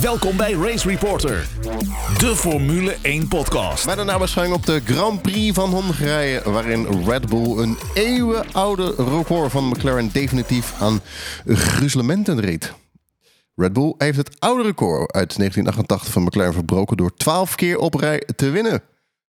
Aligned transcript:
Welkom 0.00 0.36
bij 0.36 0.52
Race 0.52 0.88
Reporter, 0.88 1.48
de 2.18 2.32
Formule 2.36 2.96
1 3.02 3.28
podcast. 3.28 3.86
Met 3.86 3.98
een 3.98 4.06
nabeschouwing 4.06 4.56
op 4.56 4.66
de 4.66 4.80
Grand 4.84 5.22
Prix 5.22 5.54
van 5.54 5.70
Hongarije, 5.70 6.50
waarin 6.50 7.04
Red 7.06 7.28
Bull 7.28 7.58
een 7.58 7.76
eeuwenoude 7.94 8.94
record 8.96 9.50
van 9.50 9.68
McLaren 9.68 10.10
definitief 10.12 10.80
aan 10.80 11.00
gruzelementen 11.46 12.40
reed. 12.40 12.72
Red 13.54 13.72
Bull 13.72 13.94
heeft 13.98 14.16
het 14.16 14.40
oude 14.40 14.62
record 14.62 15.12
uit 15.12 15.36
1988 15.36 16.12
van 16.12 16.22
McLaren 16.22 16.52
verbroken 16.52 16.96
door 16.96 17.14
12 17.14 17.54
keer 17.54 17.78
op 17.78 17.94
rij 17.94 18.22
te 18.36 18.50
winnen. 18.50 18.82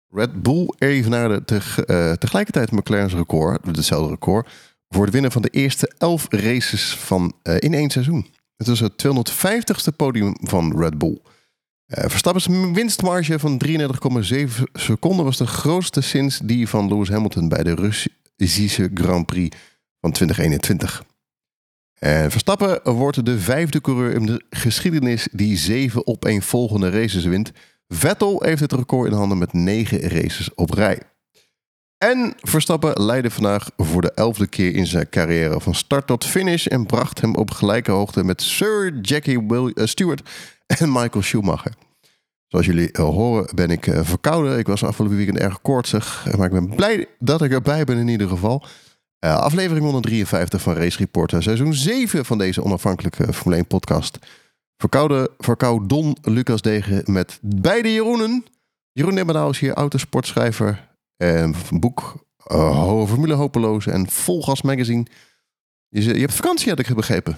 Red 0.09 0.41
Bull 0.41 0.73
evenaarde 0.77 1.45
te, 1.45 1.55
uh, 1.55 2.11
tegelijkertijd 2.11 2.71
McLaren's 2.71 3.13
record, 3.13 3.65
hetzelfde 3.65 4.09
record, 4.09 4.49
voor 4.89 5.03
het 5.03 5.13
winnen 5.13 5.31
van 5.31 5.41
de 5.41 5.49
eerste 5.49 5.91
11 5.97 6.25
races 6.29 6.97
van, 6.97 7.33
uh, 7.43 7.55
in 7.59 7.73
één 7.73 7.89
seizoen. 7.89 8.37
Het 8.59 8.67
was 8.67 8.79
het 8.79 9.07
250ste 9.07 9.95
podium 9.95 10.35
van 10.41 10.79
Red 10.79 10.97
Bull. 10.97 11.19
Uh, 11.87 12.03
Verstappen's 12.07 12.47
winstmarge 12.73 13.39
van 13.39 13.61
33,7 13.65 14.63
seconden 14.73 15.25
was 15.25 15.37
de 15.37 15.47
grootste 15.47 16.01
sinds 16.01 16.39
die 16.43 16.67
van 16.67 16.87
Lewis 16.87 17.09
Hamilton 17.09 17.49
bij 17.49 17.63
de 17.63 17.75
Russische 18.37 18.91
Grand 18.93 19.25
Prix 19.25 19.57
van 20.01 20.11
2021. 20.11 21.03
En 21.93 22.31
Verstappen 22.31 22.93
wordt 22.93 23.25
de 23.25 23.39
vijfde 23.39 23.81
coureur 23.81 24.13
in 24.13 24.25
de 24.25 24.45
geschiedenis 24.49 25.27
die 25.31 25.57
zeven 25.57 26.07
op 26.07 26.25
een 26.25 26.41
volgende 26.41 26.89
races 26.89 27.25
wint. 27.25 27.51
Vettel 27.87 28.43
heeft 28.43 28.61
het 28.61 28.73
record 28.73 29.11
in 29.11 29.17
handen 29.17 29.37
met 29.37 29.53
negen 29.53 29.99
races 29.99 30.53
op 30.53 30.71
rij. 30.71 31.01
En 31.99 32.33
Verstappen 32.41 33.03
leidde 33.03 33.31
vandaag 33.31 33.71
voor 33.77 34.01
de 34.01 34.11
elfde 34.11 34.47
keer 34.47 34.75
in 34.75 34.87
zijn 34.87 35.09
carrière 35.09 35.59
van 35.59 35.75
start 35.75 36.07
tot 36.07 36.25
finish 36.25 36.65
en 36.65 36.85
bracht 36.85 37.21
hem 37.21 37.35
op 37.35 37.51
gelijke 37.51 37.91
hoogte 37.91 38.23
met 38.23 38.41
Sir 38.41 38.99
Jackie 39.01 39.41
uh, 39.41 39.71
Stewart 39.75 40.29
en 40.67 40.91
Michael 40.91 41.21
Schumacher. 41.21 41.73
Zoals 42.47 42.65
jullie 42.65 42.89
uh, 42.91 43.05
horen 43.05 43.55
ben 43.55 43.69
ik 43.69 43.87
uh, 43.87 43.99
verkouden. 44.03 44.57
Ik 44.57 44.67
was 44.67 44.83
afgelopen 44.83 45.17
weekend 45.17 45.37
erg 45.37 45.61
koortsig, 45.61 46.27
maar 46.37 46.45
ik 46.45 46.51
ben 46.51 46.75
blij 46.75 47.07
dat 47.19 47.41
ik 47.41 47.51
erbij 47.51 47.83
ben 47.83 47.97
in 47.97 48.07
ieder 48.07 48.27
geval. 48.27 48.65
aflevering 49.19 49.83
153 49.83 50.61
van 50.61 50.73
Race 50.73 50.97
Reporter, 50.97 51.43
seizoen 51.43 51.73
7 51.73 52.25
van 52.25 52.37
deze 52.37 52.63
onafhankelijke 52.63 53.33
Formule 53.33 53.55
1 53.55 53.67
podcast. 53.67 54.17
Verkoude, 54.77 55.31
verkoud 55.37 55.89
Don 55.89 56.17
Lucas 56.21 56.61
Degen 56.61 57.03
met 57.05 57.39
beide 57.41 57.93
Jeroenen. 57.93 58.45
Jeroen 58.91 59.13
Nemmenau 59.13 59.49
is 59.49 59.59
hier 59.59 59.73
autosportschrijver 59.73 60.88
een 61.27 61.55
boek 61.69 62.27
uh, 62.51 63.07
Formule 63.07 63.33
Hopeloze 63.33 63.91
en 63.91 64.09
Volgas 64.09 64.61
Magazine. 64.61 65.05
Je, 65.89 66.01
je 66.01 66.19
hebt 66.19 66.33
vakantie, 66.33 66.69
had 66.69 66.79
ik 66.79 66.95
begrepen. 66.95 67.37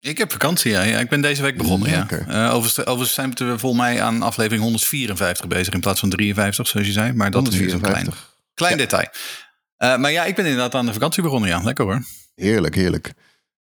Ik 0.00 0.18
heb 0.18 0.32
vakantie, 0.32 0.70
ja. 0.70 0.82
ja 0.82 0.98
ik 0.98 1.08
ben 1.08 1.20
deze 1.20 1.42
week 1.42 1.56
begonnen, 1.56 1.90
ja. 1.90 2.06
Uh, 2.10 2.54
overigens, 2.54 3.14
zijn 3.14 3.34
we 3.34 3.58
volgens 3.58 3.82
mij 3.82 4.02
aan 4.02 4.22
aflevering 4.22 4.62
154 4.62 5.46
bezig 5.46 5.74
in 5.74 5.80
plaats 5.80 6.00
van 6.00 6.10
53, 6.10 6.66
zoals 6.66 6.86
je 6.86 6.92
zei. 6.92 7.12
Maar 7.12 7.30
dat 7.30 7.48
is 7.48 7.56
weer 7.56 7.72
een 7.72 7.80
klein, 7.80 8.08
klein 8.54 8.76
detail. 8.76 9.08
Uh, 9.78 9.96
maar 9.96 10.12
ja, 10.12 10.24
ik 10.24 10.34
ben 10.34 10.44
inderdaad 10.44 10.74
aan 10.74 10.86
de 10.86 10.92
vakantie 10.92 11.22
begonnen, 11.22 11.48
ja. 11.48 11.62
Lekker 11.62 11.84
hoor. 11.84 12.02
Heerlijk, 12.34 12.74
heerlijk. 12.74 13.12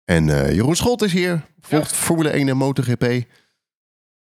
En 0.06 0.28
uh, 0.28 0.52
Jeroen 0.52 0.76
Scholt 0.76 1.02
is 1.02 1.12
hier, 1.12 1.42
volgt 1.62 1.92
ja. 1.92 1.98
Formule 1.98 2.30
1 2.30 2.50
en 2.50 2.58
MotoGP. 2.58 3.24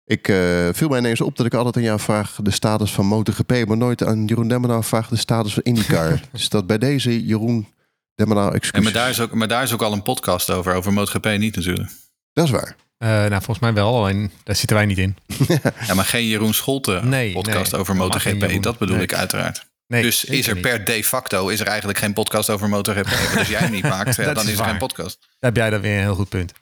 Ik 0.08 0.28
uh, 0.28 0.70
viel 0.72 0.88
mij 0.88 1.00
ineens 1.00 1.22
op 1.22 1.38
dat 1.38 1.46
ik 1.46 1.54
altijd 1.54 1.76
aan 1.76 1.82
jou 1.82 2.00
vraag 2.00 2.40
de 2.42 2.52
status 2.52 2.92
van 2.92 3.06
MotoGP, 3.06 3.66
maar 3.68 3.78
nooit 3.78 4.04
aan 4.04 4.26
Jeroen 4.26 4.48
Demmenaar 4.48 4.84
vraag 4.84 5.08
de 5.10 5.16
status 5.16 5.54
van 5.54 5.64
IndyCar. 5.64 6.22
dus 6.32 6.50
dat 6.50 6.68
bij 6.68 6.78
deze 6.78 7.26
Jeroen 7.26 7.68
Demmenaar 8.16 8.54
excuus. 8.54 8.84
maar, 8.84 8.94
daar 8.94 9.10
is 9.10 9.20
ook, 9.20 9.34
maar 9.34 9.48
daar 9.48 9.64
is 9.64 9.74
ook 9.74 9.82
al 9.82 9.94
een 9.94 10.02
podcast 10.02 10.50
over, 10.50 10.74
over 10.74 10.94
MotoGP 10.94 11.26
niet 11.38 11.56
natuurlijk. 11.56 11.92
Dat 12.34 12.46
is 12.46 12.52
waar. 12.52 12.76
Uh, 12.98 13.10
nou, 13.10 13.30
volgens 13.30 13.60
mij 13.60 13.74
wel, 13.74 13.96
alleen 13.96 14.32
daar 14.44 14.56
zitten 14.56 14.78
wij 14.78 14.86
niet 14.86 14.98
in. 14.98 15.18
ja, 15.88 15.94
maar 15.94 16.06
geen 16.06 16.28
Jeroen 16.28 16.54
Scholte 16.54 17.02
nee, 17.04 17.32
podcast 17.32 17.76
over 17.76 17.96
MotoGP, 17.96 18.64
dat 18.64 18.78
bedoel 18.78 18.96
nee. 18.96 19.04
ik 19.04 19.14
uiteraard. 19.14 19.66
Nee, 19.88 20.02
dus 20.02 20.26
is 20.26 20.48
er 20.48 20.58
per 20.58 20.86
de 20.86 21.04
facto 21.04 21.48
is 21.48 21.60
er 21.60 21.68
eigenlijk 21.68 22.00
geen 22.00 22.14
podcast 22.14 22.50
over 22.50 22.70
MotoGP. 22.70 23.38
als 23.38 23.48
jij 23.48 23.60
hem 23.60 23.72
niet 23.72 23.84
maakt, 23.96 24.16
ja, 24.16 24.34
dan 24.34 24.44
is, 24.44 24.52
is 24.52 24.60
er 24.60 24.66
geen 24.66 24.78
podcast. 24.78 25.18
Daar 25.20 25.52
heb 25.52 25.56
jij 25.56 25.70
dan 25.70 25.82
weer 25.82 25.96
een 25.96 26.02
heel 26.02 26.16
goed 26.16 26.30
punt. 26.30 26.54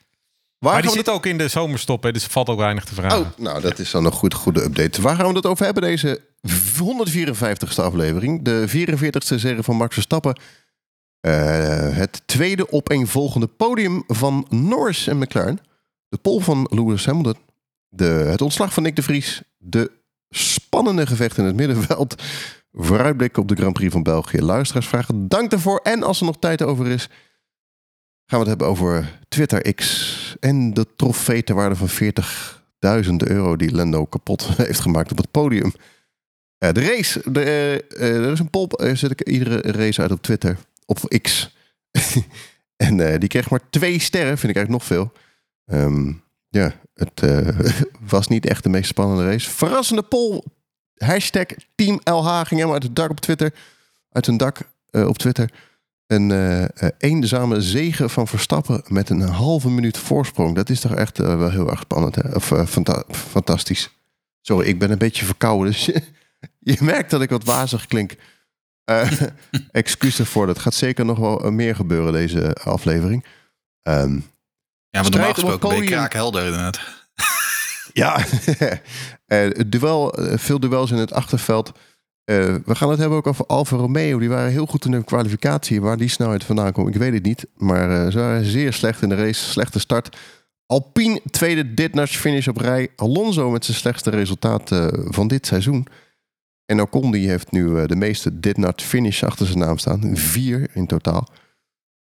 Waar 0.60 0.74
maar 0.74 0.82
die 0.82 0.92
zit 0.92 1.10
ook 1.10 1.26
in 1.26 1.38
de 1.38 1.48
zomerstop, 1.48 2.04
hè, 2.04 2.12
dus 2.12 2.24
er 2.24 2.30
valt 2.30 2.50
ook 2.50 2.60
weinig 2.60 2.86
te 2.86 2.94
vragen. 2.94 3.20
Oh, 3.20 3.28
nou, 3.38 3.62
dat 3.62 3.80
is 3.80 3.92
dan 3.92 4.06
een 4.06 4.12
goed, 4.12 4.34
goede 4.34 4.64
update. 4.64 5.02
Waar 5.02 5.16
gaan 5.16 5.28
we 5.28 5.36
het 5.36 5.46
over 5.46 5.66
hebben, 5.66 5.84
deze 5.84 6.22
154ste 6.48 7.84
aflevering? 7.84 8.44
De 8.44 8.66
44ste 8.68 9.36
serie 9.36 9.64
van 9.64 9.76
Max 9.76 9.94
Verstappen. 9.94 10.40
Uh, 11.22 11.32
het 11.98 12.22
tweede 12.26 12.72
opeenvolgende 12.72 13.48
podium 13.48 14.04
van 14.08 14.46
Norris 14.50 15.08
en 15.08 15.18
McLaren. 15.18 15.60
De 16.10 16.18
pol 16.18 16.40
van 16.40 16.68
Lewis 16.70 17.06
Hamilton. 17.06 17.38
De, 17.90 18.06
het 18.06 18.42
ontslag 18.42 18.74
van 18.74 18.84
Nick 18.84 18.96
de 18.96 19.02
Vries. 19.02 19.42
De 19.58 19.92
spannende 20.30 21.08
gevecht 21.08 21.38
in 21.38 21.46
het 21.46 21.56
middenveld. 21.56 22.24
Vooruitblik 22.72 23.38
op 23.38 23.48
de 23.48 23.56
Grand 23.56 23.74
Prix 23.74 23.92
van 23.92 24.04
België. 24.04 24.42
Luisteraarsvragen, 24.42 25.28
dank 25.28 25.50
daarvoor. 25.50 25.80
En 25.84 26.04
als 26.04 26.20
er 26.20 26.26
nog 26.26 26.38
tijd 26.40 26.62
over 26.62 26.88
is, 26.88 27.10
gaan 28.26 28.40
we 28.40 28.50
het 28.50 28.60
hebben 28.60 28.68
over 28.68 29.20
Twitter 29.28 29.74
X 29.74 30.36
en 30.40 30.74
de 30.74 30.88
trofee 30.96 31.44
ter 31.44 31.56
waarde 31.56 31.76
van 31.76 31.90
40.000 31.90 33.10
euro 33.16 33.56
die 33.56 33.72
Lendo 33.72 34.06
kapot 34.06 34.48
heeft 34.58 34.80
gemaakt 34.80 35.12
op 35.12 35.18
het 35.18 35.32
podium. 35.32 35.74
Uh, 36.60 36.72
de 36.72 36.82
race, 36.82 37.32
de, 37.32 37.86
uh, 37.98 38.26
er 38.26 38.32
is 38.32 38.40
een 38.40 38.70
uh, 38.82 38.96
zet 38.96 39.12
ik 39.12 39.22
iedere 39.22 39.72
race 39.72 40.02
uit 40.02 40.12
op 40.12 40.22
Twitter, 40.22 40.58
op 40.86 41.00
X. 41.22 41.56
en 42.76 43.20
die 43.20 43.30
kreeg 43.30 43.50
maar 43.50 43.70
twee 43.70 44.00
sterren, 44.00 44.38
vind 44.38 44.56
ik 44.56 44.58
eigenlijk 44.58 44.70
nog 44.70 44.86
veel. 44.86 45.12
Um, 45.66 46.24
ja, 46.50 46.74
het 46.94 47.22
was 48.10 48.28
niet 48.28 48.46
echt 48.46 48.64
de 48.64 48.70
meest 48.70 48.88
spannende 48.88 49.26
race. 49.26 49.50
Verrassende 49.50 50.04
poll, 50.04 50.44
hashtag 50.96 51.46
Team 51.76 52.00
LH 52.04 52.38
ging 52.38 52.50
helemaal 52.50 52.74
uit 52.74 52.84
het 52.84 52.96
dak 52.96 53.10
op 53.10 53.20
Twitter. 53.20 53.54
Uit 54.10 54.28
een 54.28 54.38
dak 54.38 54.60
op 54.92 55.18
Twitter 55.18 55.50
een 56.08 56.30
uh, 56.30 56.66
eenzame 56.98 57.62
zegen 57.62 58.10
van 58.10 58.28
Verstappen 58.28 58.84
met 58.88 59.10
een 59.10 59.22
halve 59.22 59.70
minuut 59.70 59.98
voorsprong. 59.98 60.56
Dat 60.56 60.70
is 60.70 60.80
toch 60.80 60.96
echt 60.96 61.20
uh, 61.20 61.38
wel 61.38 61.50
heel 61.50 61.70
erg 61.70 61.80
spannend. 61.80 62.16
Hè? 62.16 62.30
Of 62.36 62.54
fanta 62.68 63.04
fantastisch. 63.10 63.90
Sorry, 64.42 64.68
ik 64.68 64.80
ben 64.80 64.92
een 64.92 64.98
beetje 64.98 65.26
verkouden. 65.26 65.72
Dus 65.72 65.86
je, 66.60 66.78
merkt 66.80 67.10
dat 67.10 67.22
ik 67.22 67.30
wat 67.30 67.44
wazig 67.44 67.86
klink. 67.86 68.16
excuus 69.72 70.20
ervoor. 70.20 70.46
Dat 70.46 70.60
gaat 70.60 70.74
zeker 70.74 71.06
nog 71.06 71.18
wel 71.18 71.52
meer 71.52 71.76
gebeuren 71.76 72.14
deze 72.14 72.54
aflevering. 72.54 73.26
Um, 73.84 74.26
ja, 74.90 75.02
maar 75.02 75.12
normaal 75.12 75.34
gesproken 75.34 75.70
ben 75.70 75.78
je 75.78 75.86
kraakhelder 75.86 76.46
inderdaad. 76.46 76.80
ja, 77.94 78.26
duel, 79.68 80.18
veel 80.20 80.60
duels 80.60 80.92
in 80.92 80.98
het 80.98 81.14
achterveld. 81.14 81.72
Uh, 82.26 82.56
we 82.66 82.76
gaan 82.76 82.90
het 82.90 83.00
hebben 83.00 83.18
ook 83.18 83.28
over 83.28 83.46
Alfa 83.46 83.76
Romeo. 83.76 84.20
Die 84.20 84.30
waren 84.30 84.52
heel 84.52 84.66
goed 84.66 84.86
in 84.86 84.92
de 84.92 85.04
kwalificatie. 85.04 85.82
Waar 85.82 85.98
die 85.98 86.10
snelheid 86.10 86.44
vandaan 86.44 86.72
komt, 86.72 86.88
ik 86.88 86.96
weet 86.96 87.14
het 87.14 87.24
niet. 87.24 87.48
Maar 87.58 87.90
uh, 87.90 88.12
ze 88.12 88.20
waren 88.20 88.46
zeer 88.46 88.74
slecht 88.74 89.02
in 89.02 89.10
de 89.10 89.16
race. 89.16 89.50
Slechte 89.50 89.80
start. 89.80 90.18
Alpine 90.66 91.22
tweede 91.32 91.74
dit 91.74 92.10
finish 92.10 92.48
op 92.48 92.58
rij. 92.58 92.90
Alonso 92.96 93.50
met 93.50 93.66
zijn 93.66 93.78
slechtste 93.78 94.10
resultaat 94.10 94.72
uh, 94.72 94.88
van 94.92 95.28
dit 95.28 95.46
seizoen. 95.46 95.88
En 96.66 96.82
Ocon 96.82 97.14
heeft 97.14 97.52
nu 97.52 97.86
de 97.86 97.96
meeste 97.96 98.40
dit 98.40 98.82
finish 98.82 99.24
achter 99.24 99.46
zijn 99.46 99.60
naam 99.60 99.78
staan. 99.78 100.18
Vier 100.18 100.70
in 100.74 100.88
totaal. 100.88 101.28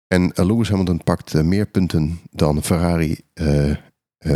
En 0.07 0.33
Lewis 0.35 0.69
Hamilton 0.69 1.03
pakt 1.05 1.43
meer 1.43 1.67
punten 1.67 2.21
dan 2.31 2.63
Ferrari 2.63 3.21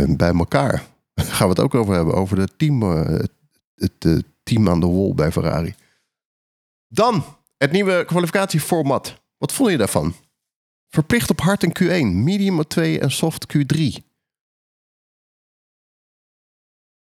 bij 0.07 0.33
elkaar. 0.33 0.83
gaan 1.15 1.47
we 1.47 1.53
het 1.53 1.59
ook 1.59 1.75
over 1.75 1.93
hebben. 1.93 2.13
Over 2.13 2.35
de 2.35 2.47
team, 2.57 2.81
het, 2.81 3.31
het 3.75 4.23
team 4.47 4.69
aan 4.69 4.79
de 4.79 4.87
wall 4.87 5.13
bij 5.13 5.31
Ferrari. 5.31 5.75
Dan 6.87 7.37
het 7.57 7.71
nieuwe 7.71 8.05
kwalificatieformat. 8.05 9.21
Wat 9.37 9.53
vond 9.53 9.71
je 9.71 9.77
daarvan? 9.77 10.15
Verplicht 10.89 11.29
op 11.29 11.41
hard 11.41 11.63
en 11.63 11.71
Q1, 11.83 12.15
medium 12.23 12.67
2 12.67 12.99
en 12.99 13.11
soft 13.11 13.45
Q3. 13.57 14.05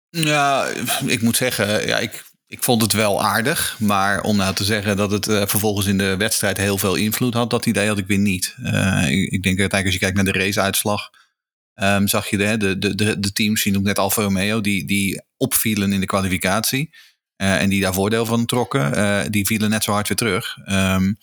Ja, 0.08 0.66
ik 1.06 1.22
moet 1.22 1.36
zeggen, 1.36 1.86
ja, 1.86 1.98
ik, 1.98 2.24
ik 2.46 2.62
vond 2.62 2.82
het 2.82 2.92
wel 2.92 3.22
aardig. 3.22 3.76
Maar 3.80 4.22
om 4.22 4.36
nou 4.36 4.54
te 4.54 4.64
zeggen 4.64 4.96
dat 4.96 5.10
het 5.10 5.28
uh, 5.28 5.46
vervolgens 5.46 5.86
in 5.86 5.98
de 5.98 6.16
wedstrijd 6.16 6.56
heel 6.56 6.78
veel 6.78 6.94
invloed 6.94 7.34
had, 7.34 7.50
dat 7.50 7.66
idee 7.66 7.88
had 7.88 7.98
ik 7.98 8.06
weer 8.06 8.18
niet. 8.18 8.56
Uh, 8.58 9.08
ik, 9.08 9.42
denk 9.42 9.58
uiteindelijk 9.58 9.84
als 9.84 9.94
je 9.94 10.00
kijkt 10.00 10.16
naar 10.16 10.32
de 10.32 10.38
raceuitslag, 10.38 11.10
um, 11.74 12.08
zag 12.08 12.30
je 12.30 12.36
de, 12.36 12.78
de, 12.78 12.94
de, 12.94 13.20
de 13.20 13.32
teams, 13.32 13.62
je 13.62 13.70
noemt 13.70 13.84
net 13.84 13.98
Alfa 13.98 14.22
Romeo, 14.22 14.60
die, 14.60 14.86
die 14.86 15.22
opvielen 15.36 15.92
in 15.92 16.00
de 16.00 16.06
kwalificatie. 16.06 16.90
Uh, 17.42 17.60
en 17.60 17.68
die 17.68 17.80
daar 17.80 17.94
voordeel 17.94 18.26
van 18.26 18.46
trokken, 18.46 18.98
uh, 18.98 19.20
die 19.30 19.46
vielen 19.46 19.70
net 19.70 19.84
zo 19.84 19.92
hard 19.92 20.08
weer 20.08 20.16
terug. 20.16 20.56
Um, 20.66 21.18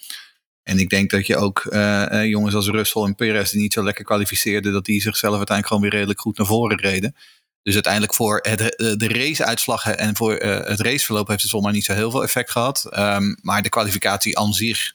en 0.64 0.80
ik 0.80 0.90
denk 0.90 1.10
dat 1.10 1.28
je 1.28 1.38
ook 1.38 1.66
uh, 1.70 2.26
jongens 2.26 2.56
als 2.56 2.68
Russell 2.68 3.02
en 3.02 3.16
Perez 3.16 3.52
die 3.52 3.62
niet 3.62 3.74
zo 3.74 3.84
lekker 3.84 4.04
kwalificeerden, 4.04 4.74
dat 4.74 4.86
die 4.86 5.02
zichzelf 5.02 5.38
uiteindelijk 5.38 5.68
gewoon 5.68 5.82
weer 5.82 5.92
redelijk 5.92 6.20
goed 6.22 6.38
naar 6.38 6.48
voren 6.48 6.80
reden. 6.80 7.16
Dus 7.62 7.74
uiteindelijk 7.74 8.14
voor 8.14 8.40
het, 8.42 8.60
de 8.78 9.08
raceuitslag 9.08 9.88
en 9.88 10.16
voor 10.16 10.34
het 10.42 10.80
raceverloop 10.80 11.28
heeft 11.28 11.42
het 11.42 11.52
zomaar 11.52 11.72
niet 11.72 11.86
zo 11.86 11.94
heel 11.94 12.12
veel 12.12 12.24
effect 12.24 12.52
gehad. 12.52 12.90
Um, 12.98 13.38
maar 13.42 13.62
de 13.62 13.70
kwalificatie 13.70 14.38
aan 14.40 14.54
zich 14.54 14.94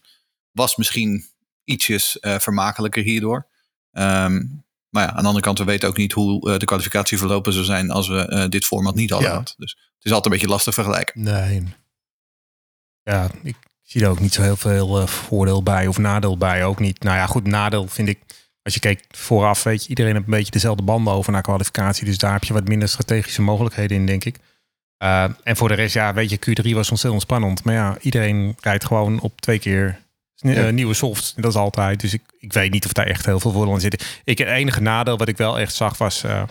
was 0.53 0.77
misschien 0.77 1.25
ietsjes 1.65 2.17
vermakelijker 2.21 3.03
hierdoor. 3.03 3.47
Um, 3.93 4.65
Maar 4.91 5.03
ja, 5.03 5.11
aan 5.11 5.21
de 5.23 5.27
andere 5.27 5.45
kant, 5.45 5.59
we 5.59 5.65
weten 5.65 5.89
ook 5.89 5.97
niet 5.97 6.13
hoe 6.13 6.59
de 6.59 6.65
kwalificatie 6.65 7.19
verlopen 7.19 7.53
zou 7.53 7.65
zijn 7.65 7.91
als 7.91 8.09
we 8.09 8.47
dit 8.49 8.65
format 8.65 8.95
niet 8.95 9.11
hadden 9.11 9.29
gehad. 9.29 9.55
Dus 9.57 9.71
het 9.73 10.05
is 10.05 10.13
altijd 10.13 10.25
een 10.25 10.39
beetje 10.39 10.55
lastig 10.55 10.75
vergelijken. 10.75 11.23
Nee. 11.23 11.65
Ja, 13.03 13.31
ik 13.43 13.57
zie 13.83 14.03
er 14.03 14.09
ook 14.09 14.21
niet 14.21 14.35
zo 14.35 14.43
heel 14.43 14.57
veel 14.57 15.07
voordeel 15.07 15.63
bij 15.63 15.87
of 15.87 15.99
nadeel 15.99 16.37
bij. 16.37 16.65
Ook 16.65 16.79
niet. 16.79 17.03
Nou 17.03 17.17
ja, 17.17 17.27
goed, 17.27 17.47
nadeel 17.47 17.89
vind 17.89 18.09
ik 18.09 18.19
als 18.63 18.75
je 18.75 18.81
kijkt 18.81 19.19
vooraf, 19.19 19.63
weet 19.63 19.83
je, 19.83 19.89
iedereen 19.89 20.13
heeft 20.13 20.25
een 20.25 20.31
beetje 20.33 20.51
dezelfde 20.51 20.83
banden 20.83 21.13
over 21.13 21.33
naar 21.33 21.43
kwalificatie. 21.43 22.05
Dus 22.05 22.19
daar 22.19 22.33
heb 22.33 22.45
je 22.45 22.53
wat 22.53 22.69
minder 22.69 22.89
strategische 22.89 23.43
mogelijkheden 23.43 23.97
in, 23.97 24.07
denk 24.07 24.25
ik. 24.25 24.37
Uh, 25.03 25.25
en 25.43 25.57
voor 25.57 25.69
de 25.69 25.75
rest, 25.75 25.95
ja, 25.95 26.15
weet 26.15 26.31
je, 26.31 26.39
Q3 26.39 26.75
was 26.75 26.91
ontzettend 26.91 27.23
spannend. 27.23 27.65
Maar 27.65 27.75
ja, 27.75 27.97
iedereen 28.01 28.57
rijdt 28.61 28.85
gewoon 28.85 29.21
op 29.21 29.41
twee 29.41 29.59
keer 29.59 30.01
uh, 30.43 30.69
nieuwe 30.69 30.95
softs. 30.95 31.35
Dat 31.35 31.51
is 31.51 31.57
altijd. 31.57 32.01
Dus 32.01 32.13
ik, 32.13 32.23
ik 32.39 32.53
weet 32.53 32.71
niet 32.71 32.85
of 32.85 32.93
daar 32.93 33.07
echt 33.07 33.27
heel 33.27 33.41
veel 33.41 33.53
voordeel 33.53 33.75
in 33.75 33.81
zit. 33.81 34.21
Ik, 34.25 34.39
het 34.39 34.49
enige 34.49 34.81
nadeel 34.81 35.19
wat 35.19 35.29
ik 35.29 35.37
wel 35.37 35.59
echt 35.59 35.75
zag 35.75 35.99
was... 35.99 36.25
Uh, 36.25 36.43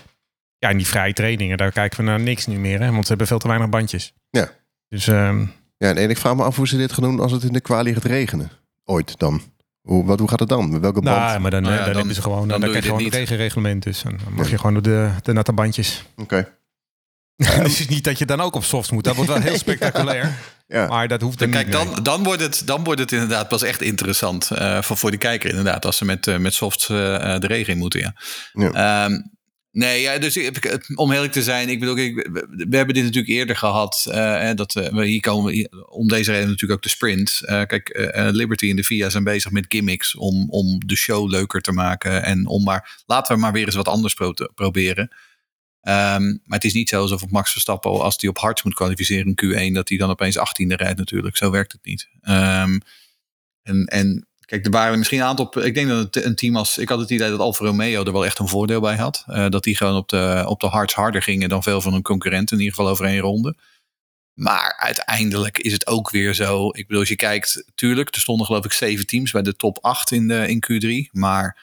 ja, 0.57 0.69
in 0.69 0.77
die 0.77 0.87
vrije 0.87 1.13
trainingen, 1.13 1.57
daar 1.57 1.71
kijken 1.71 1.97
we 1.97 2.03
naar 2.03 2.19
niks 2.19 2.45
nu 2.45 2.59
meer. 2.59 2.79
Hè, 2.79 2.91
want 2.91 3.01
ze 3.01 3.07
hebben 3.07 3.27
veel 3.27 3.39
te 3.39 3.47
weinig 3.47 3.69
bandjes. 3.69 4.13
Ja. 4.29 4.51
Dus... 4.89 5.07
Um, 5.07 5.53
ja, 5.77 5.93
en 5.93 6.09
ik 6.09 6.17
vraag 6.17 6.35
me 6.35 6.43
af 6.43 6.55
hoe 6.55 6.67
ze 6.67 6.77
dit 6.77 6.93
gaan 6.93 7.03
doen 7.03 7.19
als 7.19 7.31
het 7.31 7.43
in 7.43 7.53
de 7.53 7.61
kwalie 7.61 7.93
gaat 7.93 8.03
regenen. 8.03 8.51
Ooit 8.85 9.19
dan. 9.19 9.41
Hoe, 9.81 10.05
wat, 10.05 10.19
hoe 10.19 10.29
gaat 10.29 10.39
het 10.39 10.49
dan? 10.49 10.69
Met 10.69 10.81
welke 10.81 11.01
band? 11.01 11.17
Nou, 11.17 11.39
maar 11.39 11.51
dan, 11.51 11.61
nou 11.61 11.73
ja, 11.73 11.79
dan, 11.79 11.87
dan, 11.87 11.97
hebben 11.97 12.15
ze 12.15 12.21
gewoon, 12.21 12.47
dan, 12.47 12.59
dan, 12.59 12.69
krijg 12.69 12.83
je 12.83 12.89
gewoon 12.89 13.05
een 13.05 13.09
regenreglement. 13.09 13.83
Dus 13.83 14.01
dan 14.01 14.19
mag 14.29 14.49
je 14.49 14.57
gewoon 14.57 14.73
door 14.73 14.81
de, 14.81 15.11
de 15.23 15.33
natte 15.33 15.53
bandjes. 15.53 16.05
Oké. 16.15 16.21
Okay. 16.23 16.47
het 17.63 17.79
is 17.79 17.87
niet 17.87 18.03
dat 18.03 18.17
je 18.17 18.25
dan 18.25 18.41
ook 18.41 18.55
op 18.55 18.63
softs 18.63 18.91
moet. 18.91 19.03
Dat 19.03 19.15
wordt 19.15 19.31
wel 19.31 19.41
heel 19.41 19.57
spectaculair. 19.67 20.37
Ja. 20.69 20.87
Maar 20.87 21.07
dat 21.07 21.21
hoeft 21.21 21.39
dan 21.39 21.49
Kijk, 21.49 21.71
dan, 21.71 21.99
dan, 22.03 22.23
wordt 22.23 22.41
het, 22.41 22.61
dan 22.65 22.83
wordt 22.83 22.99
het 22.99 23.11
inderdaad 23.11 23.47
pas 23.47 23.61
echt 23.61 23.81
interessant 23.81 24.49
uh, 24.53 24.81
voor, 24.81 24.97
voor 24.97 25.11
de 25.11 25.17
kijker 25.17 25.49
inderdaad. 25.49 25.85
Als 25.85 25.97
ze 25.97 26.05
met, 26.05 26.27
uh, 26.27 26.37
met 26.37 26.53
softs 26.53 26.89
uh, 26.89 26.97
de 27.39 27.47
regen 27.47 27.73
in 27.73 27.79
moeten, 27.79 27.99
ja. 27.99 28.13
ja. 28.53 29.05
Um, 29.05 29.37
Nee, 29.71 30.01
ja, 30.01 30.17
dus 30.17 30.49
om 30.95 31.11
eerlijk 31.11 31.31
te 31.31 31.43
zijn, 31.43 31.69
ik 31.69 31.79
bedoel, 31.79 31.97
ik, 31.97 32.15
we, 32.33 32.75
hebben 32.77 32.95
dit 32.95 33.03
natuurlijk 33.03 33.33
eerder 33.33 33.55
gehad. 33.55 34.05
Uh, 34.07 34.49
dat 34.55 34.73
we 34.73 35.05
hier 35.05 35.19
komen 35.19 35.69
om 35.89 36.07
deze 36.07 36.31
reden 36.31 36.47
natuurlijk 36.47 36.73
ook 36.73 36.83
de 36.83 36.89
sprint. 36.89 37.41
Uh, 37.41 37.47
kijk, 37.47 38.11
Liberty 38.31 38.69
en 38.69 38.75
de 38.75 38.83
VIA 38.83 39.09
zijn 39.09 39.23
bezig 39.23 39.51
met 39.51 39.65
gimmicks 39.67 40.15
om, 40.15 40.49
om 40.49 40.79
de 40.85 40.95
show 40.95 41.29
leuker 41.29 41.61
te 41.61 41.71
maken. 41.71 42.23
En 42.23 42.47
om 42.47 42.63
maar, 42.63 43.01
laten 43.05 43.35
we 43.35 43.41
maar 43.41 43.51
weer 43.51 43.65
eens 43.65 43.75
wat 43.75 43.87
anders 43.87 44.13
pro 44.13 44.33
proberen. 44.55 45.11
Um, 45.81 46.41
maar 46.43 46.57
het 46.57 46.63
is 46.63 46.73
niet 46.73 46.89
zo 46.89 47.01
alsof 47.01 47.29
Max 47.29 47.51
Verstappen, 47.51 47.91
als 47.91 48.15
hij 48.19 48.29
op 48.29 48.37
hards 48.37 48.63
moet 48.63 48.73
kwalificeren 48.73 49.35
in 49.35 49.69
Q1, 49.69 49.73
dat 49.73 49.89
hij 49.89 49.97
dan 49.97 50.09
opeens 50.09 50.37
18e 50.37 50.75
rijdt 50.75 50.97
natuurlijk. 50.97 51.37
Zo 51.37 51.51
werkt 51.51 51.71
het 51.71 51.85
niet. 51.85 52.09
Um, 52.21 52.81
en, 53.63 53.85
en 53.85 54.29
Kijk, 54.49 54.65
er 54.65 54.71
waren 54.71 54.97
misschien 54.97 55.19
een 55.19 55.25
aantal. 55.25 55.63
Ik 55.63 55.73
denk 55.73 55.89
dat 55.89 56.15
een 56.15 56.35
team 56.35 56.55
als. 56.55 56.77
Ik 56.77 56.89
had 56.89 56.99
het 56.99 57.09
idee 57.09 57.29
dat 57.29 57.39
Alfa 57.39 57.65
Romeo 57.65 58.05
er 58.05 58.11
wel 58.11 58.25
echt 58.25 58.39
een 58.39 58.47
voordeel 58.47 58.81
bij 58.81 58.95
had. 58.95 59.23
Uh, 59.27 59.49
dat 59.49 59.63
die 59.63 59.75
gewoon 59.75 59.95
op 59.95 60.09
de, 60.09 60.43
op 60.47 60.59
de 60.59 60.67
hards 60.67 60.93
harder 60.93 61.21
gingen 61.21 61.49
dan 61.49 61.63
veel 61.63 61.81
van 61.81 61.93
hun 61.93 62.01
concurrenten. 62.01 62.57
In 62.57 62.63
ieder 62.63 62.75
geval 62.75 62.91
over 62.91 63.05
één 63.05 63.19
ronde. 63.19 63.55
Maar 64.33 64.77
uiteindelijk 64.77 65.57
is 65.57 65.71
het 65.71 65.87
ook 65.87 66.09
weer 66.09 66.33
zo. 66.33 66.67
Ik 66.67 66.87
bedoel, 66.87 66.99
als 66.99 67.09
je 67.09 67.15
kijkt, 67.15 67.63
tuurlijk, 67.75 68.15
er 68.15 68.21
stonden 68.21 68.45
geloof 68.45 68.65
ik 68.65 68.71
zeven 68.71 69.07
teams 69.07 69.31
bij 69.31 69.41
de 69.41 69.55
top 69.55 69.77
8 69.81 70.11
in, 70.11 70.27
de, 70.27 70.47
in 70.47 70.63
Q3. 70.71 71.11
Maar 71.11 71.57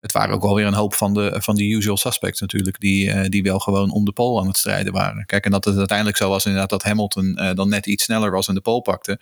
het 0.00 0.12
waren 0.12 0.34
ook 0.34 0.42
wel 0.42 0.54
weer 0.54 0.66
een 0.66 0.74
hoop 0.74 0.94
van 0.94 1.14
de, 1.14 1.36
van 1.38 1.54
de 1.54 1.68
usual 1.68 1.96
suspects 1.96 2.40
natuurlijk. 2.40 2.80
Die, 2.80 3.06
uh, 3.06 3.24
die 3.24 3.42
wel 3.42 3.58
gewoon 3.58 3.90
om 3.90 4.04
de 4.04 4.12
pole 4.12 4.40
aan 4.40 4.46
het 4.46 4.56
strijden 4.56 4.92
waren. 4.92 5.26
Kijk, 5.26 5.44
en 5.44 5.50
dat 5.50 5.64
het 5.64 5.76
uiteindelijk 5.76 6.16
zo 6.16 6.28
was 6.28 6.44
inderdaad 6.44 6.70
dat 6.70 6.82
Hamilton 6.82 7.38
uh, 7.40 7.54
dan 7.54 7.68
net 7.68 7.86
iets 7.86 8.04
sneller 8.04 8.30
was 8.30 8.48
en 8.48 8.54
de 8.54 8.60
pole 8.60 8.82
pakte. 8.82 9.20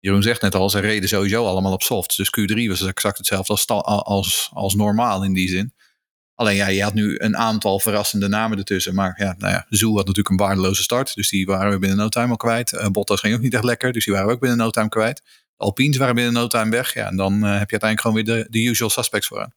Jeroen 0.00 0.22
zegt 0.22 0.42
net 0.42 0.54
al, 0.54 0.70
ze 0.70 0.78
reden 0.78 1.08
sowieso 1.08 1.46
allemaal 1.46 1.72
op 1.72 1.82
softs. 1.82 2.16
Dus 2.16 2.30
Q3 2.40 2.68
was 2.68 2.82
exact 2.82 3.18
hetzelfde 3.18 3.52
als, 3.52 3.66
als, 4.04 4.50
als 4.52 4.74
normaal 4.74 5.24
in 5.24 5.32
die 5.32 5.48
zin. 5.48 5.72
Alleen 6.34 6.56
ja, 6.56 6.66
je 6.66 6.82
had 6.82 6.94
nu 6.94 7.18
een 7.18 7.36
aantal 7.36 7.78
verrassende 7.78 8.28
namen 8.28 8.58
ertussen. 8.58 8.94
Maar 8.94 9.14
ja, 9.16 9.34
nou 9.38 9.52
ja, 9.52 9.66
had 9.68 9.94
natuurlijk 9.94 10.28
een 10.28 10.36
waardeloze 10.36 10.82
start. 10.82 11.14
Dus 11.14 11.30
die 11.30 11.46
waren 11.46 11.72
we 11.72 11.78
binnen 11.78 11.98
no 11.98 12.08
time 12.08 12.30
al 12.30 12.36
kwijt. 12.36 12.72
Uh, 12.72 12.86
Bottas 12.86 13.20
ging 13.20 13.34
ook 13.34 13.40
niet 13.40 13.54
echt 13.54 13.64
lekker. 13.64 13.92
Dus 13.92 14.04
die 14.04 14.12
waren 14.12 14.28
we 14.28 14.34
ook 14.34 14.40
binnen 14.40 14.58
no 14.58 14.70
time 14.70 14.88
kwijt. 14.88 15.22
Alpines 15.56 15.96
waren 15.96 16.14
binnen 16.14 16.32
no 16.32 16.46
time 16.46 16.70
weg. 16.70 16.94
Ja, 16.94 17.06
en 17.06 17.16
dan 17.16 17.32
heb 17.32 17.70
je 17.70 17.78
uiteindelijk 17.80 18.00
gewoon 18.00 18.16
weer 18.16 18.24
de, 18.24 18.46
de 18.50 18.62
usual 18.62 18.90
suspects 18.90 19.26
vooraan. 19.26 19.52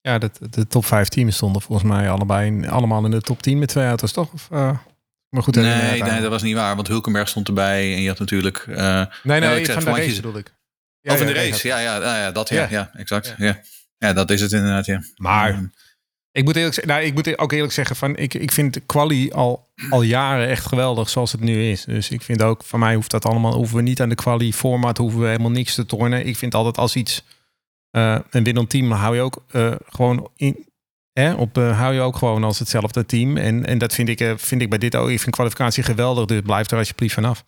Ja, 0.00 0.18
de, 0.18 0.30
de 0.50 0.66
top 0.66 0.84
5 0.84 1.08
teams 1.08 1.36
stonden 1.36 1.62
volgens 1.62 1.88
mij 1.88 2.10
allebei 2.10 2.66
allemaal 2.66 3.04
in 3.04 3.10
de 3.10 3.20
top 3.20 3.42
10 3.42 3.58
met 3.58 3.68
twee 3.68 3.86
auto's, 3.86 4.12
toch? 4.12 4.32
Of, 4.32 4.48
uh... 4.52 4.78
Maar 5.30 5.42
goed, 5.42 5.54
nee, 5.54 6.02
nee, 6.02 6.20
dat 6.20 6.30
was 6.30 6.42
niet 6.42 6.54
waar. 6.54 6.76
Want 6.76 6.88
Hulkenberg 6.88 7.28
stond 7.28 7.48
erbij. 7.48 7.94
En 7.94 8.00
je 8.00 8.08
had 8.08 8.18
natuurlijk... 8.18 8.66
Uh, 8.68 8.76
nee, 9.22 9.40
nee, 9.40 9.66
van 9.66 9.84
de 9.84 9.90
race 9.90 10.14
bedoel 10.14 10.38
ik. 10.38 10.54
Ja, 11.00 11.12
oh, 11.12 11.18
van 11.18 11.26
de 11.26 11.32
race. 11.32 11.68
Ja, 11.68 11.78
ja, 11.78 11.96
ja, 11.96 12.18
ja 12.18 12.32
dat 12.32 12.48
ja. 12.48 12.66
Ja, 12.70 12.90
exact. 12.94 13.34
Ja. 13.38 13.60
ja. 13.98 14.12
dat 14.12 14.30
is 14.30 14.40
het 14.40 14.52
inderdaad, 14.52 14.86
ja. 14.86 15.02
Maar... 15.16 15.70
Ik 16.32 16.44
moet, 16.44 16.56
eerlijk, 16.56 16.84
nou, 16.84 17.02
ik 17.02 17.14
moet 17.14 17.38
ook 17.38 17.52
eerlijk 17.52 17.72
zeggen, 17.72 17.96
van, 17.96 18.16
ik, 18.16 18.34
ik 18.34 18.52
vind 18.52 18.86
quali 18.86 19.30
al, 19.30 19.68
al 19.90 20.02
jaren 20.02 20.48
echt 20.48 20.66
geweldig 20.66 21.08
zoals 21.08 21.32
het 21.32 21.40
nu 21.40 21.70
is. 21.70 21.84
Dus 21.84 22.10
ik 22.10 22.22
vind 22.22 22.42
ook, 22.42 22.64
van 22.64 22.78
mij 22.78 22.94
hoeft 22.94 23.10
dat 23.10 23.24
allemaal, 23.24 23.54
hoeven 23.54 23.76
we 23.76 23.82
niet 23.82 24.00
aan 24.00 24.08
de 24.08 24.14
quali 24.14 24.52
format, 24.52 24.98
hoeven 24.98 25.20
we 25.20 25.26
helemaal 25.26 25.50
niks 25.50 25.74
te 25.74 25.86
tornen. 25.86 26.26
Ik 26.26 26.36
vind 26.36 26.54
altijd 26.54 26.76
als 26.76 26.96
iets, 26.96 27.24
uh, 27.92 28.18
een 28.30 28.44
winnend 28.44 28.70
team 28.70 28.90
hou 28.90 29.14
je 29.14 29.22
ook 29.22 29.44
uh, 29.52 29.74
gewoon 29.86 30.30
in, 30.36 30.68
Hè, 31.12 31.32
op 31.32 31.58
uh, 31.58 31.78
hou 31.78 31.94
je 31.94 32.00
ook 32.00 32.16
gewoon 32.16 32.44
als 32.44 32.58
hetzelfde 32.58 33.06
team. 33.06 33.36
En, 33.36 33.66
en 33.66 33.78
dat 33.78 33.94
vind 33.94 34.08
ik, 34.08 34.20
uh, 34.20 34.32
vind 34.36 34.62
ik 34.62 34.68
bij 34.68 34.78
dit 34.78 34.96
ook. 34.96 35.08
Ik 35.08 35.20
vind 35.20 35.34
kwalificatie 35.34 35.82
geweldig. 35.82 36.24
Dus 36.24 36.40
blijf 36.40 36.70
er 36.70 36.78
alsjeblieft 36.78 37.14
vanaf. 37.14 37.44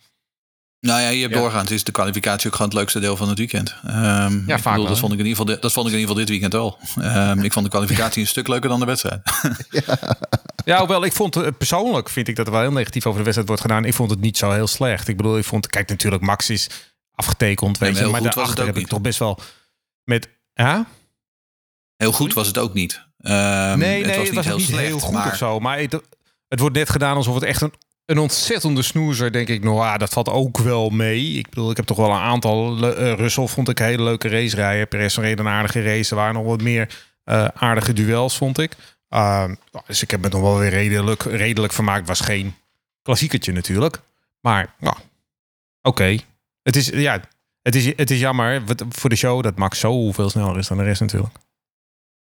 Nou 0.79 1.01
ja, 1.01 1.09
je 1.09 1.21
hebt 1.21 1.33
ja. 1.33 1.39
doorgaans 1.39 1.71
is 1.71 1.83
de 1.83 1.91
kwalificatie 1.91 2.47
ook 2.47 2.55
gewoon 2.55 2.69
het 2.69 2.77
leukste 2.77 2.99
deel 2.99 3.17
van 3.17 3.29
het 3.29 3.37
weekend. 3.37 3.75
Um, 3.85 4.43
ja, 4.47 4.59
vaak 4.59 4.73
bedoel, 4.73 4.87
dat, 4.87 4.99
vond 4.99 5.13
ik 5.13 5.19
in 5.19 5.25
ieder 5.25 5.41
geval, 5.41 5.61
dat 5.61 5.71
vond 5.71 5.87
ik 5.87 5.93
in 5.93 5.99
ieder 5.99 6.15
geval 6.15 6.25
dit 6.25 6.29
weekend 6.29 6.53
wel. 6.53 6.77
Um, 6.97 7.43
ik 7.43 7.53
vond 7.53 7.65
de 7.65 7.71
kwalificatie 7.71 8.21
een 8.21 8.27
stuk 8.27 8.47
leuker 8.47 8.69
dan 8.69 8.79
de 8.79 8.85
wedstrijd. 8.85 9.21
ja. 9.85 10.17
ja, 10.65 10.77
hoewel 10.77 11.05
ik 11.05 11.13
vond 11.13 11.35
het 11.35 11.57
persoonlijk 11.57 12.09
vind 12.09 12.27
ik 12.27 12.35
dat 12.35 12.45
er 12.45 12.51
wel 12.51 12.61
heel 12.61 12.71
negatief 12.71 13.05
over 13.05 13.17
de 13.17 13.23
wedstrijd 13.23 13.47
wordt 13.47 13.61
gedaan. 13.61 13.85
Ik 13.85 13.93
vond 13.93 14.09
het 14.09 14.19
niet 14.19 14.37
zo 14.37 14.51
heel 14.51 14.67
slecht. 14.67 15.07
Ik 15.07 15.17
bedoel, 15.17 15.37
ik 15.37 15.45
vond, 15.45 15.67
kijk 15.67 15.89
natuurlijk, 15.89 16.23
Max 16.23 16.49
is 16.49 16.69
afgetekend, 17.15 17.77
weet 17.77 17.97
je, 17.97 18.05
maar 18.05 18.21
daarachter 18.21 18.65
heb 18.65 18.77
ik 18.77 18.87
toch 18.87 19.01
best 19.01 19.19
wel 19.19 19.39
met. 20.03 20.29
Ja? 20.53 20.85
Heel 21.97 22.11
goed 22.11 22.33
was 22.33 22.47
het 22.47 22.57
ook 22.57 22.73
niet. 22.73 22.93
Um, 23.19 23.31
nee, 23.31 23.77
nee, 23.77 24.03
het 24.03 24.15
was 24.15 24.17
niet, 24.17 24.25
het 24.25 24.35
was 24.35 24.45
heel, 24.45 24.57
niet 24.57 24.65
slecht, 24.65 24.85
heel 24.85 24.99
goed 24.99 25.13
maar... 25.13 25.27
of 25.27 25.35
zo. 25.35 25.59
Maar 25.59 25.79
het, 25.79 26.01
het, 26.47 26.59
wordt 26.59 26.75
net 26.75 26.89
gedaan 26.89 27.15
alsof 27.15 27.33
het 27.35 27.43
echt 27.43 27.61
een, 27.61 27.73
een 28.05 28.17
ontzettende 28.17 28.81
snoezer, 28.81 29.31
denk 29.31 29.47
ik. 29.47 29.63
Nou, 29.63 29.79
ah, 29.79 29.97
dat 29.97 30.09
valt 30.09 30.29
ook 30.29 30.57
wel 30.57 30.89
mee. 30.89 31.31
Ik 31.31 31.49
bedoel, 31.49 31.71
ik 31.71 31.77
heb 31.77 31.85
toch 31.85 31.97
wel 31.97 32.09
een 32.09 32.19
aantal... 32.19 32.77
Uh, 32.77 33.13
Russell 33.13 33.47
vond 33.47 33.69
ik 33.69 33.79
een 33.79 33.85
hele 33.85 34.03
leuke 34.03 34.27
race 34.27 34.55
rijden. 34.55 34.87
Perez 34.87 35.17
reed 35.17 35.39
een 35.39 35.47
aardige 35.47 35.81
race. 35.81 36.09
Er 36.09 36.15
waren 36.15 36.33
nog 36.33 36.45
wat 36.45 36.61
meer 36.61 37.05
uh, 37.25 37.47
aardige 37.53 37.93
duels, 37.93 38.37
vond 38.37 38.57
ik. 38.57 38.75
Uh, 39.09 39.51
dus 39.87 40.01
ik 40.01 40.11
heb 40.11 40.21
me 40.21 40.29
nog 40.29 40.41
wel 40.41 40.57
weer 40.57 40.69
redelijk, 40.69 41.23
redelijk 41.23 41.73
vermaakt. 41.73 42.07
was 42.07 42.19
geen 42.19 42.55
klassiekertje 43.01 43.51
natuurlijk. 43.51 44.01
Maar, 44.41 44.73
nou, 44.79 44.95
oké. 44.95 45.07
Okay. 45.81 46.21
Het 46.63 46.75
is, 46.75 46.87
ja, 46.87 47.21
het 47.63 47.75
is, 47.75 47.85
het 47.85 48.11
is 48.11 48.19
jammer 48.19 48.63
voor 48.89 49.09
de 49.09 49.15
show 49.15 49.43
dat 49.43 49.57
Max 49.57 49.79
zoveel 49.79 50.29
sneller 50.29 50.57
is 50.57 50.67
dan 50.67 50.77
de 50.77 50.83
rest 50.83 51.01
natuurlijk. 51.01 51.35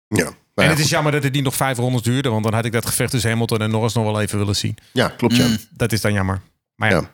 Ja. 0.09 0.31
en 0.55 0.69
het 0.69 0.79
is 0.79 0.91
jammer 0.91 1.12
dat 1.12 1.23
het 1.23 1.33
niet 1.33 1.45
nog 1.45 1.55
vijf 1.55 1.79
rondes 1.79 2.03
duurde, 2.03 2.29
want 2.29 2.45
dan 2.45 2.55
had 2.55 2.64
ik 2.64 2.73
dat 2.73 2.87
gevecht 2.87 3.11
tussen 3.11 3.31
Hamilton 3.31 3.61
en 3.61 3.71
Norris 3.71 3.93
nog 3.95 4.05
wel 4.05 4.21
even 4.21 4.38
willen 4.38 4.57
zien. 4.57 4.76
Ja, 4.93 5.09
klopt. 5.09 5.37
Ja. 5.37 5.47
Mm, 5.47 5.57
dat 5.71 5.93
is 5.93 6.00
dan 6.00 6.12
jammer. 6.12 6.41
Maar 6.75 6.91
ja. 6.91 7.11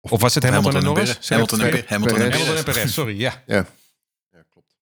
Of 0.00 0.20
was 0.20 0.34
het 0.34 0.42
Hamilton, 0.44 0.72
Hamilton 0.72 0.96
en 0.96 1.04
Norris? 1.04 1.28
Hamilton, 1.28 1.60
en, 1.60 1.84
Hamilton, 1.86 2.20
en, 2.20 2.32
Hamilton 2.32 2.56
en 2.56 2.64
Perez, 2.64 2.92
sorry. 2.92 3.20
Ja, 3.20 3.42
ja. 3.46 3.66
ja 4.30 4.44
klopt. 4.50 4.76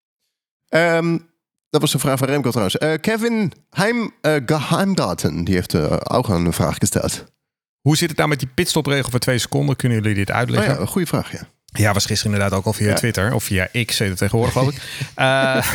Um, 0.69 1.33
dat 1.71 1.81
was 1.81 1.95
een 1.95 2.01
vraag 2.01 2.19
van 2.19 2.29
Remco 2.29 2.51
trouwens. 2.51 2.77
Uh, 2.81 2.93
Kevin 3.01 3.53
Heim 3.71 4.15
uh, 4.23 4.37
Geheimdaten, 4.47 5.45
die 5.45 5.55
heeft 5.55 5.75
uh, 5.75 5.97
ook 6.03 6.29
een 6.29 6.53
vraag 6.53 6.77
gesteld. 6.79 7.25
Hoe 7.81 7.97
zit 7.97 8.09
het 8.09 8.19
nou 8.19 8.29
met 8.29 8.39
die 8.39 8.49
pitstopregel 8.49 9.11
voor 9.11 9.19
twee 9.19 9.39
seconden? 9.39 9.77
Kunnen 9.77 9.99
jullie 9.99 10.15
dit 10.15 10.31
uitleggen? 10.31 10.71
Oh 10.71 10.77
ja, 10.77 10.83
een 10.83 10.89
goede 10.89 11.07
vraag, 11.07 11.33
ja. 11.33 11.49
Ja, 11.79 11.93
was 11.93 12.07
gisteren 12.07 12.33
inderdaad 12.33 12.59
ook 12.59 12.65
al 12.65 12.73
via 12.73 12.95
Twitter. 12.95 13.35
Of 13.35 13.45
via 13.45 13.69
X, 13.85 13.99
heet 13.99 14.09
het 14.09 14.19
tegenwoordig, 14.19 14.55
geloof 14.55 14.71
ik. 14.71 14.83
uh, 15.19 15.67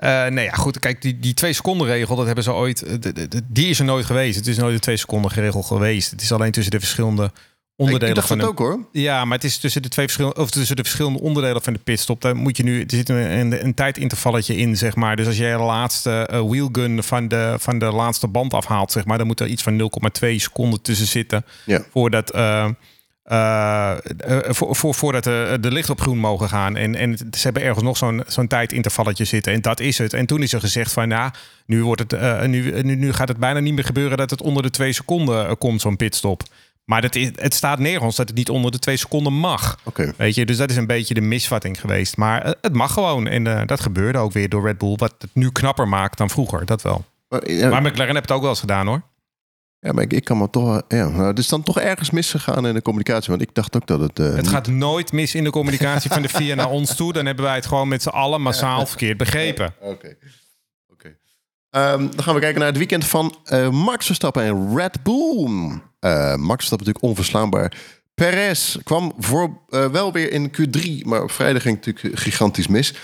uh, 0.24 0.26
nee, 0.26 0.44
ja, 0.44 0.52
goed. 0.52 0.78
Kijk, 0.78 1.02
die, 1.02 1.18
die 1.18 1.34
twee 1.34 1.52
seconden 1.52 1.86
regel, 1.86 2.16
dat 2.16 2.26
hebben 2.26 2.44
ze 2.44 2.52
ooit... 2.52 2.84
Die 3.44 3.68
is 3.68 3.78
er 3.78 3.84
nooit 3.84 4.06
geweest. 4.06 4.36
Het 4.36 4.46
is 4.46 4.56
nooit 4.56 4.74
een 4.74 4.80
twee 4.80 4.96
seconden 4.96 5.30
regel 5.30 5.62
geweest. 5.62 6.10
Het 6.10 6.22
is 6.22 6.32
alleen 6.32 6.52
tussen 6.52 6.72
de 6.72 6.78
verschillende 6.78 7.32
onderdelen 7.76 8.16
ik 8.16 8.22
van 8.22 8.38
het 8.38 8.48
ook 8.48 8.58
hoor. 8.58 8.88
Ja, 8.92 9.24
maar 9.24 9.36
het 9.36 9.46
is 9.46 9.58
tussen 9.58 9.82
de 9.82 9.88
twee 9.88 10.04
verschillende 10.04 10.40
of 10.40 10.50
tussen 10.50 10.76
de 10.76 10.82
verschillende 10.82 11.20
onderdelen 11.20 11.62
van 11.62 11.72
de 11.72 11.78
pitstop. 11.78 12.20
Daar 12.20 12.36
moet 12.36 12.56
je 12.56 12.62
nu. 12.62 12.80
Er 12.80 12.86
zit 12.86 13.08
een, 13.08 13.38
een, 13.38 13.64
een 13.64 13.74
tijdintervalletje 13.74 14.56
in, 14.56 14.76
zeg 14.76 14.94
maar. 14.94 15.16
Dus 15.16 15.26
als 15.26 15.36
jij 15.36 15.56
de 15.56 15.62
laatste 15.62 16.28
uh, 16.32 16.40
wheelgun 16.40 17.02
van 17.02 17.28
de, 17.28 17.54
van 17.58 17.78
de 17.78 17.92
laatste 17.92 18.28
band 18.28 18.54
afhaalt, 18.54 18.92
zeg 18.92 19.04
maar, 19.04 19.18
dan 19.18 19.26
moet 19.26 19.40
er 19.40 19.46
iets 19.46 19.62
van 19.62 19.90
0,2 20.24 20.34
seconden 20.36 20.82
tussen 20.82 21.06
zitten. 21.06 21.44
Ja. 21.64 21.84
Voordat. 21.90 22.30
Uh, 23.32 23.92
uh, 24.28 24.38
voor, 24.48 24.76
voor, 24.76 24.94
voordat 24.94 25.24
de, 25.24 25.58
de 25.60 25.72
licht 25.72 25.90
op 25.90 26.00
groen 26.00 26.18
mogen 26.18 26.48
gaan. 26.48 26.76
En, 26.76 26.94
en 26.94 27.16
ze 27.16 27.42
hebben 27.42 27.62
ergens 27.62 27.84
nog 27.84 27.96
zo'n 27.96 28.22
zo'n 28.26 28.46
tijdintervalletje 28.46 29.24
zitten. 29.24 29.52
En 29.52 29.60
dat 29.60 29.80
is 29.80 29.98
het. 29.98 30.12
En 30.12 30.26
toen 30.26 30.42
is 30.42 30.52
er 30.52 30.60
gezegd 30.60 30.92
van, 30.92 31.08
nou, 31.08 31.30
nu, 31.66 31.84
wordt 31.84 32.00
het, 32.00 32.12
uh, 32.12 32.42
nu, 32.42 32.82
nu, 32.82 32.94
nu 32.94 33.12
gaat 33.12 33.28
het 33.28 33.36
bijna 33.36 33.60
niet 33.60 33.74
meer 33.74 33.84
gebeuren 33.84 34.16
dat 34.16 34.30
het 34.30 34.42
onder 34.42 34.62
de 34.62 34.70
twee 34.70 34.92
seconden 34.92 35.58
komt, 35.58 35.80
zo'n 35.80 35.96
pitstop. 35.96 36.42
Maar 36.88 37.02
dat 37.02 37.14
is, 37.14 37.30
het 37.34 37.54
staat 37.54 37.78
nergens 37.78 38.16
dat 38.16 38.28
het 38.28 38.36
niet 38.36 38.50
onder 38.50 38.70
de 38.70 38.78
twee 38.78 38.96
seconden 38.96 39.32
mag. 39.32 39.78
Weet 40.16 40.34
je, 40.34 40.46
dus 40.46 40.56
dat 40.56 40.70
is 40.70 40.76
een 40.76 40.86
beetje 40.86 41.14
de 41.14 41.20
misvatting 41.20 41.80
geweest. 41.80 42.16
Maar 42.16 42.42
eh, 42.42 42.52
het 42.60 42.72
mag 42.72 42.92
gewoon. 42.92 43.26
En 43.26 43.46
eh, 43.46 43.66
dat 43.66 43.80
gebeurde 43.80 44.18
ook 44.18 44.32
weer 44.32 44.48
door 44.48 44.66
Red 44.66 44.78
Bull. 44.78 44.96
Wat 44.96 45.14
het 45.18 45.30
nu 45.32 45.50
knapper 45.50 45.88
maakt 45.88 46.18
dan 46.18 46.30
vroeger. 46.30 46.64
Dat 46.64 46.82
wel. 46.82 47.04
Maar 47.70 47.82
McLaren 47.82 48.14
heeft 48.14 48.28
het 48.28 48.30
ook 48.30 48.40
wel 48.40 48.50
eens 48.50 48.60
gedaan 48.60 48.86
hoor. 48.86 49.02
Ja, 49.80 49.92
maar 49.92 50.04
ik, 50.04 50.12
ik 50.12 50.24
kan 50.24 50.38
me 50.38 50.50
toch... 50.50 50.82
Ja, 50.88 51.08
nou, 51.08 51.26
het 51.26 51.38
is 51.38 51.48
dan 51.48 51.62
toch 51.62 51.78
ergens 51.80 52.10
misgegaan 52.10 52.66
in 52.66 52.74
de 52.74 52.82
communicatie. 52.82 53.30
Want 53.30 53.42
ik 53.42 53.54
dacht 53.54 53.76
ook 53.76 53.86
dat 53.86 54.00
het... 54.00 54.18
eh, 54.18 54.34
Het 54.34 54.48
gaat 54.48 54.66
nooit 54.66 55.12
mis 55.12 55.34
in 55.34 55.44
de 55.44 55.50
communicatie 55.50 56.10
van 56.10 56.22
de 56.22 56.28
VIA 56.28 56.54
naar 56.54 56.70
ons 56.70 56.94
toe. 56.96 57.12
Dan 57.12 57.26
hebben 57.26 57.44
wij 57.44 57.54
het 57.54 57.66
gewoon 57.66 57.88
met 57.88 58.02
z'n 58.02 58.08
allen 58.08 58.40
massaal 58.42 58.86
verkeerd 58.86 59.16
begrepen. 59.16 59.74
Oké. 59.80 60.16
Oké. 60.92 61.16
Ehm, 61.70 61.98
dan 62.10 62.22
gaan 62.22 62.34
we 62.34 62.40
kijken 62.40 62.58
naar 62.58 62.68
het 62.68 62.76
weekend 62.78 63.04
van 63.04 63.36
eh, 63.44 63.70
Max 63.70 64.06
Verstappen 64.06 64.42
en 64.42 64.76
Red 64.76 65.02
Bull. 65.02 65.44
Eh, 66.00 66.34
Max 66.34 66.66
Verstappen 66.66 66.86
natuurlijk 66.86 67.02
onverslaanbaar. 67.04 67.76
Perez 68.14 68.76
kwam 68.82 69.12
voor, 69.18 69.58
wel 69.68 70.12
weer 70.12 70.32
in 70.32 70.50
Q3, 70.50 71.06
maar 71.06 71.22
op 71.22 71.30
vrijdag 71.30 71.62
ging 71.62 71.76
het 71.76 71.86
natuurlijk 71.86 72.18
gigantisch 72.20 72.66
mis. 72.66 72.94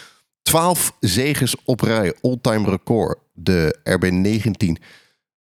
12 0.42 0.92
zegens 1.00 1.56
op 1.64 1.80
rij, 1.80 2.14
all-time 2.22 2.70
record. 2.70 3.18
De 3.32 3.78
RB19. 3.90 4.82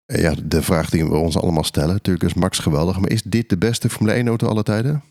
Eh, 0.09 0.21
ja, 0.21 0.33
de 0.43 0.61
vraag 0.61 0.89
die 0.89 1.05
we 1.05 1.15
ons 1.15 1.37
allemaal 1.37 1.63
stellen. 1.63 1.93
Natuurlijk 1.93 2.25
is 2.25 2.33
Max 2.33 2.59
geweldig, 2.59 2.99
maar 2.99 3.09
is 3.09 3.21
dit 3.23 3.49
de 3.49 3.57
beste 3.57 3.89
Formule 3.89 4.15
1 4.15 4.27
auto 4.27 4.47
aller 4.47 4.63
tijden? 4.63 5.03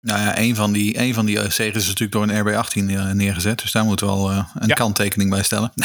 Nou 0.00 0.20
ja, 0.20 0.38
een 0.38 0.54
van 0.54 0.72
die, 0.72 0.98
een 1.00 1.14
van 1.14 1.26
die 1.26 1.38
eh, 1.40 1.50
zegens 1.50 1.82
is 1.82 1.88
natuurlijk 1.88 2.12
door 2.12 2.28
een 2.28 2.64
RB18 2.64 2.84
neer- 2.84 3.14
neergezet. 3.14 3.60
Dus 3.62 3.72
daar 3.72 3.84
moeten 3.84 4.06
we 4.06 4.12
wel 4.12 4.30
eh, 4.30 4.48
een 4.54 4.68
Ja. 4.68 4.74
kanttekening 4.74 5.30
bij 5.30 5.42
stellen. 5.42 5.72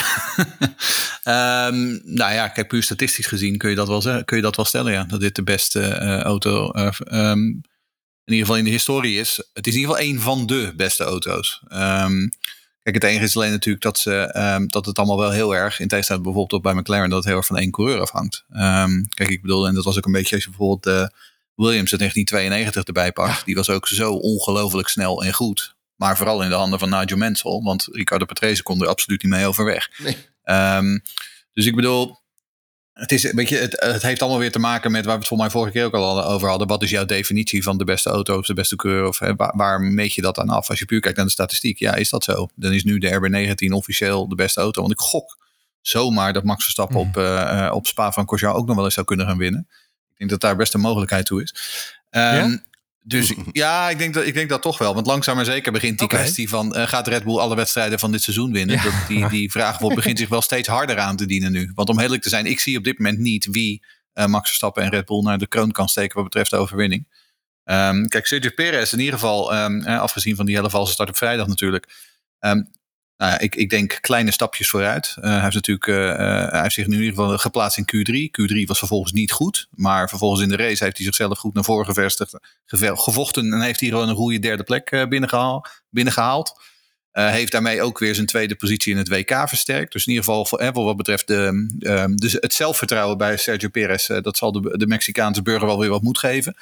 Ehm, 1.24 2.00
nou 2.04 2.34
ja, 2.34 2.48
kijk, 2.48 2.68
puur 2.68 2.84
statistisch 2.84 3.26
gezien 3.26 3.58
kun 3.58 3.70
je 3.70 3.76
dat 3.76 3.88
wel, 3.88 4.02
zeggen, 4.02 4.26
kun 4.26 4.38
je 4.38 4.44
dat 4.44 4.56
wel 4.56 4.66
stellen. 4.66 4.92
Ja, 4.92 5.04
dat 5.04 5.20
dit 5.20 5.36
de 5.36 5.44
beste 5.44 5.82
eh, 5.82 6.20
auto 6.20 6.72
eh, 6.72 6.88
ehm, 7.06 7.40
in 7.40 7.64
ieder 8.34 8.46
geval 8.46 8.58
in 8.58 8.64
de 8.64 8.70
historie 8.70 9.20
is. 9.20 9.44
Het 9.54 9.68
is 9.68 9.74
in 9.74 9.80
ieder 9.80 9.96
geval 9.96 10.10
een 10.10 10.20
van 10.20 10.46
de 10.46 10.74
beste 10.76 11.04
auto's. 11.04 11.62
Ehm, 11.68 12.30
kijk, 12.84 12.96
het 12.96 13.04
enige 13.04 13.24
is 13.24 13.36
alleen 13.36 13.52
natuurlijk 13.52 13.84
dat, 13.84 13.98
ze, 13.98 14.16
ehm, 14.16 14.68
dat 14.68 14.86
het 14.86 14.98
allemaal 14.98 15.18
wel 15.18 15.32
heel 15.32 15.56
erg, 15.56 15.80
in 15.80 15.88
tegenstelling 15.88 16.26
bijvoorbeeld 16.26 16.60
ook 16.60 16.72
bij 16.72 16.82
McLaren, 16.82 17.10
dat 17.10 17.18
het 17.18 17.28
heel 17.28 17.38
erg 17.38 17.46
van 17.46 17.58
één 17.58 17.72
coureur 17.72 18.00
afhangt. 18.00 18.44
Ehm, 18.50 19.04
kijk, 19.14 19.30
ik 19.30 19.42
bedoel, 19.42 19.68
en 19.68 19.74
dat 19.74 19.84
was 19.84 19.98
ook 19.98 20.06
een 20.06 20.12
beetje 20.12 20.36
als 20.36 20.44
je 20.44 20.50
bijvoorbeeld 20.50 20.84
de 20.84 21.12
Williams 21.56 21.92
uit 21.92 22.00
1992 22.00 22.84
erbij 22.84 23.12
pakt. 23.12 23.46
Die 23.46 23.56
was 23.56 23.70
ook 23.70 23.88
zo 23.88 24.14
ongelooflijk 24.14 24.88
snel 24.88 25.24
en 25.24 25.34
goed. 25.34 25.76
Maar 25.96 26.18
vooral 26.18 26.44
in 26.44 26.50
de 26.50 26.56
handen 26.56 26.80
van 26.80 26.90
Nigel 26.90 27.18
Mansell. 27.18 27.62
Want 27.64 27.88
Ricardo 27.92 28.26
Patrese 28.26 28.64
kon 28.64 28.82
er 28.82 28.88
absoluut 28.88 29.24
niet 29.24 29.32
mee 29.32 29.48
overweg. 29.48 29.90
Nee. 29.98 30.18
Ehm, 30.44 31.00
dus 31.54 31.66
ik 31.66 31.76
bedoel, 31.76 32.20
het, 32.94 33.12
is, 33.12 33.32
weet 33.32 33.50
je, 33.50 33.58
het, 33.58 33.76
het 33.80 34.02
heeft 34.02 34.22
allemaal 34.22 34.40
weer 34.40 34.52
te 34.52 34.60
maken 34.60 34.92
met 34.92 35.06
waar 35.06 35.14
we 35.14 35.20
het 35.20 35.28
volgens 35.28 35.50
mij 35.50 35.60
vorige 35.62 35.78
keer 35.78 35.86
ook 35.86 35.94
al 35.94 36.24
over 36.26 36.50
hadden. 36.50 36.68
Wat 36.68 36.84
is 36.84 36.90
jouw 36.90 37.06
definitie 37.06 37.64
van 37.64 37.78
de 37.78 37.84
beste 37.84 38.10
auto 38.10 38.38
of 38.38 38.46
de 38.46 38.54
beste 38.54 38.76
coureur? 38.76 39.08
Of 39.08 39.20
hè, 39.20 39.36
waar, 39.36 39.54
waar 39.56 39.82
meet 39.82 40.14
je 40.14 40.22
dat 40.22 40.40
aan 40.40 40.50
af? 40.50 40.70
Als 40.70 40.80
je 40.80 40.86
puur 40.86 41.00
kijkt 41.00 41.18
naar 41.18 41.26
de 41.26 41.32
statistiek, 41.32 41.80
ja, 41.80 41.96
is 41.96 42.10
dat 42.10 42.24
zo? 42.24 42.48
Dan 42.56 42.72
is 42.72 42.84
nu 42.84 42.98
de 42.98 43.56
RB19 43.68 43.74
officieel 43.74 44.28
de 44.28 44.36
beste 44.36 44.60
auto. 44.62 44.82
Want 44.82 44.94
ik 44.94 45.00
gok 45.00 45.38
zomaar 45.82 46.34
dat 46.34 46.44
Max 46.44 46.64
Verstappen 46.64 47.00
op, 47.00 47.18
eh, 47.18 47.66
eh, 47.66 47.74
op 47.74 47.88
Spa 47.88 48.12
van 48.12 48.26
Corsia 48.26 48.50
ook 48.50 48.66
nog 48.68 48.76
wel 48.76 48.86
eens 48.86 48.94
zou 48.94 49.06
kunnen 49.06 49.26
gaan 49.26 49.38
winnen. 49.38 49.68
Ik 50.12 50.18
denk 50.18 50.30
dat 50.30 50.42
daar 50.42 50.56
best 50.56 50.74
een 50.74 50.80
mogelijkheid 50.80 51.26
toe 51.26 51.42
is. 51.42 51.54
Ehm, 52.10 52.36
Ja? 52.36 52.60
Dus 53.04 53.34
ja, 53.52 53.90
ik 53.90 53.98
denk, 53.98 54.14
dat, 54.14 54.26
ik 54.26 54.34
denk 54.34 54.50
dat 54.50 54.62
toch 54.62 54.78
wel. 54.78 54.94
Want 54.94 55.08
langzaam 55.08 55.36
maar 55.36 55.46
zeker 55.46 55.72
begint 55.72 56.00
die 56.00 56.08
kwestie 56.08 56.50
van... 56.50 56.76
eh, 56.76 56.88
gaat 56.88 57.08
Red 57.08 57.24
Bull 57.24 57.38
alle 57.38 57.56
wedstrijden 57.56 58.00
van 58.00 58.12
dit 58.12 58.22
seizoen 58.22 58.52
winnen? 58.52 58.76
Ja. 58.76 58.84
Dat 58.84 58.94
die, 59.08 59.30
die 59.40 59.52
vraag 59.52 59.80
wordt, 59.80 59.96
begint 59.96 60.20
zich 60.20 60.30
wel 60.30 60.42
steeds 60.42 60.68
harder 60.68 60.98
aan 61.00 61.16
te 61.16 61.26
dienen 61.26 61.52
nu. 61.52 61.72
Want 61.76 61.90
om 61.90 62.00
eerlijk 62.00 62.22
te 62.22 62.30
zijn, 62.30 62.46
ik 62.46 62.60
zie 62.60 62.78
op 62.78 62.84
dit 62.84 62.98
moment 62.98 63.20
niet... 63.20 63.46
wie 63.46 63.86
eh, 64.14 64.26
Max 64.26 64.48
Verstappen 64.48 64.84
en 64.84 64.90
Red 64.90 65.06
Bull 65.06 65.22
naar 65.22 65.38
de 65.38 65.48
kroon 65.48 65.72
kan 65.72 65.90
steken... 65.90 66.16
wat 66.16 66.24
betreft 66.24 66.50
de 66.50 66.58
overwinning. 66.58 67.08
Ehm, 67.64 68.06
kijk, 68.06 68.26
Sergio 68.26 68.52
Perez 68.56 68.94
in 68.94 69.00
ieder 69.00 69.14
geval... 69.14 69.54
ehm, 69.54 69.82
eh, 69.82 70.00
afgezien 70.00 70.36
van 70.36 70.46
die 70.46 70.56
hele 70.56 70.70
valse 70.70 70.94
start 70.94 71.10
op 71.10 71.18
vrijdag 71.18 71.48
natuurlijk... 71.48 71.96
ehm, 72.40 72.62
nou 73.18 73.38
ik, 73.38 73.56
ik 73.56 73.70
denk 73.70 73.98
kleine 74.02 74.32
stapjes 74.32 74.70
vooruit. 74.70 75.16
Eh, 75.22 75.32
hij, 75.32 75.42
heeft 75.42 75.54
natuurlijk, 75.54 75.88
eh, 75.88 76.12
eh, 76.12 76.52
hij 76.52 76.62
heeft 76.62 76.74
zich 76.76 76.88
nu 76.88 76.96
in 76.96 77.02
ieder 77.04 77.16
geval 77.16 77.38
geplaatst 77.38 77.78
in 77.78 77.86
Q3. 77.86 78.32
Q3 78.42 78.66
was 78.66 78.78
vervolgens 78.80 79.12
niet 79.12 79.32
goed. 79.32 79.68
Maar 79.72 80.10
vervolgens 80.10 80.42
in 80.42 80.50
de 80.50 80.56
race 80.56 80.84
heeft 80.84 80.98
hij 80.98 81.06
zichzelf 81.06 81.38
goed 81.38 81.54
naar 81.54 81.64
voren 81.64 81.86
gevestigd. 81.86 82.38
geve- 82.66 82.98
Gevochten 82.98 83.54
en 83.54 83.62
heeft 83.62 83.80
hij 83.80 83.90
gewoon 83.90 84.10
een 84.10 84.16
goede 84.16 84.40
derde 84.40 84.64
plek 84.64 84.92
eh, 84.92 85.08
binnengehaal, 85.08 85.66
binnengehaald. 85.90 86.62
Eh, 87.12 87.30
heeft 87.30 87.52
daarmee 87.52 87.82
ook 87.82 88.00
weer 88.00 88.16
zijn 88.16 88.28
tweede 88.28 88.56
positie 88.56 88.92
in 88.92 88.98
het 88.98 89.08
WK 89.10 89.50
versterkt. 89.50 89.92
Dus 89.92 90.06
in 90.06 90.14
ieder 90.14 90.26
geval 90.26 90.46
voor, 90.46 90.84
wat 90.84 90.98
betreft 90.98 91.28
de, 91.28 92.14
dus 92.16 92.34
het 92.34 92.54
zelfvertrouwen 92.54 93.18
bij 93.18 93.38
Sergio 93.38 93.70
Perez. 93.70 94.08
dat 94.08 94.38
zal 94.38 94.52
de, 94.52 94.78
de 94.78 94.88
Mexicaanse 94.88 95.42
burger 95.42 95.68
wel 95.68 95.80
weer 95.80 95.90
wat 95.90 96.02
moed 96.02 96.18
geven. 96.18 96.56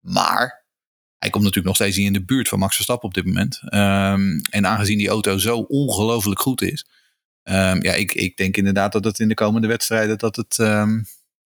Maar 0.00 0.64
hij 1.20 1.30
komt 1.30 1.44
natuurlijk 1.44 1.66
nog 1.66 1.76
steeds 1.76 1.96
niet 1.96 2.06
in 2.06 2.12
de 2.12 2.24
buurt 2.24 2.48
van 2.48 2.58
Max 2.58 2.74
Verstappen 2.74 3.08
op 3.08 3.14
dit 3.14 3.24
moment. 3.24 3.60
Ehm, 3.64 4.38
en 4.50 4.66
aangezien 4.66 4.98
die 4.98 5.08
auto 5.08 5.38
zo 5.38 5.58
ongelooflijk 5.58 6.40
goed 6.40 6.62
is. 6.62 6.86
ehm, 7.42 7.82
ja, 7.82 7.92
ik, 7.92 8.12
ik 8.12 8.36
denk 8.36 8.56
inderdaad 8.56 8.92
dat 8.92 9.04
het 9.04 9.18
in 9.18 9.28
de 9.28 9.34
komende 9.34 9.66
wedstrijden 9.66 10.18
dat 10.18 10.36
het, 10.36 10.58
ehm, 10.58 11.02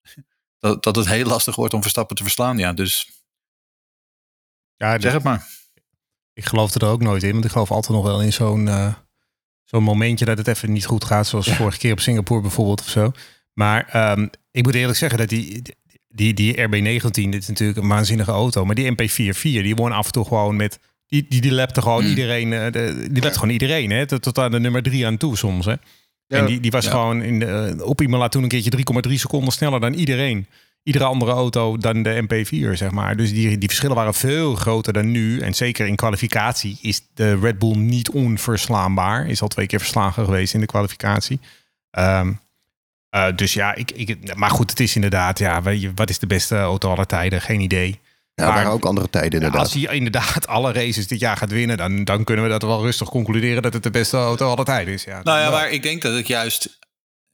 dat, 0.59 0.83
dat 0.83 0.97
het 0.97 1.07
heel 1.07 1.27
lastig 1.27 1.57
wordt 1.57 1.75
om 1.75 1.81
Verstappen 1.81 2.17
te 2.17 2.23
verslaan. 2.23 2.59
Ja, 2.59 2.73
dus 2.73 3.11
Ja, 4.77 5.01
zeg 5.01 5.13
het 5.13 5.23
maar. 5.23 5.49
Ik 6.33 6.45
geloof 6.45 6.75
er 6.75 6.87
ook 6.87 7.03
nooit 7.03 7.23
in, 7.23 7.33
want 7.33 7.45
ik 7.45 7.51
geloof 7.51 7.71
altijd 7.71 7.95
nog 7.95 8.05
wel 8.05 8.23
in 8.23 8.33
zo'n 8.33 8.69
eh, 8.69 8.95
zo'n 9.65 9.83
momentje 9.83 10.25
dat 10.25 10.39
het 10.39 10.49
even 10.49 10.73
niet 10.73 10.87
goed 10.87 11.05
gaat, 11.05 11.27
zoals 11.27 11.53
vorige 11.53 11.79
keer 11.79 11.93
op 11.93 12.01
Singapore 12.01 12.41
bijvoorbeeld 12.41 12.81
of 12.81 12.89
zo. 12.89 13.13
Maar 13.53 14.17
ik 14.51 14.65
moet 14.65 14.75
eerlijk 14.75 14.99
zeggen 14.99 15.19
dat 15.19 15.29
die, 15.29 15.63
die, 16.15 16.35
die 16.35 16.57
RB19, 16.57 17.11
dit 17.11 17.35
is 17.43 17.49
natuurlijk 17.49 17.79
een 17.79 17.89
waanzinnige 17.89 18.31
auto, 18.31 18.65
maar 18.65 18.75
die 18.75 18.93
MP44, 18.93 19.41
die 19.41 19.75
won 19.75 19.93
af 19.93 20.07
en 20.07 20.13
toe 20.13 20.25
gewoon 20.25 20.57
met, 20.57 20.79
die, 21.07 21.27
die, 21.29 21.41
die 21.41 21.53
lapte 21.53 21.83
gewoon 21.83 22.03
Mm. 22.03 22.09
iedereen, 22.09 22.53
eh, 22.53 22.73
de, 22.73 23.07
die 23.11 23.23
lapte 23.23 23.39
gewoon 23.39 23.53
iedereen, 23.55 23.91
hè, 23.91 24.07
tot, 24.07 24.23
tot 24.23 24.39
aan 24.39 24.51
de 24.51 24.61
nummer 24.61 24.83
drie 24.83 25.07
aan 25.07 25.17
toe 25.17 25.37
soms, 25.37 25.67
hè. 25.67 25.75
En 26.29 26.47
die, 26.47 26.61
die 26.61 26.71
was 26.71 26.85
Ja. 26.85 26.91
gewoon 26.91 27.23
in 27.23 27.39
de, 27.39 27.77
op 27.85 28.01
Imola 28.01 28.29
toen 28.29 28.43
een 28.43 28.49
keertje 28.49 28.71
3,3 29.09 29.13
seconden 29.19 29.53
sneller 29.53 29.81
dan 29.81 29.93
iedereen. 29.93 30.47
Iedere 30.83 31.05
andere 31.05 31.33
auto 31.33 31.77
dan 31.77 32.03
de 32.03 32.23
MP4, 32.23 32.71
zeg 32.77 32.91
maar. 32.91 33.17
Dus 33.17 33.33
die, 33.33 33.59
die 33.59 33.69
verschillen 33.69 33.97
waren 33.97 34.15
veel 34.15 34.55
groter 34.55 34.93
dan 34.93 35.11
nu. 35.11 35.41
En 35.41 35.55
zeker 35.55 35.87
in 35.87 35.97
kwalificatie 35.97 36.79
is 36.83 37.01
de 37.15 37.39
Red 37.39 37.59
Bull 37.59 37.77
niet 37.77 38.11
onverslaanbaar. 38.11 39.27
Is 39.29 39.43
al 39.43 39.49
twee 39.49 39.67
keer 39.67 39.79
verslagen 39.79 40.25
geweest 40.25 40.55
in 40.55 40.61
de 40.61 40.67
kwalificatie. 40.67 41.41
Ehm, 41.91 42.33
eh, 43.15 43.27
dus 43.37 43.53
ja, 43.53 43.75
ik, 43.75 43.91
ik, 43.91 44.35
maar 44.35 44.51
goed, 44.51 44.71
het 44.71 44.81
is 44.81 44.95
inderdaad, 44.95 45.39
ja, 45.39 45.63
weet 45.63 45.81
je, 45.83 45.93
wat 45.95 46.11
is 46.11 46.19
de 46.19 46.27
beste 46.27 46.57
auto 46.57 46.91
aller 46.91 47.07
tijden? 47.07 47.41
Geen 47.41 47.61
idee. 47.61 48.01
Ja, 48.35 48.45
Maar- 48.45 48.55
waren 48.55 48.71
ook 48.71 48.85
andere 48.85 49.11
tijden 49.11 49.33
inderdaad. 49.33 49.61
Als 49.61 49.73
hij 49.73 49.95
inderdaad 49.97 50.47
alle 50.47 50.73
races 50.73 51.07
dit 51.07 51.21
jaar 51.21 51.37
gaat 51.37 51.51
winnen, 51.51 51.77
dan, 51.77 52.05
dan 52.05 52.25
kunnen 52.25 52.45
we 52.45 52.51
dat 52.51 52.63
wel 52.63 52.83
rustig 52.83 53.09
concluderen 53.09 53.63
dat 53.63 53.73
het 53.73 53.83
de 53.83 53.91
beste 53.91 54.17
auto 54.17 54.51
aller 54.51 54.65
tijden 54.65 54.95
is. 54.95 55.05
Ja, 55.05 55.21
Nou 55.23 55.39
ja, 55.39 55.45
wel. 55.51 55.59
maar 55.59 55.71
ik 55.71 55.83
denk 55.83 56.03
dat 56.03 56.15
het 56.15 56.27
juist 56.27 56.79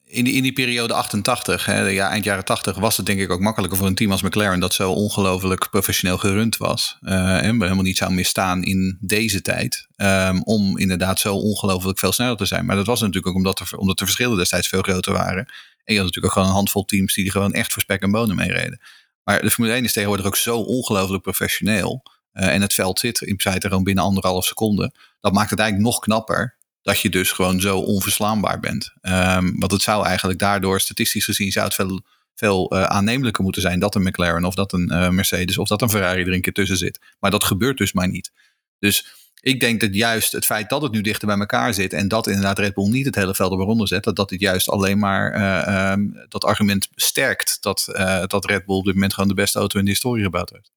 in 0.05 0.23
die, 0.23 0.33
in 0.33 0.43
die 0.43 0.53
periode 0.53 0.93
88, 0.93 1.65
hè, 1.65 1.79
ja, 1.87 2.09
eind 2.09 2.23
jaren 2.23 2.45
80, 2.45 2.77
was 2.77 2.97
het 2.97 3.05
denk 3.05 3.19
ik 3.19 3.31
ook 3.31 3.39
makkelijker 3.39 3.77
voor 3.77 3.87
een 3.87 3.95
team 3.95 4.11
als 4.11 4.21
McLaren 4.21 4.59
dat 4.59 4.73
zo 4.73 4.91
ongelooflijk 4.91 5.67
professioneel 5.69 6.17
gerund 6.17 6.57
was. 6.57 6.97
eh, 7.01 7.13
en 7.43 7.61
helemaal 7.61 7.81
niet 7.83 7.97
zou 7.97 8.13
misstaan 8.13 8.63
in 8.63 8.97
deze 9.01 9.41
tijd. 9.41 9.87
ehm, 9.95 10.39
om 10.43 10.77
inderdaad 10.77 11.19
zo 11.19 11.35
ongelooflijk 11.35 11.99
veel 11.99 12.11
sneller 12.11 12.37
te 12.37 12.45
zijn. 12.45 12.65
Maar 12.65 12.75
dat 12.75 12.85
was 12.85 12.99
natuurlijk 12.99 13.27
ook 13.27 13.35
omdat, 13.35 13.59
er, 13.59 13.77
omdat 13.77 13.97
de 13.97 14.03
verschillen 14.05 14.37
destijds 14.37 14.67
veel 14.67 14.81
groter 14.81 15.13
waren. 15.13 15.47
En 15.83 15.93
je 15.93 15.99
had 15.99 16.05
natuurlijk 16.05 16.25
ook 16.25 16.31
gewoon 16.31 16.47
een 16.47 16.53
handvol 16.53 16.85
teams 16.85 17.13
die 17.13 17.31
gewoon 17.31 17.53
echt 17.53 17.73
voor 17.73 17.81
spek 17.81 18.01
en 18.01 18.11
bonen 18.11 18.35
meereden. 18.35 18.81
Maar 19.23 19.41
de 19.41 19.51
Formule 19.51 19.75
1 19.75 19.83
is 19.83 19.93
tegenwoordig 19.93 20.25
ook 20.25 20.35
zo 20.35 20.57
ongelooflijk 20.57 21.23
professioneel. 21.23 22.03
eh, 22.31 22.53
en 22.53 22.61
het 22.61 22.73
veld 22.73 22.99
zit 22.99 23.21
in 23.21 23.39
feite 23.39 23.67
gewoon 23.67 23.83
binnen 23.83 24.03
anderhalf 24.03 24.45
seconde. 24.45 24.93
Dat 25.19 25.33
maakt 25.33 25.49
het 25.49 25.59
eigenlijk 25.59 25.91
nog 25.91 25.99
knapper 25.99 26.57
dat 26.81 26.99
je 26.99 27.09
dus 27.09 27.31
gewoon 27.31 27.61
zo 27.61 27.77
onverslaanbaar 27.79 28.59
bent. 28.59 28.93
Ehm, 29.01 29.51
want 29.59 29.71
het 29.71 29.81
zou 29.81 30.05
eigenlijk 30.05 30.39
daardoor, 30.39 30.79
statistisch 30.79 31.25
gezien, 31.25 31.51
zou 31.51 31.65
het 31.65 31.75
veel, 31.75 32.01
veel 32.35 32.69
eh, 32.69 32.83
aannemelijker 32.83 33.43
moeten 33.43 33.61
zijn 33.61 33.79
dat 33.79 33.95
een 33.95 34.01
McLaren 34.03 34.45
of 34.45 34.55
dat 34.55 34.73
een 34.73 34.89
eh, 34.89 35.09
Mercedes 35.09 35.57
of 35.57 35.67
dat 35.67 35.81
een 35.81 35.89
Ferrari 35.89 36.21
er 36.21 36.33
een 36.33 36.41
keer 36.41 36.53
tussen 36.53 36.77
zit. 36.77 36.99
Maar 37.19 37.31
dat 37.31 37.43
gebeurt 37.43 37.77
dus 37.77 37.93
maar 37.93 38.07
niet. 38.09 38.31
Dus 38.79 39.05
ik 39.41 39.59
denk 39.59 39.81
dat 39.81 39.95
juist 39.95 40.31
het 40.31 40.45
feit 40.45 40.69
dat 40.69 40.81
het 40.81 40.91
nu 40.91 41.01
dichter 41.01 41.27
bij 41.27 41.37
elkaar 41.37 41.73
zit 41.73 41.93
en 41.93 42.07
dat 42.07 42.27
inderdaad 42.27 42.59
Red 42.59 42.73
Bull 42.73 42.89
niet 42.89 43.05
het 43.05 43.15
hele 43.15 43.35
veld 43.35 43.51
eronder 43.51 43.87
zet, 43.87 44.03
dat 44.03 44.15
dat 44.15 44.29
dit 44.29 44.39
juist 44.39 44.69
alleen 44.69 44.99
maar 44.99 45.31
eh, 45.31 45.91
ehm, 45.91 46.01
dat 46.29 46.43
argument 46.43 46.87
sterkt 46.95 47.57
dat, 47.61 47.87
eh, 47.93 48.23
dat 48.25 48.45
Red 48.45 48.65
Bull 48.65 48.75
op 48.75 48.85
dit 48.85 48.93
moment 48.93 49.13
gewoon 49.13 49.29
de 49.29 49.35
beste 49.35 49.59
auto 49.59 49.79
in 49.79 49.85
de 49.85 49.91
historie 49.91 50.23
gebouwd 50.23 50.49
heeft. 50.49 50.71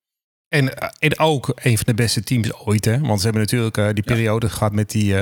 En, 0.48 0.76
eh, 0.78 0.88
en 0.98 1.18
ook 1.18 1.52
een 1.54 1.76
van 1.76 1.86
de 1.86 1.94
beste 1.94 2.22
teams 2.22 2.52
ooit, 2.52 2.84
hè? 2.84 3.00
Want 3.00 3.18
ze 3.20 3.24
hebben 3.24 3.42
natuurlijk 3.42 3.94
die 3.94 4.04
periode 4.04 4.50
gehad 4.50 4.72
met 4.72 4.90
die, 4.90 5.14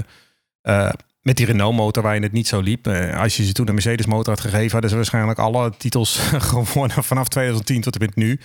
met 1.20 1.37
die 1.37 1.46
Renault-motor 1.46 2.02
waarin 2.02 2.22
het 2.22 2.32
niet 2.32 2.49
zo 2.49 2.61
liep. 2.61 2.87
Als 3.16 3.37
je 3.37 3.44
ze 3.44 3.52
toen 3.52 3.68
een 3.68 3.75
Mercedes-motor 3.75 4.34
had 4.34 4.42
gegeven, 4.42 4.70
hadden 4.70 4.90
ze 4.90 4.96
waarschijnlijk 4.96 5.38
alle 5.38 5.72
titels 5.76 6.16
gewonnen 6.52 7.04
vanaf 7.04 7.28
2010 7.28 7.80
tot 7.80 7.94
en 7.94 8.00
met 8.00 8.16
nu. 8.16 8.40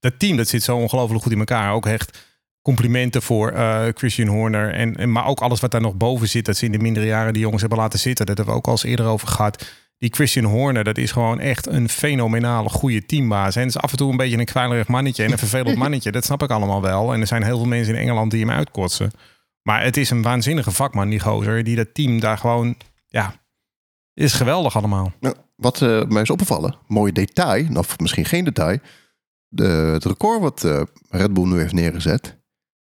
Dat 0.00 0.18
team 0.18 0.36
dat 0.36 0.48
zit 0.48 0.62
zo 0.62 0.76
ongelooflijk 0.76 1.22
goed 1.22 1.32
in 1.32 1.38
elkaar. 1.38 1.72
Ook 1.72 1.86
echt 1.86 2.18
complimenten 2.62 3.22
voor 3.22 3.50
eh, 3.50 3.84
Christian 3.94 4.28
Horner. 4.28 4.74
En, 4.74 4.96
en, 4.96 5.12
maar 5.12 5.26
ook 5.26 5.40
alles 5.40 5.60
wat 5.60 5.70
daar 5.70 5.80
nog 5.80 5.94
boven 5.94 6.28
zit, 6.28 6.44
dat 6.44 6.56
ze 6.56 6.64
in 6.64 6.72
de 6.72 6.78
mindere 6.78 7.06
jaren 7.06 7.32
die 7.32 7.42
jongens 7.42 7.60
hebben 7.60 7.78
laten 7.78 7.98
zitten. 7.98 8.26
Dat 8.26 8.36
hebben 8.36 8.54
we 8.54 8.60
ook 8.60 8.66
al 8.66 8.72
eens 8.72 8.84
eerder 8.84 9.06
over 9.06 9.28
gehad. 9.28 9.72
die 9.98 10.14
Christian 10.14 10.44
Horner, 10.44 10.84
dat 10.84 10.98
is 10.98 11.12
gewoon 11.12 11.40
echt 11.40 11.66
een 11.66 11.88
fenomenale 11.88 12.68
goede 12.68 13.06
teambaas. 13.06 13.56
En 13.56 13.66
is 13.66 13.78
af 13.78 13.90
en 13.90 13.96
toe 13.96 14.10
een 14.10 14.16
beetje 14.16 14.38
een 14.38 14.44
kwijlerig 14.44 14.88
mannetje 14.88 15.24
en 15.24 15.32
een 15.32 15.38
vervelend 15.38 15.76
mannetje. 15.84 16.12
Dat 16.12 16.24
snap 16.24 16.42
ik 16.42 16.50
allemaal 16.50 16.82
wel. 16.82 17.12
En 17.12 17.20
er 17.20 17.26
zijn 17.26 17.42
heel 17.42 17.56
veel 17.56 17.66
mensen 17.66 17.94
in 17.94 18.00
Engeland 18.00 18.30
die 18.30 18.40
hem 18.40 18.50
uitkotsen. 18.50 19.10
Maar 19.62 19.84
het 19.84 19.96
is 19.96 20.10
een 20.10 20.22
waanzinnige 20.22 20.70
vakman, 20.70 21.08
die 21.08 21.20
gozer, 21.20 21.64
die 21.64 21.76
dat 21.76 21.94
team 21.94 22.20
daar 22.20 22.38
gewoon, 22.38 22.76
ja, 23.06 23.34
is 24.14 24.32
geweldig 24.32 24.76
allemaal. 24.76 25.12
Nou, 25.20 25.34
wat 25.56 25.82
eh, 25.82 26.04
mij 26.04 26.22
is 26.22 26.30
opgevallen, 26.30 26.76
mooi 26.86 27.12
detail, 27.12 27.76
of 27.76 27.98
misschien 27.98 28.24
geen 28.24 28.44
detail. 28.44 28.78
De, 29.48 29.64
het 29.64 30.04
record 30.04 30.40
wat 30.40 30.64
eh, 30.64 30.82
Red 31.08 31.32
Bull 31.32 31.46
nu 31.46 31.58
heeft 31.58 31.72
neergezet. 31.72 32.41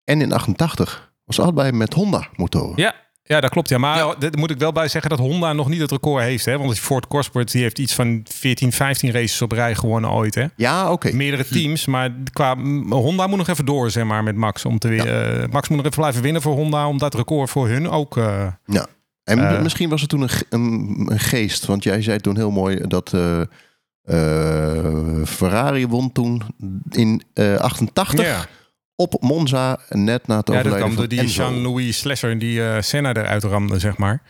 En 0.06 0.20
in 0.20 0.32
88 0.32 1.12
was 1.24 1.40
allebei 1.40 1.72
met 1.72 1.94
Honda 1.94 2.28
motoren. 2.36 2.72
Ja, 2.76 2.94
ja, 3.22 3.40
dat 3.40 3.50
klopt. 3.50 3.68
Ja, 3.68 3.78
maar 3.78 3.96
ja. 3.96 4.14
daar 4.18 4.30
moet 4.38 4.50
ik 4.50 4.58
wel 4.58 4.72
bij 4.72 4.88
zeggen 4.88 5.10
dat 5.10 5.18
Honda 5.18 5.52
nog 5.52 5.68
niet 5.68 5.80
het 5.80 5.90
record 5.90 6.22
heeft. 6.22 6.44
Hè? 6.44 6.58
Want 6.58 6.78
Ford 6.78 7.06
Cosworth 7.06 7.52
die 7.52 7.62
heeft 7.62 7.78
iets 7.78 7.94
van 7.94 8.20
14, 8.24 8.72
15 8.72 9.12
races 9.12 9.42
op 9.42 9.52
rij 9.52 9.74
gewonnen 9.74 10.10
ooit. 10.10 10.34
Hè? 10.34 10.46
Ja, 10.56 10.92
oké. 10.92 11.12
Meerdere 11.12 11.44
teams. 11.44 11.86
Maar 11.86 12.14
qua 12.32 12.56
Honda 12.88 13.26
moet 13.26 13.38
nog 13.38 13.48
even 13.48 13.64
door, 13.64 13.90
zeg 13.90 14.04
maar, 14.04 14.22
met 14.22 14.36
Max. 14.36 14.64
Om 14.64 14.78
te 14.78 14.88
weer, 14.88 15.06
ja. 15.06 15.42
uh, 15.42 15.48
Max 15.50 15.68
moet 15.68 15.76
nog 15.76 15.86
even 15.86 16.00
blijven 16.00 16.22
winnen 16.22 16.42
voor 16.42 16.54
Honda. 16.54 16.88
Om 16.88 16.98
dat 16.98 17.14
record 17.14 17.50
voor 17.50 17.68
hun 17.68 17.90
ook... 17.90 18.16
Uh, 18.16 18.46
ja. 18.64 18.86
En 19.24 19.38
uh, 19.38 19.62
misschien 19.62 19.88
was 19.88 20.00
het 20.00 20.10
toen 20.10 20.20
een, 20.20 20.30
een, 20.50 21.06
een, 21.10 21.18
geest. 21.18 21.66
Want 21.66 21.82
jij 21.82 22.02
zei 22.02 22.18
toen 22.18 22.36
heel 22.36 22.50
mooi 22.50 22.80
dat... 22.86 23.14
Ferrari 25.24 25.86
won 25.86 26.12
toen 26.12 26.42
in 26.90 27.22
88 27.58 28.24
ja 28.26 28.46
op 28.96 29.22
Monza, 29.22 29.78
net 29.88 30.26
na 30.26 30.36
het 30.36 30.50
overlijden 30.50 30.80
Ja, 30.80 30.86
dat 30.86 30.94
kwam 30.94 30.96
door 30.96 31.08
die. 31.08 31.26
Jean-Louis 31.26 31.98
Slesser 31.98 32.38
die 32.38 32.58
uh, 32.58 32.80
Senna 32.80 33.14
eruit 33.14 33.44
ramde, 33.44 33.78
zeg 33.78 33.96
maar. 33.96 34.22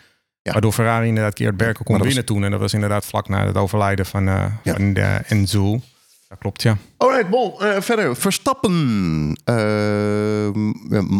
Ja. 0.42 0.52
Waardoor 0.52 0.72
Ferrari 0.72 1.08
inderdaad 1.08 1.34
keer 1.34 1.56
Berken 1.56 1.84
kon 1.84 1.96
winnen 1.96 2.14
was... 2.14 2.24
toen. 2.24 2.44
En 2.44 2.50
dat 2.50 2.60
was 2.60 2.74
inderdaad 2.74 3.06
vlak 3.06 3.28
na 3.28 3.46
het 3.46 3.56
overlijden 3.56 4.06
van, 4.06 4.28
uh, 4.28 4.44
ja. 4.62 4.72
van 4.72 4.96
uh, 4.96 5.30
Enzo. 5.30 5.80
Dat 6.28 6.38
klopt, 6.38 6.62
ja. 6.62 6.76
Alright, 6.96 7.30
bon. 7.30 7.54
Uh, 7.60 7.80
verder. 7.80 8.16
Verstappen. 8.16 8.72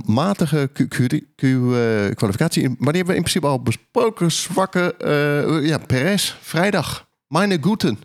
matige 0.05 0.71
kwalificatie. 2.15 2.69
Maar 2.69 2.93
die 2.93 2.97
hebben 2.97 3.07
we 3.07 3.15
in 3.15 3.23
principe 3.23 3.47
al 3.47 3.63
besproken. 3.63 4.33
Zwakke. 4.33 4.95
ja, 5.63 5.79
Perez. 5.79 6.35
Vrijdag. 6.41 7.09
Meine 7.27 7.59
Guten. 7.61 7.95
Nou, 7.95 7.99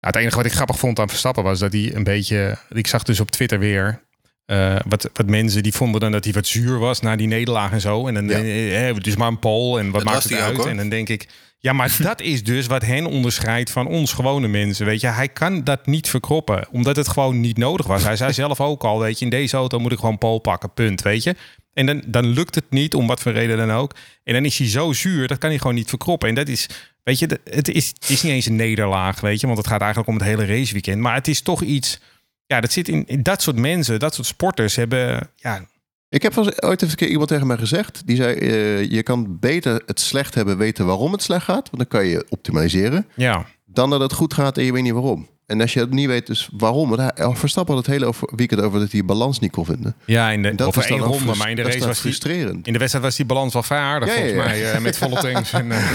het 0.00 0.16
enige 0.16 0.36
wat 0.36 0.46
ik 0.46 0.52
grappig 0.52 0.78
vond 0.78 0.98
aan 0.98 1.08
Verstappen 1.08 1.42
was 1.42 1.58
dat 1.58 1.72
hij 1.72 1.94
een 1.94 2.04
beetje... 2.04 2.58
Ik 2.68 2.86
zag 2.86 3.02
dus 3.02 3.20
op 3.20 3.30
Twitter 3.30 3.58
weer 3.58 4.03
uh, 4.46 4.76
wat, 4.88 5.10
wat 5.12 5.26
mensen 5.26 5.62
die 5.62 5.74
vonden 5.74 6.00
dan 6.00 6.12
dat 6.12 6.24
hij 6.24 6.32
wat 6.32 6.46
zuur 6.46 6.78
was 6.78 7.00
na 7.00 7.16
die 7.16 7.26
nederlaag 7.26 7.72
en 7.72 7.80
zo. 7.80 8.06
En 8.06 8.14
dan 8.14 8.28
ja. 8.28 8.38
eh, 8.38 8.94
het 8.94 9.06
is 9.06 9.16
maar 9.16 9.28
een 9.28 9.38
pol 9.38 9.78
en 9.78 9.90
wat 9.90 10.04
dat 10.04 10.12
maakt 10.12 10.24
het 10.24 10.38
uit? 10.38 10.58
Ook, 10.58 10.66
en 10.66 10.76
dan 10.76 10.88
denk 10.88 11.08
ik, 11.08 11.28
ja, 11.58 11.72
maar 11.72 11.96
dat 12.02 12.20
is 12.20 12.44
dus 12.44 12.66
wat 12.66 12.82
hen 12.82 13.06
onderscheidt 13.06 13.70
van 13.70 13.86
ons 13.86 14.12
gewone 14.12 14.48
mensen. 14.48 14.86
Weet 14.86 15.00
je, 15.00 15.06
hij 15.06 15.28
kan 15.28 15.64
dat 15.64 15.86
niet 15.86 16.08
verkroppen, 16.08 16.66
omdat 16.70 16.96
het 16.96 17.08
gewoon 17.08 17.40
niet 17.40 17.56
nodig 17.56 17.86
was. 17.86 18.02
Hij 18.02 18.16
zei 18.16 18.32
zelf 18.42 18.60
ook 18.60 18.84
al, 18.84 18.98
weet 18.98 19.18
je, 19.18 19.24
in 19.24 19.30
deze 19.30 19.56
auto 19.56 19.78
moet 19.78 19.92
ik 19.92 19.98
gewoon 19.98 20.18
pol 20.18 20.38
pakken, 20.38 20.72
punt, 20.72 21.02
weet 21.02 21.22
je. 21.22 21.34
En 21.72 21.86
dan, 21.86 22.02
dan 22.06 22.26
lukt 22.26 22.54
het 22.54 22.70
niet, 22.70 22.94
om 22.94 23.06
wat 23.06 23.20
voor 23.20 23.32
reden 23.32 23.56
dan 23.56 23.72
ook. 23.72 23.94
En 24.24 24.34
dan 24.34 24.44
is 24.44 24.58
hij 24.58 24.68
zo 24.68 24.92
zuur, 24.92 25.28
dat 25.28 25.38
kan 25.38 25.50
hij 25.50 25.58
gewoon 25.58 25.74
niet 25.74 25.88
verkroppen. 25.88 26.28
En 26.28 26.34
dat 26.34 26.48
is, 26.48 26.68
weet 27.02 27.18
je, 27.18 27.40
het 27.44 27.68
is, 27.68 27.88
het 27.88 28.08
is 28.08 28.22
niet 28.22 28.32
eens 28.32 28.46
een 28.46 28.56
nederlaag, 28.56 29.20
weet 29.20 29.40
je, 29.40 29.46
want 29.46 29.58
het 29.58 29.66
gaat 29.66 29.80
eigenlijk 29.80 30.10
om 30.10 30.16
het 30.16 30.24
hele 30.24 30.44
raceweekend. 30.44 31.00
Maar 31.00 31.14
het 31.14 31.28
is 31.28 31.40
toch 31.40 31.62
iets 31.62 32.00
ja, 32.46 32.60
dat 32.60 32.72
zit 32.72 32.88
in, 32.88 33.06
in, 33.06 33.22
dat 33.22 33.42
soort 33.42 33.56
mensen, 33.56 33.98
dat 33.98 34.14
soort 34.14 34.26
sporters 34.26 34.76
hebben. 34.76 35.30
Ja. 35.36 35.66
Ik 36.08 36.22
heb 36.22 36.36
ooit 36.38 36.60
even 36.82 36.88
een 36.88 36.94
keer 36.94 37.08
iemand 37.08 37.28
tegen 37.28 37.46
mij 37.46 37.56
gezegd. 37.56 38.02
Die 38.06 38.16
zei: 38.16 38.34
uh, 38.36 38.90
Je 38.90 39.02
kan 39.02 39.38
beter 39.38 39.82
het 39.86 40.00
slecht 40.00 40.34
hebben, 40.34 40.56
weten 40.58 40.86
waarom 40.86 41.12
het 41.12 41.22
slecht 41.22 41.44
gaat. 41.44 41.70
Want 41.70 41.76
dan 41.76 41.86
kan 42.00 42.06
je 42.06 42.26
optimaliseren. 42.28 43.06
Ja. 43.14 43.46
Dan 43.64 43.90
dat 43.90 44.00
het 44.00 44.12
goed 44.12 44.34
gaat 44.34 44.58
en 44.58 44.64
je 44.64 44.72
weet 44.72 44.82
niet 44.82 44.92
waarom. 44.92 45.28
En 45.46 45.60
als 45.60 45.72
je 45.72 45.80
het 45.80 45.90
niet 45.90 46.06
weet, 46.06 46.26
dus 46.26 46.48
waarom. 46.52 46.88
Want 46.90 47.12
hij 47.16 47.34
Verstappen 47.34 47.74
had 47.74 47.84
het 47.86 47.94
hele 47.94 48.06
over, 48.06 48.28
weekend 48.36 48.60
over 48.60 48.72
dat 48.72 48.90
hij 48.90 49.00
die 49.00 49.04
balans 49.04 49.38
niet 49.38 49.50
kon 49.50 49.64
vinden. 49.64 49.94
Ja, 50.04 50.30
in 50.30 50.42
de, 50.42 50.48
en 50.48 50.56
dat 50.56 50.66
over 50.66 50.90
één 50.90 50.98
ronde. 51.00 51.34
Maar 51.34 51.50
in 51.50 51.56
de 51.56 51.62
race 51.62 51.78
was 51.78 51.86
die, 51.86 51.94
frustrerend. 51.96 52.66
in 52.66 52.72
de 52.72 52.78
wedstrijd 52.78 53.04
was 53.06 53.16
die 53.16 53.26
balans 53.26 53.52
wel 53.52 53.62
vrij 53.62 53.78
aardig, 53.78 54.08
Ja, 54.08 54.14
volgens 54.14 54.34
ja. 54.36 54.44
mij. 54.44 54.72
eh, 54.72 54.80
met 54.80 54.98
volle 54.98 55.20
tanks. 55.20 55.52
En, 55.60 55.72
eh, 55.72 55.90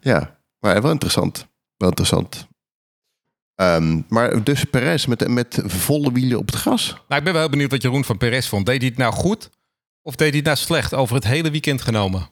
Ja, 0.00 0.38
maar 0.60 0.82
wel 0.82 0.90
interessant. 0.90 1.46
Wel 1.76 1.88
interessant. 1.88 2.46
Ehm, 3.58 4.00
maar 4.08 4.44
dus 4.44 4.64
Perez 4.64 5.06
met, 5.06 5.28
met 5.28 5.58
volle 5.64 6.12
wielen 6.12 6.38
op 6.38 6.46
het 6.46 6.54
gras. 6.54 6.86
nou, 6.88 7.18
ik 7.18 7.24
ben 7.24 7.32
wel 7.32 7.42
heel 7.42 7.50
benieuwd 7.50 7.70
wat 7.70 7.82
Jeroen 7.82 8.04
van 8.04 8.18
Perez 8.18 8.48
vond. 8.48 8.66
Deed 8.66 8.80
hij 8.80 8.88
het 8.88 8.98
nou 8.98 9.12
goed? 9.12 9.50
Of 10.02 10.14
deed 10.14 10.28
hij 10.28 10.36
het 10.36 10.46
nou 10.46 10.56
slecht 10.56 10.94
over 10.94 11.14
het 11.14 11.24
hele 11.24 11.50
weekend 11.50 11.82
genomen? 11.82 12.30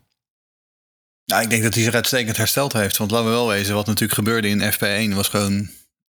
Nou, 1.24 1.42
ik 1.42 1.50
denk 1.50 1.62
dat 1.62 1.74
hij 1.74 1.82
zich 1.82 1.94
uitstekend 1.94 2.36
hersteld 2.36 2.72
heeft. 2.72 2.96
Want 2.96 3.10
laten 3.10 3.26
we 3.26 3.32
wel 3.32 3.48
wezen, 3.48 3.74
wat 3.74 3.86
natuurlijk 3.86 4.18
gebeurde 4.18 4.48
in 4.48 4.72
FP1 4.72 5.14
was 5.14 5.28
gewoon 5.28 5.68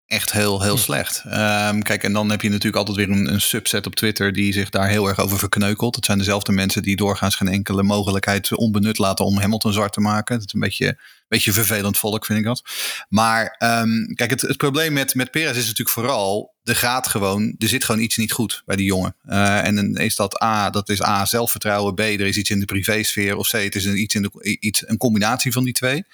echt 0.07 0.33
heel, 0.33 0.63
heel 0.63 0.77
slecht. 0.77 1.23
Ehm, 1.25 1.81
kijk, 1.81 2.03
en 2.03 2.13
dan 2.13 2.31
heb 2.31 2.43
je 2.43 2.49
natuurlijk 2.49 2.77
altijd 2.77 2.97
weer 2.97 3.17
een, 3.17 3.33
een 3.33 3.41
subset 3.41 3.87
op 3.87 3.95
Twitter 3.95 4.33
die 4.33 4.53
zich 4.53 4.71
daar 4.71 4.89
heel 4.89 5.09
erg 5.09 5.19
over 5.19 5.39
verkneukelt. 5.39 5.97
Het 5.97 6.05
zijn 6.05 6.19
dezelfde 6.19 6.53
mensen 6.53 6.83
die 6.83 6.97
doorgaans 6.97 7.35
geen 7.35 7.49
enkele 7.49 7.83
mogelijkheid 7.83 8.57
onbenut 8.57 8.99
laten 8.99 9.25
om 9.25 9.39
Hamilton 9.39 9.73
zwart 9.73 9.93
te 9.93 10.01
maken. 10.01 10.35
Het 10.35 10.47
is 10.47 10.53
een 10.53 10.61
beetje, 10.61 10.99
beetje 11.29 11.53
vervelend 11.53 11.99
volk, 11.99 12.25
vind 12.25 12.39
ik 12.39 12.45
dat. 12.45 12.63
Maar 13.09 13.55
ehm, 13.59 14.05
kijk, 14.15 14.31
het, 14.31 14.41
het 14.41 14.57
probleem 14.57 14.93
met, 14.93 15.15
met 15.15 15.31
Perez 15.31 15.57
is 15.57 15.67
natuurlijk 15.67 15.91
vooral, 15.91 16.55
er 16.65 16.77
gaat 16.77 17.09
gewoon, 17.09 17.55
er 17.59 17.69
zit 17.69 17.85
gewoon 17.85 18.01
iets 18.01 18.17
niet 18.17 18.33
goed 18.33 18.63
bij 18.67 18.77
die 18.77 18.87
jongen. 18.87 19.17
Eh, 19.23 19.67
en 19.67 19.75
dan 19.75 19.97
is 19.97 20.17
dat 20.17 20.43
A, 20.43 20.71
dat 20.71 20.89
is 20.89 21.03
A, 21.03 21.25
zelfvertrouwen. 21.25 21.95
B, 21.95 22.01
er 22.01 22.21
is 22.21 22.37
iets 22.37 22.51
in 22.51 22.61
de 22.61 22.65
privésfeer. 22.65 23.37
Of 23.37 23.49
C, 23.49 23.53
het 23.53 23.75
is 23.75 23.85
een, 23.85 24.01
iets 24.01 24.15
in 24.15 24.23
de, 24.23 24.59
iets, 24.61 24.89
een 24.89 24.97
combinatie 24.97 25.53
van 25.53 25.65
die 25.65 25.73
twee. 25.73 26.05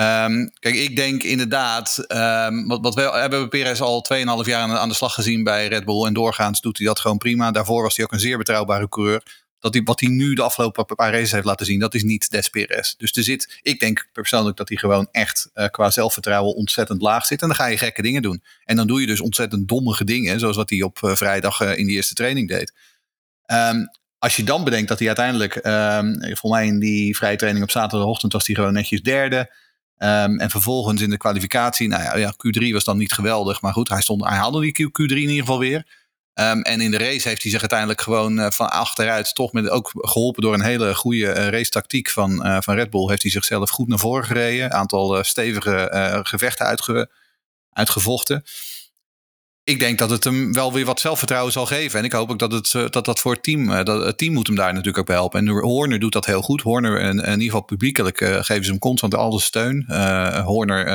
Um, 0.00 0.50
kijk, 0.58 0.74
ik 0.74 0.96
denk 0.96 1.22
inderdaad, 1.22 2.04
um, 2.08 2.66
wat, 2.66 2.80
wat 2.80 2.94
we 2.94 3.00
hebben 3.00 3.48
Perez 3.48 3.80
al 3.80 4.04
2,5 4.14 4.24
jaar 4.44 4.78
aan, 4.78 4.88
de 4.88 4.94
slag 4.94 5.14
gezien 5.14 5.44
bij 5.44 5.68
Red 5.68 5.84
Bull. 5.84 6.04
En 6.04 6.12
doorgaans 6.12 6.60
doet 6.60 6.78
hij 6.78 6.86
dat 6.86 7.00
gewoon 7.00 7.18
prima. 7.18 7.50
Daarvoor 7.50 7.82
was 7.82 7.96
hij 7.96 8.04
ook 8.04 8.12
een 8.12 8.20
zeer 8.20 8.38
betrouwbare 8.38 8.88
coureur. 8.88 9.22
Dat 9.58 9.74
hij, 9.74 9.82
wat 9.82 10.00
hij 10.00 10.08
nu 10.08 10.34
de 10.34 10.42
afgelopen 10.42 10.96
paar 10.96 11.12
races 11.12 11.32
heeft 11.32 11.44
laten 11.44 11.66
zien, 11.66 11.78
dat 11.78 11.94
is 11.94 12.02
niet 12.02 12.30
Des 12.30 12.48
Perez. 12.48 12.94
Dus 12.94 13.12
er 13.12 13.22
zit, 13.22 13.58
ik 13.62 13.80
denk 13.80 14.08
persoonlijk 14.12 14.56
dat 14.56 14.68
hij 14.68 14.78
gewoon 14.78 15.08
echt 15.10 15.50
uh, 15.54 15.66
qua 15.66 15.90
zelfvertrouwen 15.90 16.54
ontzettend 16.54 17.02
laag 17.02 17.26
zit. 17.26 17.40
En 17.42 17.46
dan 17.46 17.56
ga 17.56 17.66
je 17.66 17.78
gekke 17.78 18.02
dingen 18.02 18.22
doen. 18.22 18.42
En 18.64 18.76
dan 18.76 18.86
doe 18.86 19.00
je 19.00 19.06
dus 19.06 19.20
ontzettend 19.20 19.68
dommige 19.68 20.04
dingen, 20.04 20.40
zoals 20.40 20.56
wat 20.56 20.70
hij 20.70 20.82
op 20.82 20.98
uh, 21.04 21.14
vrijdag 21.14 21.60
uh, 21.60 21.78
in 21.78 21.86
die 21.86 21.96
eerste 21.96 22.14
training 22.14 22.48
deed. 22.48 22.72
Um, 23.46 23.88
als 24.18 24.36
je 24.36 24.44
dan 24.44 24.64
bedenkt 24.64 24.88
dat 24.88 24.98
hij 24.98 25.06
uiteindelijk, 25.06 25.52
volgens 26.22 26.52
mij 26.52 26.66
in 26.66 26.78
die 26.78 27.16
vrije 27.16 27.36
training 27.36 27.64
op 27.64 27.70
zaterdagochtend 27.70 28.32
was 28.32 28.46
hij 28.46 28.54
gewoon 28.54 28.72
netjes 28.72 29.02
derde. 29.02 29.50
Um, 29.98 30.38
en 30.38 30.50
vervolgens 30.50 31.02
in 31.02 31.10
de 31.10 31.16
kwalificatie, 31.16 31.88
nou 31.88 32.02
ja, 32.02 32.16
ja, 32.16 32.32
Q3 32.32 32.72
was 32.72 32.84
dan 32.84 32.96
niet 32.96 33.12
geweldig. 33.12 33.60
Maar 33.60 33.72
goed, 33.72 33.88
hij, 33.88 34.00
stond, 34.00 34.24
hij 34.24 34.36
haalde 34.36 34.60
die 34.60 34.72
Q, 34.72 34.80
Q3 34.80 35.14
in 35.14 35.16
ieder 35.16 35.36
geval 35.36 35.58
weer. 35.58 35.86
Um, 36.34 36.62
en 36.62 36.80
in 36.80 36.90
de 36.90 36.98
race 36.98 37.28
heeft 37.28 37.42
hij 37.42 37.50
zich 37.50 37.60
uiteindelijk 37.60 38.00
gewoon 38.00 38.38
uh, 38.38 38.46
van 38.50 38.70
achteruit, 38.70 39.34
toch 39.34 39.52
met 39.52 39.68
ook 39.68 39.90
geholpen 39.94 40.42
door 40.42 40.54
een 40.54 40.62
hele 40.62 40.94
goede 40.94 41.26
uh, 41.26 41.48
race 41.48 41.70
tactiek 41.70 42.10
van, 42.10 42.46
uh, 42.46 42.56
van 42.60 42.74
Red 42.74 42.90
Bull, 42.90 43.08
heeft 43.08 43.22
hij 43.22 43.30
zichzelf 43.30 43.70
goed 43.70 43.88
naar 43.88 43.98
voren 43.98 44.24
gereden. 44.24 44.64
Een 44.64 44.72
aantal 44.72 45.24
stevige 45.24 46.20
gevechten 46.22 46.66
uitge, 46.66 47.10
uitgevochten. 47.72 48.44
Ik 49.68 49.78
denk 49.78 49.98
dat 49.98 50.10
het 50.10 50.24
hem 50.24 50.52
wel 50.52 50.72
weer 50.72 50.84
wat 50.84 51.00
zelfvertrouwen 51.00 51.52
zal 51.52 51.66
geven. 51.66 51.98
En 51.98 52.04
ik 52.04 52.12
hoop 52.12 52.30
ook 52.30 52.38
dat 52.38 52.52
het, 52.52 52.92
dat, 52.92 53.04
dat 53.04 53.20
voor 53.20 53.32
het 53.32 53.42
team, 53.42 53.84
dat 53.84 54.04
het 54.04 54.18
team 54.18 54.32
moet 54.32 54.46
hem 54.46 54.56
daar 54.56 54.70
natuurlijk 54.70 54.98
ook 54.98 55.06
bij 55.06 55.14
helpen. 55.14 55.40
En 55.40 55.48
Horner 55.48 55.98
doet 55.98 56.12
dat 56.12 56.26
heel 56.26 56.42
goed. 56.42 56.62
Horner, 56.62 57.00
in, 57.00 57.18
in 57.18 57.24
ieder 57.24 57.42
geval 57.42 57.60
publiekelijk, 57.60 58.20
uh, 58.20 58.28
geven 58.42 58.64
ze 58.64 58.70
hem 58.70 58.78
constant 58.78 59.14
al 59.14 59.30
de 59.30 59.40
steun. 59.40 59.86
Uh, 59.88 60.44
Horner 60.44 60.86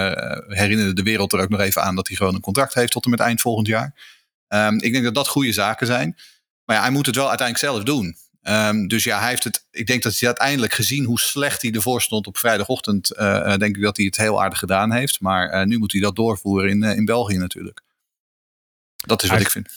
herinnerde 0.47 0.93
de 0.93 1.03
wereld 1.03 1.33
er 1.33 1.39
ook 1.39 1.49
nog 1.49 1.59
even 1.59 1.81
aan 1.81 1.95
dat 1.95 2.07
hij 2.07 2.17
gewoon 2.17 2.35
een 2.35 2.41
contract 2.41 2.73
heeft 2.73 2.91
tot 2.91 3.03
en 3.03 3.09
met 3.09 3.19
eind 3.19 3.41
volgend 3.41 3.67
jaar. 3.67 3.93
Um, 4.47 4.81
ik 4.81 4.91
denk 4.91 5.03
dat 5.03 5.15
dat 5.15 5.27
goede 5.27 5.53
zaken 5.53 5.87
zijn. 5.87 6.15
Maar 6.65 6.75
ja, 6.75 6.81
hij 6.81 6.91
moet 6.91 7.05
het 7.05 7.15
wel 7.15 7.29
uiteindelijk 7.29 7.67
zelf 7.67 7.83
doen. 7.83 8.15
Um, 8.43 8.87
dus 8.87 9.03
ja, 9.03 9.19
hij 9.19 9.29
heeft 9.29 9.43
het. 9.43 9.65
Ik 9.71 9.87
denk 9.87 10.03
dat 10.03 10.19
hij 10.19 10.27
uiteindelijk 10.27 10.73
gezien 10.73 11.05
hoe 11.05 11.19
slecht 11.19 11.61
hij 11.61 11.71
ervoor 11.71 12.01
stond 12.01 12.27
op 12.27 12.37
vrijdagochtend. 12.37 13.07
denk 13.57 13.75
ik 13.75 13.81
dat 13.81 13.97
hij 13.97 14.05
het 14.05 14.17
heel 14.17 14.41
aardig 14.43 14.59
gedaan 14.59 14.91
heeft. 14.91 15.21
Maar 15.21 15.67
nu 15.67 15.77
moet 15.77 15.91
hij 15.91 16.01
dat 16.01 16.15
doorvoeren 16.15 16.69
in, 16.69 16.83
in 16.83 17.05
België 17.05 17.37
natuurlijk. 17.37 17.81
Dat 19.01 19.23
is 19.23 19.29
wat 19.29 19.37
hij, 19.37 19.45
ik 19.45 19.51
vind. 19.51 19.69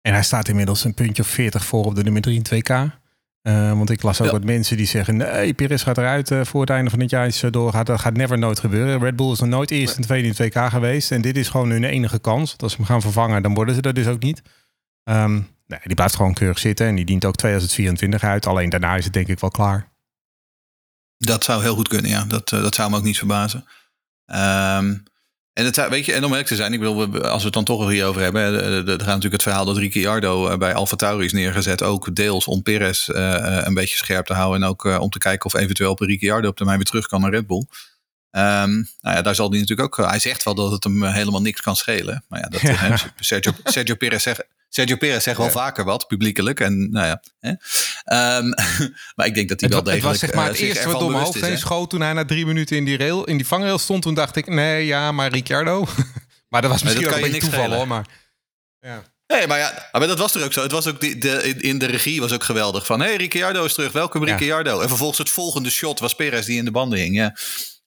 En 0.00 0.12
hij 0.12 0.22
staat 0.22 0.48
inmiddels 0.48 0.84
een 0.84 0.94
puntje 0.94 1.22
of 1.22 1.28
40 1.28 1.64
voor 1.64 1.84
op 1.84 1.94
de 1.94 2.02
nummer 2.02 2.22
3 2.22 2.42
in 2.42 2.62
2K. 2.62 3.04
Uh, 3.42 3.72
want 3.72 3.90
ik 3.90 4.02
las 4.02 4.20
ook 4.20 4.26
ja. 4.26 4.32
wat 4.32 4.44
mensen 4.44 4.76
die 4.76 4.86
zeggen: 4.86 5.16
nee, 5.16 5.54
Perez 5.54 5.82
gaat 5.82 5.98
eruit 5.98 6.30
uh, 6.30 6.44
voor 6.44 6.60
het 6.60 6.70
einde 6.70 6.90
van 6.90 7.00
het 7.00 7.10
jaar 7.10 7.26
is 7.26 7.42
doorgaat. 7.50 7.86
Dat 7.86 8.00
gaat 8.00 8.16
never 8.16 8.38
nooit 8.38 8.60
gebeuren. 8.60 9.00
Red 9.00 9.16
Bull 9.16 9.32
is 9.32 9.40
nog 9.40 9.48
nooit 9.48 9.70
eerst 9.70 9.96
en 9.96 10.02
tweede 10.02 10.28
in 10.28 10.50
2K 10.50 10.70
geweest. 10.70 11.10
En 11.10 11.20
dit 11.20 11.36
is 11.36 11.48
gewoon 11.48 11.70
hun 11.70 11.84
enige 11.84 12.18
kans. 12.18 12.50
Dat 12.50 12.62
als 12.62 12.72
ze 12.72 12.76
hem 12.76 12.86
gaan 12.86 13.00
vervangen, 13.00 13.42
dan 13.42 13.54
worden 13.54 13.74
ze 13.74 13.80
dat 13.80 13.94
dus 13.94 14.06
ook 14.06 14.22
niet. 14.22 14.42
Um, 15.04 15.48
nee, 15.66 15.80
die 15.82 15.94
blijft 15.94 16.16
gewoon 16.16 16.34
keurig 16.34 16.58
zitten 16.58 16.86
en 16.86 16.94
die 16.94 17.04
dient 17.04 17.24
ook 17.24 17.36
2024 17.36 18.22
uit. 18.22 18.46
Alleen 18.46 18.68
daarna 18.68 18.96
is 18.96 19.04
het 19.04 19.12
denk 19.12 19.28
ik 19.28 19.40
wel 19.40 19.50
klaar. 19.50 19.88
Dat 21.18 21.44
zou 21.44 21.62
heel 21.62 21.74
goed 21.74 21.88
kunnen, 21.88 22.10
ja. 22.10 22.24
Dat, 22.24 22.52
uh, 22.52 22.62
dat 22.62 22.74
zou 22.74 22.90
me 22.90 22.96
ook 22.96 23.02
niet 23.02 23.18
verbazen. 23.18 23.64
Um, 24.26 25.02
en, 25.56 25.64
het, 25.64 25.88
weet 25.88 26.04
je, 26.04 26.12
en 26.12 26.24
om 26.24 26.30
eerlijk 26.30 26.48
te 26.48 26.54
zijn, 26.54 26.72
ik 26.72 26.80
wil, 26.80 27.04
als 27.22 27.38
we 27.38 27.44
het 27.44 27.52
dan 27.52 27.64
toch 27.64 27.88
hierover 27.88 28.22
hebben. 28.22 28.42
Er 28.42 28.86
gaat 28.86 28.98
natuurlijk 28.98 29.32
het 29.32 29.42
verhaal 29.42 29.64
dat 29.64 29.76
Ricciardo 29.76 30.56
bij 30.56 30.74
Alfa 30.74 30.96
Tauri 30.96 31.24
is 31.24 31.32
neergezet. 31.32 31.82
Ook 31.82 32.14
deels 32.14 32.46
om 32.46 32.62
Perez 32.62 33.08
uh, 33.08 33.60
een 33.64 33.74
beetje 33.74 33.96
scherp 33.96 34.26
te 34.26 34.32
houden. 34.32 34.62
En 34.62 34.68
ook 34.68 34.84
uh, 34.84 35.00
om 35.00 35.10
te 35.10 35.18
kijken 35.18 35.46
of 35.46 35.54
eventueel 35.54 35.96
Ricciardo 35.98 36.48
op 36.48 36.56
termijn 36.56 36.76
weer 36.76 36.86
terug 36.86 37.06
kan 37.06 37.20
naar 37.20 37.30
Red 37.30 37.46
Bull. 37.46 37.66
Ehm, 38.30 38.72
nou 39.00 39.16
ja, 39.16 39.22
daar 39.22 39.34
zal 39.34 39.50
hij 39.50 39.58
natuurlijk 39.60 39.98
ook. 39.98 40.06
Hij 40.08 40.18
zegt 40.18 40.42
wel 40.42 40.54
dat 40.54 40.70
het 40.70 40.84
hem 40.84 41.04
helemaal 41.04 41.42
niks 41.42 41.60
kan 41.60 41.76
schelen. 41.76 42.24
Maar 42.28 42.40
ja, 42.40 42.48
dat, 42.48 42.60
Ja. 42.60 42.96
Sergio, 43.20 43.52
Sergio 43.64 43.94
Perez 43.94 44.22
zegt. 44.22 44.44
Sergio 44.68 44.96
Perez 44.96 45.22
zegt 45.22 45.38
wel 45.38 45.50
vaker 45.50 45.84
wat, 45.84 46.06
publiekelijk. 46.06 46.60
En 46.60 46.90
nou 46.90 47.06
ja. 47.06 47.22
Hè? 47.38 47.52
Ehm, 48.04 48.48
maar 49.16 49.26
ik 49.26 49.34
denk 49.34 49.48
dat 49.48 49.60
hij 49.60 49.68
Het, 49.68 49.70
wel 49.70 49.78
het 49.78 49.84
degelijk 49.84 50.02
was 50.02 50.18
zeg 50.18 50.34
maar 50.34 50.44
eh, 50.44 50.50
het 50.50 50.60
eerste 50.60 50.88
wat 50.88 51.00
door 51.00 51.10
mijn 51.10 51.24
hoofd 51.24 51.40
heen 51.40 51.58
schoot 51.58 51.90
toen 51.90 52.00
hij 52.00 52.12
na 52.12 52.24
drie 52.24 52.46
minuten 52.46 52.76
in 52.76 52.84
die, 52.84 52.98
rail, 52.98 53.24
in 53.24 53.36
die 53.36 53.46
vangrail 53.46 53.78
stond. 53.78 54.02
Toen 54.02 54.14
dacht 54.14 54.36
ik, 54.36 54.46
nee, 54.46 54.86
ja, 54.86 55.12
maar 55.12 55.30
Ricciardo. 55.30 55.86
maar 56.50 56.62
dat 56.62 56.70
was 56.70 56.82
misschien 56.82 57.04
dat 57.04 57.12
ook 57.12 57.18
een 57.18 57.24
je 57.24 57.32
beetje 57.32 57.48
toeval 57.50 57.72
hoor. 57.72 57.86
Maar, 57.86 58.06
ja. 58.80 59.02
Nee, 59.26 59.46
maar 59.46 59.58
ja, 59.58 59.88
maar 59.92 60.06
dat 60.06 60.18
was 60.18 60.34
er 60.34 60.44
ook 60.44 60.52
zo. 60.52 60.62
Het 60.62 60.72
was 60.72 60.86
ook 60.86 61.00
die, 61.00 61.18
de, 61.18 61.54
in- 61.58 61.78
de 61.78 61.86
regie 61.86 62.20
was 62.20 62.32
ook 62.32 62.44
geweldig. 62.44 62.86
Van, 62.86 63.00
hé, 63.00 63.06
hey, 63.06 63.16
Ricciardo 63.16 63.64
is 63.64 63.74
terug. 63.74 63.92
Welkom 63.92 64.26
Ja. 64.26 64.36
Ricciardo. 64.36 64.80
En 64.80 64.88
vervolgens 64.88 65.18
het 65.18 65.30
volgende 65.30 65.70
shot 65.70 65.98
was 66.00 66.14
Perez 66.14 66.46
die 66.46 66.58
in 66.58 66.64
de 66.64 66.70
banden 66.70 66.98
hing. 66.98 67.14
Ja. 67.14 67.36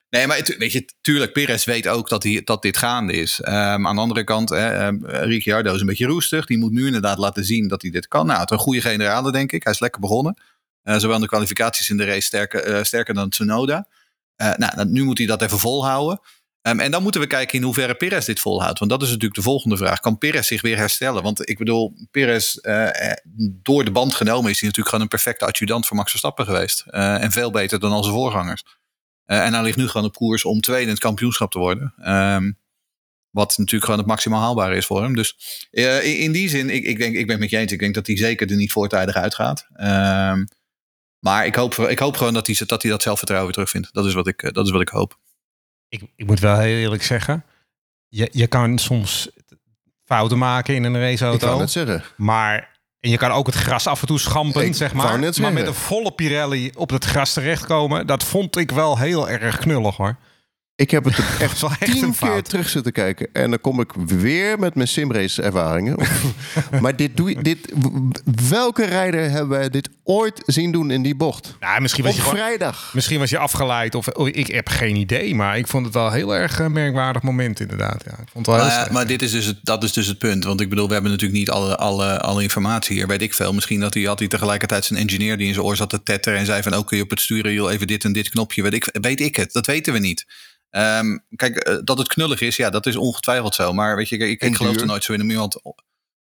Nee, 0.10 0.28
maar 0.28 0.54
weet 0.58 0.72
je, 0.72 0.90
tuurlijk, 1.02 1.34
Perez 1.34 1.66
weet 1.66 1.88
ook 1.88 2.10
dat, 2.10 2.24
hij, 2.24 2.42
dat 2.44 2.62
dit 2.62 2.78
gaande 2.78 3.14
is. 3.14 3.40
Ehm, 3.42 3.88
aan 3.88 3.96
de 3.96 4.02
andere 4.02 4.24
kant, 4.24 4.52
ehm, 4.52 4.98
Ricciardo 5.06 5.74
is 5.74 5.82
een 5.82 5.88
beetje 5.88 6.06
roestig. 6.06 6.46
Die 6.46 6.58
moet 6.58 6.72
nu 6.72 6.86
inderdaad 6.86 7.18
laten 7.18 7.46
zien 7.46 7.68
dat 7.68 7.82
hij 7.82 7.92
dit 7.92 8.08
kan. 8.08 8.26
Nou, 8.26 8.40
het 8.40 8.52
een 8.52 8.58
goede 8.58 8.82
generale, 8.82 9.32
denk 9.32 9.52
ik. 9.52 9.64
Hij 9.64 9.74
is 9.74 9.80
lekker 9.80 10.02
begonnen. 10.02 10.42
Eh, 10.84 10.98
zowel 10.98 11.16
in 11.16 11.22
de 11.22 11.28
kwalificaties 11.28 11.90
in 11.90 11.98
de 11.98 12.06
race 12.06 12.22
sterker, 12.22 12.64
eh, 12.64 12.84
sterker 12.84 13.14
dan 13.14 13.30
Tsunoda. 13.30 13.88
Eh, 14.36 14.54
nou, 14.56 14.76
dan- 14.76 14.92
nu 14.92 15.04
moet 15.04 15.18
hij 15.18 15.28
dat 15.28 15.42
even 15.42 15.60
volhouden. 15.60 16.20
Ehm, 16.62 16.80
en 16.80 16.92
dan 16.92 17.04
moeten 17.04 17.22
we 17.22 17.28
kijken 17.28 17.58
in 17.58 17.64
hoeverre 17.64 17.96
Perez 17.96 18.26
dit 18.26 18.40
volhoudt. 18.40 18.80
Want 18.80 18.92
dat 18.92 19.02
is 19.02 19.08
natuurlijk 19.08 19.36
de 19.36 19.42
volgende 19.42 19.78
vraag. 19.78 20.00
Kan 20.00 20.18
Perez 20.18 20.48
zich 20.48 20.62
weer 20.62 20.78
herstellen? 20.78 21.24
Want 21.24 21.50
ik 21.50 21.58
bedoel, 21.58 21.94
Perez, 22.12 22.56
eh, 22.56 23.10
eh, 23.12 23.18
door 23.64 23.86
de 23.86 23.92
band 23.92 24.14
genomen, 24.14 24.50
is 24.52 24.60
hij 24.60 24.68
natuurlijk 24.68 24.88
gewoon 24.88 25.02
een 25.02 25.08
perfecte 25.08 25.46
adjudant 25.46 25.88
voor 25.88 25.98
Max 25.98 26.10
Verstappen 26.10 26.46
geweest. 26.46 26.84
Eh, 26.88 27.24
en 27.24 27.32
veel 27.32 27.52
beter 27.52 27.80
dan 27.80 27.92
al 27.92 28.04
zijn 28.04 28.16
voorgangers. 28.16 28.64
Eh, 29.30 29.46
en 29.46 29.54
hij 29.54 29.64
ligt 29.64 29.78
nu 29.78 29.88
gewoon 29.88 30.08
op 30.08 30.16
koers 30.16 30.46
om 30.46 30.62
tweede 30.62 30.84
in 30.84 30.90
het 30.90 31.00
kampioenschap 31.00 31.52
te 31.52 31.60
worden. 31.60 31.94
Ehm, 31.98 32.52
wat 33.30 33.58
natuurlijk 33.58 33.84
gewoon 33.84 34.00
het 34.00 34.08
maximaal 34.08 34.42
haalbare 34.42 34.76
is 34.76 34.86
voor 34.86 35.02
hem. 35.02 35.16
Dus 35.16 35.36
eh, 35.72 36.06
in, 36.06 36.18
in 36.18 36.32
die 36.32 36.50
zin, 36.50 36.70
ik, 36.70 36.84
ik, 36.84 36.98
denk, 36.98 37.16
ik 37.16 37.22
ben 37.22 37.30
het 37.30 37.40
met 37.40 37.50
je 37.50 37.58
eens. 37.58 37.72
Ik 37.72 37.80
denk 37.80 37.94
dat 37.94 38.08
hij 38.08 38.18
zeker 38.18 38.50
er 38.50 38.56
niet 38.56 38.72
voortijdig 38.72 39.16
uitgaat. 39.16 39.68
Ehm, 39.74 40.46
maar 41.20 41.46
ik 41.46 41.56
hoop, 41.56 41.74
ik 41.76 42.00
hoop 42.00 42.18
gewoon 42.18 42.34
dat 42.34 42.48
hij, 42.48 42.56
dat 42.66 42.82
hij 42.82 42.92
dat 42.92 43.02
zelfvertrouwen 43.02 43.48
weer 43.48 43.64
terugvindt. 43.66 43.94
Dat 43.94 44.06
is 44.06 44.14
wat 44.14 44.28
ik, 44.28 44.44
eh, 44.44 44.52
dat 44.52 44.66
is 44.66 44.72
wat 44.72 44.82
ik 44.82 44.90
hoop. 44.90 45.18
ik, 45.90 46.02
ik 46.16 46.26
moet 46.26 46.40
wel 46.40 46.58
heel 46.60 46.78
eerlijk 46.78 47.04
zeggen. 47.04 47.46
Je, 48.08 48.30
je 48.32 48.48
kan 48.48 48.78
soms 48.78 49.30
fouten 50.06 50.38
maken 50.38 50.76
in 50.76 50.84
een 50.84 50.96
Ik 50.96 51.02
raceauto. 51.02 51.48
wou 51.48 51.60
net 51.60 51.72
zeggen. 51.72 52.04
Maar 52.18 52.69
en 53.00 53.10
je 53.10 53.18
kan 53.18 53.32
ook 53.32 53.46
het 53.46 53.56
gras 53.56 53.88
af 53.88 54.02
en 54.02 54.08
toe 54.08 54.20
schampen, 54.20 54.66
Ik 54.66 54.76
zeg 54.76 54.94
maar. 54.94 55.20
maar 55.20 55.54
met 55.54 55.68
een 55.68 55.74
volle 55.74 56.12
Pirelli 56.12 56.72
op 56.76 56.90
het 56.90 57.06
gras 57.06 57.34
terechtkomen, 57.34 58.08
dat 58.08 58.24
vond 58.24 58.58
ik 58.58 58.72
wel 58.72 58.98
heel 58.98 59.30
erg 59.30 59.58
knullig 59.58 59.96
hoor. 59.96 60.16
Ik 60.80 60.92
heb 60.92 61.04
het 61.04 61.18
echt 61.40 61.62
wel 61.62 61.70
echt 61.80 61.92
tien 61.92 62.02
keer 62.02 62.14
fout. 62.14 62.50
terug 62.50 62.70
zitten 62.70 62.92
kijken. 62.92 63.28
En 63.34 63.50
dan 63.50 63.62
kom 63.62 63.80
ik 63.80 63.92
weer 64.06 64.60
met 64.60 64.76
mijn 64.76 64.88
simrace 64.88 65.42
ervaringen. 65.42 65.98
maar 66.82 66.96
dit 66.96 67.18
doe 67.18 67.30
je, 67.30 67.42
dit, 67.42 67.74
welke 68.50 68.86
rijder 68.86 69.30
hebben 69.30 69.50
wij 69.58 69.70
dit 69.70 69.90
ooit 70.04 70.42
zien 70.46 70.72
doen 70.72 70.92
in 70.92 71.02
die 71.02 71.16
bocht? 71.16 71.56
Nou, 71.60 71.82
misschien 71.82 72.04
Op 72.04 72.10
was, 72.10 72.18
je, 72.18 72.22
gewoon- 72.26 72.38
vrijdag. 72.38 72.92
misschien 72.94 73.20
was 73.20 73.30
je 73.30 73.38
afgeleid 73.38 73.96
of 73.96 74.08
oh, 74.08 74.28
ik 74.28 74.48
heb 74.48 74.68
geen 74.70 74.96
idee. 74.96 75.36
Maar 75.36 75.58
ik 75.58 75.68
vond 75.68 75.86
het 75.86 75.94
wel 75.94 76.12
heel 76.12 76.36
erg 76.36 76.60
een 76.60 76.72
merkwaardig 76.72 77.22
moment 77.22 77.60
inderdaad. 77.60 78.04
Ja, 78.06 78.12
ik 78.12 78.28
vond 78.32 78.46
het 78.46 78.56
wel 78.56 78.70
heel 78.70 78.92
Maar, 78.92 79.08
dit 79.08 79.22
is 79.22 79.32
dus 79.32 79.46
het, 79.46 79.58
dat 79.64 79.84
is 79.84 79.94
dus 79.94 80.08
het 80.08 80.18
punt. 80.18 80.44
Want 80.44 80.62
ik 80.62 80.70
bedoel, 80.70 80.88
we 80.88 80.94
hebben 80.94 81.12
natuurlijk 81.12 81.40
niet 81.40 81.50
alle, 81.50 81.76
alle, 81.78 82.20
alle 82.20 82.44
informatie 82.44 82.96
hier. 82.96 83.08
Weet 83.08 83.22
ik 83.22 83.34
veel. 83.34 83.54
Misschien 83.54 83.80
dat 83.80 83.94
hij, 83.94 84.04
had 84.04 84.20
hij 84.20 84.28
tegelijkertijd 84.28 84.86
zijn 84.86 85.00
engineer 85.00 85.38
die 85.38 85.48
in 85.48 85.54
zijn 85.54 85.66
oor 85.66 85.76
zat 85.76 85.90
te 85.90 86.04
tetteren. 86.04 86.40
En 86.40 86.46
zei 86.46 86.62
van, 86.64 86.74
ook 86.74 86.88
kun 86.88 86.98
je 86.98 87.04
op 87.04 87.10
het 87.10 87.20
sturen, 87.22 87.54
joh, 87.54 87.72
even 87.72 87.88
dit 87.88 88.04
en 88.04 88.14
dit 88.14 88.30
knopje. 88.30 88.62
Weet 88.62 88.74
ik, 88.74 88.98
weet 89.02 89.22
ik 89.22 89.36
het. 89.36 89.54
Dat 89.54 89.66
weten 89.66 89.94
we 89.94 90.00
niet. 90.00 90.26
Ehm, 90.70 91.18
kijk, 91.36 91.58
eh, 91.58 91.78
dat 91.84 91.98
het 91.98 92.08
knullig 92.08 92.42
is, 92.42 92.56
ja, 92.56 92.70
dat 92.70 92.86
is 92.86 92.96
ongetwijfeld 92.96 93.56
zo. 93.56 93.74
Maar 93.74 93.96
weet 93.96 94.10
je, 94.10 94.18
ik, 94.18 94.42
ik, 94.42 94.56
geloof 94.56 94.76
er 94.76 94.86
nooit 94.86 95.04
zo 95.04 95.14
in 95.14 95.22
om 95.22 95.30
iemand... 95.30 95.62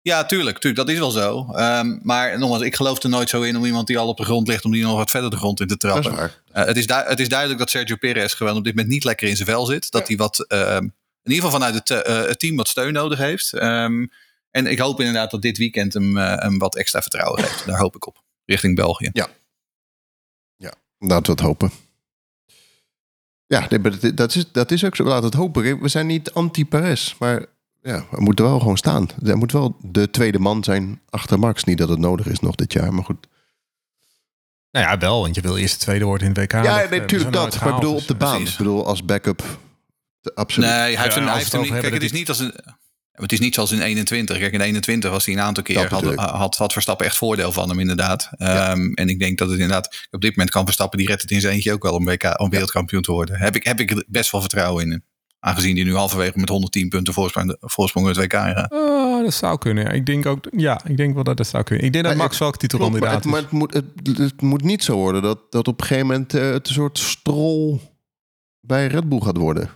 Ja, 0.00 0.24
tuurlijk, 0.24 0.58
tuurlijk, 0.58 0.86
dat 0.86 0.94
is 0.94 0.98
wel 0.98 1.10
zo. 1.10 1.52
Ehm, 1.52 1.98
maar 2.02 2.38
nogmaals, 2.38 2.62
ik 2.62 2.76
geloof 2.76 3.02
er 3.02 3.08
nooit 3.08 3.28
zo 3.28 3.42
in 3.42 3.56
om 3.56 3.64
iemand 3.64 3.86
die 3.86 3.98
al 3.98 4.08
op 4.08 4.16
de 4.16 4.24
grond 4.24 4.48
ligt... 4.48 4.64
om 4.64 4.72
die 4.72 4.82
nog 4.82 4.96
wat 4.96 5.10
verder 5.10 5.30
de 5.30 5.36
grond 5.36 5.60
in 5.60 5.66
te 5.66 5.76
Dat 5.76 5.90
trappen. 5.90 6.12
is 6.12 6.18
waar. 6.18 6.42
Eh, 6.52 6.64
het, 6.64 6.76
is 6.76 6.86
het 6.88 7.20
is 7.20 7.28
duidelijk 7.28 7.58
dat 7.58 7.70
Sergio 7.70 7.96
Perez 7.96 8.34
gewoon 8.34 8.56
op 8.56 8.64
dit 8.64 8.74
moment 8.74 8.92
niet 8.92 9.04
lekker 9.04 9.28
in 9.28 9.36
zijn 9.36 9.48
vel 9.48 9.66
zit. 9.66 9.90
Dat 9.90 10.08
hij 10.08 10.16
wat, 10.16 10.46
ehm, 10.48 10.84
in 11.22 11.32
ieder 11.32 11.44
geval 11.44 11.60
vanuit 11.60 11.74
het, 11.74 11.90
eh, 11.90 12.26
het 12.26 12.38
team 12.38 12.56
wat 12.56 12.68
steun 12.68 12.92
nodig 12.92 13.18
heeft. 13.18 13.52
En 13.52 14.66
ik 14.66 14.78
hoop 14.78 14.98
inderdaad 14.98 15.30
dat 15.30 15.42
dit 15.42 15.58
weekend 15.58 15.92
hem, 15.92 16.16
hem 16.16 16.58
wat 16.58 16.76
extra 16.76 17.00
vertrouwen 17.00 17.42
geeft. 17.42 17.66
Daar 17.66 17.78
hoop 17.78 17.96
ik 17.96 18.06
op. 18.06 18.22
Richting 18.44 18.76
België. 18.76 19.10
Laten 20.98 21.24
we 21.24 21.30
het 21.30 21.40
hopen. 21.40 21.70
Ja, 23.52 23.68
dat- 24.14 24.34
is, 24.34 24.52
dat 24.52 24.70
is 24.70 24.84
ook 24.84 24.96
zo. 24.96 25.02
Laten 25.04 25.20
we 25.20 25.26
het 25.26 25.34
hopen. 25.34 25.80
We 25.80 25.88
zijn 25.88 26.06
niet 26.06 26.32
anti-Perez. 26.32 27.14
Maar 27.18 27.44
ja, 27.82 28.04
we 28.10 28.20
moeten 28.20 28.44
wel 28.44 28.58
gewoon 28.58 28.76
staan. 28.76 29.08
Er 29.24 29.36
moet 29.36 29.52
wel 29.52 29.76
de 29.80 30.10
tweede 30.10 30.38
man 30.38 30.64
zijn 30.64 31.00
achter 31.10 31.38
Max. 31.38 31.64
Niet 31.64 31.78
dat 31.78 31.88
het 31.88 31.98
nodig 31.98 32.26
is 32.26 32.40
nog 32.40 32.54
dit 32.54 32.72
jaar. 32.72 32.94
Maar 32.94 33.04
goed. 33.04 33.26
Nou 34.70 34.86
ja, 34.86 34.98
wel, 34.98 35.20
want 35.20 35.34
je 35.34 35.40
wil 35.40 35.56
eerst 35.56 35.74
de 35.74 35.80
tweede 35.80 36.04
worden 36.04 36.26
in 36.26 36.32
het 36.32 36.52
WK. 36.52 36.64
Ja, 36.64 36.82
eh, 36.82 36.90
natuurlijk 36.90 37.32
dat. 37.32 37.42
nooit 37.42 37.60
Maar 37.60 37.68
ik 37.68 37.74
bedoel 37.74 37.94
op 37.94 38.00
de 38.00 38.06
dus, 38.06 38.16
baan. 38.16 38.34
precies. 38.36 38.52
Ik 38.52 38.58
bedoel 38.58 38.86
als 38.86 39.04
backup. 39.04 39.42
Absoluut. 40.34 40.68
Nee, 40.68 40.78
hij 40.78 40.88
heeft 40.88 41.14
Ja, 41.14 41.34
hem, 41.34 41.60
niet. 41.62 41.70
Kijk, 41.80 41.92
het 41.92 42.02
is 42.02 42.12
niet 42.12 42.28
als 42.28 42.38
een. 42.38 42.54
Het 43.12 43.32
is 43.32 43.40
niet 43.40 43.54
zoals 43.54 43.70
in 43.72 43.80
21. 43.80 44.38
Kijk, 44.38 44.52
in 44.52 44.60
21 44.60 45.10
was 45.10 45.24
hij 45.24 45.34
een 45.34 45.40
aantal 45.40 45.62
keer. 45.62 45.88
Had, 45.88 46.14
had, 46.14 46.56
had 46.56 46.72
Verstappen 46.72 47.06
echt 47.06 47.16
voordeel 47.16 47.52
van 47.52 47.68
hem, 47.68 47.80
inderdaad. 47.80 48.30
Ehm, 48.36 48.92
en 48.92 49.08
ik 49.08 49.18
denk 49.18 49.38
dat 49.38 49.48
het 49.48 49.58
inderdaad. 49.58 50.06
Op 50.10 50.20
dit 50.20 50.30
moment 50.30 50.50
kan 50.50 50.64
Verstappen. 50.64 50.98
Die 50.98 51.06
redt 51.06 51.22
het 51.22 51.30
in 51.30 51.40
zijn 51.40 51.54
eentje 51.54 51.72
ook 51.72 51.82
wel 51.82 51.94
om, 51.94 52.04
WK, 52.04 52.40
om 52.40 52.50
wereldkampioen 52.50 53.02
te 53.02 53.12
worden. 53.12 53.38
Heb 53.38 53.56
ik, 53.56 53.64
heb 53.64 53.80
ik 53.80 54.04
best 54.08 54.30
wel 54.30 54.40
vertrouwen 54.40 54.84
in 54.84 54.90
hem. 54.90 55.04
Aangezien 55.44 55.74
hij 55.76 55.84
nu 55.84 55.94
halverwege 55.94 56.38
met 56.38 56.48
110 56.48 56.88
punten 56.88 57.14
voorsprong, 57.14 57.56
voorsprong 57.60 58.06
het 58.06 58.16
WK 58.16 58.32
gaat. 58.32 58.72
Oh, 58.72 59.22
dat 59.22 59.34
zou 59.34 59.58
kunnen. 59.58 59.84
Ja. 59.84 59.90
Ik 59.90 60.06
denk 60.06 60.26
ook, 60.26 60.48
ja, 60.56 60.80
ik 60.84 60.96
denk 60.96 61.14
wel 61.14 61.24
dat 61.24 61.36
dat 61.36 61.46
zou 61.46 61.62
kunnen. 61.62 61.86
Ik 61.86 61.92
denk 61.92 62.04
dat 62.04 62.16
Max 62.16 62.38
wel 62.38 62.50
Klopt, 62.50 62.62
maar 62.62 62.78
titelkandidaat 62.78 63.14
het, 63.14 63.24
maar 63.24 63.38
is. 63.38 63.44
het, 63.44 63.52
moet, 63.52 63.74
het, 63.74 64.18
het 64.18 64.40
moet 64.40 64.62
niet 64.62 64.84
zo 64.84 64.96
worden 64.96 65.22
dat, 65.22 65.52
dat 65.52 65.68
op 65.68 65.80
een 65.80 65.86
gegeven 65.86 66.06
moment 66.06 66.34
eh, 66.34 66.50
het 66.50 66.68
een 66.68 66.74
soort 66.74 66.98
strol 66.98 67.80
bij 68.60 68.86
Red 68.86 69.08
Bull 69.08 69.20
gaat 69.20 69.36
worden. 69.36 69.70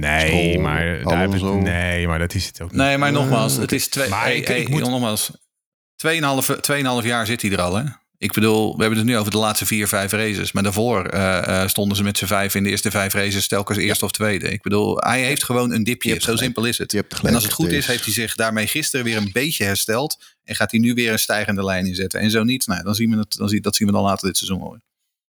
Nee, 0.00 0.58
maar 0.58 0.84
daar 1.04 1.20
heb 1.20 1.34
ik- 1.34 1.40
Alonso. 1.40 1.60
nee, 1.60 2.06
maar 2.06 2.18
dat 2.18 2.34
is 2.34 2.46
het 2.46 2.60
ook 2.60 2.70
niet. 2.70 2.80
Nee, 2.80 2.98
maar 2.98 3.12
nogmaals, 3.12 3.56
het 3.56 3.72
is 3.72 3.88
twee, 3.88 4.08
Maar 4.08 4.22
hey, 4.24 4.36
ik- 4.36 4.46
hey, 4.46 4.60
ik 4.60 4.68
moet- 4.68 4.80
nogmaals, 4.88 5.30
2,5 5.96 6.46
2,5 6.60 7.04
jaar 7.06 7.26
zit 7.26 7.42
hij 7.42 7.50
er 7.50 7.60
al. 7.60 7.74
Hè? 7.76 7.84
Ik 8.18 8.32
bedoel, 8.32 8.74
we 8.76 8.80
hebben 8.80 8.98
het 8.98 9.08
nu 9.08 9.16
over 9.18 9.30
de 9.30 9.36
laatste 9.38 9.66
vier, 9.66 9.88
vijf 9.88 10.12
races. 10.12 10.52
Maar 10.52 10.62
daarvoor 10.62 11.04
eh, 11.06 11.62
eh, 11.62 11.68
stonden 11.68 11.96
ze 11.96 12.02
met 12.02 12.18
z'n 12.18 12.24
vijf 12.26 12.54
in 12.54 12.62
de 12.62 12.70
eerste 12.70 12.90
vijf 12.90 13.12
races 13.14 13.46
telkens 13.48 13.78
eerste 13.78 14.04
of 14.04 14.10
tweede. 14.10 14.48
Ik 14.50 14.62
bedoel, 14.62 14.96
hij 14.98 15.22
heeft 15.24 15.44
gewoon 15.44 15.70
een 15.72 15.78
Je 15.78 15.84
dipje. 15.84 16.12
Zo 16.12 16.18
gelijk. 16.20 16.38
simpel 16.38 16.64
is 16.64 16.78
het. 16.78 16.90
Je 16.92 16.96
hebt 16.98 17.10
gelijk, 17.14 17.28
En 17.28 17.34
als 17.34 17.44
het 17.44 17.52
goed 17.52 17.66
Steef. 17.66 17.78
is, 17.78 17.86
heeft 17.86 18.04
hij 18.04 18.12
zich 18.12 18.34
daarmee 18.34 18.66
gisteren 18.66 19.04
weer 19.04 19.16
een 19.16 19.30
beetje 19.32 19.64
hersteld. 19.64 20.24
En 20.44 20.54
gaat 20.54 20.70
hij 20.70 20.80
nu 20.80 20.94
weer 20.94 21.12
een 21.12 21.18
stijgende 21.18 21.64
lijn 21.64 21.86
inzetten. 21.86 22.20
En 22.20 22.30
zo 22.30 22.42
niet, 22.42 22.66
nou, 22.66 22.82
dan 22.82 22.94
zien 22.94 23.10
we 23.10 23.16
het, 23.18 23.34
dan 23.36 23.48
zien, 23.48 23.62
dat 23.62 23.76
zien 23.76 23.86
we 23.86 23.92
dan 23.92 24.02
later 24.02 24.26
dit 24.26 24.36
seizoen 24.36 24.60
hoor. 24.60 24.80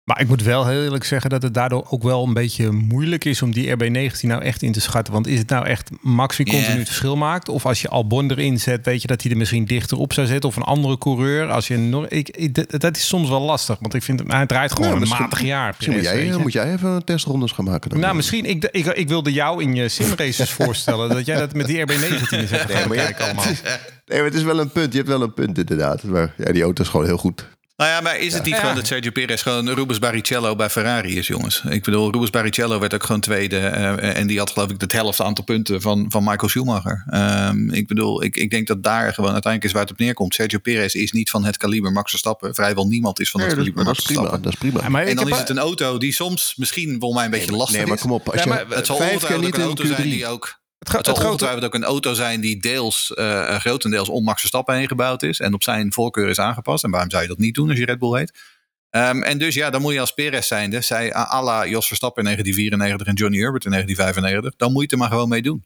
Maar 0.06 0.22
ik 0.22 0.28
moet 0.28 0.44
wel 0.44 0.68
heel 0.68 0.84
eerlijk 0.84 1.04
zeggen 1.04 1.30
dat 1.30 1.42
het 1.42 1.54
daardoor 1.54 1.86
ook 1.90 2.04
wel 2.04 2.24
een 2.24 2.34
beetje 2.34 2.72
moeilijk 2.72 3.26
is 3.26 3.42
om 3.42 3.52
die 3.52 3.70
RB19 3.76 4.20
nou 4.22 4.42
echt 4.42 4.62
in 4.62 4.72
te 4.72 4.82
schatten. 4.82 5.14
Want 5.14 5.28
is 5.28 5.40
het 5.40 5.50
nou 5.50 5.66
echt 5.66 5.90
Max 6.02 6.38
die 6.38 6.46
continu 6.46 6.78
het 6.78 6.88
verschil 6.88 7.16
maakt? 7.16 7.50
Of 7.50 7.66
als 7.66 7.82
je 7.82 7.90
Albon 7.90 8.32
erin 8.32 8.60
zet, 8.60 8.86
weet 8.86 9.02
je 9.02 9.08
dat 9.08 9.22
hij 9.22 9.32
er 9.32 9.38
misschien 9.38 9.66
dichter 9.66 9.98
op 9.98 10.14
zou 10.14 10.28
zetten? 10.28 10.50
Of 10.50 10.56
een 10.56 10.64
andere 10.64 10.98
coureur? 10.98 11.50
Als 11.50 11.68
je 11.68 12.06
ik, 12.10 12.30
ik- 12.30 12.80
dat- 12.82 12.96
is 12.96 13.08
soms 13.08 13.30
wel 13.30 13.42
lastig, 13.42 13.78
want 13.80 13.94
ik 13.94 14.04
vind 14.04 14.20
hem- 14.20 14.30
hij 14.30 14.46
draait 14.46 14.72
gewoon 14.72 14.90
Nou, 14.90 15.02
een 15.02 15.08
matig 15.08 15.42
jaar. 15.42 15.74
Misschien 15.78 15.94
moet 15.96 16.04
jij, 16.04 16.38
moet 16.38 16.54
jij 16.54 16.74
even 16.74 17.06
testrondes 17.06 17.52
gaan 17.52 17.66
maken. 17.66 17.90
Dan. 17.90 18.00
Nou, 18.00 18.16
misschien. 18.16 18.46
Ik, 18.46 18.64
ik, 18.72 18.86
ik 18.86 19.08
wilde 19.08 19.32
jou 19.34 19.62
in 19.64 19.76
je 19.76 19.90
simraces 19.90 20.50
voorstellen 20.60 21.10
dat 21.10 21.26
jij 21.26 21.38
dat 21.38 21.54
met 21.54 21.66
die 21.66 21.82
RB19 21.82 22.30
eens 22.30 22.32
even 22.52 22.60
gaat 22.60 22.88
maar 22.88 22.98
ja, 22.98 23.04
kijken 23.04 23.26
allemaal. 23.26 23.46
Nee, 23.46 24.18
maar 24.18 24.24
het 24.24 24.34
is 24.34 24.44
wel 24.44 24.60
een 24.60 24.70
punt. 24.72 24.92
Je 24.92 24.98
hebt 24.98 25.10
wel 25.10 25.22
een 25.22 25.34
punt 25.34 25.58
inderdaad. 25.58 26.04
Maar 26.04 26.34
ja, 26.38 26.52
die 26.52 26.64
auto 26.64 26.84
is 26.84 26.90
gewoon 26.90 27.06
heel 27.06 27.18
goed. 27.18 27.48
Nou 27.78 27.90
ja, 27.90 28.02
maar 28.02 28.18
is 28.20 28.34
het 28.34 28.44
niet 28.44 28.54
Ja. 28.54 28.60
gewoon 28.60 28.76
dat 28.76 28.88
Sergio 28.88 29.12
Perez 29.12 29.42
gewoon 29.44 29.70
Rubens 29.70 30.00
Barrichello 30.00 30.56
bij 30.56 30.70
Ferrari 30.70 31.18
is, 31.18 31.28
jongens? 31.28 31.62
Ik 31.70 31.84
bedoel, 31.84 32.12
Rubens 32.12 32.30
Barrichello 32.30 32.80
werd 32.80 32.94
ook 32.94 33.04
gewoon 33.04 33.22
tweede. 33.22 33.58
eh, 33.58 34.18
en 34.18 34.28
die 34.28 34.38
had 34.40 34.50
geloof 34.52 34.70
ik 34.70 34.82
het 34.82 34.92
helft 34.92 35.22
aantal 35.22 35.44
punten 35.44 35.82
van, 35.82 36.06
van 36.10 36.24
Michael 36.24 36.50
Schumacher. 36.50 37.04
Ehm, 37.10 37.70
ik 37.70 37.88
bedoel, 37.88 38.24
ik, 38.24 38.36
ik 38.38 38.50
denk 38.50 38.68
dat 38.68 38.84
daar 38.84 39.14
gewoon 39.14 39.32
uiteindelijk 39.32 39.64
is 39.64 39.72
waar 39.72 39.82
het 39.82 39.92
op 39.92 39.98
neerkomt. 40.00 40.34
Sergio 40.34 40.60
Perez 40.60 40.94
is 40.94 41.12
niet 41.12 41.30
van 41.30 41.46
het 41.46 41.58
kaliber 41.58 41.92
Max 41.92 42.10
Verstappen. 42.10 42.56
Vrijwel 42.56 42.88
niemand 42.88 43.20
is 43.20 43.30
van 43.32 43.40
het 43.42 43.50
is- 43.50 43.56
kaliber 43.58 43.78
dat 43.78 43.86
Max 43.86 43.98
is 44.00 44.06
prima. 44.06 44.20
Verstappen. 44.22 44.52
Dat 44.52 44.62
is 44.62 44.70
prima. 44.70 44.82
Ja, 44.84 44.90
maar 44.90 45.06
En 45.06 45.16
dan 45.16 45.30
is 45.30 45.38
het 45.38 45.50
een 45.50 45.58
auto 45.60 45.98
die 45.98 46.14
soms 46.14 46.54
misschien 46.58 46.90
volgens 47.00 47.14
mij 47.14 47.26
een 47.26 47.32
beetje 47.40 47.56
lastig 47.56 47.78
nee, 47.78 47.86
maar 47.86 47.96
is. 47.96 48.02
kom 48.02 48.12
op. 48.12 48.30
Als 48.30 48.44
je 48.44 48.50
maar 48.50 48.66
Het 48.70 48.86
zal 48.86 48.98
vijf 48.98 49.26
keer 49.26 49.40
niet 49.40 49.56
een 49.56 49.62
auto 49.62 49.86
zijn 49.86 50.00
Q3... 50.02 50.04
die 50.04 50.28
ook... 50.28 50.64
Het, 50.88 50.98
Het 50.98 51.08
het 51.08 51.18
grote, 51.18 51.66
ook 51.66 51.74
een 51.74 51.84
auto 51.84 52.14
zijn 52.14 52.42
die 52.42 52.62
deels, 52.62 53.14
eh, 53.14 53.56
grotendeels 53.56 54.10
om 54.10 54.24
Max 54.24 54.40
Verstappen 54.40 54.76
heen 54.76 54.88
gebouwd 54.88 55.24
is. 55.24 55.40
En 55.40 55.54
op 55.54 55.64
zijn 55.64 55.94
voorkeur 55.94 56.30
is 56.30 56.40
aangepast. 56.40 56.84
En 56.84 56.92
waarom 56.92 57.10
zou 57.10 57.22
je 57.22 57.28
dat 57.30 57.38
niet 57.38 57.56
doen 57.56 57.70
als 57.70 57.78
je 57.78 57.86
Red 57.86 58.00
Bull 58.00 58.18
heet? 58.18 58.40
Ehm, 58.90 59.22
en 59.22 59.38
dus 59.38 59.56
ja, 59.56 59.70
dan 59.70 59.82
moet 59.82 59.94
je 59.94 60.00
als 60.00 60.14
Perez 60.14 60.48
zijnde, 60.48 60.82
zij 60.82 61.16
à 61.16 61.44
la 61.44 61.66
Jos 61.68 61.88
Verstappen 61.88 62.24
in 62.24 62.30
1994 62.30 63.08
en 63.08 63.14
Johnny 63.14 63.40
Herbert 63.40 63.66
in 63.66 63.72
1995, 63.72 64.56
dan 64.58 64.72
moet 64.72 64.78
je 64.78 64.84
het 64.84 64.92
er 64.92 64.98
maar 64.98 65.10
gewoon 65.10 65.30
mee 65.30 65.42
doen. 65.42 65.66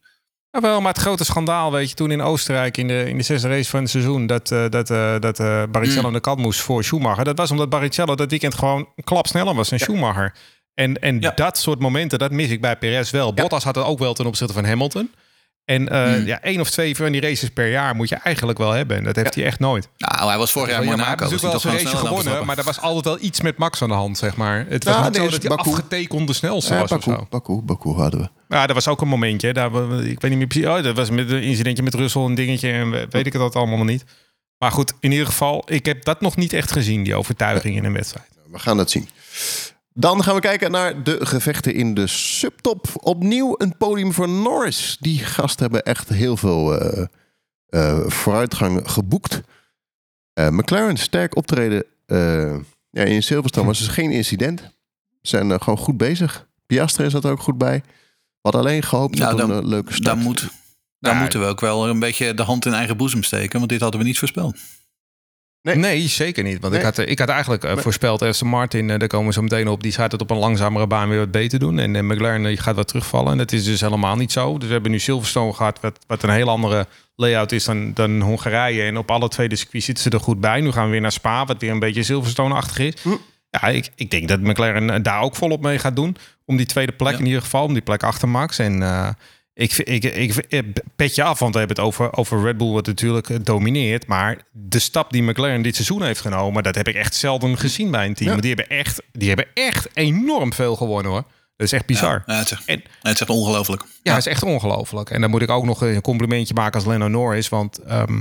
Ja, 0.51 0.61
wel, 0.61 0.81
maar 0.81 0.93
het 0.93 1.01
grote 1.01 1.25
schandaal, 1.25 1.71
weet 1.71 1.89
je, 1.89 1.95
toen 1.95 2.11
in 2.11 2.21
Oostenrijk 2.21 2.77
in 2.77 2.87
de, 2.87 3.09
in 3.09 3.17
de 3.17 3.23
zesde 3.23 3.47
race 3.47 3.69
van 3.69 3.81
het 3.81 3.89
seizoen, 3.89 4.27
dat, 4.27 4.51
eh, 4.51 4.65
dat, 4.69 4.87
dat 5.21 5.39
eh, 5.39 5.63
Barrichello 5.71 6.01
Mm. 6.01 6.07
aan 6.07 6.13
de 6.13 6.19
kant 6.19 6.39
moest 6.39 6.59
voor 6.59 6.83
Schumacher. 6.83 7.23
Dat 7.23 7.37
was 7.37 7.51
omdat 7.51 7.69
Barrichello 7.69 8.15
dat 8.15 8.29
weekend 8.29 8.55
gewoon 8.55 8.89
een 8.95 9.03
klap 9.03 9.27
sneller 9.27 9.55
was 9.55 9.69
dan 9.69 9.79
Schumacher. 9.79 10.35
En, 10.79 11.01
en 11.01 11.19
Ja. 11.19 11.31
dat 11.35 11.57
soort 11.57 11.79
momenten, 11.79 12.19
dat 12.19 12.31
mis 12.31 12.49
ik 12.49 12.61
bij 12.61 12.75
Perez 12.77 13.11
wel. 13.11 13.33
Bottas 13.33 13.63
had 13.63 13.75
het 13.75 13.85
ook 13.85 13.99
wel 13.99 14.13
ten 14.13 14.25
opzichte 14.25 14.53
van 14.53 14.65
Hamilton. 14.65 15.11
En 15.65 15.89
eh, 15.89 16.03
Hmm. 16.13 16.25
ja, 16.25 16.41
één 16.41 16.59
of 16.59 16.69
twee 16.69 16.95
van 16.95 17.11
die 17.11 17.21
races 17.21 17.49
per 17.49 17.69
jaar 17.69 17.95
moet 17.95 18.09
je 18.09 18.15
eigenlijk 18.15 18.57
wel 18.57 18.71
hebben. 18.71 18.97
En 18.97 19.03
dat 19.03 19.15
heeft 19.15 19.35
hij 19.35 19.43
echt 19.45 19.59
nooit. 19.59 19.89
Nou, 19.97 20.27
hij 20.29 20.37
was 20.37 20.51
vorig 20.51 20.69
jaar 20.69 20.81
in 20.83 20.85
Monaco. 20.89 21.05
hij 21.09 21.15
heeft 21.29 21.31
was 21.31 21.41
natuurlijk 21.41 21.63
wel 21.63 21.73
eens 21.73 21.83
een 21.83 21.91
race 21.91 22.07
gewonnen, 22.07 22.45
maar 22.45 22.57
er 22.57 22.63
was 22.63 22.79
altijd 22.81 23.05
wel 23.05 23.17
iets 23.21 23.41
met 23.41 23.57
Max 23.57 23.81
aan 23.81 23.87
de 23.89 23.93
hand, 23.95 24.17
zeg 24.17 24.35
maar. 24.35 24.65
Het 24.69 24.83
was 24.83 24.93
Ja, 24.95 25.03
niet 25.03 25.11
nee, 25.11 25.19
zo 25.21 25.25
is 25.27 25.31
dat 25.31 25.41
hij 25.41 25.55
Baku. 25.55 25.69
afgetekend 25.69 26.27
de 26.27 26.33
snelste 26.33 26.73
Ja, 26.73 26.79
was 26.79 26.91
of 26.91 27.03
zo. 27.03 27.27
Baku, 27.29 27.61
Baku 27.61 27.89
hadden 27.89 28.19
we. 28.19 28.29
Ja, 28.55 28.65
dat 28.65 28.75
was 28.75 28.87
ook 28.87 29.01
een 29.01 29.07
momentje. 29.07 29.53
Daar, 29.53 29.71
ik 30.03 30.21
weet 30.21 30.29
niet 30.29 30.37
meer 30.37 30.47
precies. 30.47 30.67
Oh, 30.67 30.83
dat 30.83 30.95
was 30.95 31.09
met 31.09 31.31
een 31.31 31.41
incidentje 31.43 31.83
met 31.83 31.93
Russell, 31.93 32.21
een 32.21 32.35
dingetje. 32.35 32.71
En 32.71 32.91
we- 32.91 33.07
weet 33.09 33.25
ik 33.25 33.33
het 33.33 33.41
dat 33.41 33.55
allemaal 33.55 33.77
nog 33.77 33.87
niet. 33.87 34.03
Maar 34.57 34.71
goed, 34.71 34.93
in 34.99 35.11
ieder 35.11 35.25
geval, 35.27 35.63
ik 35.65 35.85
heb 35.85 36.03
dat 36.03 36.21
nog 36.21 36.35
niet 36.35 36.53
echt 36.53 36.71
gezien, 36.71 37.03
die 37.03 37.15
overtuiging 37.15 37.75
in 37.75 37.85
een 37.85 37.93
wedstrijd. 37.93 38.27
We 38.51 38.59
gaan 38.59 38.77
het 38.77 38.91
zien. 38.91 39.09
Dan 39.93 40.23
gaan 40.23 40.35
we 40.35 40.41
kijken 40.41 40.71
naar 40.71 41.03
de 41.03 41.25
gevechten 41.25 41.73
in 41.73 41.93
de 41.93 42.07
subtop. 42.07 42.85
Opnieuw 42.93 43.55
een 43.57 43.77
podium 43.77 44.13
voor 44.13 44.29
Norris. 44.29 44.97
Die 44.99 45.19
gasten 45.19 45.61
hebben 45.61 45.83
echt 45.83 46.09
heel 46.09 46.37
veel 46.37 46.79
eh, 46.79 47.05
eh, 47.67 47.99
vooruitgang 48.07 48.81
geboekt. 48.91 49.41
Eh, 50.33 50.49
McLaren, 50.49 50.97
sterk 50.97 51.35
optreden. 51.35 51.83
eh, 52.05 52.55
ja, 52.91 53.03
in 53.03 53.23
Silverstone 53.23 53.67
was 53.67 53.77
dus 53.77 53.87
geen 53.87 54.11
incident. 54.11 54.59
Ze 54.59 54.67
zijn 55.21 55.61
gewoon 55.61 55.77
goed 55.79 55.97
bezig. 55.97 56.47
Piastri 56.65 57.09
zat 57.09 57.23
er 57.23 57.31
ook 57.31 57.39
goed 57.41 57.57
bij. 57.57 57.83
Hadden 58.41 58.61
alleen 58.61 58.83
gehoopt 58.83 59.17
Nou, 59.17 59.33
op 59.33 59.39
een 59.39 59.47
dan- 59.47 59.57
eh, 59.63 59.67
leuke 59.67 59.93
start. 59.93 60.05
Dan, 60.15 60.17
moet, 60.23 60.47
dan 60.99 61.13
Ja. 61.13 61.19
moeten 61.19 61.39
we 61.39 61.45
ook 61.45 61.59
wel 61.59 61.87
een 61.89 61.99
beetje 61.99 62.33
de 62.33 62.43
hand 62.43 62.65
in 62.65 62.73
eigen 62.73 62.97
boezem 62.97 63.23
steken. 63.23 63.57
Want 63.59 63.71
dit 63.71 63.81
hadden 63.81 63.99
we 63.99 64.05
niet 64.05 64.19
voorspeld. 64.19 64.57
Nee. 65.61 65.75
Nee, 65.75 66.07
zeker 66.07 66.43
niet. 66.43 66.59
Want 66.59 66.73
Nee. 66.73 66.81
ik, 66.81 66.95
had, 66.95 66.97
ik 67.07 67.19
had 67.19 67.29
eigenlijk 67.29 67.63
eh, 67.63 67.77
voorspeld, 67.77 68.21
Aston 68.21 68.47
Martin, 68.47 68.89
eh, 68.89 68.99
daar 68.99 69.07
komen 69.07 69.27
we 69.27 69.33
zo 69.33 69.41
meteen 69.41 69.67
op, 69.67 69.83
die 69.83 69.91
gaat 69.91 70.11
het 70.11 70.21
op 70.21 70.29
een 70.29 70.37
langzamere 70.37 70.87
baan 70.87 71.09
weer 71.09 71.19
wat 71.19 71.31
beter 71.31 71.59
doen. 71.59 71.79
En 71.79 71.95
eh, 71.95 72.01
McLaren 72.03 72.45
eh, 72.45 72.57
gaat 72.57 72.75
wat 72.75 72.87
terugvallen. 72.87 73.31
En 73.31 73.37
dat 73.37 73.51
is 73.51 73.63
dus 73.63 73.81
helemaal 73.81 74.15
niet 74.15 74.31
zo. 74.31 74.57
Dus 74.57 74.67
we 74.67 74.73
hebben 74.73 74.91
nu 74.91 74.99
Silverstone 74.99 75.53
gehad, 75.53 75.79
wat, 75.81 75.99
wat 76.07 76.23
een 76.23 76.29
heel 76.29 76.49
andere 76.49 76.87
layout 77.15 77.51
is 77.51 77.63
dan, 77.63 77.93
dan 77.93 78.21
Hongarije. 78.21 78.83
En 78.83 78.97
op 78.97 79.11
alle 79.11 79.27
twee 79.27 79.49
de 79.49 79.55
circuits 79.55 79.85
zitten 79.85 80.03
ze 80.03 80.09
er 80.09 80.19
goed 80.19 80.39
bij. 80.39 80.61
Nu 80.61 80.71
gaan 80.71 80.85
we 80.85 80.91
weer 80.91 81.01
naar 81.01 81.11
Spa, 81.11 81.45
wat 81.45 81.61
weer 81.61 81.71
een 81.71 81.79
beetje 81.79 82.03
Silverstone-achtig 82.03 82.79
is. 82.79 82.93
Hm. 83.01 83.09
Ja, 83.49 83.67
ik, 83.67 83.89
ik 83.95 84.11
denk 84.11 84.27
dat 84.27 84.39
McLaren 84.41 85.03
daar 85.03 85.21
ook 85.21 85.35
volop 85.35 85.61
mee 85.61 85.79
gaat 85.79 85.95
doen. 85.95 86.15
Om 86.45 86.57
die 86.57 86.65
tweede 86.65 86.91
plek 86.91 87.13
Ja. 87.13 87.19
in 87.19 87.25
ieder 87.25 87.41
geval, 87.41 87.63
om 87.63 87.73
die 87.73 87.81
plek 87.81 88.03
achter 88.03 88.29
Max. 88.29 88.59
En 88.59 88.79
ik, 89.59 89.77
ik, 89.77 90.03
ik, 90.03 90.35
ik 90.47 90.81
pet 90.95 91.15
je 91.15 91.23
af, 91.23 91.39
want 91.39 91.53
we 91.53 91.59
hebben 91.59 91.77
het 91.77 91.85
over, 91.85 92.17
over 92.17 92.41
Red 92.41 92.57
Bull, 92.57 92.71
wat 92.71 92.85
natuurlijk 92.85 93.29
eh, 93.29 93.37
domineert. 93.41 94.07
Maar 94.07 94.37
de 94.51 94.79
stap 94.79 95.11
die 95.11 95.23
McLaren 95.23 95.61
dit 95.61 95.75
seizoen 95.75 96.03
heeft 96.03 96.21
genomen, 96.21 96.63
dat 96.63 96.75
heb 96.75 96.87
ik 96.87 96.95
echt 96.95 97.15
zelden 97.15 97.57
gezien 97.57 97.91
bij 97.91 98.05
een 98.05 98.13
team. 98.13 98.35
Ja. 98.35 98.41
Die 98.41 98.53
hebben, 98.55 98.77
echt, 98.77 99.01
die 99.11 99.27
hebben 99.27 99.47
echt 99.53 99.87
enorm 99.93 100.53
veel 100.53 100.75
gewonnen 100.75 101.11
hoor. 101.11 101.23
Dat 101.55 101.67
is 101.67 101.73
echt 101.73 101.85
bizar. 101.85 102.23
Ja, 102.25 102.37
het, 102.37 102.51
is, 102.51 102.57
En- 102.65 102.83
het 103.01 103.13
is 103.13 103.19
echt 103.21 103.29
ongelooflijk. 103.29 103.81
Ja, 103.81 104.11
dat 104.11 104.17
is 104.17 104.31
echt 104.31 104.43
ongelooflijk. 104.43 105.09
En 105.09 105.21
dan 105.21 105.29
moet 105.29 105.41
ik 105.41 105.49
ook 105.49 105.65
nog 105.65 105.81
een 105.81 106.01
complimentje 106.01 106.53
maken 106.53 106.73
als 106.73 106.85
Lando 106.85 107.07
Norris. 107.07 107.49
Want 107.49 107.77
ehm, 107.77 108.17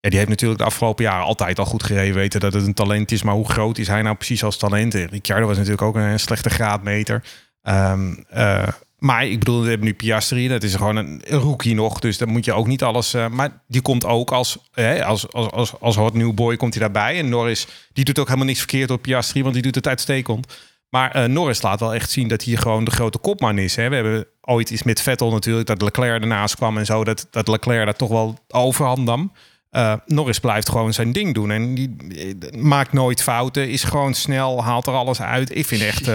ja, 0.00 0.08
die 0.08 0.18
heeft 0.18 0.28
natuurlijk 0.30 0.60
de 0.60 0.66
afgelopen 0.66 1.04
jaren 1.04 1.24
altijd 1.24 1.58
al 1.58 1.64
goed 1.64 1.82
gereden. 1.82 2.14
Weten 2.14 2.40
dat 2.40 2.52
het 2.52 2.66
een 2.66 2.74
talent 2.74 3.12
is. 3.12 3.22
Maar 3.22 3.34
hoe 3.34 3.50
groot 3.50 3.78
is 3.78 3.88
hij 3.88 4.02
nou 4.02 4.16
precies 4.16 4.44
als 4.44 4.56
talent? 4.56 4.94
En 4.94 5.06
Ricciardo 5.06 5.46
was 5.46 5.56
natuurlijk 5.56 5.82
ook 5.82 5.94
een 5.94 6.20
slechte 6.20 6.50
graadmeter. 6.50 7.22
Ehm, 7.62 8.14
eh, 8.28 8.68
maar 9.00 9.26
ik 9.26 9.38
bedoel, 9.38 9.62
we 9.62 9.68
hebben 9.68 9.86
nu 9.86 9.94
Piastri. 9.94 10.48
Dat 10.48 10.62
is 10.62 10.74
gewoon 10.74 10.96
een, 10.96 11.22
rookie 11.26 11.74
nog. 11.74 11.98
Dus 11.98 12.18
dan 12.18 12.28
moet 12.28 12.44
je 12.44 12.52
ook 12.52 12.66
niet 12.66 12.82
alles... 12.82 13.14
eh, 13.14 13.28
maar 13.28 13.62
die 13.68 13.80
komt 13.80 14.04
ook 14.04 14.32
als, 14.32 14.58
hè, 14.72 15.04
als, 15.04 15.32
als, 15.32 15.50
als, 15.50 15.80
als 15.80 15.96
hot 15.96 16.14
new 16.14 16.34
boy 16.34 16.56
komt 16.56 16.74
hij 16.74 16.82
daarbij. 16.82 17.18
En 17.18 17.28
Norris, 17.28 17.66
die 17.92 18.04
doet 18.04 18.18
ook 18.18 18.26
helemaal 18.26 18.46
niks 18.46 18.58
verkeerd 18.58 18.90
op 18.90 19.02
Piastri. 19.02 19.42
Want 19.42 19.54
die 19.54 19.62
doet 19.62 19.74
het 19.74 19.86
uitstekend. 19.86 20.46
Maar 20.88 21.10
eh, 21.10 21.24
Norris 21.24 21.62
laat 21.62 21.80
wel 21.80 21.94
echt 21.94 22.10
zien 22.10 22.28
dat 22.28 22.44
hij 22.44 22.56
gewoon 22.56 22.84
de 22.84 22.90
grote 22.90 23.18
kopman 23.18 23.58
is. 23.58 23.76
Hè. 23.76 23.88
We 23.88 23.94
hebben 23.94 24.26
ooit 24.40 24.70
iets 24.70 24.82
met 24.82 25.00
Vettel 25.00 25.30
natuurlijk, 25.30 25.66
dat 25.66 25.82
Leclerc 25.82 26.20
ernaast 26.20 26.56
kwam 26.56 26.78
en 26.78 26.86
zo. 26.86 27.04
Dat, 27.04 27.26
dat 27.30 27.48
Leclerc 27.48 27.86
dat 27.86 27.98
toch 27.98 28.08
wel 28.08 28.38
overhand 28.48 29.04
nam. 29.04 29.32
Eh, 29.70 29.94
Norris 30.06 30.38
blijft 30.38 30.68
gewoon 30.68 30.92
zijn 30.92 31.12
ding 31.12 31.34
doen. 31.34 31.50
En 31.50 31.74
die 31.74 31.96
maakt 32.56 32.92
nooit 32.92 33.22
fouten, 33.22 33.68
is 33.68 33.84
gewoon 33.84 34.14
snel, 34.14 34.64
haalt 34.64 34.86
er 34.86 34.92
alles 34.92 35.20
uit. 35.20 35.56
Ik 35.56 35.66
vind 35.66 35.82
echt 35.82 36.10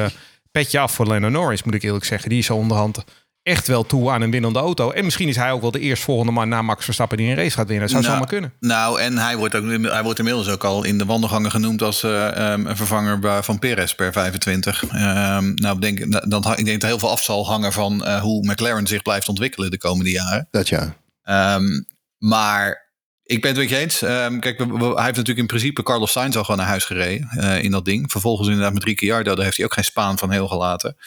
petje 0.55 0.79
af 0.79 0.91
voor 0.91 1.05
Lando 1.05 1.29
Norris, 1.29 1.63
moet 1.63 1.73
ik 1.73 1.83
eerlijk 1.83 2.05
zeggen. 2.05 2.29
Die 2.29 2.39
is 2.39 2.45
zo 2.45 2.55
onderhand 2.55 3.03
echt 3.43 3.67
wel 3.67 3.85
toe 3.85 4.11
aan 4.11 4.21
een 4.21 4.31
winnende 4.31 4.59
auto. 4.59 4.91
En 4.91 5.03
misschien 5.03 5.27
is 5.27 5.35
hij 5.35 5.51
ook 5.51 5.61
wel 5.61 5.71
de 5.71 5.79
eerstvolgende 5.79 6.31
man 6.31 6.49
na 6.49 6.61
Max 6.61 6.85
Verstappen 6.85 7.17
die 7.17 7.29
een 7.29 7.35
race 7.35 7.55
gaat 7.55 7.67
winnen. 7.67 7.89
Dat 7.89 7.89
zou 7.89 8.01
Nou, 8.01 8.13
zomaar 8.13 8.29
kunnen. 8.29 8.53
Nou, 8.59 9.01
en 9.01 9.17
hij 9.17 9.37
wordt, 9.37 9.55
ook, 9.55 9.63
hij 9.91 10.03
wordt 10.03 10.19
inmiddels 10.19 10.49
ook 10.49 10.63
al 10.63 10.83
in 10.83 10.97
de 10.97 11.05
wandelgangen 11.05 11.51
genoemd 11.51 11.81
als 11.81 12.03
eh, 12.03 12.51
ehm, 12.51 12.65
een 12.65 12.77
vervanger 12.77 13.43
van 13.43 13.59
Perez 13.59 13.93
per 13.93 14.11
25. 14.11 14.83
Ehm, 14.83 15.53
nou, 15.53 15.75
ik 15.75 15.81
denk, 15.81 16.29
dat, 16.29 16.59
ik 16.59 16.65
denk 16.65 16.81
dat 16.81 16.89
heel 16.89 16.99
veel 16.99 17.09
af 17.09 17.23
zal 17.23 17.45
hangen 17.45 17.73
van 17.73 18.05
eh, 18.05 18.21
hoe 18.21 18.51
McLaren 18.51 18.87
zich 18.87 19.01
blijft 19.01 19.29
ontwikkelen 19.29 19.71
de 19.71 19.77
komende 19.77 20.11
jaren. 20.11 20.47
Dat 20.51 20.69
ja. 20.69 20.95
Ehm, 21.23 21.81
maar 22.17 22.84
ik 23.25 23.41
ben 23.41 23.51
het 23.51 23.59
met 23.59 23.69
je 23.69 23.77
eens. 23.77 24.01
Ehm, 24.01 24.39
kijk, 24.39 24.57
hij 24.57 24.67
heeft 24.77 24.95
natuurlijk 24.95 25.37
in 25.37 25.45
principe 25.45 25.83
Carlos 25.83 26.11
Sainz 26.11 26.35
al 26.35 26.43
gewoon 26.43 26.59
naar 26.59 26.69
huis 26.69 26.85
gereden 26.85 27.29
eh, 27.29 27.63
in 27.63 27.71
dat 27.71 27.85
ding. 27.85 28.11
Vervolgens 28.11 28.47
inderdaad 28.47 28.73
met 28.73 28.83
Ricciardo, 28.83 29.35
daar 29.35 29.43
heeft 29.43 29.57
hij 29.57 29.65
ook 29.65 29.73
geen 29.73 29.83
spaan 29.83 30.17
van 30.17 30.31
heel 30.31 30.47
gelaten. 30.47 30.97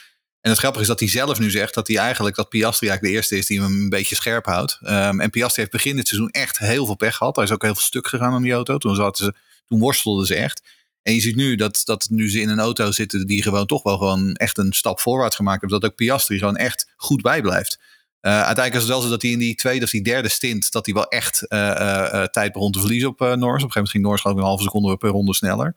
En 0.40 0.50
het 0.50 0.58
grappige 0.58 0.82
is 0.82 0.88
dat 0.88 1.00
hij 1.00 1.08
zelf 1.08 1.38
nu 1.38 1.50
zegt 1.50 1.74
dat 1.74 1.88
hij 1.88 1.96
eigenlijk 1.96 2.36
dat 2.36 2.48
Piastri 2.48 2.88
eigenlijk 2.88 3.14
de 3.14 3.20
eerste 3.20 3.36
is 3.36 3.46
die 3.46 3.60
hem 3.60 3.82
een 3.82 3.88
beetje 3.88 4.14
scherp 4.14 4.44
houdt. 4.44 4.78
Ehm, 4.82 5.20
en 5.20 5.30
Piastri 5.30 5.60
heeft 5.60 5.72
begin 5.72 5.96
dit 5.96 6.08
seizoen 6.08 6.30
echt 6.30 6.58
heel 6.58 6.86
veel 6.86 6.94
pech 6.94 7.16
gehad. 7.16 7.36
Hij 7.36 7.44
is 7.44 7.50
ook 7.50 7.62
heel 7.62 7.74
veel 7.74 7.82
stuk 7.82 8.08
gegaan 8.08 8.32
aan 8.32 8.42
die 8.42 8.52
auto. 8.52 8.78
Toen, 8.78 8.94
ze, 8.94 9.34
toen 9.66 9.78
worstelden 9.78 10.26
ze 10.26 10.34
echt. 10.34 10.62
En 11.02 11.14
je 11.14 11.20
ziet 11.20 11.36
nu 11.36 11.56
dat, 11.56 11.80
dat 11.84 12.06
nu 12.10 12.30
ze 12.30 12.40
in 12.40 12.48
een 12.48 12.58
auto 12.58 12.90
zitten 12.90 13.26
die 13.26 13.42
gewoon 13.42 13.66
toch 13.66 13.82
wel 13.82 13.96
gewoon 13.96 14.34
echt 14.34 14.58
een 14.58 14.72
stap 14.72 15.00
voorwaarts 15.00 15.36
gemaakt 15.36 15.60
heeft. 15.60 15.72
Dat 15.72 15.84
ook 15.84 15.96
Piastri 15.96 16.38
gewoon 16.38 16.56
echt 16.56 16.92
goed 16.96 17.22
bijblijft. 17.22 17.78
Eh, 18.20 18.32
uiteindelijk 18.32 18.74
is 18.74 18.80
het 18.80 18.90
wel 18.90 19.00
zo 19.00 19.08
dat 19.08 19.22
hij 19.22 19.30
in 19.30 19.38
die 19.38 19.54
tweede 19.54 19.84
of 19.84 19.90
die 19.90 20.02
derde 20.02 20.28
stint... 20.28 20.72
dat 20.72 20.86
hij 20.86 20.94
wel 20.94 21.08
echt 21.08 21.46
eh, 21.46 22.22
eh, 22.22 22.24
tijd 22.24 22.52
begon 22.52 22.72
te 22.72 22.80
verliezen 22.80 23.08
op 23.08 23.18
Norris. 23.18 23.36
Op 23.38 23.46
een 23.46 23.52
gegeven 23.52 23.72
moment 23.74 23.90
ging 23.90 24.04
Norris 24.04 24.20
geloof 24.20 24.36
ik 24.36 24.42
een 24.42 24.48
halve 24.48 24.62
seconde 24.62 24.96
per 24.96 25.10
ronde 25.10 25.34
sneller. 25.34 25.76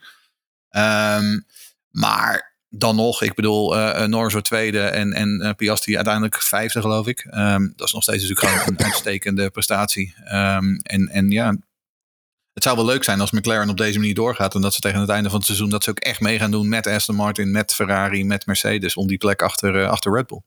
Ehm, 0.68 1.40
maar 1.90 2.56
dan 2.68 2.96
nog, 2.96 3.22
ik 3.22 3.34
bedoel, 3.34 3.74
Norris 4.06 4.32
wordt 4.32 4.46
tweede 4.46 4.80
en, 4.80 5.12
en 5.12 5.54
Piastri 5.56 5.94
uiteindelijk 5.94 6.42
vijfde, 6.42 6.80
geloof 6.80 7.06
ik. 7.06 7.26
Ehm, 7.30 7.68
dat 7.76 7.86
is 7.86 7.92
nog 7.92 8.02
steeds 8.02 8.28
natuurlijk 8.28 8.48
gewoon 8.48 8.76
een 8.76 8.84
uitstekende 8.84 9.50
prestatie. 9.50 10.14
Ehm, 10.24 10.74
en, 10.82 11.08
en 11.08 11.30
ja, 11.30 11.56
het 12.52 12.62
zou 12.62 12.76
wel 12.76 12.84
leuk 12.84 13.04
zijn 13.04 13.20
als 13.20 13.30
McLaren 13.30 13.68
op 13.68 13.76
deze 13.76 13.98
manier 13.98 14.14
doorgaat. 14.14 14.54
En 14.54 14.60
dat 14.60 14.74
ze 14.74 14.80
tegen 14.80 15.00
het 15.00 15.08
einde 15.08 15.28
van 15.28 15.38
het 15.38 15.46
seizoen 15.46 15.70
dat 15.70 15.84
ze 15.84 15.90
ook 15.90 15.98
echt 15.98 16.20
mee 16.20 16.38
gaan 16.38 16.50
doen 16.50 16.68
met 16.68 16.86
Aston 16.86 17.16
Martin, 17.16 17.50
met 17.50 17.74
Ferrari, 17.74 18.24
met 18.24 18.46
Mercedes. 18.46 18.96
Om 18.96 19.06
die 19.06 19.18
plek 19.18 19.42
achter, 19.42 19.86
achter 19.86 20.12
Red 20.12 20.26
Bull. 20.26 20.42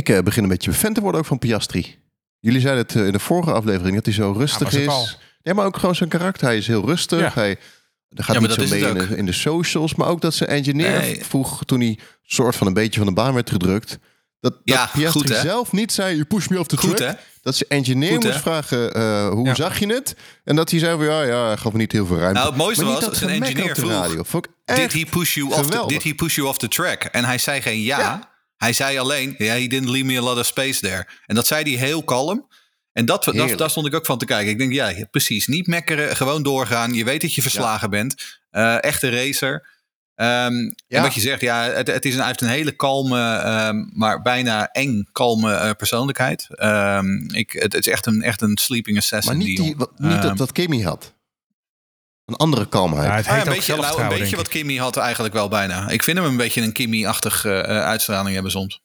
Ik 0.00 0.08
eh, 0.08 0.18
begin 0.22 0.42
een 0.42 0.48
beetje 0.48 0.72
fan 0.72 0.92
te 0.92 1.00
worden 1.00 1.20
ook 1.20 1.26
van 1.26 1.38
Piastri. 1.38 1.98
Jullie 2.38 2.60
zeiden 2.60 2.82
het 2.82 2.96
eh, 2.96 3.06
in 3.06 3.12
de 3.12 3.18
vorige 3.18 3.52
aflevering 3.52 3.94
dat 3.94 4.04
hij 4.04 4.14
zo 4.14 4.32
rustig 4.36 4.72
is. 4.72 4.86
al. 4.88 5.08
Ja, 5.42 5.54
maar 5.54 5.66
ook 5.66 5.76
gewoon 5.76 5.94
zijn 5.94 6.08
karakter. 6.08 6.46
Hij 6.46 6.56
is 6.56 6.66
heel 6.66 6.86
rustig. 6.86 7.20
Ja. 7.20 7.30
Hij 7.34 7.50
er 8.08 8.24
gaat 8.24 8.34
Ja, 8.34 8.40
niet 8.40 8.52
zo 8.52 8.66
mee 8.68 8.80
in 8.88 8.94
de, 8.94 9.02
ook. 9.02 9.08
in 9.08 9.26
de 9.26 9.32
socials. 9.32 9.94
Maar 9.94 10.08
ook 10.08 10.20
dat 10.20 10.34
zijn 10.34 10.48
engineer 10.50 10.98
Nee. 10.98 11.24
vroeg 11.24 11.64
toen 11.64 11.80
hij 11.80 11.98
soort 12.22 12.56
van 12.56 12.66
een 12.66 12.72
beetje 12.72 12.98
van 13.00 13.08
de 13.08 13.14
baan 13.14 13.34
werd 13.34 13.50
gedrukt. 13.50 13.98
Dat, 14.40 14.54
Ja, 14.64 14.90
Piastri 14.92 15.20
goed, 15.20 15.36
zelf 15.42 15.72
niet 15.72 15.92
zei, 15.92 16.12
you 16.14 16.24
push 16.24 16.48
me 16.48 16.58
off 16.58 16.68
the 16.68 16.76
Goed, 16.76 16.96
track. 16.96 17.08
hè? 17.16 17.22
Dat 17.42 17.56
zijn 17.56 17.70
engineer 17.70 18.12
Goed, 18.12 18.22
hè? 18.22 18.28
moest 18.28 18.40
vragen, 18.42 18.94
eh, 18.94 19.28
hoe 19.28 19.46
Ja. 19.46 19.54
zag 19.54 19.78
je 19.78 19.86
het? 19.86 20.16
En 20.44 20.56
dat 20.56 20.70
hij 20.70 20.78
zei 20.80 20.96
van, 20.96 21.04
ja, 21.04 21.22
ja, 21.22 21.46
hij 21.46 21.56
gaf 21.56 21.72
me 21.72 21.78
niet 21.78 21.92
heel 21.92 22.06
veel 22.06 22.16
ruimte. 22.18 22.38
Nou, 22.38 22.48
het 22.48 22.58
mooiste 22.58 22.84
Maar 22.84 22.92
was, 22.92 23.04
dat 23.04 23.16
zijn 23.16 23.42
engineer 23.42 23.76
vroeg, 23.76 23.90
radio. 23.90 24.22
Vond 24.22 24.46
ik 24.46 24.76
Did 24.76 24.92
he, 24.92 25.04
push 25.10 25.34
you 25.34 25.52
off 25.52 25.66
the, 25.70 25.84
did 25.86 26.02
he 26.02 26.14
push 26.14 26.34
you 26.36 26.48
off 26.48 26.58
the 26.58 26.68
track? 26.68 27.02
En 27.04 27.24
hij 27.24 27.38
zei 27.38 27.60
geen 27.62 27.80
ja. 27.80 28.29
Hij 28.60 28.72
zei 28.72 28.98
alleen, 28.98 29.34
ja, 29.38 29.52
he 29.52 29.66
didn't 29.66 29.88
leave 29.88 30.04
me 30.06 30.18
a 30.18 30.22
lot 30.22 30.38
of 30.38 30.46
space 30.46 30.80
there. 30.80 31.06
En 31.26 31.34
dat 31.34 31.46
zei 31.46 31.62
hij 31.62 31.86
heel 31.86 32.02
kalm. 32.02 32.48
En 32.92 33.04
dat, 33.04 33.24
dat, 33.24 33.58
daar 33.58 33.70
stond 33.70 33.86
ik 33.86 33.94
ook 33.94 34.06
van 34.06 34.18
te 34.18 34.24
kijken. 34.24 34.50
Ik 34.50 34.58
denk, 34.58 34.72
ja, 34.72 35.06
precies. 35.10 35.46
Niet 35.46 35.66
mekkeren, 35.66 36.16
gewoon 36.16 36.42
doorgaan. 36.42 36.94
Je 36.94 37.04
weet 37.04 37.20
dat 37.20 37.34
je 37.34 37.42
verslagen 37.42 37.90
bent. 37.90 38.40
Eh, 38.50 38.84
echte 38.84 39.08
racer. 39.10 39.68
Ehm, 40.14 40.54
En 40.88 41.02
wat 41.02 41.14
je 41.14 41.20
zegt, 41.20 41.40
ja, 41.40 41.62
het, 41.62 41.86
het 41.86 42.04
is 42.04 42.14
een, 42.14 42.24
heeft 42.24 42.40
een 42.40 42.48
hele 42.48 42.72
kalme, 42.72 43.34
ehm, 43.36 43.76
maar 43.92 44.22
bijna 44.22 44.68
eng 44.72 45.08
kalme 45.12 45.54
eh, 45.54 45.70
persoonlijkheid. 45.76 46.46
Ehm, 46.50 47.34
ik, 47.34 47.52
het, 47.52 47.72
het 47.72 47.86
is 47.86 47.92
echt 47.92 48.06
een, 48.06 48.22
echt 48.22 48.40
een 48.40 48.58
sleeping 48.60 48.96
assassin. 48.96 49.36
Maar 49.36 49.46
niet, 49.46 49.56
die 49.56 49.74
wat, 49.76 49.98
niet 49.98 50.22
dat, 50.22 50.36
dat 50.36 50.52
Kimmy 50.52 50.80
had. 50.82 51.14
Een 52.30 52.36
andere 52.36 52.68
kalmheid. 52.68 53.08
Ja, 53.08 53.16
het 53.16 53.26
Ah, 53.26 53.32
heet 53.32 53.42
een 53.42 53.48
ook 53.48 53.54
beetje, 53.54 53.76
nou, 53.76 54.02
een 54.02 54.08
beetje 54.08 54.36
wat. 54.36 54.48
Kimmy 54.48 54.76
had 54.76 54.96
eigenlijk 54.96 55.34
wel 55.34 55.48
bijna. 55.48 55.88
Ik 55.88 56.02
vind 56.02 56.18
hem 56.18 56.26
een 56.26 56.36
beetje 56.36 56.62
een 56.62 56.72
Kimmy-achtig 56.72 57.44
eh, 57.44 57.58
eh, 57.58 57.64
uitstraling 57.84 58.34
hebben 58.34 58.52
soms. 58.52 58.80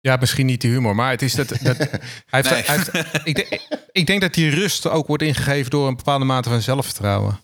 Ja, 0.00 0.16
misschien 0.16 0.46
niet 0.46 0.60
de 0.60 0.68
humor, 0.68 0.94
maar 0.94 1.10
het 1.10 1.22
is 1.22 1.34
dat. 1.34 1.48
dat 1.48 1.58
hij 1.76 1.88
heeft, 2.26 2.50
Nee. 2.50 2.62
hij 2.62 2.76
heeft- 2.76 2.90
ik, 3.28 3.34
denk, 3.34 3.62
ik 3.92 4.06
denk 4.06 4.20
dat 4.20 4.34
die 4.34 4.50
rust 4.50 4.86
ook 4.86 5.06
wordt 5.06 5.22
ingegeven 5.22 5.70
door 5.70 5.88
een 5.88 5.96
bepaalde 5.96 6.24
mate 6.24 6.48
van 6.48 6.62
zelfvertrouwen. 6.62 7.40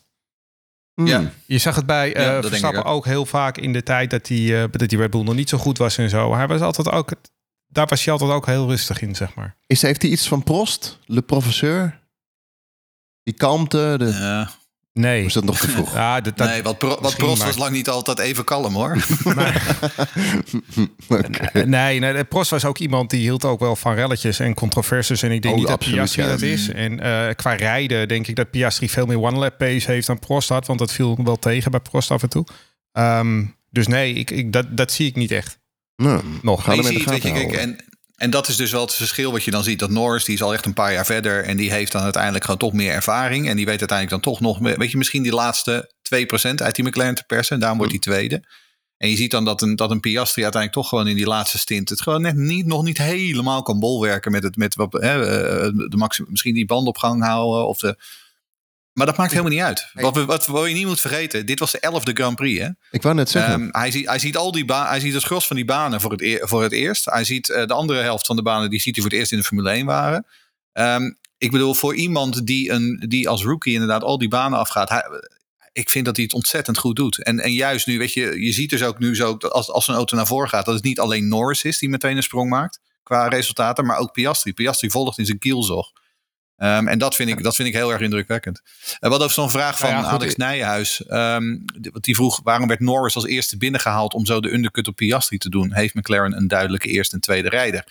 Hmm. 0.95 1.07
Ja. 1.07 1.31
Je 1.47 1.59
zag 1.59 1.77
het 1.77 1.87
bij 1.87 2.15
eh 2.15 2.23
Ja, 2.25 2.37
ik 2.37 2.45
Verstappen 2.45 2.85
ook. 2.85 2.95
ook 2.95 3.05
heel 3.05 3.27
vaak 3.27 3.57
in 3.59 3.73
de 3.73 3.83
tijd 3.83 4.11
dat 4.11 4.25
die, 4.27 4.57
eh, 4.63 4.65
dat 4.71 4.89
die 4.89 4.99
Red 4.99 5.11
Bull 5.11 5.23
nog 5.23 5.35
niet 5.35 5.49
zo 5.49 5.59
goed 5.59 5.79
was 5.79 5.99
en 5.99 6.11
zo. 6.11 6.35
Hij 6.35 6.47
was 6.47 6.61
altijd 6.61 6.89
ook, 6.91 7.13
daar 7.67 7.87
was 7.87 8.05
hij 8.05 8.13
altijd 8.13 8.31
ook 8.31 8.47
heel 8.47 8.69
rustig 8.69 9.01
in, 9.01 9.15
zeg 9.15 9.35
maar. 9.35 9.57
Is, 9.67 9.83
heeft 9.83 10.03
hij 10.03 10.11
iets 10.11 10.29
van 10.29 10.43
Prost, 10.43 10.99
le 11.07 11.23
professeur? 11.23 11.99
Die 13.23 13.35
kalmte, 13.35 13.95
de... 13.99 14.05
Ja. 14.07 14.51
Nee. 14.93 15.25
Is 15.25 15.33
dat 15.33 15.45
nog 15.45 15.59
te 15.59 15.69
vroeg? 15.75 15.95
Ja, 15.95 16.21
dat, 16.21 16.37
dat, 16.37 16.49
nee, 16.49 16.63
Pro, 16.63 16.89
want 16.89 17.01
misschien, 17.01 17.25
Prost 17.25 17.39
maar- 17.39 17.47
was 17.47 17.57
lang 17.57 17.73
niet 17.73 17.89
altijd 17.89 18.19
even 18.19 18.45
kalm 18.45 18.75
hoor. 18.75 18.97
Oké. 19.25 19.53
Nee, 21.65 21.99
nee, 21.99 22.25
Prost 22.25 22.51
was 22.51 22.65
ook 22.65 22.79
iemand 22.79 23.11
die 23.11 23.21
hield 23.21 23.45
ook 23.45 23.61
wel 23.61 23.77
van 23.77 23.95
relletjes 23.95 24.39
en 24.39 24.55
controversies. 24.55 25.23
En 25.23 25.31
ik 25.31 25.43
denk 25.43 25.55
Oh, 25.55 25.61
niet 25.61 25.69
dat 25.69 25.77
absoluut, 25.77 25.99
Piastri 25.99 26.23
ja. 26.23 26.29
dat 26.29 26.41
is. 26.43 26.69
En 26.69 27.01
eh, 27.01 27.35
qua 27.35 27.53
rijden 27.53 28.09
denk 28.09 28.27
ik 28.27 28.37
dat 28.37 28.51
Piastri 28.51 28.89
veel 28.89 29.07
meer 29.07 29.21
one-lap 29.21 29.59
pace 29.59 29.91
heeft 29.91 30.07
dan 30.07 30.19
Prost 30.19 30.49
had. 30.49 30.67
Want 30.67 30.79
dat 30.79 30.93
viel 30.93 31.19
wel 31.25 31.37
tegen 31.39 31.71
bij 31.71 31.81
Prost 31.81 32.11
af 32.11 32.23
en 32.23 32.29
toe. 32.29 32.47
Ehm, 32.93 33.45
dus 33.71 33.87
nee, 33.87 34.13
ik, 34.15 34.31
ik, 34.31 34.53
dat, 34.53 34.77
dat 34.77 34.93
zie 34.93 35.07
ik 35.07 35.17
niet 35.17 35.31
echt. 35.31 35.59
Nou, 35.97 36.23
Nog. 36.43 36.65
gaan 36.65 36.77
we 36.77 36.83
weet 36.83 37.23
je, 37.23 37.33
kijk, 37.33 37.53
en, 37.53 37.77
en 38.21 38.31
dat 38.31 38.49
is 38.49 38.57
dus 38.57 38.71
wel 38.71 38.81
het 38.81 38.95
verschil 38.95 39.33
wat 39.33 39.45
je 39.45 39.51
dan 39.51 39.65
ziet. 39.65 39.79
Dat 39.79 39.91
Norris, 39.91 40.25
die 40.25 40.35
is 40.35 40.43
al 40.43 40.53
echt 40.53 40.67
een 40.67 40.75
paar 40.75 40.93
jaar 40.93 41.07
verder. 41.07 41.45
En 41.45 41.57
die 41.57 41.71
heeft 41.71 41.93
dan 41.93 42.03
uiteindelijk 42.03 42.45
gewoon 42.45 42.59
toch 42.59 42.73
meer 42.73 42.93
ervaring. 42.93 43.49
En 43.49 43.57
die 43.57 43.65
weet 43.65 43.79
uiteindelijk 43.79 44.23
dan 44.23 44.33
toch 44.33 44.41
nog, 44.41 44.59
weet 44.59 44.91
je, 44.91 44.97
misschien 44.97 45.23
die 45.23 45.33
laatste 45.33 45.93
2% 46.51 46.55
uit 46.55 46.75
die 46.75 46.85
McLaren 46.85 47.15
te 47.15 47.25
persen. 47.27 47.55
En 47.55 47.61
daarom 47.61 47.79
wordt 47.79 47.93
hij 47.93 48.01
tweede. 48.01 48.45
En 48.97 49.11
je 49.11 49.17
ziet 49.17 49.31
dan 49.31 49.45
dat 49.45 49.63
een, 49.63 49.77
dat 49.77 49.91
een 49.91 50.01
Piastri 50.01 50.43
uiteindelijk 50.43 50.83
toch 50.83 50.89
gewoon 50.89 51.09
in 51.09 51.17
die 51.17 51.27
laatste 51.27 51.59
stint 51.59 51.89
het 51.89 52.01
gewoon 52.01 52.23
net 52.23 52.37
niet, 52.37 52.67
nog 52.67 52.83
niet 52.83 52.99
helemaal 52.99 53.63
kan 53.63 53.79
bolwerken 53.79 54.33
met 54.33 54.43
het, 54.43 54.57
met 54.57 54.75
wat, 54.75 54.93
hè, 54.93 55.27
eh, 55.27 55.71
de 55.89 55.97
maximum, 55.97 56.31
misschien 56.31 56.55
die 56.55 56.67
band 56.67 56.87
op 56.87 56.99
gang 56.99 57.25
houden 57.25 57.67
of 57.67 57.79
de. 57.79 57.97
Maar 58.93 59.07
dat 59.07 59.17
maakt 59.17 59.31
helemaal 59.31 59.53
niet 59.53 59.61
uit. 59.61 59.91
Wat, 59.93 60.15
we, 60.15 60.25
wat, 60.25 60.47
wat 60.47 60.69
je 60.69 60.75
niet 60.75 60.87
moet 60.87 61.01
vergeten, 61.01 61.47
dit 61.47 61.59
was 61.59 61.71
de 61.71 61.81
elfde 61.81 62.13
Grand 62.13 62.37
Prix, 62.37 62.61
hè? 62.61 62.69
Ik 62.91 63.03
wou 63.03 63.15
net 63.15 63.31
zeggen. 63.31 63.53
Ehm, 63.53 63.69
hij, 63.71 63.91
ziet, 63.91 64.07
hij, 64.07 64.19
ziet 64.19 64.37
al 64.37 64.53
die 64.53 64.65
hij 64.67 65.01
ziet 65.01 65.15
het 65.15 65.23
gros 65.23 65.47
van 65.47 65.57
die 65.57 65.65
banen 65.65 66.01
voor 66.01 66.13
het, 66.13 66.39
voor 66.41 66.63
het 66.63 66.73
eerst. 66.73 67.05
Hij 67.05 67.25
ziet 67.25 67.49
eh, 67.49 67.67
de 67.67 67.75
andere 67.75 68.01
helft 68.01 68.27
van 68.27 68.37
de 68.37 68.43
banen, 68.43 68.71
die 68.71 68.81
ziet 68.81 68.95
hij 68.95 69.03
voor 69.03 69.13
het 69.13 69.21
eerst 69.21 69.33
in 69.33 69.39
de 69.39 69.45
Formule 69.45 69.71
1 69.71 69.87
waren. 69.87 70.27
Ehm, 70.73 71.13
ik 71.39 71.51
bedoel, 71.51 71.75
voor 71.75 71.95
iemand 71.95 72.47
die, 72.47 72.71
een, 72.71 73.05
die 73.09 73.29
als 73.29 73.43
rookie 73.43 73.73
inderdaad 73.73 74.03
al 74.03 74.19
die 74.19 74.29
banen 74.29 74.59
afgaat. 74.59 74.89
Hij, 74.89 75.05
ik 75.73 75.91
vind 75.91 76.05
dat 76.05 76.17
hij 76.17 76.25
het 76.25 76.35
ontzettend 76.35 76.79
goed 76.79 76.97
doet. 76.97 77.23
En, 77.23 77.41
en 77.41 77.53
juist 77.53 77.87
nu, 77.87 77.99
weet 77.99 78.13
je, 78.13 78.45
je 78.45 78.53
ziet 78.53 78.71
dus 78.71 78.83
ook 78.83 78.99
nu 78.99 79.17
zo, 79.17 79.37
dat 79.37 79.53
als, 79.53 79.71
als 79.71 79.89
een 79.89 79.95
auto 79.95 80.17
naar 80.17 80.27
voren 80.27 80.49
gaat, 80.49 80.65
dat 80.65 80.75
het 80.75 80.85
niet 80.85 81.01
alleen 81.01 81.29
Norris 81.29 81.63
is 81.63 81.79
die 81.79 81.89
meteen 81.89 82.17
een 82.17 82.23
sprong 82.23 82.51
maakt 82.51 82.81
qua 83.03 83.29
resultaten, 83.29 83.87
maar 83.87 83.99
ook 83.99 84.13
Piastri. 84.13 84.53
Piastri 84.53 84.91
volgt 84.91 85.19
in 85.19 85.27
zijn 85.27 85.39
kielzog. 85.39 85.93
Ehm, 86.61 86.89
en 86.89 86.99
dat 86.99 87.15
vind, 87.15 87.31
ik, 87.31 87.43
dat 87.43 87.55
vind 87.57 87.69
ik 87.69 87.75
heel 87.75 87.93
erg 87.93 88.01
indrukwekkend. 88.01 88.63
En 89.01 89.11
wat 89.11 89.21
over 89.21 89.35
zo'n 89.35 89.51
vraag 89.51 89.79
van 89.79 89.91
Nou 89.91 90.03
ja, 90.03 90.09
goed, 90.11 90.19
Alex 90.21 90.37
Nijhuis. 90.37 91.05
ehm, 91.07 91.57
die- 92.01 92.15
vroeg 92.15 92.41
waarom 92.45 92.69
werd 92.69 92.81
Norris 92.81 93.15
als 93.15 93.27
eerste 93.27 93.57
binnengehaald 93.57 94.15
om 94.15 94.27
zo 94.27 94.41
de 94.41 94.53
undercut 94.53 94.89
op 94.89 94.97
Piastri 94.97 95.39
te 95.39 95.49
doen? 95.51 95.75
Heeft 95.75 95.95
McLaren 95.95 96.37
een 96.37 96.49
duidelijke 96.49 96.89
eerste 96.89 97.15
en 97.15 97.21
tweede 97.21 97.49
rijder? 97.49 97.85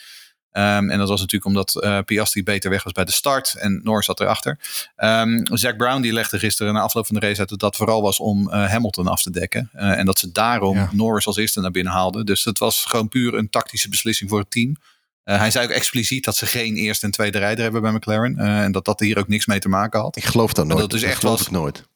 Ehm, 0.51 0.89
en 0.89 0.97
dat 0.97 1.08
was 1.10 1.19
natuurlijk 1.19 1.45
omdat 1.45 1.75
eh, 1.84 1.99
Piastri 2.05 2.43
beter 2.43 2.69
weg 2.69 2.84
was 2.84 2.93
bij 2.93 3.05
de 3.05 3.12
start 3.12 3.53
en 3.58 3.79
Norris 3.84 4.05
zat 4.05 4.19
erachter. 4.19 4.60
Ehm 4.95 5.39
Zack 5.43 5.77
Brown 5.77 6.01
die 6.01 6.13
legde 6.13 6.39
gisteren 6.39 6.73
na 6.73 6.79
afloop 6.82 7.05
van 7.05 7.15
de 7.19 7.27
race 7.27 7.39
uit 7.39 7.49
dat 7.49 7.60
dat 7.60 7.75
vooral 7.75 8.01
was 8.01 8.19
om 8.19 8.49
eh, 8.51 8.69
Hamilton 8.69 9.08
af 9.08 9.21
te 9.21 9.32
dekken. 9.32 9.69
En 9.73 10.05
dat 10.05 10.19
ze 10.19 10.32
daarom 10.32 10.75
Ja. 10.77 10.89
Norris 10.91 11.25
als 11.25 11.38
eerste 11.38 11.62
naar 11.62 11.71
binnen 11.71 11.93
haalden. 11.93 12.25
Dus 12.25 12.43
het 12.43 12.60
was 12.60 12.86
gewoon 12.86 13.08
puur 13.10 13.34
een 13.34 13.49
tactische 13.49 13.89
beslissing 13.89 14.29
voor 14.29 14.39
het 14.39 14.51
team. 14.51 14.75
Eh, 15.23 15.38
hij 15.38 15.51
zei 15.51 15.65
ook 15.65 15.71
expliciet 15.71 16.23
dat 16.25 16.36
ze 16.36 16.45
geen 16.45 16.75
eerste 16.75 17.05
en 17.05 17.12
tweede 17.12 17.38
rijder 17.38 17.63
hebben 17.63 17.82
bij 17.82 17.91
McLaren. 17.91 18.38
eh, 18.38 18.62
en 18.63 18.71
dat 18.71 18.86
dat 18.86 18.99
hier 18.99 19.17
ook 19.17 19.27
niks 19.27 19.45
mee 19.45 19.60
te 19.60 19.69
maken 19.69 19.99
had. 19.99 20.15
ik 20.17 20.23
geloof 20.25 20.53
dat 20.53 20.65
nooit. 20.65 20.79
dat 20.79 20.93
is 20.93 21.03
echt 21.03 21.19
geloof 21.19 21.38
was- 21.38 21.45
ik 21.47 21.51
nooit. 21.53 21.88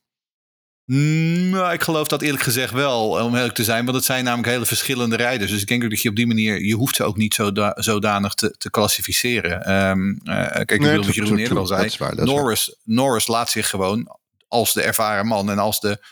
Mm, 0.85 1.49
nou, 1.49 1.73
ik 1.73 1.81
geloof 1.83 2.07
dat 2.07 2.21
eerlijk 2.21 2.43
gezegd 2.43 2.73
wel, 2.73 3.09
om 3.09 3.35
eerlijk 3.35 3.53
te 3.53 3.63
zijn. 3.63 3.83
Want 3.85 3.97
het 3.97 4.05
zijn 4.05 4.23
namelijk 4.23 4.49
hele 4.49 4.65
verschillende 4.65 5.15
rijders. 5.15 5.51
Dus 5.51 5.61
ik 5.61 5.67
denk 5.67 5.83
ook 5.83 5.89
dat 5.89 6.01
je 6.01 6.09
op 6.09 6.15
die 6.15 6.27
manier, 6.27 6.63
je 6.65 6.75
hoeft 6.75 6.95
ze 6.95 7.03
ook 7.03 7.17
niet 7.17 7.33
zoda- 7.33 7.75
zodanig 7.79 8.33
te, 8.33 8.55
te 8.57 8.69
klassificeren. 8.69 9.63
Ehm, 9.65 10.09
eh, 10.09 10.51
kijk, 10.51 10.71
ik 10.71 10.79
bedoel 10.79 11.05
wat 11.05 11.15
Jeroen 11.15 11.37
eerder 11.37 11.57
al 11.57 11.65
zei. 11.65 11.89
Waar. 11.97 12.15
Norris, 12.25 12.75
Norris 12.83 13.27
laat 13.27 13.49
zich 13.49 13.69
gewoon 13.69 14.17
als 14.47 14.73
de 14.73 14.81
ervaren 14.81 15.25
man 15.27 15.49
en 15.51 15.57
als 15.59 15.79
de 15.79 16.05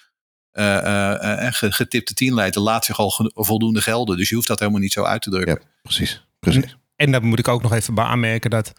eh, 0.52 0.78
eh, 0.78 1.46
eh, 1.48 1.54
ge- 1.54 1.72
getipte 1.72 2.14
teamleider 2.14 2.62
laat 2.62 2.86
zich 2.86 3.00
al 3.00 3.30
voldoende 3.34 3.82
gelden. 3.82 4.18
Dus 4.18 4.30
je 4.30 4.36
hoeft 4.36 4.48
dat 4.48 4.60
helemaal 4.60 4.82
niet 4.82 4.92
zo 4.94 5.04
uit 5.04 5.22
te 5.22 5.30
drukken. 5.30 5.60
Ja, 5.62 5.68
precies. 5.82 6.26
precies. 6.40 6.78
En 7.02 7.12
dan 7.12 7.26
moet 7.26 7.40
ik 7.40 7.48
ook 7.48 7.62
nog 7.62 7.74
even 7.74 7.94
bij 7.94 8.04
aanmerken 8.06 8.50
dat 8.50 8.74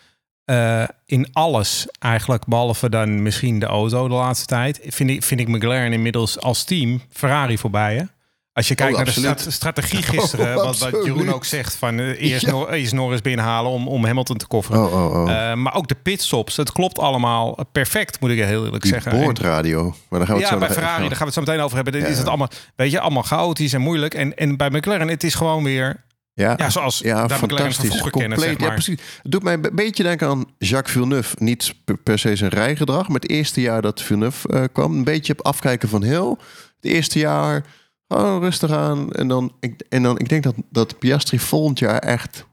eh, 0.45 0.85
in 1.07 1.29
alles 1.33 1.87
eigenlijk, 1.99 2.47
behalve 2.47 2.89
dan 2.89 3.23
misschien 3.23 3.59
de 3.59 3.67
auto 3.67 4.09
de 4.09 4.15
laatste 4.15 4.47
tijd, 4.47 4.81
vind 4.87 5.11
ik, 5.11 5.23
vind 5.23 5.41
ik 5.41 5.49
McLaren 5.49 5.93
inmiddels 5.93 6.41
als 6.41 6.65
team 6.65 7.03
Ferrari 7.11 7.59
voorbij. 7.59 7.97
Hè? 7.97 8.03
Als 8.53 8.69
je 8.69 8.75
kijkt 8.75 8.93
Oh, 8.99 9.23
naar 9.23 9.37
de 9.45 9.51
strategie 9.51 10.03
gisteren, 10.03 10.57
Oh, 10.59 10.65
wat, 10.65 10.79
wat. 10.79 11.05
Jeroen 11.05 11.33
ook 11.33 11.45
zegt, 11.45 11.77
van 11.77 11.99
eh, 11.99 12.31
eerst, 12.31 12.47
Nor- 12.47 12.71
eerst 12.73 12.93
Norris 12.93 13.21
binnenhalen 13.21 13.71
om, 13.71 13.89
om 13.89 14.05
Hamilton 14.05 14.37
te 14.37 14.47
kofferen. 14.47 14.85
Oh, 14.85 15.15
oh. 15.15 15.31
Eh, 15.33 15.55
maar 15.57 15.75
ook 15.75 15.89
de 15.89 15.95
pitstops, 15.95 16.57
het 16.57 16.73
klopt 16.73 16.99
allemaal 16.99 17.59
perfect, 17.73 18.21
moet 18.21 18.31
ik 18.31 18.39
heel 18.45 18.65
eerlijk 18.65 18.83
Die 18.83 18.93
zeggen. 18.93 19.13
En- 19.13 19.21
boordradio. 19.21 19.95
Maar 20.09 20.19
daar 20.19 20.29
gaan 20.29 20.37
we 20.37 20.43
het 20.43 20.51
ja, 20.53 20.59
zo 20.59 20.67
bij 20.67 20.75
Ferrari, 20.75 21.01
daar 21.01 21.11
gaan 21.11 21.19
we 21.19 21.25
het 21.25 21.35
zo 21.35 21.41
meteen 21.41 21.61
over 21.61 21.77
hebben. 21.77 22.01
Ja. 22.01 22.07
is 22.07 22.19
het 22.19 22.29
allemaal, 22.29 22.49
weet 22.77 22.91
je, 22.91 23.01
allemaal 23.01 23.23
chaotisch 23.23 23.73
en 23.73 23.81
moeilijk. 23.81 24.15
En, 24.15 24.37
en 24.37 24.57
bij 24.57 24.71
McLaren, 24.71 25.09
het 25.09 25.25
is 25.25 25.35
gewoon 25.35 25.65
weer, 25.65 26.05
Ja, 26.35 26.55
ja, 26.57 26.71
zoals 26.71 26.99
ja 26.99 27.29
van 27.29 27.38
fantastisch. 27.38 27.88
kennen, 27.88 28.11
Compleet, 28.11 28.40
zeg 28.40 28.59
maar. 28.59 28.68
Ja, 28.68 28.75
precies. 28.75 29.01
Het 29.23 29.33
doet 29.33 29.42
mij 29.42 29.53
een 29.53 29.71
beetje 29.73 30.03
denken 30.03 30.29
aan 30.29 30.45
Jacques 30.59 30.92
Villeneuve. 30.92 31.37
Niet 31.38 31.75
per, 32.03 32.18
se 32.18 32.37
zijn 32.37 32.51
rijgedrag, 32.51 33.09
maar 33.09 33.21
het 33.21 33.31
eerste 33.31 33.61
jaar 33.61 33.83
dat 33.83 34.03
Villeneuve 34.03 34.49
eh, 34.49 34.64
kwam. 34.73 34.95
Een 34.95 35.05
beetje 35.05 35.33
op 35.33 35.47
afkijken 35.47 35.88
van 35.88 36.03
heel. 36.03 36.38
Het 36.81 36.92
eerste 36.92 37.18
jaar 37.18 37.64
gewoon 38.09 38.40
rustig 38.40 38.71
aan. 38.71 39.12
En 39.12 39.29
dan, 39.29 39.57
ik, 39.61 39.83
en 39.88 40.03
dan, 40.03 40.18
ik 40.18 40.29
denk 40.29 40.42
dat, 40.42 40.55
dat 40.71 40.99
Piastri 40.99 41.38
volgend 41.38 41.79
jaar 41.79 41.99
echt, 41.99 42.47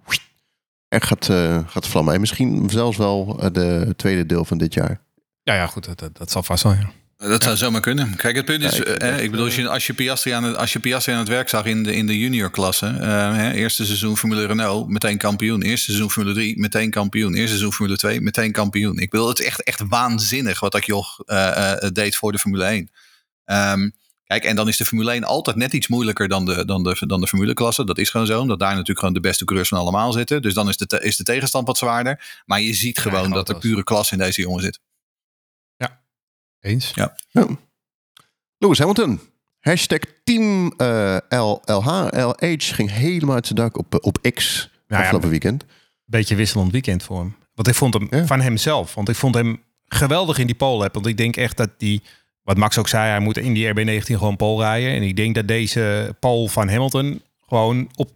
echt 0.87 1.05
gaat, 1.05 1.29
eh, 1.29 1.59
gaat 1.65 1.87
vlammen. 1.87 2.13
En 2.13 2.19
misschien 2.19 2.69
zelfs 2.69 2.97
wel 2.97 3.39
eh, 3.39 3.51
de 3.51 3.93
tweede 3.95 4.25
deel 4.25 4.45
van 4.45 4.57
dit 4.57 4.73
jaar. 4.73 5.01
ja, 5.43 5.53
ja 5.53 5.67
goed, 5.67 5.85
dat, 5.85 5.99
dat, 5.99 6.17
dat 6.17 6.31
zal 6.31 6.43
vast 6.43 6.63
wel, 6.63 6.73
ja. 6.73 6.89
Dat 7.27 7.43
zou 7.43 7.57
zomaar 7.57 7.81
kunnen. 7.81 8.15
Kijk, 8.15 8.35
het 8.35 8.45
punt 8.45 8.63
is, 8.63 8.71
Ja, 8.71 8.77
ik 8.77 8.87
vind 8.87 8.97
eh, 8.97 9.11
dat, 9.11 9.19
ik 9.19 9.31
bedoel, 9.31 9.45
als 9.45 9.55
je, 9.55 9.69
als 9.69 9.87
je, 9.87 9.93
Piastri 9.93 10.31
aan 10.31 10.43
het, 10.43 10.57
als 10.57 10.73
je 10.73 10.79
Piastri 10.79 11.13
aan 11.13 11.19
het 11.19 11.27
werk 11.27 11.49
zag 11.49 11.65
in 11.65 11.83
de, 11.83 11.95
in 11.95 12.07
de 12.07 12.17
juniorklasse, 12.17 12.87
eh, 12.87 13.53
eerste 13.53 13.85
seizoen 13.85 14.17
Formule 14.17 14.45
Renault, 14.45 14.89
meteen 14.89 15.17
kampioen. 15.17 15.61
Eerste 15.61 15.85
seizoen 15.85 16.11
Formule 16.11 16.33
3, 16.33 16.59
meteen 16.59 16.89
kampioen. 16.89 17.33
Eerste 17.33 17.47
seizoen 17.47 17.73
Formule 17.73 17.97
2, 17.97 18.21
meteen 18.21 18.51
kampioen. 18.51 18.99
Ik 18.99 19.09
bedoel, 19.09 19.27
het 19.27 19.39
is 19.39 19.45
echt, 19.45 19.63
echt 19.63 19.81
waanzinnig 19.87 20.59
wat 20.59 20.71
dat 20.71 20.85
joh 20.85 21.05
eh, 21.25 21.83
eh, 21.83 21.91
deed 21.93 22.15
voor 22.15 22.31
de 22.31 22.39
Formule 22.39 22.63
1. 22.63 22.91
Ehm, 23.45 23.89
kijk, 24.23 24.43
en 24.43 24.55
dan 24.55 24.67
is 24.67 24.77
de 24.77 24.85
Formule 24.85 25.11
1 25.11 25.23
altijd 25.23 25.55
net 25.55 25.73
iets 25.73 25.87
moeilijker 25.87 26.27
dan 26.27 26.45
de, 26.45 26.65
dan 26.65 26.83
de, 26.83 27.05
dan 27.07 27.21
de 27.21 27.27
Formuleklasse. 27.27 27.85
Dat 27.85 27.97
is 27.97 28.09
gewoon 28.09 28.27
zo, 28.27 28.39
omdat 28.39 28.59
daar 28.59 28.71
natuurlijk 28.71 28.99
gewoon 28.99 29.13
de 29.13 29.19
beste 29.19 29.45
coureurs 29.45 29.69
van 29.69 29.79
allemaal 29.79 30.11
zitten. 30.11 30.41
Dus 30.41 30.53
dan 30.53 30.69
is 30.69 30.77
de, 30.77 30.99
is 31.01 31.17
de 31.17 31.23
tegenstand 31.23 31.67
wat 31.67 31.77
zwaarder. 31.77 32.41
Maar 32.45 32.61
je 32.61 32.73
ziet 32.73 32.99
gewoon 32.99 33.29
dat 33.29 33.49
er 33.49 33.57
pure 33.57 33.83
klasse 33.83 34.13
in 34.13 34.19
deze 34.19 34.41
jongen 34.41 34.61
zit. 34.61 34.79
Eens? 36.61 36.91
Ja. 36.95 37.15
Lewis 38.57 38.77
Hamilton. 38.79 39.19
Hashtag 39.59 39.99
Team 40.23 40.73
eh, 40.77 41.17
LLH. 41.29 42.07
LH 42.11 42.35
ging 42.57 42.91
helemaal 42.91 43.35
uit 43.35 43.45
zijn 43.47 43.59
dak 43.59 43.77
op, 43.77 43.93
eh, 43.93 43.99
op 44.01 44.17
X 44.33 44.69
ja, 44.87 44.99
afgelopen 44.99 45.29
weekend. 45.29 45.65
beetje 46.05 46.35
wisselend 46.35 46.71
weekend 46.71 47.03
voor 47.03 47.19
hem. 47.19 47.35
Want 47.53 47.67
ik 47.67 47.75
vond 47.75 47.93
hem 47.93 48.07
Ja. 48.11 48.25
van 48.25 48.39
hemzelf. 48.41 48.93
Want 48.93 49.09
ik 49.09 49.15
vond 49.15 49.35
hem 49.35 49.63
geweldig 49.85 50.37
in 50.37 50.45
die 50.45 50.55
pole 50.55 50.83
app. 50.85 50.93
Want 50.93 51.05
ik 51.07 51.17
denk 51.17 51.35
echt 51.37 51.57
dat 51.57 51.69
die, 51.77 52.01
wat 52.43 52.57
Max 52.57 52.77
ook 52.77 52.87
zei, 52.87 53.09
hij 53.09 53.19
moet 53.19 53.37
in 53.37 53.53
die 53.53 53.67
RB19 53.73 54.01
gewoon 54.05 54.35
pole 54.35 54.63
rijden. 54.63 54.91
En 54.93 55.01
ik 55.03 55.15
denk 55.15 55.35
dat 55.35 55.47
deze 55.47 56.15
pole 56.19 56.49
van 56.49 56.69
Hamilton 56.69 57.21
gewoon 57.47 57.89
op 57.95 58.11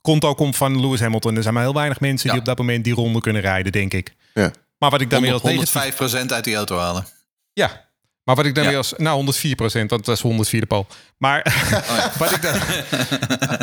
konto 0.00 0.34
komt 0.34 0.56
van 0.56 0.80
Lewis 0.80 1.00
Hamilton. 1.00 1.36
Er 1.36 1.42
zijn 1.42 1.54
maar 1.54 1.62
heel 1.62 1.74
weinig 1.74 2.00
mensen 2.00 2.26
Ja. 2.26 2.32
die 2.32 2.40
op 2.40 2.46
dat 2.48 2.58
moment 2.58 2.84
die 2.84 2.94
ronde 2.94 3.20
kunnen 3.20 3.42
rijden, 3.42 3.72
denk 3.72 3.92
ik. 3.94 4.14
Ja. 4.34 4.50
Maar 4.78 4.90
wat 4.90 5.00
ik 5.00 5.10
dan 5.10 5.22
weer 5.22 5.32
als 5.32 5.42
100, 5.42 5.74
negatief... 5.74 6.22
105% 6.28 6.32
uit 6.32 6.44
die 6.44 6.54
auto 6.54 6.78
halen. 6.78 7.06
Ja. 7.52 7.83
Maar 8.24 8.34
wat 8.34 8.46
ik 8.46 8.54
dan 8.54 8.62
Ja. 8.64 8.68
weer 8.68 8.78
als... 8.78 8.94
Nou, 8.96 9.16
104 9.16 9.54
procent, 9.54 9.90
want 9.90 10.04
dat 10.04 10.16
is 10.16 10.22
104 10.22 10.66
pole. 10.66 10.86
Maar 11.18 11.42
wat, 12.18 12.30
ik 12.32 12.42
dan, 12.42 12.58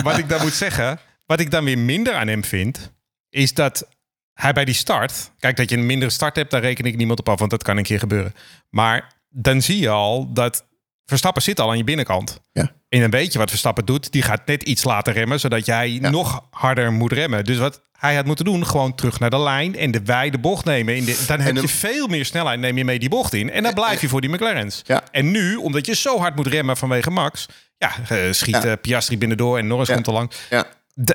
wat 0.04 0.18
ik 0.18 0.30
dan 0.30 0.42
moet 0.42 0.54
zeggen... 0.54 1.00
Wat 1.26 1.40
ik 1.40 1.52
dan 1.52 1.64
weer 1.64 1.78
minder 1.78 2.14
aan 2.14 2.28
hem 2.28 2.44
vind... 2.44 2.92
is 3.30 3.54
dat 3.54 3.88
hij 4.34 4.54
bij 4.54 4.66
die 4.66 4.74
start... 4.74 5.32
Kijk, 5.40 5.58
dat 5.58 5.70
je 5.70 5.78
een 5.78 5.86
mindere 5.86 6.12
start 6.12 6.36
hebt... 6.36 6.52
daar 6.52 6.62
reken 6.62 6.86
ik 6.86 6.96
niemand 6.98 7.20
op 7.20 7.30
af, 7.30 7.40
want 7.40 7.52
dat 7.52 7.64
kan 7.64 7.78
een 7.78 7.84
keer 7.84 8.00
gebeuren. 8.00 8.34
Maar 8.70 9.14
dan 9.30 9.62
zie 9.62 9.80
je 9.80 9.90
al 9.90 10.34
dat... 10.34 10.66
Verstappen 11.06 11.42
zit 11.42 11.60
al 11.60 11.70
aan 11.70 11.78
je 11.78 11.84
binnenkant. 11.84 12.42
Ja. 12.52 12.72
En 12.90 13.00
dan 13.00 13.10
weet 13.10 13.34
je 13.34 13.40
wat 13.40 13.50
Verstappen 13.50 13.86
doet. 13.86 14.12
Die 14.12 14.22
gaat 14.22 14.46
net 14.46 14.64
iets 14.64 14.84
later 14.84 15.14
remmen... 15.14 15.40
zodat 15.40 15.66
jij 15.66 15.98
nog 16.02 16.48
harder 16.52 16.92
moet 16.92 17.12
remmen. 17.12 17.44
Dus 17.44 17.58
wat 17.58 17.82
hij 18.02 18.16
had 18.16 18.26
moeten 18.26 18.46
doen... 18.46 18.66
gewoon 18.68 18.96
terug 18.96 19.20
naar 19.20 19.30
de 19.30 19.40
lijn... 19.40 19.76
en 19.76 19.92
de 19.92 20.02
wijde 20.06 20.38
bocht 20.40 20.66
nemen. 20.66 20.96
In 20.96 21.06
de, 21.06 21.24
dan 21.28 21.40
heb 21.40 21.56
je 21.56 21.68
veel 21.68 22.08
meer 22.08 22.26
snelheid... 22.26 22.60
neem 22.60 22.78
je 22.78 22.86
mee 22.86 23.00
die 23.00 23.10
bocht 23.10 23.34
in... 23.34 23.52
en 23.52 23.64
dan 23.64 23.74
blijf 23.74 24.02
je 24.02 24.10
voor 24.10 24.22
die 24.22 24.30
McLaren's. 24.30 24.82
Ja. 24.86 25.04
En 25.12 25.32
nu, 25.32 25.56
omdat 25.56 25.86
je 25.86 25.96
zo 25.96 26.20
hard 26.20 26.36
moet 26.36 26.48
remmen 26.48 26.78
vanwege 26.78 27.10
Max... 27.12 27.46
ja, 27.78 27.92
eh, 28.08 28.18
schiet 28.32 28.56
Ja. 28.56 28.64
eh, 28.64 28.74
Piastri 28.82 29.18
binnendoor 29.18 29.58
en 29.58 29.68
Norris 29.68 29.88
Ja. 29.88 29.94
komt 29.94 30.08
er 30.08 30.14
lang. 30.14 30.32
Ja. 30.50 30.66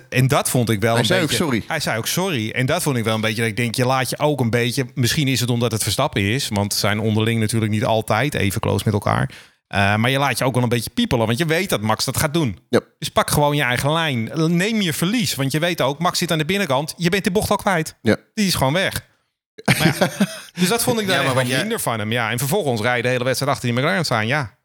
En 0.08 0.26
dat 0.28 0.50
vond 0.50 0.70
ik 0.70 0.80
wel 0.80 0.90
Hij 0.90 1.00
een 1.00 1.06
zei 1.06 1.22
ook 1.22 1.28
beetje... 1.28 1.42
sorry. 1.44 1.62
Hij 1.66 1.80
zei 1.80 1.98
ook 1.98 2.06
sorry. 2.06 2.50
En 2.50 2.66
dat 2.66 2.82
vond 2.82 2.96
ik 2.96 3.04
wel 3.04 3.14
een 3.14 3.20
beetje... 3.20 3.40
dat 3.40 3.50
ik 3.50 3.56
denk, 3.56 3.74
je 3.74 3.86
laat 3.86 4.10
je 4.10 4.18
ook 4.18 4.40
een 4.40 4.50
beetje... 4.50 4.84
Misschien 4.94 5.28
is 5.28 5.40
het 5.40 5.50
omdat 5.50 5.72
het 5.72 5.82
Verstappen 5.82 6.22
is... 6.22 6.48
want 6.48 6.74
zijn 6.74 7.00
onderling 7.00 7.40
natuurlijk 7.40 7.72
niet 7.72 7.84
altijd 7.84 8.34
even 8.34 8.60
close 8.60 8.82
met 8.84 8.94
elkaar. 8.94 9.30
Eh, 9.68 9.94
maar 9.96 10.10
je 10.10 10.18
laat 10.18 10.38
je 10.38 10.44
ook 10.44 10.54
wel 10.54 10.62
een 10.62 10.68
beetje 10.68 10.90
piepelen... 10.90 11.26
want 11.26 11.38
je 11.38 11.44
weet 11.44 11.68
dat 11.70 11.80
Max 11.80 12.04
dat 12.04 12.16
gaat 12.16 12.34
doen. 12.34 12.58
Dus 12.98 13.08
pak 13.08 13.30
gewoon 13.30 13.56
je 13.56 13.62
eigen 13.62 13.92
lijn. 13.92 14.30
Neem 14.56 14.80
je 14.80 14.92
verlies. 14.92 15.34
Want 15.34 15.52
je 15.52 15.58
weet 15.58 15.80
ook, 15.80 15.98
Max 15.98 16.18
zit 16.18 16.30
aan 16.30 16.38
de 16.38 16.44
binnenkant. 16.44 16.94
Je 16.96 17.08
bent 17.08 17.24
de 17.24 17.30
bocht 17.30 17.50
al 17.50 17.56
kwijt. 17.56 17.94
Ja. 18.02 18.16
Die 18.34 18.46
is 18.46 18.54
gewoon 18.54 18.72
weg. 18.72 19.04
Dus 20.58 20.68
dat 20.68 20.82
vond 20.82 21.00
ik 21.00 21.06
daar 21.06 21.24
Ja, 21.24 21.32
maar 21.34 21.46
jij- 21.46 21.58
minder 21.58 21.80
van 21.80 21.98
hem. 21.98 22.12
Ja, 22.12 22.30
en 22.30 22.38
vervolgens 22.38 22.80
rijden 22.80 23.02
de 23.02 23.08
hele 23.08 23.24
wedstrijd 23.24 23.52
achter 23.52 23.68
die 23.68 23.78
McLaren 23.78 24.04
staan. 24.04 24.26
Ja, 24.26 24.58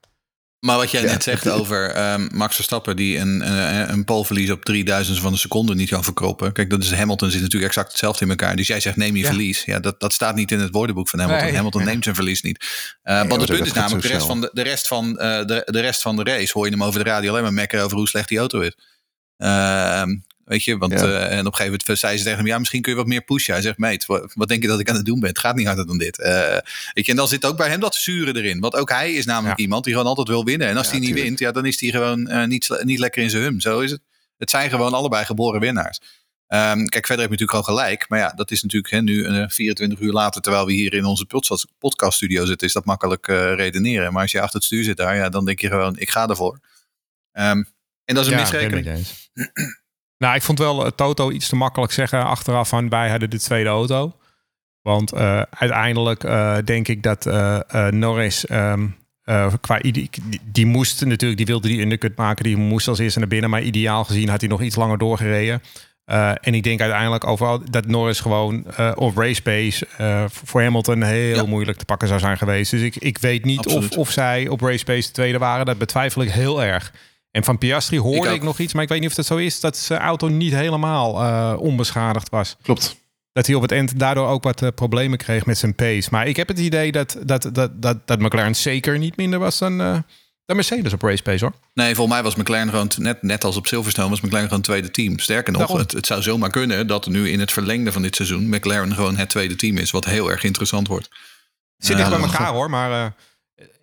Maar 0.62 0.78
wat 0.78 0.92
jij 0.92 1.02
Ja. 1.02 1.08
net 1.08 1.24
zegt 1.24 1.50
over 1.50 1.90
ehm, 1.90 2.28
Max 2.32 2.56
Verstappen... 2.56 2.96
die 2.96 3.18
een, 3.18 3.52
een, 3.52 3.92
een 3.92 4.04
poleverlies 4.06 4.50
op 4.52 4.66
3000 4.66 5.20
van 5.20 5.32
een 5.32 5.38
seconde 5.38 5.76
niet 5.76 5.90
kan 5.90 6.04
verkroppen. 6.04 6.52
Kijk, 6.54 6.70
dat 6.70 6.84
is 6.84 6.92
Hamilton 6.94 7.30
zit 7.32 7.42
natuurlijk 7.42 7.68
exact 7.72 7.90
hetzelfde 7.92 8.24
in 8.24 8.30
elkaar. 8.30 8.56
Dus 8.56 8.68
jij 8.68 8.80
zegt 8.80 8.96
neem 8.96 9.16
je 9.16 9.22
Ja. 9.22 9.28
verlies. 9.28 9.64
Ja, 9.66 9.80
dat, 9.80 10.00
dat 10.00 10.14
staat 10.14 10.36
niet 10.36 10.52
in 10.52 10.60
het 10.60 10.72
woordenboek 10.72 11.10
van 11.10 11.20
Hamilton. 11.20 11.46
Nee. 11.46 11.56
Hamilton 11.56 11.84
neemt 11.84 12.04
zijn 12.04 12.16
verlies 12.16 12.42
niet. 12.42 12.66
Eh 13.04 13.16
want 13.18 13.30
maar 13.30 13.38
het 13.40 13.48
punt 13.50 13.66
is 13.66 13.74
namelijk, 13.74 14.02
de 14.02 14.08
rest, 14.08 14.26
van 14.26 14.42
de, 14.42 14.50
de, 14.54 14.62
rest 14.62 14.88
van, 14.88 15.20
eh, 15.20 15.46
de, 15.46 15.62
de 15.66 15.80
rest 15.80 16.02
van 16.02 16.16
de 16.16 16.24
race... 16.24 16.52
hoor 16.54 16.66
je 16.66 16.72
hem 16.72 16.84
over 16.84 17.04
de 17.04 17.10
radio 17.10 17.30
alleen 17.30 17.44
maar 17.44 17.54
mekkeren 17.54 17.86
over 17.86 17.98
hoe 17.98 18.08
slecht 18.08 18.30
die 18.30 18.38
auto 18.38 18.60
is. 18.60 18.76
Ehm, 19.38 20.16
weet 20.52 20.64
je, 20.64 20.78
want 20.78 20.92
Ja. 20.92 20.98
eh, 21.00 21.24
en 21.38 21.40
op 21.40 21.46
een 21.46 21.56
gegeven 21.56 21.80
moment 21.86 22.00
zei 22.00 22.18
ze 22.18 22.24
tegen 22.24 22.38
hem... 22.40 22.48
ja, 22.48 22.58
misschien 22.60 22.82
kun 22.82 22.92
je 22.92 22.98
wat 22.98 23.08
meer 23.08 23.22
pushen. 23.22 23.54
Hij 23.54 23.62
zegt, 23.62 23.78
meet, 23.78 24.06
wat, 24.06 24.48
denk 24.48 24.62
je 24.62 24.68
dat 24.68 24.80
ik 24.80 24.90
aan 24.90 24.96
het 24.96 25.06
doen 25.06 25.20
ben? 25.20 25.30
Het 25.30 25.40
gaat 25.40 25.56
niet 25.56 25.66
harder 25.68 25.88
dan 25.88 25.98
dit. 25.98 26.20
Eh, 26.20 26.58
weet 26.94 27.06
je, 27.06 27.12
en 27.12 27.18
dan 27.18 27.28
zit 27.28 27.46
ook 27.46 27.58
bij 27.58 27.70
hem 27.70 27.80
dat 27.80 27.96
zure 27.96 28.36
erin. 28.36 28.60
Want 28.60 28.76
ook 28.76 28.90
hij 28.90 29.14
is 29.14 29.26
namelijk 29.26 29.58
Ja. 29.58 29.64
iemand 29.64 29.84
die 29.84 29.94
gewoon 29.94 30.08
altijd 30.08 30.28
wil 30.28 30.46
winnen. 30.46 30.68
En 30.68 30.78
als 30.78 30.86
Ja, 30.86 30.92
hij 30.92 31.00
niet 31.00 31.08
tuurlijk. 31.10 31.28
wint, 31.28 31.40
ja, 31.40 31.52
dan 31.52 31.66
is 31.66 31.80
hij 31.82 31.90
gewoon 31.90 32.28
eh, 32.28 32.46
niet, 32.48 32.80
niet 32.84 33.00
lekker 33.00 33.22
in 33.24 33.30
zijn 33.30 33.44
hum. 33.44 33.60
Zo 33.60 33.80
is 33.80 33.92
het. 33.92 34.02
Het 34.38 34.50
zijn 34.50 34.70
gewoon 34.70 34.94
allebei 34.94 35.26
geboren 35.26 35.60
winnaars. 35.60 36.00
Ehm, 36.48 36.86
kijk, 36.86 37.06
verder 37.06 37.26
heb 37.30 37.38
je 37.38 37.44
natuurlijk 37.44 37.52
gewoon 37.52 37.66
gelijk. 37.80 38.06
Maar 38.10 38.20
ja, 38.20 38.30
dat 38.36 38.52
is 38.52 38.62
natuurlijk 38.64 38.94
hè, 38.94 39.02
nu 39.02 39.26
eh, 39.26 39.50
24 39.50 40.00
uur 40.00 40.12
later... 40.12 40.42
terwijl 40.42 40.66
we 40.66 40.74
hier 40.74 40.94
in 40.94 41.06
onze 41.06 41.26
podcast- 41.26 41.68
podcaststudio 41.80 42.46
zitten... 42.46 42.68
is 42.68 42.74
dat 42.74 42.86
makkelijk 42.86 43.28
eh, 43.28 43.54
redeneren. 43.56 44.14
Maar 44.14 44.22
als 44.22 44.32
je 44.32 44.42
achter 44.42 44.56
het 44.56 44.64
stuur 44.64 44.84
zit 44.84 44.98
daar... 44.98 45.16
Ja, 45.16 45.30
dan 45.30 45.46
denk 45.46 45.60
je 45.60 45.68
gewoon, 45.68 45.98
ik 45.98 46.10
ga 46.10 46.28
ervoor. 46.28 46.60
Ehm, 47.32 47.64
en 48.06 48.16
dat 48.16 48.26
is 48.26 48.32
een 48.32 48.38
ja, 48.38 48.42
misrekening. 48.42 49.06
Nou, 50.22 50.36
ik 50.36 50.42
vond 50.42 50.60
wel 50.60 50.86
eh, 50.86 50.92
Toto 50.96 51.32
iets 51.32 51.50
te 51.50 51.56
makkelijk 51.56 51.92
zeggen 51.92 52.26
achteraf 52.26 52.70
van 52.70 52.90
wij 52.90 53.10
hadden 53.10 53.30
de 53.30 53.40
tweede 53.40 53.70
auto. 53.70 54.16
Want 54.82 55.12
eh, 55.12 55.42
uiteindelijk 55.50 56.24
eh, 56.24 56.58
denk 56.66 56.88
ik 56.88 57.04
dat 57.04 57.26
Norris 57.92 58.46
ehm, 58.46 58.88
eh, 59.24 59.54
qua 59.62 59.78
die, 59.78 60.10
die 60.44 60.66
moest 60.66 61.06
natuurlijk, 61.06 61.38
die 61.38 61.46
wilde 61.46 61.68
die 61.68 61.82
undercut 61.82 62.16
maken, 62.16 62.44
die 62.44 62.58
moest 62.58 62.88
als 62.88 63.00
eerste 63.00 63.20
naar 63.20 63.28
binnen. 63.28 63.50
Maar 63.50 63.62
ideaal 63.62 64.04
gezien 64.04 64.30
had 64.30 64.40
hij 64.42 64.50
nog 64.50 64.62
iets 64.62 64.76
langer 64.76 64.98
doorgereden. 64.98 65.62
En 66.42 66.54
ik 66.54 66.64
denk 66.64 66.82
uiteindelijk 66.82 67.26
overal 67.28 67.62
dat 67.70 67.88
Norris 67.88 68.20
gewoon 68.20 68.66
op 68.96 69.18
race 69.18 69.42
pace 69.42 69.88
voor 70.44 70.62
Hamilton 70.62 71.04
heel 71.04 71.36
Ja. 71.36 71.46
moeilijk 71.46 71.78
te 71.78 71.86
pakken 71.86 72.08
zou 72.08 72.20
zijn 72.20 72.38
geweest. 72.38 72.72
Dus 72.72 72.82
ik, 72.82 72.96
ik 72.96 73.18
weet 73.18 73.46
niet 73.46 73.68
of, 73.68 73.98
of 73.98 74.12
zij 74.12 74.48
op 74.48 74.62
race 74.62 74.84
pace 74.84 75.08
de 75.08 75.14
tweede 75.14 75.38
waren. 75.38 75.66
Dat 75.66 75.78
betwijfel 75.78 76.22
ik 76.22 76.30
heel 76.32 76.64
erg. 76.64 76.94
En 77.32 77.44
van 77.44 77.58
Piastri 77.58 78.00
hoorde 78.00 78.34
Ik 78.34 78.44
nog 78.44 78.60
iets, 78.60 78.74
maar 78.74 78.84
ik 78.84 78.90
weet 78.90 79.00
niet 79.00 79.10
of 79.10 79.16
dat 79.16 79.26
zo 79.26 79.38
is, 79.38 79.60
dat 79.60 79.78
zijn 79.78 80.00
auto 80.00 80.28
niet 80.28 80.54
helemaal 80.54 81.22
eh, 81.22 81.60
onbeschadigd 81.60 82.30
was. 82.30 82.56
Klopt. 82.62 83.00
Dat 83.34 83.46
hij 83.46 83.56
op 83.56 83.62
het 83.62 83.72
eind 83.72 84.00
daardoor 84.00 84.28
ook 84.28 84.44
wat 84.44 84.62
eh, 84.62 84.70
problemen 84.76 85.18
kreeg 85.18 85.46
met 85.46 85.58
zijn 85.58 85.76
pace. 85.76 86.08
Maar 86.12 86.28
ik 86.28 86.36
heb 86.36 86.48
het 86.48 86.60
idee 86.60 86.92
dat, 86.92 87.18
dat, 87.24 87.50
dat, 87.54 87.82
dat, 87.82 88.08
dat 88.08 88.20
McLaren 88.20 88.56
zeker 88.56 88.98
niet 88.98 89.18
minder 89.18 89.40
was 89.40 89.58
dan, 89.58 89.82
eh, 89.82 89.98
dan 90.46 90.56
Mercedes 90.56 90.94
op 90.94 91.02
race 91.02 91.24
pace 91.24 91.46
hoor. 91.46 91.54
Nee, 91.74 91.96
volgens 91.96 92.16
mij 92.16 92.24
was 92.24 92.36
McLaren 92.36 92.70
gewoon, 92.70 92.92
net, 92.98 93.22
net 93.22 93.44
als 93.44 93.58
op 93.58 93.68
Silverstone, 93.68 94.10
was 94.10 94.22
McLaren 94.22 94.48
gewoon 94.48 94.64
tweede 94.64 94.92
team. 94.92 95.20
Sterker 95.20 95.54
nog, 95.54 95.78
het, 95.78 95.92
het 95.92 96.06
zou 96.06 96.22
zomaar 96.22 96.50
kunnen 96.50 96.88
dat 96.88 97.08
nu 97.08 97.30
in 97.30 97.40
het 97.40 97.52
verlengde 97.52 97.92
van 97.92 98.02
dit 98.02 98.16
seizoen 98.16 98.50
McLaren 98.50 98.94
gewoon 98.94 99.18
het 99.18 99.30
tweede 99.30 99.56
team 99.56 99.78
is, 99.78 99.92
wat 99.92 100.06
heel 100.06 100.32
erg 100.32 100.44
interessant 100.44 100.88
wordt. 100.88 101.10
Zit 101.78 101.98
dicht 101.98 102.10
bij 102.10 102.20
elkaar 102.20 102.54
hoor, 102.54 102.70
maar 102.70 103.14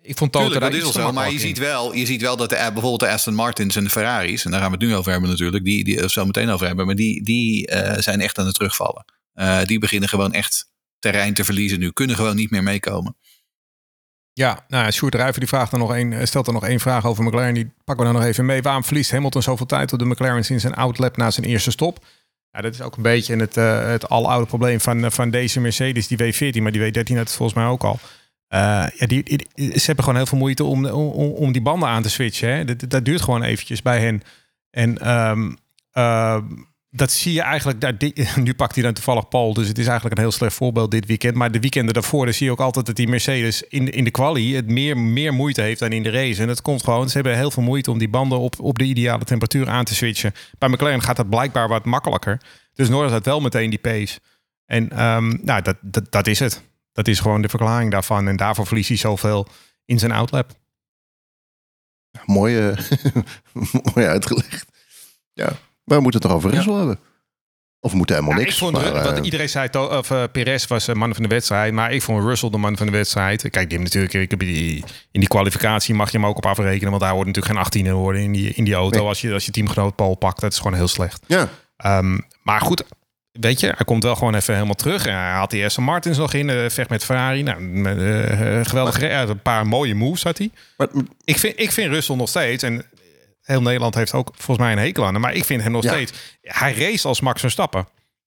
ik 0.09 0.17
vond 0.17 0.31
Toto 0.31 0.45
Tuurlijk, 0.45 0.71
daar 0.71 0.81
dat 0.81 0.89
is 0.89 0.95
zo. 0.95 1.11
Maar 1.11 1.31
je 1.31 1.39
ziet, 1.39 1.57
wel, 1.57 1.93
je 1.93 2.05
ziet 2.05 2.21
wel 2.21 2.37
dat 2.37 2.49
de, 2.49 2.55
eh, 2.55 2.63
bijvoorbeeld 2.63 2.99
de 2.99 3.09
Aston 3.09 3.33
Martins 3.33 3.75
en 3.75 3.83
de 3.83 3.89
Ferraris, 3.89 4.45
en 4.45 4.51
daar 4.51 4.59
gaan 4.59 4.71
we 4.71 4.77
het 4.77 4.85
nu 4.87 4.95
over 4.95 5.11
hebben 5.11 5.29
natuurlijk, 5.29 5.63
die, 5.63 5.83
die 5.83 6.01
er 6.01 6.09
zo 6.09 6.25
meteen 6.25 6.49
over 6.49 6.67
hebben, 6.67 6.85
maar 6.85 6.95
die, 6.95 7.23
die 7.23 7.67
eh, 7.67 8.01
zijn 8.01 8.21
echt 8.21 8.37
aan 8.37 8.45
het 8.45 8.55
terugvallen. 8.55 9.05
Eh, 9.33 9.63
die 9.63 9.79
beginnen 9.79 10.09
gewoon 10.09 10.33
echt 10.33 10.71
terrein 10.99 11.33
te 11.33 11.43
verliezen 11.43 11.79
nu, 11.79 11.91
kunnen 11.91 12.15
gewoon 12.15 12.35
niet 12.35 12.51
meer 12.51 12.63
meekomen. 12.63 13.17
Ja, 14.33 14.65
nou 14.67 14.83
ja, 14.83 14.91
Sjoerd 14.91 15.15
Ruiver 15.15 15.39
die 15.39 15.49
vraagt 15.49 15.71
er 15.71 15.77
nog 15.77 15.95
een, 15.95 16.27
stelt 16.27 16.47
er 16.47 16.53
nog 16.53 16.65
één 16.65 16.79
vraag 16.79 17.05
over 17.05 17.23
McLaren. 17.23 17.53
Die 17.53 17.71
pakken 17.83 18.05
we 18.05 18.11
dan 18.11 18.21
nog 18.21 18.29
even 18.29 18.45
mee. 18.45 18.61
Waarom 18.61 18.83
verliest 18.83 19.11
Hamilton 19.11 19.41
zoveel 19.41 19.65
tijd 19.65 19.93
op 19.93 19.99
de 19.99 20.05
McLaren 20.05 20.45
sinds 20.45 20.63
zijn 20.63 20.75
outlap 20.75 21.17
na 21.17 21.31
zijn 21.31 21.45
eerste 21.45 21.71
stop? 21.71 22.05
Ja, 22.51 22.61
dat 22.61 22.73
is 22.73 22.81
ook 22.81 22.95
een 22.95 23.03
beetje 23.03 23.35
het, 23.35 23.57
eh, 23.57 23.87
het 23.87 24.09
aloude 24.09 24.45
probleem 24.45 24.79
van, 24.79 25.03
eh, 25.03 25.11
van 25.11 25.29
deze 25.29 25.59
Mercedes, 25.59 26.07
die 26.07 26.17
W14, 26.17 26.63
maar 26.63 26.71
die 26.71 26.81
W13 26.81 27.17
had 27.17 27.27
het 27.27 27.35
volgens 27.35 27.57
mij 27.57 27.67
ook 27.67 27.83
al. 27.83 27.99
Eh, 28.49 28.85
ja, 28.95 29.05
die, 29.07 29.23
ze 29.55 29.85
hebben 29.85 30.03
gewoon 30.03 30.15
heel 30.15 30.25
veel 30.25 30.37
moeite 30.37 30.63
om, 30.63 30.85
om, 30.85 31.31
om 31.31 31.51
die 31.51 31.61
banden 31.61 31.89
aan 31.89 32.01
te 32.01 32.09
switchen. 32.09 32.49
Hè. 32.49 32.65
Dat, 32.65 32.89
dat 32.89 33.05
duurt 33.05 33.21
gewoon 33.21 33.43
eventjes 33.43 33.81
bij 33.81 33.99
hen. 33.99 34.21
En 34.69 34.97
ehm, 34.97 35.51
ehm, 35.91 36.43
dat 36.89 37.11
zie 37.11 37.33
je 37.33 37.41
eigenlijk. 37.41 38.01
Nu 38.43 38.53
pakt 38.53 38.75
hij 38.75 38.83
dan 38.83 38.93
toevallig 38.93 39.27
Paul, 39.27 39.53
dus 39.53 39.67
het 39.67 39.77
is 39.77 39.85
eigenlijk 39.85 40.15
een 40.17 40.23
heel 40.23 40.31
slecht 40.31 40.53
voorbeeld 40.55 40.91
dit 40.91 41.05
weekend. 41.05 41.35
Maar 41.35 41.51
de 41.51 41.59
weekenden 41.59 41.93
daarvoor 41.93 42.33
zie 42.33 42.45
je 42.45 42.51
ook 42.51 42.59
altijd 42.59 42.85
dat 42.85 42.95
die 42.95 43.07
Mercedes 43.07 43.63
in, 43.63 43.85
de- 43.85 43.91
in 43.91 44.03
de 44.03 44.11
quali 44.11 44.55
het 44.55 44.67
meer, 44.67 44.97
meer 44.97 45.33
moeite 45.33 45.61
heeft 45.61 45.79
dan 45.79 45.91
in 45.91 46.03
de 46.03 46.09
race. 46.09 46.41
En 46.41 46.47
dat 46.47 46.61
komt 46.61 46.83
gewoon. 46.83 47.07
Ze 47.09 47.13
hebben 47.13 47.35
heel 47.35 47.51
veel 47.51 47.63
moeite 47.63 47.91
om 47.91 47.97
die 47.97 48.09
banden 48.09 48.39
op, 48.39 48.59
op 48.59 48.77
de 48.77 48.85
ideale 48.85 49.23
temperatuur 49.23 49.69
aan 49.69 49.85
te 49.85 49.95
switchen. 49.95 50.33
Bij 50.57 50.69
McLaren 50.69 51.01
gaat 51.01 51.17
dat 51.17 51.29
blijkbaar 51.29 51.67
wat 51.67 51.85
makkelijker. 51.85 52.41
Dus 52.73 52.89
Norris 52.89 53.11
had 53.11 53.25
wel 53.25 53.39
meteen 53.41 53.69
die 53.69 53.79
pace. 53.79 54.19
En 54.65 54.89
ehm, 54.89 55.37
nou, 55.41 55.61
dat, 55.61 55.77
dat, 55.81 56.11
dat 56.11 56.27
is 56.27 56.39
het. 56.39 56.67
Dat 56.99 57.07
is 57.07 57.19
gewoon 57.19 57.41
de 57.41 57.49
verklaring 57.49 57.91
daarvan. 57.91 58.27
En 58.27 58.35
daarvoor 58.37 58.65
verliest 58.67 58.87
hij 58.87 58.97
zoveel 58.97 59.47
in 59.85 59.99
zijn 59.99 60.11
outlap. 60.11 60.51
Mooi, 62.25 62.57
eh, 62.69 62.77
mooi 63.93 64.07
uitgelegd. 64.07 64.65
Ja, 65.33 65.45
maar 65.83 65.97
we 65.97 66.03
moeten 66.03 66.21
het 66.21 66.21
toch 66.21 66.31
over 66.31 66.51
Russell 66.51 66.73
hebben. 66.73 66.99
Of 67.79 67.91
we 67.91 67.97
moeten 67.97 68.15
helemaal 68.15 68.37
Ja, 68.37 68.43
niks. 68.43 68.53
ik 68.55 68.59
vond, 68.61 68.73
maar, 68.73 69.03
wat 69.03 69.17
eh, 69.17 69.23
iedereen 69.23 69.49
zei, 69.49 69.69
of 69.69 70.09
uh, 70.09 70.23
Perez 70.31 70.67
was 70.67 70.85
de 70.85 70.95
man 70.95 71.13
van 71.13 71.23
de 71.23 71.29
wedstrijd, 71.29 71.73
maar 71.73 71.91
ik 71.93 72.01
vond 72.01 72.23
Russell 72.23 72.49
de 72.49 72.57
man 72.57 72.77
van 72.77 72.85
de 72.85 72.91
wedstrijd. 72.91 73.49
Kijk, 73.49 73.69
die 73.69 73.79
natuurlijk, 73.79 74.13
ik 74.13 74.29
heb 74.29 74.39
die, 74.39 74.83
in 75.11 75.19
die 75.19 75.29
kwalificatie 75.29 75.93
mag 75.95 76.11
je 76.11 76.17
hem 76.17 76.25
ook 76.27 76.37
op 76.37 76.45
afrekenen, 76.45 76.89
want 76.89 77.01
daar 77.01 77.13
wordt 77.13 77.27
natuurlijk 77.27 77.55
geen 77.55 77.63
18 77.65 77.93
worden 77.93 78.21
in 78.21 78.31
die, 78.31 78.53
in 78.53 78.63
die 78.63 78.73
auto 78.73 78.97
Nee. 78.99 79.07
als 79.07 79.21
je 79.21 79.33
als 79.33 79.45
je 79.45 79.51
teamgenoot 79.51 79.95
Paul 79.95 80.15
pakt. 80.15 80.39
Dat 80.41 80.51
is 80.51 80.57
gewoon 80.57 80.73
heel 80.73 80.87
slecht. 80.87 81.23
ja, 81.27 81.49
Ehm, 81.77 82.17
maar 82.43 82.61
goed, 82.61 82.83
weet 83.39 83.59
je, 83.59 83.65
hij 83.65 83.85
komt 83.85 84.03
wel 84.03 84.15
gewoon 84.15 84.35
even 84.35 84.53
helemaal 84.53 84.75
terug. 84.75 85.05
En 85.05 85.13
hij 85.15 85.31
had 85.31 85.49
die 85.49 85.65
Aston 85.65 85.83
Martins 85.83 86.17
nog 86.17 86.33
in, 86.33 86.49
eh, 86.49 86.69
vecht 86.69 86.89
met 86.89 87.05
Ferrari. 87.05 87.43
Nou, 87.43 87.83
eh, 87.85 88.65
geweldig. 88.65 89.01
een 89.01 89.41
paar 89.41 89.67
mooie 89.67 89.95
moves 89.95 90.23
had 90.23 90.37
hij. 90.37 90.51
maar, 90.77 90.87
Ik 91.23 91.37
vind, 91.37 91.59
ik 91.59 91.71
vind 91.71 91.91
Russell 91.93 92.15
nog 92.15 92.29
steeds, 92.29 92.63
en 92.63 92.85
heel 93.41 93.61
Nederland 93.61 93.95
heeft 93.95 94.13
ook 94.13 94.31
volgens 94.35 94.57
mij 94.57 94.71
een 94.71 94.77
hekel 94.83 95.05
aan 95.05 95.13
hem, 95.13 95.21
maar 95.21 95.33
ik 95.33 95.45
vind 95.45 95.63
hem 95.63 95.71
nog 95.71 95.83
Ja. 95.83 95.89
steeds, 95.91 96.11
hij 96.41 96.73
race 96.73 97.07
als 97.07 97.21
Max 97.21 97.39
Verstappen. 97.41 97.81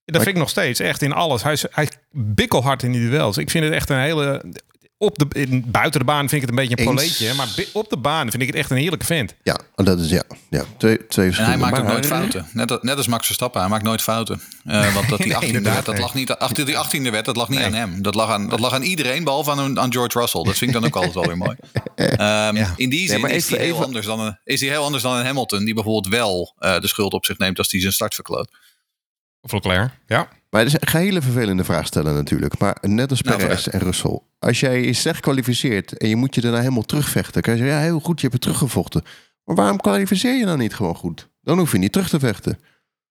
Dat 0.05 0.15
Maar- 0.15 0.23
vind 0.25 0.35
ik 0.35 0.41
nog 0.43 0.51
steeds, 0.51 0.81
echt 0.81 1.03
in 1.03 1.13
alles. 1.13 1.43
Hij 1.43 1.53
is, 1.53 1.65
hij 1.71 1.89
bikkelhard 2.11 2.83
in 2.83 2.93
die 2.93 3.11
duels. 3.11 3.37
Ik 3.37 3.51
vind 3.51 3.65
het 3.65 3.73
echt 3.73 3.91
een 3.91 3.99
hele... 4.01 4.45
Op 5.03 5.19
de, 5.19 5.27
in, 5.41 5.65
buiten 5.67 6.01
de 6.01 6.07
baan 6.07 6.29
vind 6.29 6.33
ik 6.33 6.41
het 6.41 6.51
een 6.51 6.55
beetje 6.69 6.79
een 6.79 6.85
proleetje. 6.85 7.35
Maar 7.35 7.49
op 7.73 7.91
de 7.91 7.97
baan 7.97 8.31
vind 8.31 8.43
ik 8.43 8.49
het 8.49 8.57
echt 8.57 8.71
een 8.71 8.77
heerlijke 8.77 9.07
vent. 9.07 9.35
ja, 9.43 9.59
dat 9.75 9.99
is 10.01 10.11
ja, 10.11 10.23
ja 10.51 10.65
twee, 10.79 11.07
twee 11.07 11.29
En 11.31 11.45
hij 11.45 11.57
maakt 11.57 11.79
ook 11.79 11.87
nooit 11.87 12.07
fouten. 12.07 12.47
Net, 12.53 12.71
als- 12.71 12.81
net 12.83 12.97
als 12.97 13.07
Max 13.07 13.27
Verstappen, 13.27 13.61
hij 13.61 13.71
maakt 13.71 13.83
nooit 13.85 14.03
fouten. 14.03 14.43
Eh, 14.65 14.95
want 14.95 15.09
dat 15.09 15.19
die 15.19 15.35
18e 15.37 15.47
inderdaad, 15.47 15.73
werd, 15.75 15.87
dat 15.87 15.99
lag 15.99 16.15
niet, 16.15 16.31
achter 16.33 16.67
die 16.67 16.75
18e 16.75 17.11
werd, 17.11 17.25
dat 17.25 17.37
lag 17.37 17.49
niet 17.49 17.59
Nee. 17.59 17.67
aan 17.67 17.75
hem. 17.75 18.03
Dat 18.03 18.15
lag 18.15 18.31
aan, 18.31 18.49
dat 18.49 18.61
lag 18.61 18.73
aan 18.73 18.83
iedereen, 18.83 19.25
behalve 19.25 19.51
aan, 19.51 19.81
aan 19.81 19.93
George 19.93 20.19
Russell. 20.19 20.43
Dat 20.43 20.57
vind 20.59 20.71
ik 20.75 20.77
dan 20.81 20.87
ook 20.87 20.97
altijd 20.97 21.15
wel 21.15 21.25
weer 21.27 21.37
mooi. 21.37 21.57
Ehm, 21.97 22.65
In 22.77 22.91
die 22.91 23.09
zin 23.09 23.21
maar 23.21 23.31
is, 23.31 23.49
hij 23.49 23.59
heel 23.59 23.73
even- 23.75 23.85
anders 23.85 24.07
dan 24.07 24.21
een, 24.21 24.39
is 24.45 24.61
hij 24.61 24.69
heel 24.69 24.85
anders 24.85 25.03
dan 25.03 25.17
een 25.17 25.25
Hamilton, 25.25 25.65
die 25.65 25.75
bijvoorbeeld 25.75 26.15
wel 26.15 26.55
eh, 26.59 26.79
de 26.81 26.89
schuld 26.89 27.13
op 27.13 27.25
zich 27.25 27.39
neemt 27.39 27.59
als 27.59 27.71
hij 27.71 27.81
zijn 27.81 27.93
start 27.93 28.15
verkloot. 28.15 28.51
Of 29.41 29.53
Leclerc, 29.53 29.91
ja. 30.07 30.29
Maar 30.53 30.65
het 30.65 30.75
is 30.75 30.81
een 30.81 31.01
hele 31.01 31.23
vervelende 31.23 31.65
vraag 31.65 31.87
stellen 31.87 32.15
natuurlijk. 32.15 32.59
Maar 32.59 32.77
net 32.81 33.11
als 33.11 33.23
Nou, 33.23 33.39
Perez 33.39 33.67
en 33.67 33.81
Russell. 33.81 34.21
Als 34.39 34.61
jij 34.61 34.83
je 34.83 34.93
slecht 34.93 35.21
kwalificeert 35.21 35.97
en 35.97 36.09
je 36.09 36.17
moet 36.17 36.35
je 36.35 36.41
daarna 36.41 36.59
helemaal 36.59 36.83
terugvechten. 36.83 37.43
Kan 37.43 37.53
je 37.53 37.59
zeggen, 37.59 37.77
ja 37.77 37.83
heel 37.83 38.01
goed, 38.01 38.21
je 38.21 38.29
hebt 38.29 38.33
het 38.33 38.43
teruggevochten. 38.43 39.03
Maar 39.45 39.57
waarom 39.57 39.81
kwalificeer 39.81 40.35
je 40.39 40.45
dan 40.45 40.59
niet 40.59 40.75
gewoon 40.75 40.95
goed? 40.95 41.29
Dan 41.43 41.59
hoef 41.59 41.73
je 41.73 41.79
niet 41.79 41.93
terug 41.93 42.09
te 42.09 42.19
vechten. 42.19 42.59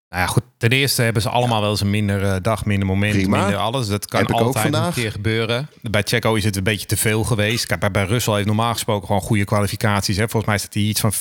Nou 0.09 0.23
ja, 0.23 0.27
goed. 0.27 0.43
Ten 0.57 0.69
eerste 0.69 1.01
hebben 1.01 1.21
ze 1.21 1.29
allemaal 1.29 1.61
wel 1.61 1.69
eens 1.69 1.81
een 1.81 1.89
minder 1.89 2.23
eh, 2.23 2.35
dag, 2.41 2.65
minder 2.65 2.87
moment, 2.87 3.13
Prima. 3.13 3.37
minder 3.41 3.57
alles. 3.59 3.87
Dat 3.87 4.05
kan 4.05 4.19
Heb 4.19 4.31
altijd 4.31 4.73
een 4.73 4.93
keer 4.93 5.11
gebeuren. 5.11 5.69
Bij 5.81 6.01
Checo 6.05 6.35
is 6.35 6.43
het 6.43 6.55
een 6.55 6.63
beetje 6.63 6.85
te 6.87 6.97
veel 6.97 7.23
geweest. 7.23 7.65
Kijk, 7.65 7.79
bij, 7.79 7.91
bij 7.91 8.05
Russell 8.05 8.33
heeft 8.33 8.45
normaal 8.45 8.73
gesproken 8.73 9.07
gewoon 9.07 9.21
goede 9.21 9.45
kwalificaties. 9.45 10.17
Hè. 10.17 10.21
Volgens 10.29 10.45
mij 10.45 10.57
staat 10.57 10.73
hij 10.73 10.83
iets 10.83 10.99
van 10.99 11.11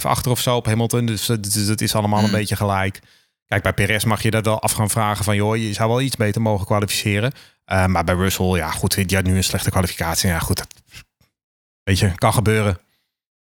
6-5 0.00 0.02
achter 0.02 0.30
of 0.30 0.40
zo 0.40 0.56
op 0.56 0.66
Hamilton. 0.66 1.06
Dus 1.06 1.26
dat, 1.26 1.42
dus 1.42 1.66
dat 1.66 1.80
is 1.80 1.94
allemaal 1.94 2.18
een 2.18 2.24
Hmm. 2.24 2.34
beetje 2.34 2.56
gelijk. 2.56 3.00
Kijk, 3.46 3.62
bij 3.62 3.72
Perez 3.72 4.04
mag 4.04 4.22
je 4.22 4.30
dat 4.30 4.44
wel 4.44 4.60
af 4.60 4.72
gaan 4.72 4.90
vragen 4.90 5.24
van... 5.24 5.36
joh, 5.36 5.56
je 5.56 5.72
zou 5.72 5.88
wel 5.88 6.00
iets 6.00 6.16
beter 6.16 6.40
mogen 6.42 6.66
kwalificeren. 6.66 7.32
Eh, 7.64 7.86
maar 7.86 8.04
bij 8.04 8.14
Russell, 8.14 8.46
ja 8.46 8.70
goed, 8.70 9.08
die 9.08 9.16
had 9.16 9.26
nu 9.26 9.36
een 9.36 9.44
slechte 9.44 9.70
kwalificatie. 9.70 10.28
Ja 10.28 10.38
goed, 10.38 10.56
dat, 10.56 10.66
weet 11.82 11.98
je, 11.98 12.14
kan 12.14 12.32
gebeuren. 12.32 12.78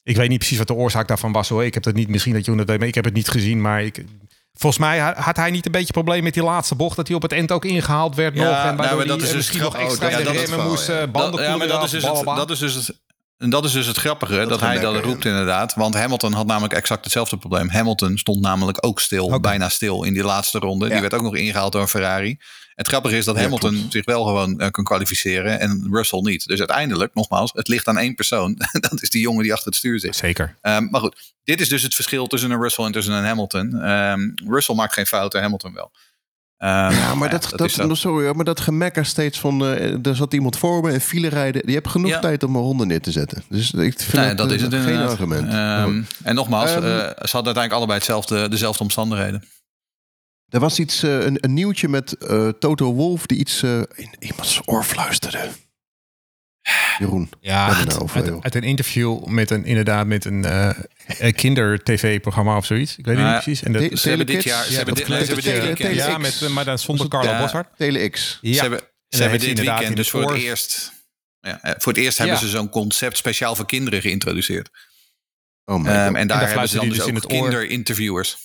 Ik 0.03 0.15
weet 0.15 0.29
niet 0.29 0.37
precies 0.37 0.57
wat 0.57 0.67
de 0.67 0.73
oorzaak 0.73 1.07
daarvan 1.07 1.31
was 1.31 1.49
hoor. 1.49 1.65
Ik 1.65 1.73
heb 1.73 1.83
het 1.83 1.95
niet, 1.95 2.09
misschien 2.09 2.33
dat 2.33 2.45
je 2.45 2.55
dat 2.55 2.67
weet, 2.67 2.79
maar 2.79 2.87
ik 2.87 2.95
heb 2.95 3.05
het 3.05 3.13
niet 3.13 3.29
gezien. 3.29 3.61
Maar 3.61 3.83
ik, 3.83 4.05
volgens 4.53 4.81
mij 4.81 4.99
ha- 4.99 5.15
had 5.17 5.35
hij 5.35 5.51
niet 5.51 5.65
een 5.65 5.71
beetje 5.71 5.93
probleem 5.93 6.23
met 6.23 6.33
die 6.33 6.43
laatste 6.43 6.75
bocht. 6.75 6.95
Dat 6.95 7.07
hij 7.07 7.15
op 7.15 7.21
het 7.21 7.31
eind 7.31 7.51
ook 7.51 7.65
ingehaald 7.65 8.15
werd 8.15 8.35
Ja, 8.35 8.43
nog. 8.43 8.51
En 8.57 8.63
nou, 8.63 8.75
waardoor 8.77 8.97
maar 8.97 9.07
dat 9.07 9.17
is 9.21 9.27
dus 9.27 9.35
misschien 9.35 9.59
nog 9.61 9.75
extra 9.75 10.07
oh, 10.07 10.11
in 10.19 10.25
de 10.25 10.33
ja, 10.33 10.39
remmen 10.45 10.67
moest. 10.67 10.87
ja. 10.87 11.07
banden 11.07 11.31
Dat- 11.31 11.39
ja, 11.39 11.45
maar 11.47 11.51
koelen 11.57 11.67
dat 11.75 11.83
is, 11.83 11.91
dus 11.91 12.03
het, 12.03 12.25
dat 12.25 12.49
is 12.51 12.59
dus 12.59 12.73
het, 12.73 12.99
En 13.37 13.49
dat 13.49 13.65
is 13.65 13.71
dus 13.71 13.85
het 13.85 13.97
grappige, 13.97 14.35
dat, 14.35 14.49
Dat 14.49 14.59
hij 14.59 14.79
dat 14.79 15.03
roept 15.03 15.25
inderdaad. 15.25 15.73
Want 15.73 15.93
Hamilton 15.93 16.33
had 16.33 16.45
namelijk 16.45 16.73
exact 16.73 17.03
hetzelfde 17.03 17.37
probleem. 17.37 17.69
Hamilton 17.69 18.17
stond 18.17 18.41
namelijk 18.41 18.77
ook 18.85 18.99
stil, 18.99 19.39
bijna 19.39 19.69
stil 19.69 20.03
in 20.03 20.13
die 20.13 20.23
laatste 20.23 20.59
ronde. 20.59 20.89
Die 20.89 21.01
werd 21.01 21.13
ook 21.13 21.21
nog 21.21 21.35
ingehaald 21.35 21.71
door 21.71 21.81
een 21.81 21.87
Ferrari. 21.87 22.37
Het 22.75 22.87
grappige 22.87 23.17
is 23.17 23.25
dat 23.25 23.35
Ja, 23.35 23.41
Hamilton 23.41 23.73
klopt. 23.73 23.91
zich 23.91 24.05
wel 24.05 24.23
gewoon 24.23 24.59
eh, 24.59 24.69
kan 24.69 24.83
kwalificeren 24.83 25.59
en 25.59 25.87
Russell 25.91 26.19
niet. 26.21 26.45
Dus 26.45 26.59
uiteindelijk, 26.59 27.13
nogmaals, 27.13 27.51
het 27.53 27.67
ligt 27.67 27.87
aan 27.87 27.97
één 27.97 28.15
persoon. 28.15 28.55
dat 28.89 29.01
is 29.01 29.09
die 29.09 29.21
jongen 29.21 29.43
die 29.43 29.53
achter 29.53 29.67
het 29.67 29.75
stuur 29.75 29.99
zit. 29.99 30.15
Zeker. 30.15 30.57
Ehm, 30.61 30.87
maar 30.89 31.01
goed, 31.01 31.33
dit 31.43 31.61
is 31.61 31.69
dus 31.69 31.81
het 31.81 31.95
verschil 31.95 32.27
tussen 32.27 32.51
een 32.51 32.61
Russell 32.61 32.85
en 32.85 32.91
tussen 32.91 33.13
een 33.13 33.23
Hamilton. 33.25 33.81
Ehm, 33.81 34.19
Russell 34.47 34.75
maakt 34.75 34.93
geen 34.93 35.05
fouten, 35.05 35.41
Hamilton 35.41 35.73
wel. 35.73 35.91
Ehm, 36.57 36.91
Ja, 36.91 37.15
maar 37.15 37.29
dat, 37.29 37.51
dat, 37.55 37.71
zo. 37.71 37.93
sorry, 37.93 38.35
maar 38.35 38.45
dat 38.45 38.59
gemekker 38.59 39.05
steeds 39.05 39.39
van... 39.39 39.61
eh, 39.65 40.05
er 40.07 40.15
zat 40.15 40.33
iemand 40.33 40.57
voor 40.57 40.81
me 40.81 40.91
en 40.91 41.01
file 41.01 41.27
rijden. 41.27 41.61
Je 41.65 41.73
hebt 41.73 41.87
genoeg 41.87 42.09
Ja. 42.09 42.19
tijd 42.19 42.43
om 42.43 42.55
een 42.55 42.61
ronde 42.61 42.85
neer 42.85 43.01
te 43.01 43.11
zetten. 43.11 43.43
Dus 43.49 43.71
ik 43.73 43.99
vind 43.99 44.13
Nee, 44.13 44.27
dat, 44.27 44.37
dat 44.37 44.49
eh, 44.49 44.55
is 44.55 44.61
het 44.61 44.73
geen 44.73 44.81
inderdaad. 44.81 45.09
argument. 45.09 45.47
Ehm, 45.47 46.01
en 46.23 46.35
nogmaals, 46.35 46.69
Ehm, 46.71 46.83
eh, 46.83 46.89
ze 46.99 47.05
hadden 47.05 47.31
uiteindelijk 47.31 47.73
allebei 47.73 47.97
hetzelfde, 47.97 48.49
dezelfde 48.49 48.83
omstandigheden. 48.83 49.43
Er 50.49 50.59
was 50.59 50.79
iets, 50.79 51.01
een, 51.01 51.37
een 51.39 51.53
nieuwtje 51.53 51.87
met 51.87 52.15
Toto 52.59 52.93
Wolf 52.93 53.25
die 53.25 53.37
iets 53.37 53.63
in 53.63 54.15
iemands 54.19 54.61
oor 54.65 54.83
fluisterde. 54.83 55.47
Jeroen. 56.97 57.29
Ja, 57.41 57.75
uit, 57.75 57.99
over, 57.99 58.15
uit- 58.15 58.25
joh? 58.25 58.41
uit 58.41 58.55
een 58.55 58.63
interview 58.63 59.25
met 59.25 59.49
een 59.49 59.65
inderdaad 59.65 60.07
met 60.07 60.25
een 60.25 60.45
eh, 60.45 60.69
eh, 61.17 61.33
kinder-tv-programma 61.33 62.57
of 62.57 62.65
zoiets. 62.65 62.97
Ik 62.97 63.05
weet 63.05 63.15
het 63.15 63.23
Nou 63.23 63.35
niet 63.35 63.43
precies. 63.43 63.63
En 63.63 63.71
dat, 63.71 63.99
Ze 63.99 64.07
hebben 64.07 64.27
dit 64.27 64.43
jaar, 64.43 64.63
ze 64.63 64.69
Ja, 64.71 64.75
hebben 64.75 64.95
dit, 64.95 65.07
nee, 65.07 65.25
ze 65.25 65.33
hebben 65.33 65.75
dit 65.75 65.95
ja, 65.95 66.17
met, 66.17 66.49
maar 66.49 66.65
dan 66.65 66.79
zonder 66.79 67.07
Carlo 67.07 67.29
Ja. 67.29 67.41
Boshart. 67.41 67.67
Tele-X. 67.77 68.37
Ja. 68.41 68.53
Ze 68.53 68.61
hebben, 68.61 68.79
En 68.79 68.87
ze 69.09 69.21
hebben 69.21 69.39
dit 69.39 69.49
inderdaad 69.49 69.79
weekend 69.79 69.97
in 69.97 70.03
dus 70.03 70.11
het 70.11 70.21
voor 70.21 70.33
het 70.33 70.41
eerst... 70.41 70.93
Ja, 71.39 71.59
voor 71.61 71.93
het 71.93 72.01
eerst 72.01 72.17
hebben 72.17 72.37
ze 72.37 72.47
zo'n 72.49 72.69
concept 72.69 73.17
speciaal 73.17 73.55
voor 73.55 73.65
kinderen 73.65 74.01
geïntroduceerd. 74.01 74.69
Oh 75.65 75.75
God. 75.75 75.85
en 76.15 76.27
daar 76.27 76.47
hebben 76.47 76.69
ze 76.69 76.75
dan 76.75 76.89
dus 76.89 76.97
dus 76.97 77.07
in 77.07 77.15
ook 77.15 77.27
kinderinterviewers. 77.27 78.37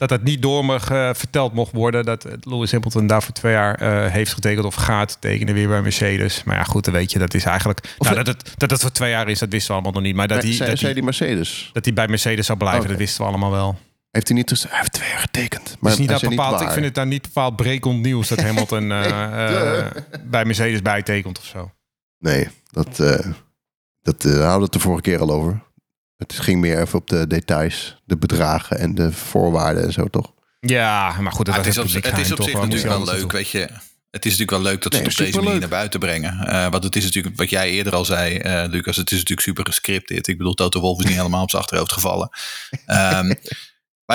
Dat 0.00 0.08
dat 0.08 0.22
niet 0.22 0.42
door 0.42 0.64
me 0.64 0.80
ge- 0.80 1.12
verteld 1.16 1.52
mocht 1.52 1.72
worden. 1.72 2.04
Dat 2.04 2.24
eh, 2.24 2.32
Lewis 2.40 2.72
Hamilton 2.72 3.06
daar 3.06 3.22
voor 3.22 3.34
twee 3.34 3.52
jaar 3.52 3.74
eh, 3.74 4.12
heeft 4.12 4.32
getekend 4.34 4.66
of 4.66 4.74
gaat 4.74 5.16
tekenen 5.20 5.54
weer 5.54 5.68
bij 5.68 5.82
Mercedes. 5.82 6.44
Maar 6.44 6.56
ja, 6.56 6.62
goed, 6.62 6.84
dan 6.84 6.94
weet 6.94 7.12
je, 7.12 7.18
dat 7.18 7.34
is 7.34 7.44
eigenlijk... 7.44 7.94
Nou, 7.98 8.14
dat, 8.14 8.26
het, 8.26 8.52
dat 8.56 8.70
het 8.70 8.80
voor 8.80 8.90
twee 8.92 9.10
jaar 9.10 9.28
is, 9.28 9.38
dat 9.38 9.48
wisten 9.50 9.68
we 9.68 9.72
allemaal 9.74 9.92
nog 9.92 10.02
niet. 10.02 10.14
Maar 10.16 10.28
dat 10.28 10.42
hij, 10.42 10.52
zei, 10.52 10.68
dat 10.70 10.78
zei 10.78 10.84
hij, 10.92 10.94
die 10.94 11.02
Mercedes. 11.02 11.70
dat 11.72 11.84
hij 11.84 11.94
bij 11.94 12.08
Mercedes 12.08 12.46
zou 12.46 12.58
blijven, 12.58 12.80
Oké. 12.80 12.88
dat 12.90 12.98
wisten 12.98 13.20
we 13.22 13.28
allemaal 13.28 13.50
wel. 13.50 13.78
Heeft 14.10 14.28
hij 14.28 14.36
niet... 14.36 14.46
tussen- 14.46 14.68
Hij 14.70 14.78
heeft 14.78 14.92
twee 14.92 15.08
jaar 15.08 15.18
getekend. 15.18 15.76
Maar 15.80 15.92
is 15.92 15.98
niet 15.98 16.08
dat 16.08 16.20
bepaald, 16.28 16.60
ik 16.60 16.70
vind 16.70 16.84
het 16.84 16.94
dan 16.94 17.08
niet 17.08 17.22
bepaald 17.22 17.56
brekend 17.56 18.02
nieuws 18.02 18.28
dat 18.28 18.40
Hamilton 18.42 18.92
eh, 18.92 19.78
eh, 19.78 19.86
bij 20.24 20.44
Mercedes 20.44 20.82
bijtekent 20.82 21.38
of 21.38 21.44
zo. 21.44 21.70
Nee, 22.18 22.48
dat, 22.70 23.00
eh 23.00 23.26
dat 24.02 24.24
eh, 24.24 24.32
hadden 24.32 24.56
we 24.56 24.62
het 24.62 24.72
de 24.72 24.78
vorige 24.80 25.02
keer 25.02 25.20
al 25.20 25.30
over. 25.30 25.62
Het 26.20 26.38
ging 26.38 26.60
meer 26.60 26.80
even 26.80 26.98
op 26.98 27.08
de 27.08 27.26
details, 27.26 27.96
de 28.04 28.16
bedragen 28.16 28.78
en 28.78 28.94
de 28.94 29.12
voorwaarden 29.12 29.84
en 29.84 29.92
zo, 29.92 30.06
toch? 30.06 30.32
Ja, 30.60 31.20
maar 31.20 31.32
goed, 31.32 31.46
dat 31.46 31.54
Ah, 31.54 31.60
het 31.60 31.70
is 31.70 31.78
op, 31.78 31.84
het 32.02 32.18
is 32.18 32.30
op 32.30 32.36
toch? 32.36 32.46
zich 32.46 32.54
natuurlijk 32.60 32.88
wel 32.88 33.04
leuk, 33.04 33.32
weet 33.32 33.48
je. 33.50 33.68
Het 34.10 34.24
is 34.24 34.30
natuurlijk 34.38 34.62
wel 34.62 34.72
leuk 34.72 34.82
dat 34.82 34.92
ze 34.94 34.98
Nee, 34.98 35.08
het 35.08 35.18
op 35.18 35.24
deze 35.26 35.40
manier 35.40 35.60
naar 35.60 35.68
buiten 35.68 36.00
brengen. 36.00 36.38
Eh, 36.46 36.70
want 36.70 36.84
het 36.84 36.96
is 36.96 37.04
natuurlijk, 37.04 37.36
wat 37.36 37.50
jij 37.50 37.70
eerder 37.70 37.94
al 37.94 38.04
zei, 38.04 38.36
eh, 38.36 38.64
Lucas, 38.68 38.96
het 38.96 39.10
is 39.10 39.16
natuurlijk 39.16 39.46
super 39.46 39.64
gescripteerd. 39.64 40.26
Ik 40.26 40.38
bedoel, 40.38 40.54
Toto 40.54 40.80
Wolff 40.80 41.00
is 41.00 41.06
niet 41.06 41.16
helemaal 41.16 41.42
op 41.42 41.50
zijn 41.50 41.62
achterhoofd 41.62 41.92
gevallen. 41.92 42.30
Ehm, 42.86 43.32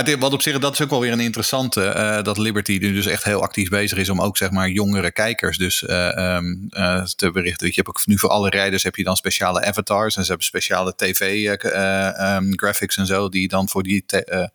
maar 0.04 0.18
wat 0.18 0.34
op 0.34 0.42
zich, 0.42 0.60
dat 0.60 0.74
is 0.74 0.82
ook 0.82 0.90
wel 0.90 1.00
weer 1.00 1.12
een 1.12 1.20
interessante, 1.20 1.84
eh, 1.86 2.24
dat 2.24 2.38
Liberty 2.38 2.78
nu 2.82 2.94
dus 2.94 3.06
echt 3.06 3.24
heel 3.24 3.42
actief 3.42 3.70
bezig 3.70 3.98
is 3.98 4.10
om 4.10 4.22
ook 4.22 4.38
zeg 4.38 4.52
maar 4.52 4.70
jongere 4.70 5.12
kijkers 5.12 5.58
dus 5.58 5.84
eh, 5.86 6.18
ehm, 6.18 6.46
eh, 6.70 7.04
te 7.04 7.32
berichten. 7.32 7.68
Je 7.68 7.74
hebt 7.76 7.88
ook 7.88 8.02
nu 8.06 8.18
voor 8.18 8.30
alle 8.30 8.50
rijders 8.50 8.84
heb 8.84 8.96
je 8.96 9.04
dan 9.04 9.16
speciale 9.16 9.66
avatars 9.66 10.16
en 10.16 10.22
ze 10.22 10.28
hebben 10.28 10.46
speciale 10.46 10.96
tv 10.96 11.22
eh, 11.22 11.72
eh, 11.72 12.36
ehm, 12.36 12.52
graphics 12.56 12.98
en 12.98 13.06
zo 13.06 13.30
die 13.30 13.48
dan 13.48 13.70
voor 13.70 13.84
die 13.84 14.04
te- 14.06 14.26
eh, 14.26 14.48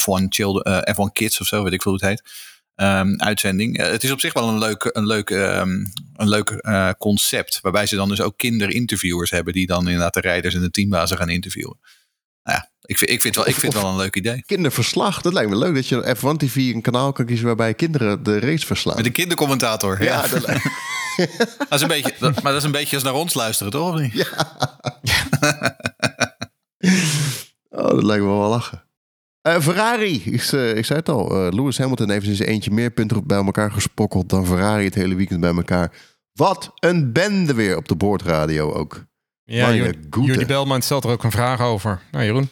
F1, 0.00 0.26
children, 0.28 0.82
eh, 0.84 0.94
F1 0.94 1.12
Kids 1.12 1.40
of 1.40 1.46
zo, 1.46 1.62
weet 1.62 1.72
ik 1.72 1.82
veel 1.82 1.92
hoe 1.92 2.00
het 2.00 2.10
heet 2.10 2.30
ehm, 2.74 3.14
uitzending. 3.16 3.76
Het 3.76 4.04
is 4.04 4.10
op 4.10 4.20
zich 4.20 4.32
wel 4.32 4.48
een 4.48 4.58
leuk, 4.58 4.90
een 4.92 5.06
leuk, 5.06 5.30
een 5.30 6.28
leuk 6.28 6.60
concept. 6.98 7.58
Waarbij 7.62 7.86
ze 7.86 7.96
dan 7.96 8.08
dus 8.08 8.20
ook 8.20 8.38
kinderinterviewers 8.38 9.30
hebben. 9.30 9.52
Die 9.52 9.66
dan 9.66 9.84
inderdaad 9.86 10.14
de 10.14 10.20
rijders 10.20 10.54
en 10.54 10.60
de 10.60 10.70
teambazen 10.70 11.16
gaan 11.16 11.28
interviewen. 11.28 11.78
Ja, 12.84 12.94
ik, 12.94 12.98
vind- 12.98 13.10
ik 13.10 13.20
vind, 13.20 13.34
wel, 13.36 13.48
ik 13.48 13.54
vind 13.54 13.72
het 13.72 13.82
wel 13.82 13.90
een 13.90 13.96
leuk 13.96 14.16
idee. 14.16 14.42
Kinderverslag, 14.46 15.20
dat 15.20 15.32
lijkt 15.32 15.50
me 15.50 15.56
leuk 15.56 15.74
dat 15.74 15.88
je 15.88 15.96
op 15.96 16.16
F1 16.16 16.36
TV 16.36 16.56
een 16.56 16.80
kanaal 16.80 17.12
kan 17.12 17.26
kiezen 17.26 17.46
waarbij 17.46 17.74
kinderen 17.74 18.22
de 18.22 18.38
race 18.38 18.66
verslaan. 18.66 18.96
Met 18.96 19.06
een 19.06 19.12
kindercommentator. 19.12 20.02
Ja, 20.02 20.22
ja, 20.24 20.28
dat 20.28 20.46
lijkt 20.46 20.64
Dat 21.58 21.72
is 21.72 21.80
een 21.80 21.88
beetje, 21.88 22.14
dat- 22.18 22.42
maar 22.42 22.52
dat 22.52 22.60
is 22.60 22.66
een 22.66 22.72
beetje 22.72 22.94
als 22.96 23.04
naar 23.04 23.14
ons 23.14 23.34
luisteren, 23.34 23.72
toch? 23.72 23.94
Of 23.94 24.00
niet? 24.00 24.30
Oh, 27.70 27.88
dat 27.88 28.02
lijkt 28.02 28.24
me 28.24 28.28
wel 28.30 28.48
lachen. 28.48 28.82
Eh, 29.42 29.60
Ferrari, 29.60 30.22
ik, 30.24 30.42
eh, 30.42 30.76
ik 30.76 30.84
zei 30.84 30.98
het 30.98 31.08
al. 31.08 31.30
eh, 31.30 31.52
Lewis 31.52 31.78
Hamilton 31.78 32.10
heeft 32.10 32.26
in 32.26 32.34
zijn 32.34 32.48
eentje 32.48 32.70
meer 32.70 32.90
punten 32.90 33.26
bij 33.26 33.44
elkaar 33.44 33.70
gespokkeld 33.72 34.28
dan 34.28 34.46
Ferrari 34.46 34.84
het 34.84 34.94
hele 34.94 35.14
weekend 35.14 35.40
bij 35.40 35.54
elkaar. 35.54 35.92
Wat 36.32 36.72
een 36.74 37.12
bende 37.12 37.54
weer 37.54 37.76
op 37.76 37.88
de 37.88 37.96
boordradio 37.96 38.72
ook. 38.72 39.04
Ja. 39.44 39.66
Jordi 40.26 40.46
Belman 40.46 40.82
stelt 40.82 41.04
er 41.04 41.10
ook 41.10 41.24
een 41.24 41.30
vraag 41.30 41.60
over. 41.60 42.00
Nou, 42.12 42.24
Jeroen. 42.24 42.50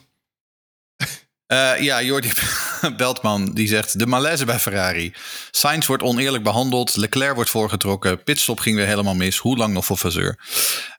Eh, 1.50 1.80
ja, 1.80 2.02
Jordi 2.02 2.30
Beltman 2.96 3.50
die 3.54 3.68
zegt 3.68 3.98
de 3.98 4.06
malaise 4.06 4.44
bij 4.44 4.58
Ferrari. 4.58 5.12
Sainz 5.50 5.86
wordt 5.86 6.02
oneerlijk 6.02 6.42
behandeld. 6.42 6.96
Leclerc 6.96 7.34
wordt 7.34 7.50
voorgetrokken. 7.50 8.22
Pitstop 8.22 8.58
ging 8.58 8.76
weer 8.76 8.86
helemaal 8.86 9.14
mis. 9.14 9.38
Hoe 9.38 9.56
lang 9.56 9.74
nog 9.74 9.84
voor 9.84 9.96
Fazeur? 9.96 10.38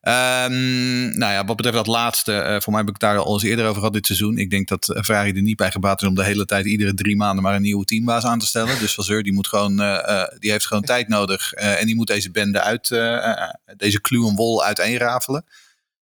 Ehm, 0.01 1.17
nou 1.17 1.33
ja, 1.33 1.45
wat 1.45 1.55
betreft 1.55 1.77
dat 1.77 1.87
laatste. 1.87 2.33
eh, 2.33 2.61
voor 2.61 2.73
mij 2.73 2.81
heb 2.81 2.89
ik 2.89 2.99
daar 2.99 3.17
al 3.17 3.33
eens 3.33 3.43
eerder 3.43 3.65
over 3.65 3.77
gehad 3.77 3.93
dit 3.93 4.05
seizoen. 4.05 4.37
Ik 4.37 4.49
denk 4.49 4.67
dat 4.67 4.89
eh, 4.89 5.03
Ferrari 5.03 5.31
er 5.31 5.41
niet 5.41 5.57
bij 5.57 5.71
gebaat 5.71 6.01
is 6.01 6.07
om 6.07 6.15
de 6.15 6.23
hele 6.23 6.45
tijd 6.45 6.65
iedere 6.65 6.93
drie 6.93 7.15
maanden 7.15 7.43
maar 7.43 7.55
een 7.55 7.61
nieuwe 7.61 7.85
teambaas 7.85 8.23
aan 8.23 8.39
te 8.39 8.45
stellen. 8.45 8.79
Dus 8.79 8.93
Fazeur 8.93 9.23
die 9.23 9.33
moet 9.33 9.47
gewoon, 9.47 9.75
die 10.39 10.51
heeft 10.51 10.67
gewoon 10.67 10.83
tijd 10.83 11.07
nodig. 11.07 11.53
en 11.53 11.85
die 11.85 11.95
moet 11.95 12.07
deze 12.07 12.31
bende 12.31 12.61
uit, 12.61 12.87
deze 13.77 14.01
kluw 14.01 14.29
en 14.29 14.35
wol 14.35 14.63
uiteenrafelen. 14.63 15.45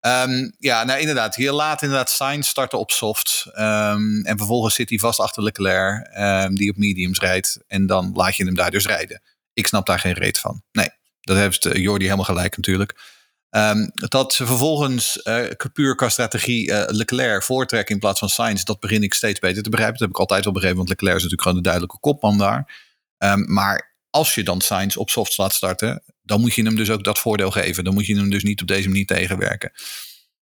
Ehm, 0.05 0.51
ja, 0.59 0.85
nou 0.85 1.01
inderdaad. 1.01 1.35
Hier 1.35 1.53
laat 1.53 1.83
inderdaad 1.83 2.11
Sainz 2.11 2.49
starten 2.49 2.79
op 2.79 2.91
soft. 2.91 3.47
Ehm, 3.53 4.21
en 4.23 4.37
vervolgens 4.39 4.75
zit 4.75 4.89
hij 4.89 4.99
vast 4.99 5.21
achter 5.21 5.43
Leclerc, 5.43 6.07
ehm, 6.07 6.55
die 6.55 6.71
op 6.71 6.77
mediums 6.77 7.19
rijdt. 7.19 7.59
En 7.67 7.87
dan 7.87 8.11
laat 8.15 8.37
je 8.37 8.45
hem 8.45 8.55
daar 8.55 8.71
dus 8.71 8.87
rijden. 8.87 9.23
Ik 9.53 9.67
snap 9.67 9.87
daar 9.87 9.99
geen 9.99 10.13
reet 10.13 10.39
van. 10.39 10.63
Nee, 10.73 10.89
dat 11.21 11.37
heeft 11.37 11.67
eh, 11.67 11.83
Jordi 11.83 12.05
helemaal 12.05 12.25
gelijk 12.25 12.57
natuurlijk. 12.57 12.95
Dat 13.93 14.33
ze 14.33 14.47
vervolgens 14.47 15.23
eh, 15.23 15.51
puur 15.73 15.95
qua 15.95 16.09
strategie 16.09 16.73
eh, 16.73 16.95
Leclerc 16.95 17.43
voortrekken 17.43 17.95
in 17.95 18.01
plaats 18.01 18.19
van 18.19 18.29
Sainz, 18.29 18.63
dat 18.63 18.81
begin 18.81 19.03
ik 19.03 19.15
steeds 19.15 19.41
beter 19.41 19.63
te 19.63 19.71
begrijpen. 19.71 19.99
Dat 19.99 20.09
heb 20.09 20.17
ik 20.17 20.21
altijd 20.21 20.45
wel 20.45 20.53
begrepen, 20.53 20.77
want 20.77 20.89
Leclerc 20.89 21.17
is 21.17 21.23
natuurlijk 21.23 21.49
gewoon 21.49 21.63
de 21.63 21.69
duidelijke 21.69 22.01
kopman 22.01 22.39
daar. 22.39 22.93
Maar 23.47 23.94
als 24.15 24.35
je 24.35 24.43
dan 24.43 24.61
Sainz 24.61 24.97
op 24.97 25.11
softs 25.11 25.37
laat 25.37 25.53
starten, 25.53 26.03
dan 26.23 26.41
moet 26.41 26.55
je 26.55 26.63
hem 26.63 26.77
dus 26.77 26.91
ook 26.91 27.05
dat 27.05 27.19
voordeel 27.19 27.51
geven. 27.51 27.85
Dan 27.85 27.95
moet 27.95 28.07
je 28.07 28.17
hem 28.17 28.31
dus 28.31 28.43
niet 28.43 28.61
op 28.61 28.67
deze 28.67 28.89
manier 28.89 29.07
tegenwerken. 29.07 29.73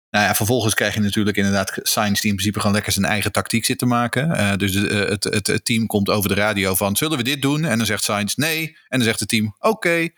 Nou 0.09 0.26
ja, 0.26 0.36
vervolgens 0.36 0.74
krijg 0.74 0.93
je 0.93 0.99
natuurlijk 0.99 1.38
inderdaad 1.38 1.80
Sainz 1.82 2.22
die 2.22 2.30
in 2.30 2.36
principe 2.36 2.59
gewoon 2.59 2.76
lekker 2.76 2.91
zijn 2.91 3.05
eigen 3.05 3.32
tactiek 3.32 3.65
zit 3.65 3.78
te 3.78 3.86
maken. 3.86 4.32
Eh, 4.32 4.55
dus 4.55 4.76
eh, 4.76 4.99
het, 5.09 5.24
het, 5.24 5.65
team 5.65 5.86
komt 5.86 6.09
over 6.09 6.30
de 6.30 6.36
radio 6.36 6.76
van, 6.76 6.95
zullen 6.95 7.17
we 7.17 7.24
dit 7.24 7.41
doen? 7.41 7.65
En 7.65 7.78
dan 7.78 7.86
zegt 7.86 8.03
Sainz 8.03 8.36
nee. 8.36 8.78
En 8.88 8.97
dan 8.97 9.07
zegt 9.07 9.19
het 9.19 9.30
team, 9.30 9.55
oké. 9.59 10.09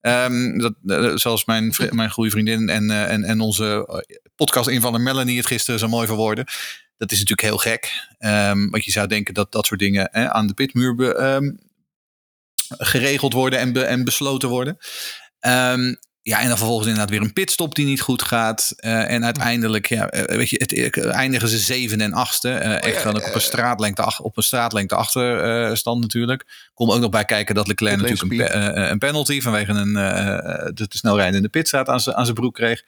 Ehm, 0.00 0.58
dat, 0.58 0.74
eh, 0.86 1.16
zoals 1.16 1.44
mijn, 1.44 1.74
mijn 1.90 2.10
goede 2.10 2.30
vriendin 2.30 2.68
en, 2.68 2.90
en, 2.90 3.24
en 3.24 3.40
onze 3.40 3.88
podcast-invaller 4.36 5.00
Melanie 5.00 5.36
het 5.36 5.46
gisteren 5.46 5.80
zo 5.80 5.88
mooi 5.88 6.06
verwoordde. 6.06 6.46
Dat 6.96 7.12
is 7.12 7.18
natuurlijk 7.18 7.48
heel 7.48 7.72
gek. 7.72 7.92
Ehm, 8.18 8.68
want 8.70 8.84
je 8.84 8.90
zou 8.90 9.06
denken 9.06 9.34
dat 9.34 9.52
dat 9.52 9.66
soort 9.66 9.80
dingen 9.80 10.32
aan 10.34 10.46
de 10.46 10.54
pitmuur 10.54 11.14
ehm, 11.14 11.50
geregeld 12.68 13.32
worden 13.32 13.58
en, 13.58 13.72
be- 13.72 13.84
en 13.84 14.04
besloten 14.04 14.48
worden. 14.48 14.76
Ehm, 15.40 15.94
ja, 16.22 16.40
en 16.40 16.48
dan 16.48 16.56
vervolgens 16.56 16.88
inderdaad 16.88 17.10
weer 17.10 17.20
een 17.20 17.32
pitstop 17.32 17.74
die 17.74 17.86
niet 17.86 18.00
goed 18.00 18.22
gaat. 18.22 18.72
Eh, 18.76 19.10
en 19.10 19.24
uiteindelijk, 19.24 19.88
ja, 19.88 20.08
eh, 20.10 20.36
weet 20.36 20.48
je, 20.50 20.56
het, 20.56 20.72
eh, 20.72 21.14
eindigen 21.14 21.48
ze 21.48 21.58
zeven 21.58 22.00
en 22.00 22.12
achtste. 22.12 22.50
Eh, 22.50 22.82
echt 22.82 23.06
ook 23.06 23.26
op 23.26 23.34
een 23.34 23.40
straatlengte, 23.40 24.02
ach- 24.02 24.20
op 24.20 24.36
een 24.36 24.42
straatlengte 24.42 24.94
achterstand 24.94 26.00
natuurlijk. 26.00 26.70
Kom 26.74 26.90
ook 26.90 27.00
nog 27.00 27.10
bij 27.10 27.24
kijken 27.24 27.54
dat 27.54 27.66
Leclerc 27.66 27.96
natuurlijk 28.00 28.54
een, 28.54 28.90
een 28.90 28.98
penalty 28.98 29.40
vanwege 29.40 29.72
een 29.72 29.92
de 30.74 30.88
te 30.88 30.96
snel 30.96 31.16
rijdende 31.16 31.48
pitstraat 31.48 31.88
aan 31.88 32.00
zijn 32.00 32.16
aan 32.16 32.24
zijn 32.24 32.36
broek 32.36 32.54
kreeg. 32.54 32.82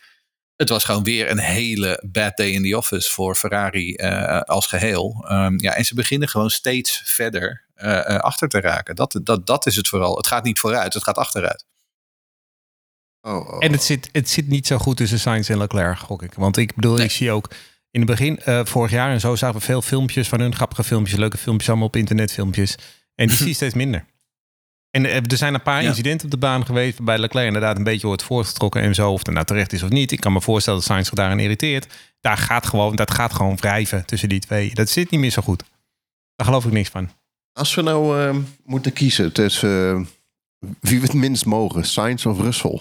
Het 0.57 0.69
was 0.69 0.85
gewoon 0.85 1.03
weer 1.05 1.31
een 1.31 1.39
hele 1.39 2.05
bad 2.11 2.37
day 2.37 2.49
in 2.49 2.63
the 2.63 2.77
office 2.77 3.11
voor 3.11 3.35
Ferrari 3.35 3.95
als 4.45 4.67
geheel. 4.67 5.25
Ehm, 5.29 5.55
ja, 5.57 5.75
en 5.75 5.85
ze 5.85 5.95
beginnen 5.95 6.29
gewoon 6.29 6.51
steeds 6.51 7.03
verder 7.05 7.68
achter 8.21 8.49
te 8.49 8.61
raken. 8.61 8.95
Dat, 8.97 9.21
dat, 9.23 9.47
dat 9.47 9.67
is 9.67 9.77
het 9.77 9.89
vooral. 9.89 10.17
Het 10.17 10.27
gaat 10.27 10.45
niet 10.45 10.59
vooruit, 10.59 10.95
het 10.95 11.03
gaat 11.03 11.17
achteruit. 11.19 11.65
Oh, 13.21 13.49
oh. 13.49 13.57
En 13.65 13.73
het 13.73 13.83
zit, 13.83 14.09
het 14.13 14.29
zit 14.31 14.49
niet 14.49 14.67
zo 14.67 14.79
goed 14.79 14.97
tussen 14.97 15.19
Sainz 15.21 15.51
en 15.51 15.59
Leclerc, 15.59 15.99
gok 15.99 16.23
ik. 16.23 16.35
Want 16.35 16.57
ik 16.57 16.75
bedoel, 16.75 16.95
Nee. 16.95 17.05
ik 17.05 17.11
zie 17.11 17.31
ook 17.31 17.51
in 17.91 18.01
het 18.01 18.11
begin, 18.11 18.39
eh, 18.41 18.61
vorig 18.65 18.91
jaar 18.91 19.11
en 19.11 19.21
zo, 19.21 19.37
zagen 19.37 19.59
we 19.59 19.65
veel 19.65 19.83
filmpjes 19.83 20.29
van 20.29 20.41
hun, 20.41 20.55
grappige 20.55 20.85
filmpjes, 20.85 21.19
leuke 21.19 21.39
filmpjes, 21.39 21.69
allemaal 21.69 21.87
op 21.87 21.97
internet 21.97 22.33
filmpjes. 22.33 22.75
En 23.15 23.27
die 23.27 23.37
zie 23.37 23.47
je 23.47 23.55
steeds 23.55 23.75
minder. 23.75 24.05
En 24.91 25.05
eh, 25.07 25.17
er 25.17 25.37
zijn 25.37 25.55
een 25.55 25.63
paar 25.63 25.83
Ja. 25.83 25.89
incidenten 25.89 26.25
op 26.25 26.31
de 26.31 26.39
baan 26.39 26.67
geweest... 26.67 26.97
waarbij 26.97 27.19
Leclerc 27.19 27.47
inderdaad 27.47 27.77
een 27.77 27.85
beetje 27.85 28.07
wordt 28.07 28.23
voortgetrokken 28.23 28.83
en 28.83 28.95
zo. 28.95 29.13
Of 29.13 29.19
het 29.25 29.35
nou 29.35 29.47
terecht 29.47 29.73
is 29.73 29.83
of 29.83 29.89
niet. 29.91 30.13
Ik 30.13 30.21
kan 30.21 30.33
me 30.33 30.41
voorstellen 30.41 30.79
dat 30.79 30.89
Sainz 30.89 31.05
zich 31.07 31.15
daarin 31.15 31.39
irriteert. 31.39 31.87
Daar 32.21 32.37
gaat 32.37 32.67
gewoon, 32.67 32.97
dat 32.97 33.11
gaat 33.11 33.33
gewoon 33.35 33.57
wrijven 33.57 34.05
tussen 34.07 34.29
die 34.29 34.41
twee. 34.41 34.75
Dat 34.75 34.89
zit 34.89 35.11
niet 35.11 35.21
meer 35.21 35.31
zo 35.31 35.43
goed. 35.43 35.63
Daar 36.37 36.47
geloof 36.47 36.65
ik 36.65 36.73
niks 36.73 36.89
van. 36.89 37.11
Als 37.59 37.75
we 37.75 37.83
nou 37.83 38.21
eh, 38.23 38.37
moeten 38.65 38.93
kiezen 38.93 39.33
tussen 39.33 39.97
eh, 40.61 40.67
wie 40.81 41.01
we 41.01 41.07
het 41.07 41.15
minst 41.15 41.45
mogen, 41.45 41.85
Sainz 41.85 42.27
of 42.27 42.41
Russell. 42.41 42.81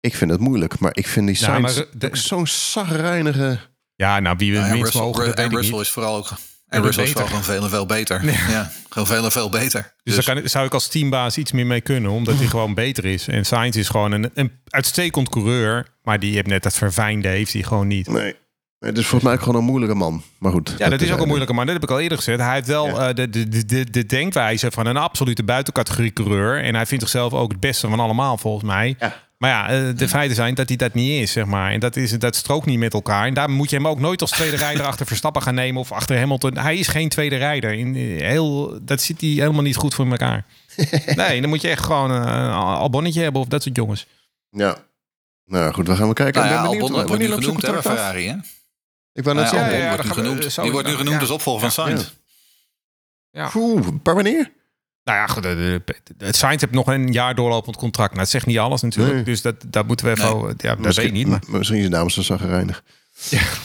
Ik 0.00 0.14
vind 0.16 0.30
het 0.30 0.40
moeilijk, 0.40 0.78
maar 0.78 0.90
ik 0.96 1.06
vind 1.06 1.26
die 1.26 1.36
Ja, 1.40 1.60
de- 1.60 2.06
ook 2.06 2.16
zo'n 2.16 2.46
zagrijnige... 2.46 3.58
Ja, 3.94 4.20
nou, 4.20 4.36
wie 4.36 4.50
we 4.50 4.56
Ja, 4.56 4.62
het 4.62 4.70
en 4.70 4.76
minst 4.76 4.92
Russell, 4.92 5.06
mogen, 5.10 5.24
dat 5.26 5.34
en 5.34 5.42
weet 5.42 5.50
ik 5.52 5.56
Russell 5.56 5.72
niet. 5.76 5.82
is 5.86 5.90
vooral 5.90 6.16
ook. 6.16 6.28
dat 6.28 6.38
En 6.68 6.82
Russell 6.82 7.04
is 7.04 7.12
gewoon 7.12 7.44
veel 7.44 7.62
en 7.62 7.68
veel 7.70 7.86
beter. 7.86 8.24
Ja, 8.50 8.70
gewoon 8.88 9.06
veel 9.06 9.24
en 9.24 9.32
veel 9.32 9.50
beter. 9.50 9.94
Dus, 10.02 10.14
daar 10.24 10.34
kan, 10.34 10.48
zou 10.48 10.66
ik 10.66 10.72
als 10.74 10.88
teambaas 10.88 11.38
iets 11.38 11.52
meer 11.52 11.66
mee 11.66 11.80
kunnen, 11.80 12.10
omdat 12.10 12.36
hij 12.38 12.46
gewoon 12.46 12.74
beter 12.74 13.04
is. 13.04 13.28
En 13.28 13.46
Sainz 13.46 13.76
is 13.76 13.88
gewoon 13.88 14.12
een, 14.12 14.30
een 14.34 14.52
uitstekend 14.64 15.28
coureur, 15.28 15.86
maar 16.02 16.18
die 16.20 16.34
heeft 16.34 16.46
net 16.46 16.62
dat 16.62 16.74
verfijnde, 16.76 17.28
heeft 17.28 17.52
hij 17.52 17.62
gewoon 17.62 17.86
niet. 17.86 18.08
Nee. 18.08 18.36
Het 18.78 18.98
is 18.98 19.02
volgens 19.06 19.22
mij 19.22 19.32
ook 19.32 19.40
gewoon 19.42 19.60
een 19.60 19.66
moeilijke 19.66 19.94
man. 19.94 20.22
Maar 20.38 20.52
goed. 20.52 20.74
Ja, 20.78 20.88
dat 20.88 21.00
is 21.00 21.12
ook 21.12 21.20
een 21.20 21.26
moeilijke 21.26 21.52
man. 21.54 21.64
Dat 21.64 21.74
heb 21.74 21.82
ik 21.84 21.90
al 21.90 22.00
eerder 22.00 22.18
gezegd. 22.18 22.40
Hij 22.40 22.54
heeft 22.54 22.66
wel 22.66 22.86
Ja. 22.86 23.08
eh, 23.08 23.14
de, 23.14 23.28
de, 23.30 23.48
de, 23.48 23.64
de, 23.64 23.90
de 23.90 24.06
denkwijze 24.06 24.70
van 24.70 24.86
een 24.86 24.96
absolute 24.96 25.42
buitencategorie 25.42 26.12
coureur. 26.12 26.64
En 26.64 26.74
hij 26.74 26.86
vindt 26.86 27.02
zichzelf 27.02 27.32
ook 27.32 27.50
het 27.50 27.60
beste 27.60 27.88
van 27.88 28.00
allemaal, 28.00 28.36
volgens 28.38 28.64
mij. 28.64 28.96
Ja. 28.98 29.26
Maar 29.38 29.50
ja, 29.50 29.68
eh, 29.68 29.96
de 29.96 30.08
feiten 30.08 30.36
zijn 30.36 30.54
dat 30.54 30.68
hij 30.68 30.76
dat 30.76 30.94
niet 30.94 31.20
is, 31.22 31.32
zeg 31.32 31.44
maar. 31.44 31.70
En 31.72 31.80
dat, 31.80 31.96
is, 31.96 32.10
dat 32.18 32.36
strookt 32.36 32.66
niet 32.66 32.78
met 32.78 32.94
elkaar. 32.94 33.26
En 33.26 33.34
daar 33.34 33.50
moet 33.50 33.70
je 33.70 33.76
hem 33.76 33.86
ook 33.88 34.00
nooit 34.00 34.20
als 34.20 34.30
tweede 34.30 34.56
rijder 34.56 34.84
achter 34.92 35.06
Verstappen 35.06 35.42
gaan 35.42 35.54
nemen 35.54 35.80
of 35.80 35.92
achter 35.92 36.18
Hamilton. 36.18 36.56
Hij 36.58 36.76
is 36.76 36.88
geen 36.88 37.08
tweede 37.08 37.36
rijder. 37.36 37.72
In, 37.72 37.94
eh, 37.96 38.26
heel, 38.28 38.78
dat 38.82 39.00
zit 39.00 39.20
hij 39.20 39.30
helemaal 39.30 39.62
niet 39.62 39.76
goed 39.76 39.94
voor 39.94 40.06
elkaar. 40.10 40.44
Nee, 41.16 41.40
dan 41.40 41.48
moet 41.50 41.60
je 41.60 41.68
echt 41.68 41.84
gewoon 41.84 42.10
eh, 42.10 42.16
een 42.16 42.50
albonnetje 42.52 43.22
hebben 43.22 43.40
of 43.40 43.46
dat 43.48 43.62
soort 43.62 43.76
jongens. 43.76 44.06
Ja. 44.50 44.76
Nou 45.44 45.72
goed, 45.72 45.86
we 45.86 45.96
gaan 45.96 46.08
we 46.08 46.14
kijken. 46.14 46.42
Nou 46.42 46.54
Ik 46.54 46.56
ja, 46.56 46.62
ben 46.62 46.70
benieuwd, 46.70 46.90
Albon 46.90 47.06
wordt 47.06 47.22
nu 47.22 47.32
genoemd 47.32 47.62
hè? 47.62 47.82
Ferrari. 47.82 48.28
Hè? 48.28 48.34
Ik 49.12 49.24
wou 49.24 49.36
net 49.36 49.44
Ja, 49.44 49.50
zeggen. 49.50 49.78
Ja, 49.78 49.94
wordt 49.96 50.12
genoemd. 50.12 50.54
Die 50.62 50.70
wordt 50.72 50.88
nu 50.88 50.94
genoemd 50.94 51.14
ja. 51.14 51.20
als 51.20 51.30
opvolger 51.30 51.60
van 51.60 51.70
Sainz. 51.70 52.04
Ja. 53.30 53.50
Oeh, 53.54 53.86
per 54.02 54.14
wanneer? 54.14 54.52
Nou 55.04 55.18
ja, 55.18 55.26
goed, 55.26 55.44
het 56.18 56.36
Sainz 56.36 56.60
heeft 56.60 56.72
nog 56.72 56.86
een 56.86 57.12
jaar 57.12 57.34
doorlopend 57.34 57.76
contract. 57.76 58.10
Nou, 58.10 58.20
het 58.22 58.30
zegt 58.30 58.46
niet 58.46 58.58
alles 58.58 58.80
natuurlijk. 58.82 59.14
Nee. 59.14 59.24
Dus 59.24 59.42
dat, 59.42 59.54
dat 59.66 59.86
moeten 59.86 60.06
we 60.06 60.12
even... 60.12 60.32
Nee. 60.36 60.54
Ja, 60.56 60.68
dat 60.74 60.78
Misschien- 60.78 60.94
weet 61.12 61.20
ik 61.20 61.26
niet. 61.26 61.26
Maar 61.48 61.58
Misschien 61.58 61.78
zijn 61.80 61.90
dames 61.90 62.14
zo 62.14 62.22
zagrijnig. 62.22 62.82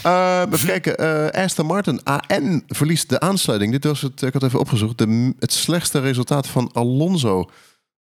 Eh, 0.04 0.42
even 0.52 0.68
kijken. 0.68 0.98
eh, 1.34 1.44
Aston 1.44 1.66
Martin 1.66 2.04
AN 2.04 2.64
verliest 2.68 3.10
de 3.10 3.20
aansluiting. 3.20 3.72
Dit 3.72 3.84
was 3.84 4.02
het, 4.02 4.22
ik 4.22 4.34
had 4.34 4.44
even 4.44 4.60
opgezocht, 4.60 4.98
de, 4.98 5.34
het 5.40 5.54
slechtste 5.54 6.00
resultaat 6.00 6.48
van 6.48 6.70
Alonso. 6.74 7.50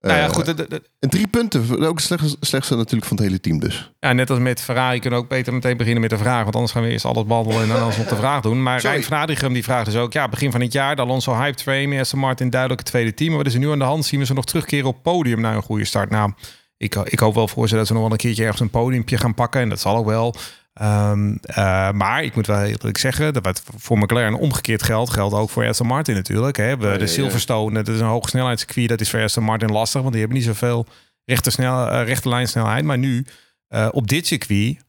Nou 0.02 0.20
ja, 0.20 0.26
Eh, 0.26 0.30
goed, 0.34 0.45
de- 0.45 0.54
de- 0.54 0.66
de- 0.70 0.84
En 1.00 1.10
drie 1.10 1.28
punten. 1.28 1.86
Ook 1.88 2.00
het 2.02 2.36
slechtste, 2.39 2.76
natuurlijk 2.76 3.06
van 3.06 3.18
het 3.18 3.26
hele 3.26 3.39
team 3.39 3.60
dus. 3.60 3.91
Ja, 4.00 4.14
net 4.14 4.30
als 4.30 4.39
met 4.39 4.62
Ferrari 4.62 5.00
kunnen 5.00 5.20
we 5.20 5.26
ook 5.26 5.32
beter 5.32 5.54
meteen 5.54 5.78
beginnen 5.78 6.02
met 6.02 6.10
de 6.10 6.18
vraag. 6.18 6.43
Want 6.43 6.56
anders 6.56 6.74
gaan 6.74 6.84
we 6.84 6.89
eerst 6.89 7.06
alles 7.06 7.26
behandelen 7.26 7.62
en 7.62 7.68
dan 7.68 7.82
alles 7.82 7.98
nog 7.98 8.08
de 8.08 8.16
vraag 8.16 8.41
doen. 8.41 8.64
Maar 8.64 8.80
Sorry. 8.80 8.95
Rijn 8.95 9.08
van 9.08 9.18
Adrichem 9.18 9.54
die 9.54 9.64
vraagt 9.64 9.86
dus 9.86 9.95
ook... 9.95 10.14
Ja, 10.14 10.28
begin 10.30 10.52
van 10.52 10.62
het 10.62 10.74
jaar, 10.74 10.95
de 10.95 11.02
Alonso 11.02 11.36
hype 11.36 11.56
train. 11.58 12.00
Aston 12.00 12.20
Martin 12.20 12.50
duidelijk 12.50 12.82
het 12.82 12.89
tweede 12.89 13.14
team. 13.14 13.30
Maar 13.30 13.38
wat 13.38 13.48
is 13.48 13.54
er 13.54 13.60
nu 13.60 13.72
aan 13.72 13.80
de 13.80 13.86
hand? 13.86 14.06
Zien 14.06 14.20
we 14.20 14.26
ze 14.26 14.34
nog 14.34 14.45
terugkeren 14.45 14.86
op 14.88 15.04
podium 15.04 15.41
na 15.41 15.54
een 15.54 15.62
goede 15.62 15.86
start? 15.86 16.10
Nou, 16.10 16.32
ik, 16.78 16.95
ik 16.95 17.20
hoop 17.20 17.34
wel 17.36 17.48
voor 17.48 17.68
ze 17.68 17.76
dat 17.76 17.88
ze 17.88 17.93
nog 17.93 18.02
wel 18.02 18.12
een 18.12 18.18
keertje 18.18 18.43
ergens 18.43 18.62
een 18.62 18.70
podiumpje 18.70 19.18
gaan 19.18 19.34
pakken. 19.34 19.62
En 19.62 19.70
dat 19.70 19.80
zal 19.80 19.95
ook 19.98 20.06
wel. 20.06 20.36
Ehm, 20.78 21.36
eh, 21.41 21.91
maar 21.91 22.23
ik 22.23 22.36
moet 22.36 22.47
wel 22.47 22.63
eerlijk 22.63 22.97
zeggen... 22.97 23.34
dat 23.34 23.43
wat 23.43 23.63
voor 23.78 23.97
McLaren 23.97 24.39
omgekeerd 24.39 24.84
geldt... 24.84 25.11
geldt 25.11 25.36
ook 25.36 25.49
voor 25.49 25.67
Aston 25.67 25.88
Martin 25.88 26.15
natuurlijk. 26.15 26.57
Hè. 26.57 26.78
We, 26.78 26.91
de 26.91 26.99
ja. 26.99 27.05
Silverstone, 27.05 27.84
dat 27.84 27.95
is 27.95 27.99
een 27.99 28.05
hoge 28.05 28.30
snelheidscircuit. 28.30 28.89
Dat 28.89 29.01
is 29.01 29.09
voor 29.09 29.21
Aston 29.21 29.43
Martin 29.43 29.71
lastig, 29.71 30.01
want 30.01 30.13
die 30.13 30.21
hebben 30.21 30.39
niet 30.39 30.47
zoveel 30.47 30.86
rechte, 31.25 31.49
snel, 31.49 31.89
eh, 31.89 32.05
rechte 32.05 32.30
lijnsnelheid. 32.30 32.84
Maar 32.84 32.97
nu, 32.97 33.25
eh, 33.67 33.88
op 33.91 34.07
dit 34.07 34.28
circuit, 34.28 34.86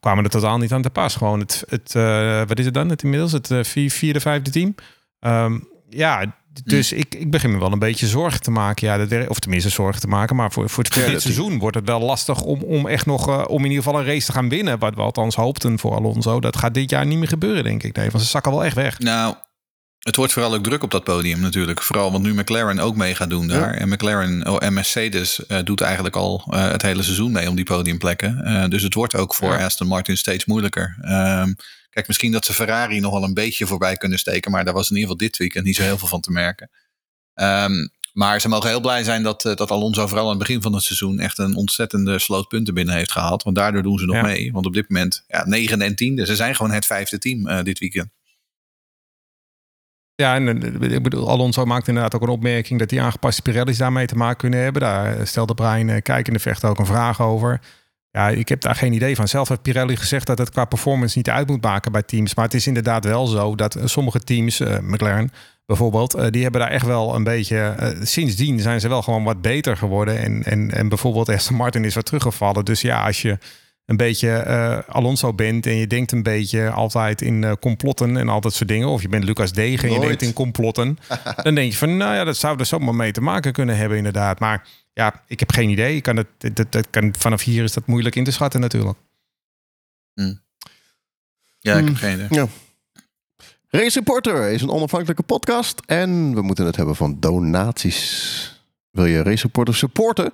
kwamen 0.00 0.24
er 0.24 0.30
totaal 0.30 0.58
niet 0.58 0.72
aan 0.72 0.82
te 0.82 0.90
pas. 0.90 1.16
Gewoon 1.16 1.40
het, 1.40 1.64
het 1.68 1.92
wat 2.48 2.58
is 2.58 2.64
het 2.64 2.74
dan? 2.74 2.88
Het 2.88 3.02
inmiddels 3.02 3.32
het 3.32 3.54
vier, 3.62 3.90
vierde, 3.90 4.20
vijfde 4.20 4.50
team. 4.50 4.74
Ehm, 5.20 5.58
ja, 5.88 6.36
dus 6.64 6.92
ik, 6.92 7.14
ik 7.14 7.30
begin 7.30 7.52
me 7.52 7.58
wel 7.58 7.72
een 7.72 7.78
beetje 7.78 8.06
zorgen 8.06 8.40
te 8.40 8.50
maken. 8.50 8.86
Ja, 8.86 9.06
dat, 9.06 9.28
of 9.28 9.38
tenminste 9.38 9.68
zorgen 9.68 10.00
te 10.00 10.06
maken. 10.06 10.36
Maar 10.36 10.52
voor, 10.52 10.70
voor, 10.70 10.84
het, 10.84 10.94
dit 10.94 11.22
seizoen 11.22 11.58
wordt 11.58 11.76
het 11.76 11.86
wel 11.86 12.00
lastig 12.00 12.40
om, 12.40 12.62
om 12.62 12.86
echt 12.86 13.06
nog, 13.06 13.28
eh, 13.28 13.44
om 13.48 13.64
in 13.64 13.70
ieder 13.70 13.84
geval 13.84 14.00
een 14.00 14.06
race 14.06 14.26
te 14.26 14.32
gaan 14.32 14.48
winnen. 14.48 14.78
Wat 14.78 14.94
we 14.94 15.00
althans 15.00 15.34
hoopten 15.34 15.78
voor 15.78 15.94
Alonso. 15.94 16.40
Dat 16.40 16.56
gaat 16.56 16.74
dit 16.74 16.90
jaar 16.90 17.06
niet 17.06 17.18
meer 17.18 17.28
gebeuren, 17.28 17.64
denk 17.64 17.82
ik. 17.82 17.96
Nee, 17.96 18.10
want 18.10 18.24
ze 18.24 18.30
zakken 18.30 18.52
wel 18.52 18.64
echt 18.64 18.74
weg. 18.74 18.98
Nou, 18.98 19.34
het 19.98 20.16
wordt 20.16 20.32
vooral 20.32 20.54
ook 20.54 20.62
druk 20.62 20.82
op 20.82 20.90
dat 20.90 21.04
podium 21.04 21.40
natuurlijk. 21.40 21.82
Vooral 21.82 22.12
want 22.12 22.24
nu 22.24 22.34
McLaren 22.34 22.78
ook 22.78 22.96
mee 22.96 23.14
gaat 23.14 23.30
doen 23.30 23.46
daar. 23.46 23.74
En 23.74 23.88
McLaren 23.88 24.48
oh, 24.48 24.56
en 24.58 24.72
Mercedes 24.72 25.46
eh, 25.46 25.58
doet 25.64 25.80
eigenlijk 25.80 26.16
al 26.16 26.46
eh, 26.50 26.70
het 26.70 26.82
hele 26.82 27.02
seizoen 27.02 27.32
mee 27.32 27.48
om 27.48 27.56
die 27.56 27.64
podiumplekken. 27.64 28.70
Dus 28.70 28.82
het 28.82 28.94
wordt 28.94 29.14
ook 29.14 29.34
voor 29.34 29.52
Ja. 29.52 29.64
Aston 29.64 29.86
Martin 29.86 30.16
steeds 30.16 30.44
moeilijker. 30.44 30.96
Ehm, 31.00 31.52
kijk, 31.96 32.08
misschien 32.08 32.32
dat 32.32 32.44
ze 32.44 32.52
Ferrari 32.52 33.00
nog 33.00 33.12
wel 33.12 33.22
een 33.24 33.34
beetje 33.34 33.66
voorbij 33.66 33.96
kunnen 33.96 34.18
steken. 34.18 34.50
Maar 34.50 34.64
daar 34.64 34.74
was 34.74 34.90
in 34.90 34.96
ieder 34.96 35.10
geval 35.10 35.26
dit 35.26 35.36
weekend 35.36 35.64
niet 35.64 35.76
zo 35.76 35.82
heel 35.82 35.98
veel 35.98 36.08
van 36.08 36.20
te 36.20 36.30
merken. 36.30 36.70
Ehm, 37.34 37.72
maar 38.12 38.40
ze 38.40 38.48
mogen 38.48 38.68
heel 38.68 38.80
blij 38.80 39.04
zijn 39.04 39.22
dat, 39.22 39.44
eh, 39.44 39.54
dat 39.54 39.70
Alonso 39.70 40.06
vooral 40.06 40.24
aan 40.24 40.30
het 40.30 40.38
begin 40.38 40.62
van 40.62 40.72
het 40.72 40.82
seizoen 40.82 41.18
echt 41.18 41.38
een 41.38 41.54
ontzettende 41.54 42.18
sloot 42.18 42.48
punten 42.48 42.74
binnen 42.74 42.94
heeft 42.94 43.12
gehaald. 43.12 43.42
Want 43.42 43.56
daardoor 43.56 43.82
doen 43.82 43.98
ze 43.98 44.04
nog 44.06 44.16
Ja. 44.16 44.22
mee. 44.22 44.52
Want 44.52 44.66
op 44.66 44.74
dit 44.74 44.88
moment, 44.88 45.24
ja, 45.28 45.44
9 45.46 45.80
en 45.80 45.94
10. 45.96 46.26
Ze 46.26 46.36
zijn 46.36 46.54
gewoon 46.56 46.72
het 46.72 46.86
vijfde 46.86 47.18
team 47.18 47.46
eh, 47.46 47.62
dit 47.62 47.78
weekend. 47.78 48.08
Ja, 50.14 50.34
en 50.34 50.62
eh, 50.82 50.90
ik 50.92 51.02
bedoel, 51.02 51.28
Alonso 51.28 51.64
maakt 51.64 51.88
inderdaad 51.88 52.14
ook 52.14 52.22
een 52.22 52.28
opmerking 52.28 52.78
dat 52.78 52.88
die 52.88 53.00
aangepaste 53.02 53.42
Pirelli's 53.42 53.78
daarmee 53.78 54.06
te 54.06 54.16
maken 54.16 54.36
kunnen 54.36 54.60
hebben. 54.60 54.82
Daar 54.82 55.26
stelde 55.26 55.54
Brian 55.54 55.88
eh, 55.88 56.02
Kijk 56.02 56.26
in 56.26 56.32
de 56.32 56.38
vecht 56.38 56.64
ook 56.64 56.78
een 56.78 56.86
vraag 56.86 57.20
over. 57.22 57.60
Ja, 58.16 58.28
ik 58.28 58.48
heb 58.48 58.60
daar 58.60 58.74
geen 58.74 58.92
idee 58.92 59.16
van. 59.16 59.28
Zelf 59.28 59.48
heeft 59.48 59.62
Pirelli 59.62 59.96
gezegd 59.96 60.26
dat 60.26 60.38
het 60.38 60.50
qua 60.50 60.64
performance 60.64 61.16
niet 61.16 61.30
uit 61.30 61.48
moet 61.48 61.62
maken 61.62 61.92
bij 61.92 62.02
teams. 62.02 62.34
Maar 62.34 62.44
het 62.44 62.54
is 62.54 62.66
inderdaad 62.66 63.04
wel 63.04 63.26
zo 63.26 63.54
dat 63.54 63.74
eh, 63.74 63.86
sommige 63.86 64.20
teams, 64.20 64.60
eh, 64.60 64.78
McLaren 64.78 65.30
bijvoorbeeld, 65.66 66.14
eh, 66.14 66.26
die 66.30 66.42
hebben 66.42 66.60
daar 66.60 66.70
echt 66.70 66.86
wel 66.86 67.14
een 67.14 67.24
beetje. 67.24 67.94
sindsdien 68.02 68.60
zijn 68.60 68.80
ze 68.80 68.88
wel 68.88 69.02
gewoon 69.02 69.24
wat 69.24 69.40
beter 69.40 69.76
geworden. 69.76 70.18
En, 70.18 70.44
en, 70.44 70.70
en 70.70 70.88
bijvoorbeeld 70.88 71.28
Aston 71.28 71.56
Martin 71.56 71.84
is 71.84 71.94
wat 71.94 72.04
teruggevallen. 72.06 72.64
Dus 72.64 72.80
ja, 72.80 73.04
als 73.04 73.22
je 73.22 73.38
een 73.86 73.96
beetje 73.96 74.44
Alonso 74.88 75.32
bent 75.32 75.66
en 75.66 75.76
je 75.76 75.86
denkt 75.86 76.12
een 76.12 76.22
beetje 76.22 76.70
altijd 76.70 77.22
in 77.22 77.56
complotten 77.60 78.16
en 78.16 78.28
al 78.28 78.40
dat 78.40 78.54
soort 78.54 78.68
dingen. 78.68 78.88
Of 78.88 79.02
je 79.02 79.08
bent 79.08 79.24
Lucas 79.24 79.52
Degen 79.52 79.88
en 79.88 79.94
je 79.94 80.00
denkt 80.00 80.22
in 80.22 80.32
complotten. 80.32 80.98
dan 81.42 81.54
denk 81.54 81.72
je 81.72 81.78
van, 81.78 81.96
nou 81.96 82.14
ja, 82.14 82.24
dat 82.24 82.36
zou 82.36 82.58
er 82.58 82.66
zomaar 82.66 82.94
mee 82.94 83.12
te 83.12 83.20
maken 83.20 83.52
kunnen 83.52 83.76
hebben 83.76 83.96
inderdaad. 83.98 84.40
Maar 84.40 84.66
ja, 84.96 85.22
ik 85.26 85.40
heb 85.40 85.52
geen 85.52 85.68
idee. 85.68 85.96
Ik 85.96 86.02
kan 86.02 86.16
het, 86.16 86.56
dat, 86.56 86.72
dat 86.72 86.90
kan, 86.90 87.14
vanaf 87.18 87.42
hier 87.42 87.64
is 87.64 87.72
dat 87.72 87.86
moeilijk 87.86 88.16
in 88.16 88.24
te 88.24 88.30
schatten 88.30 88.60
natuurlijk. 88.60 88.98
Ja, 90.14 91.72
ik 91.72 91.78
Hmm. 91.78 91.86
heb 91.86 91.96
geen 91.96 92.14
idee. 92.14 92.38
Ja. 92.38 92.46
Race 93.68 93.98
Reporter 93.98 94.50
is 94.50 94.62
een 94.62 94.70
onafhankelijke 94.70 95.22
podcast 95.22 95.80
en 95.86 96.34
we 96.34 96.42
moeten 96.42 96.66
het 96.66 96.76
hebben 96.76 96.96
van 96.96 97.20
donaties. 97.20 98.64
Wil 98.90 99.04
je 99.06 99.22
Race 99.22 99.42
Reporter 99.42 99.74
supporten? 99.74 100.32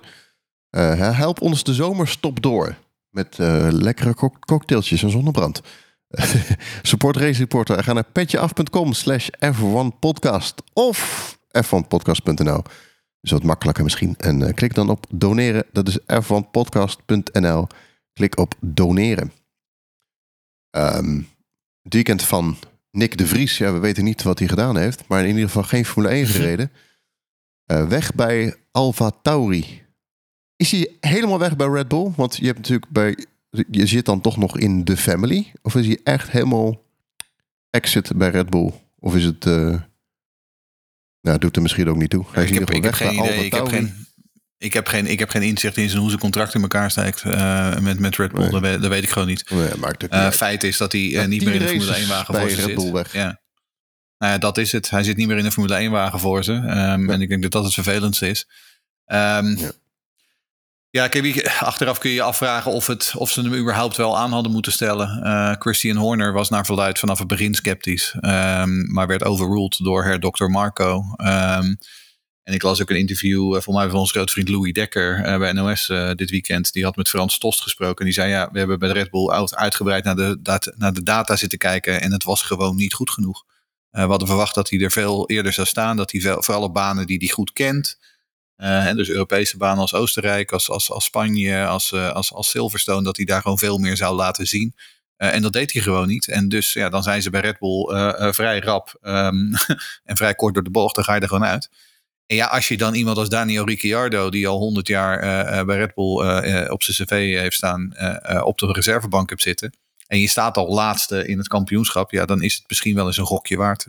Eh, 0.69 1.17
help 1.17 1.41
ons 1.41 1.63
de 1.63 1.73
zomerstop 1.73 2.41
door 2.41 2.75
met 3.09 3.39
eh, 3.39 3.67
lekkere 3.71 4.13
cock- 4.15 4.45
cocktailtjes 4.45 5.03
en 5.03 5.09
zonnebrand. 5.09 5.61
Support 6.81 7.15
Race 7.17 7.39
Reporter. 7.39 7.83
Ga 7.83 7.93
naar 7.93 8.03
petjeaf.com 8.11 8.93
slash 8.93 9.27
f1podcast 9.45 10.53
of 10.73 11.37
f1podcast.nl. 11.65 12.61
Is 13.23 13.31
wat 13.31 13.43
makkelijker 13.43 13.83
misschien. 13.83 14.15
En 14.17 14.47
eh, 14.47 14.53
klik 14.53 14.73
dan 14.73 14.89
op 14.89 15.05
doneren. 15.09 15.65
Dat 15.71 15.87
is 15.87 15.99
f1podcast.nl. 15.99 17.67
Klik 18.13 18.37
op 18.37 18.55
doneren. 18.59 19.31
Het 21.81 21.93
weekend 21.93 22.23
van 22.23 22.57
Nick 22.91 23.17
de 23.17 23.27
Vries. 23.27 23.57
Ja, 23.57 23.73
we 23.73 23.79
weten 23.79 24.03
niet 24.03 24.23
wat 24.23 24.39
hij 24.39 24.47
gedaan 24.47 24.77
heeft. 24.77 25.07
Maar 25.07 25.21
in 25.21 25.27
ieder 25.27 25.43
geval 25.43 25.63
geen 25.63 25.85
Formule 25.85 26.13
1 26.13 26.27
gereden. 26.35 26.71
Eh, 27.65 27.87
weg 27.87 28.13
bij 28.13 28.55
Alfa 28.71 29.11
Tauri. 29.21 29.81
Is 30.55 30.71
hij 30.71 30.97
helemaal 30.99 31.39
weg 31.39 31.55
bij 31.55 31.67
Red 31.67 31.87
Bull? 31.87 32.11
Want 32.15 32.35
je 32.35 32.45
hebt 32.45 32.57
natuurlijk 32.57 32.91
bij... 32.91 33.25
Je 33.71 33.85
zit 33.85 34.05
dan 34.05 34.21
toch 34.21 34.37
nog 34.37 34.57
in 34.57 34.83
de 34.83 34.97
family? 34.97 35.51
Of 35.61 35.75
is 35.75 35.85
hij 35.85 35.99
echt 36.03 36.31
helemaal 36.31 36.83
exit 37.69 38.17
bij 38.17 38.29
Red 38.29 38.49
Bull? 38.49 38.71
Of 38.99 39.15
is 39.15 39.23
het... 39.23 39.45
eh 39.45 39.81
nou, 41.23 41.37
doet 41.37 41.55
er 41.55 41.61
misschien 41.61 41.89
ook 41.89 41.97
niet 41.97 42.09
toe. 42.09 42.25
Hij 42.31 42.43
is 42.43 42.49
ik 42.51 42.59
heb, 42.59 42.69
ik 42.69 42.83
heb 42.83 42.93
geen 42.93 43.13
idee. 43.13 43.45
Ik 43.45 43.53
heb 43.53 43.67
geen, 43.67 44.07
ik, 44.57 44.73
heb 44.73 44.87
geen, 44.87 45.07
ik 45.07 45.19
heb 45.19 45.29
geen 45.29 45.41
inzicht 45.41 45.77
in 45.77 45.95
hoe 45.95 46.07
zijn 46.09 46.21
contract 46.21 46.53
in 46.53 46.61
elkaar 46.61 46.91
steekt 46.91 47.21
eh, 47.21 47.77
met, 47.79 47.99
met 47.99 48.15
Red 48.15 48.31
Bull. 48.31 48.41
Nee. 48.41 48.51
Dat, 48.51 48.61
weet, 48.61 48.81
dat 48.81 48.89
weet 48.89 49.03
ik 49.03 49.09
gewoon 49.09 49.27
niet. 49.27 49.49
Nee, 49.49 49.69
maakt 49.77 50.07
Eh, 50.07 50.29
feit 50.31 50.63
is 50.63 50.77
dat 50.77 50.91
hij 50.91 51.17
eh, 51.17 51.25
niet 51.27 51.43
meer 51.43 51.53
in 51.53 51.59
de 51.59 51.67
Formule 51.67 51.85
races 51.87 52.01
1 52.01 52.09
wagen 52.09 52.35
voor 52.35 52.49
zit. 52.49 52.91
Weg. 52.91 53.13
Ja. 53.13 53.41
Nou 54.17 54.33
ja, 54.33 54.37
dat 54.37 54.57
is 54.57 54.71
het. 54.71 54.89
Hij 54.89 55.03
zit 55.03 55.17
niet 55.17 55.27
meer 55.27 55.37
in 55.37 55.43
de 55.43 55.51
Formule 55.51 55.75
1 55.75 55.91
wagen 55.91 56.19
voor 56.19 56.43
ze. 56.43 56.53
Ehm, 56.53 57.09
En 57.09 57.21
ik 57.21 57.29
denk 57.29 57.41
dat 57.41 57.51
dat 57.51 57.63
het 57.63 57.73
vervelendste 57.73 58.29
is. 58.29 58.47
Ehm, 59.05 59.47
Ja. 59.57 59.71
Ja, 60.93 61.09
achteraf 61.59 61.97
kun 61.97 62.09
je 62.09 62.15
je 62.15 62.21
afvragen 62.21 62.71
of, 62.71 62.87
het, 62.87 63.13
of 63.17 63.31
ze 63.31 63.41
hem 63.41 63.53
überhaupt 63.53 63.97
wel 63.97 64.17
aan 64.17 64.31
hadden 64.31 64.51
moeten 64.51 64.71
stellen. 64.71 65.23
Eh, 65.23 65.55
Christian 65.59 65.97
Horner 65.97 66.33
was 66.33 66.49
naar 66.49 66.65
verluid 66.65 66.99
vanaf 66.99 67.19
het 67.19 67.27
begin 67.27 67.53
sceptisch. 67.53 68.15
ehm, 68.19 68.91
maar 68.91 69.07
werd 69.07 69.23
overruled 69.23 69.79
door 69.83 70.03
her 70.03 70.19
Dr. 70.19 70.45
Marco. 70.45 71.03
Ehm, 71.15 71.75
En 72.43 72.53
ik 72.53 72.63
las 72.63 72.81
ook 72.81 72.89
een 72.89 72.95
interview 72.95 73.55
uh, 73.55 73.61
voor 73.61 73.73
mij 73.73 73.89
van 73.89 73.99
onze 73.99 74.13
grote 74.13 74.31
vriend 74.31 74.49
Louis 74.49 74.73
Dekker 74.73 75.25
uh, 75.25 75.37
bij 75.37 75.51
NOS 75.51 75.85
dit 76.15 76.29
weekend. 76.29 76.73
Die 76.73 76.83
had 76.83 76.95
met 76.95 77.09
Frans 77.09 77.37
Tost 77.37 77.61
gesproken. 77.61 77.97
En 77.97 78.05
die 78.05 78.13
zei, 78.13 78.29
ja, 78.29 78.49
we 78.51 78.57
hebben 78.59 78.79
bij 78.79 78.89
Red 78.89 79.09
Bull 79.09 79.29
uitgebreid 79.49 80.03
naar 80.03 80.15
de, 80.15 80.39
naar 80.77 80.93
de 80.93 81.03
data 81.03 81.35
zitten 81.35 81.57
kijken. 81.57 82.01
En 82.01 82.11
het 82.11 82.23
was 82.23 82.41
gewoon 82.41 82.75
niet 82.75 82.93
goed 82.93 83.09
genoeg. 83.09 83.43
we 83.89 83.99
hadden 83.99 84.27
verwacht 84.27 84.55
dat 84.55 84.69
hij 84.69 84.79
er 84.79 84.91
veel 84.91 85.29
eerder 85.29 85.53
zou 85.53 85.67
staan. 85.67 85.97
Dat 85.97 86.11
hij 86.11 86.21
veel, 86.21 86.43
voor 86.43 86.55
alle 86.55 86.71
banen 86.71 87.07
die 87.07 87.17
hij 87.17 87.27
goed 87.27 87.53
kent. 87.53 87.97
En 88.63 88.97
dus 88.97 89.09
Europese 89.09 89.57
banen 89.57 89.81
als 89.81 89.93
Oostenrijk, 89.93 90.51
als, 90.51 90.69
als, 90.69 90.91
als 90.91 91.05
Spanje, 91.05 91.65
als, 91.65 91.93
als, 91.93 92.33
als 92.33 92.49
Silverstone. 92.49 93.03
Dat 93.03 93.17
hij 93.17 93.25
daar 93.25 93.41
gewoon 93.41 93.57
veel 93.57 93.77
meer 93.77 93.97
zou 93.97 94.15
laten 94.15 94.45
zien. 94.47 94.75
en 95.17 95.41
dat 95.41 95.53
deed 95.53 95.73
hij 95.73 95.81
gewoon 95.81 96.07
niet. 96.07 96.27
En 96.27 96.49
dus 96.49 96.73
ja, 96.73 96.89
dan 96.89 97.03
zijn 97.03 97.21
ze 97.21 97.29
bij 97.29 97.41
Red 97.41 97.59
Bull 97.59 97.85
vrij 98.33 98.59
rap 98.59 98.97
um, 99.01 99.53
en 100.09 100.17
vrij 100.17 100.35
kort 100.35 100.53
door 100.53 100.63
de 100.63 100.69
bocht. 100.69 100.95
Dan 100.95 101.03
ga 101.03 101.15
je 101.15 101.21
er 101.21 101.27
gewoon 101.27 101.47
uit. 101.47 101.69
En 102.25 102.35
ja, 102.35 102.45
als 102.45 102.67
je 102.67 102.77
dan 102.77 102.93
iemand 102.93 103.17
als 103.17 103.29
Daniel 103.29 103.65
Ricciardo, 103.65 104.29
die 104.29 104.47
al 104.47 104.57
100 104.57 104.87
jaar 104.87 105.19
bij 105.65 105.77
Red 105.77 105.93
Bull 105.93 106.67
op 106.69 106.83
zijn 106.83 107.07
cv 107.07 107.39
heeft 107.39 107.55
staan, 107.55 107.93
op 108.43 108.57
de 108.57 108.71
reservebank 108.71 109.29
hebt 109.29 109.41
zitten. 109.41 109.73
En 110.13 110.19
je 110.19 110.27
staat 110.27 110.57
al 110.57 110.73
laatste 110.73 111.27
in 111.27 111.37
het 111.37 111.47
kampioenschap. 111.47 112.11
Ja, 112.11 112.25
dan 112.25 112.41
is 112.41 112.55
het 112.55 112.63
misschien 112.67 112.95
wel 112.95 113.07
eens 113.07 113.17
een 113.17 113.25
gokje 113.25 113.57
waard. 113.57 113.85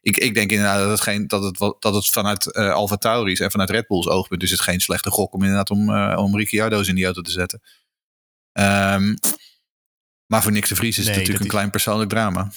ik, 0.00 0.16
ik 0.16 0.34
denk 0.34 0.50
inderdaad 0.50 0.78
dat 0.78 0.90
het, 0.90 1.00
geen, 1.00 1.26
dat 1.26 1.42
het, 1.42 1.58
dat 1.78 1.94
het 1.94 2.06
vanuit 2.06 2.46
uh, 2.46 2.72
Alfa 2.72 2.96
Tauri's 2.96 3.40
en 3.40 3.50
vanuit 3.50 3.70
Red 3.70 3.86
Bull's 3.86 4.06
oogpunt 4.06 4.42
is 4.42 4.50
het 4.50 4.60
geen 4.60 4.80
slechte 4.80 5.10
gok 5.10 5.32
om 5.32 5.42
inderdaad 5.42 5.70
om, 5.70 5.90
om 6.16 6.36
Ricciardo's 6.36 6.88
in 6.88 6.94
die 6.94 7.04
auto 7.04 7.20
te 7.20 7.30
zetten. 7.30 7.62
Um, 8.52 9.18
maar 10.26 10.42
voor 10.42 10.52
niks 10.52 10.68
de 10.68 10.76
Vries 10.76 10.98
is 10.98 11.06
het 11.06 11.16
natuurlijk 11.16 11.44
een 11.44 11.50
klein 11.50 11.70
persoonlijk 11.70 12.10
drama. 12.10 12.50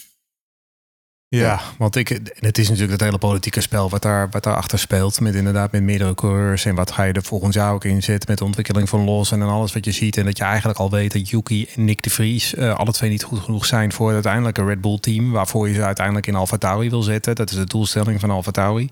Ja, 1.27 1.61
want 1.77 1.95
ik, 1.95 2.07
het 2.35 2.57
is 2.57 2.65
natuurlijk 2.65 2.91
het 2.91 3.01
hele 3.01 3.17
politieke 3.17 3.61
spel 3.61 3.89
wat 3.89 4.01
daar, 4.01 4.29
wat 4.29 4.43
daar 4.43 4.55
achter 4.55 4.79
speelt. 4.79 5.19
Met 5.19 5.35
inderdaad 5.35 5.71
met 5.71 5.83
meerdere 5.83 6.15
coureurs. 6.15 6.65
En 6.65 6.75
wat 6.75 6.91
ga 6.91 7.03
je 7.03 7.13
er 7.13 7.23
volgend 7.23 7.53
jaar 7.53 7.73
ook 7.73 7.85
in 7.85 8.03
zetten 8.03 8.29
met 8.29 8.37
de 8.37 8.45
ontwikkeling 8.45 8.89
van 8.89 9.03
Los 9.03 9.31
en 9.31 9.41
alles 9.41 9.73
wat 9.73 9.85
je 9.85 9.91
ziet. 9.91 10.17
En 10.17 10.25
dat 10.25 10.37
je 10.37 10.43
eigenlijk 10.43 10.79
al 10.79 10.89
weet 10.89 11.13
dat 11.13 11.29
Yuki 11.29 11.67
en 11.75 11.85
Nick 11.85 12.01
de 12.01 12.09
Vries 12.09 12.53
uh, 12.53 12.75
alle 12.75 12.91
twee 12.91 13.09
niet 13.09 13.23
goed 13.23 13.39
genoeg 13.39 13.65
zijn 13.65 13.91
voor 13.91 14.05
het 14.05 14.13
uiteindelijke 14.13 14.65
Red 14.65 14.81
Bull 14.81 14.99
team. 14.99 15.31
Waarvoor 15.31 15.67
je 15.67 15.73
ze 15.73 15.83
uiteindelijk 15.83 16.27
in 16.27 16.35
Alfa 16.35 16.57
Tauri 16.57 16.89
wil 16.89 17.01
zetten. 17.01 17.35
Dat 17.35 17.49
is 17.49 17.55
de 17.55 17.65
doelstelling 17.65 18.19
van 18.19 18.29
Alfa 18.29 18.51
Tauri. 18.51 18.89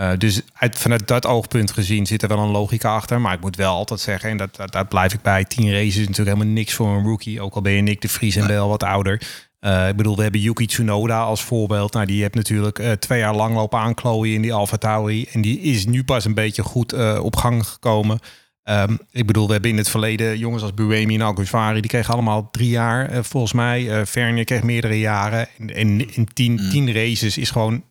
Uh, 0.00 0.10
dus 0.18 0.42
uit, 0.52 0.78
vanuit 0.78 1.08
dat 1.08 1.26
oogpunt 1.26 1.70
gezien 1.70 2.06
zit 2.06 2.22
er 2.22 2.28
wel 2.28 2.38
een 2.38 2.50
logica 2.50 2.94
achter. 2.94 3.20
Maar 3.20 3.34
ik 3.34 3.40
moet 3.40 3.56
wel 3.56 3.74
altijd 3.74 4.00
zeggen, 4.00 4.30
en 4.30 4.36
dat, 4.36 4.56
dat, 4.56 4.72
daar 4.72 4.86
blijf 4.86 5.12
ik 5.12 5.22
bij. 5.22 5.44
Tien 5.44 5.72
races 5.72 5.96
is 5.96 6.06
natuurlijk 6.06 6.36
helemaal 6.36 6.54
niks 6.54 6.74
voor 6.74 6.88
een 6.88 7.04
rookie. 7.04 7.40
Ook 7.40 7.54
al 7.54 7.60
ben 7.60 7.72
je 7.72 7.82
Nick 7.82 8.00
de 8.00 8.08
Vries 8.08 8.36
en 8.36 8.46
wel 8.46 8.68
wat 8.68 8.82
ouder. 8.82 9.47
Uh, 9.60 9.88
ik 9.88 9.96
bedoel, 9.96 10.16
we 10.16 10.22
hebben 10.22 10.40
Yuki 10.40 10.66
Tsunoda 10.66 11.22
als 11.22 11.42
voorbeeld. 11.42 11.92
Nou, 11.92 12.06
die 12.06 12.20
heeft 12.20 12.34
natuurlijk 12.34 12.78
uh, 12.78 12.92
twee 12.92 13.18
jaar 13.18 13.34
lang 13.34 13.54
lopen 13.54 13.78
aanklooien 13.78 14.34
in 14.34 14.42
die 14.42 14.52
Alfa 14.52 14.76
Tauri. 14.76 15.26
En 15.32 15.40
die 15.40 15.60
is 15.60 15.86
nu 15.86 16.04
pas 16.04 16.24
een 16.24 16.34
beetje 16.34 16.62
goed 16.62 16.94
uh, 16.94 17.20
op 17.22 17.36
gang 17.36 17.66
gekomen. 17.66 18.18
Um, 18.64 18.98
ik 19.10 19.26
bedoel, 19.26 19.46
we 19.46 19.52
hebben 19.52 19.70
in 19.70 19.76
het 19.76 19.88
verleden 19.88 20.38
jongens 20.38 20.62
als 20.62 20.74
Buemi 20.74 21.14
en 21.14 21.20
Algusvari, 21.20 21.80
die 21.80 21.90
kregen 21.90 22.14
allemaal 22.14 22.48
drie 22.50 22.68
jaar 22.68 23.24
volgens 23.24 23.52
mij. 23.52 24.06
Vernier 24.06 24.44
kreeg 24.44 24.62
meerdere 24.62 24.98
jaren. 24.98 25.48
En, 25.58 25.74
en 25.74 26.14
in 26.14 26.28
tien, 26.32 26.52
mm. 26.52 26.70
tien 26.70 26.92
races 26.92 27.38
is 27.38 27.50
gewoon 27.50 27.84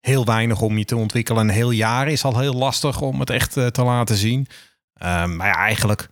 heel 0.00 0.24
weinig 0.24 0.60
om 0.60 0.78
je 0.78 0.84
te 0.84 0.96
ontwikkelen. 0.96 1.48
Een 1.48 1.54
heel 1.54 1.70
jaar 1.70 2.08
is 2.08 2.24
al 2.24 2.38
heel 2.38 2.54
lastig 2.54 3.00
om 3.00 3.20
het 3.20 3.30
echt 3.30 3.52
te 3.52 3.82
laten 3.84 4.16
zien. 4.16 4.46
Um, 5.02 5.36
maar 5.36 5.46
ja, 5.46 5.56
eigenlijk 5.56 6.08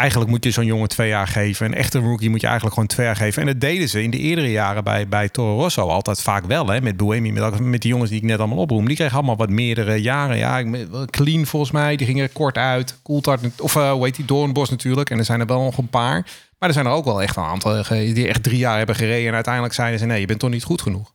eigenlijk 0.00 0.30
moet 0.30 0.44
je 0.44 0.50
zo'n 0.50 0.64
jongen 0.64 0.88
twee 0.88 1.08
jaar 1.08 1.28
geven. 1.28 1.66
Een 1.66 1.74
echte 1.74 1.98
rookie 1.98 2.30
moet 2.30 2.40
je 2.40 2.46
eigenlijk 2.46 2.74
gewoon 2.74 2.88
twee 2.88 3.06
jaar 3.06 3.16
geven. 3.16 3.42
En 3.42 3.48
dat 3.48 3.60
deden 3.60 3.88
ze 3.88 4.02
in 4.02 4.10
de 4.10 4.18
eerdere 4.18 4.50
jaren 4.50 4.84
bij, 4.84 5.08
bij 5.08 5.28
Toro 5.28 5.56
Rosso 5.56 5.88
altijd 5.88 6.22
vaak 6.22 6.44
wel. 6.44 6.66
Hè? 6.66 6.80
Met 6.80 6.96
Buemi, 6.96 7.32
met, 7.32 7.60
met 7.60 7.82
die 7.82 7.90
jongens 7.90 8.10
die 8.10 8.18
ik 8.18 8.24
net 8.24 8.38
allemaal 8.38 8.58
oproem. 8.58 8.86
Die 8.86 8.96
kregen 8.96 9.16
allemaal 9.16 9.36
wat 9.36 9.50
meerdere 9.50 10.02
jaren. 10.02 10.36
Ja, 10.36 10.64
Clean 11.06 11.46
volgens 11.46 11.70
mij, 11.70 11.96
die 11.96 12.06
gingen 12.06 12.32
kort 12.32 12.56
uit. 12.56 12.98
Coulthard, 13.02 13.60
of 13.60 13.76
uh, 13.76 13.92
hoe 13.92 14.04
heet 14.04 14.16
die, 14.16 14.24
Doornbos 14.24 14.70
natuurlijk. 14.70 15.10
En 15.10 15.18
er 15.18 15.24
zijn 15.24 15.40
er 15.40 15.46
wel 15.46 15.62
nog 15.62 15.78
een 15.78 15.88
paar. 15.88 16.26
Maar 16.58 16.68
er 16.68 16.74
zijn 16.74 16.86
er 16.86 16.92
ook 16.92 17.04
wel 17.04 17.22
echt 17.22 17.36
een 17.36 17.42
aantal 17.42 17.82
die 17.88 18.28
echt 18.28 18.42
drie 18.42 18.58
jaar 18.58 18.76
hebben 18.76 18.96
gereden. 18.96 19.28
En 19.28 19.34
uiteindelijk 19.34 19.74
zeiden 19.74 19.98
ze, 19.98 20.06
nee, 20.06 20.20
je 20.20 20.26
bent 20.26 20.40
toch 20.40 20.50
niet 20.50 20.64
goed 20.64 20.82
genoeg. 20.82 21.14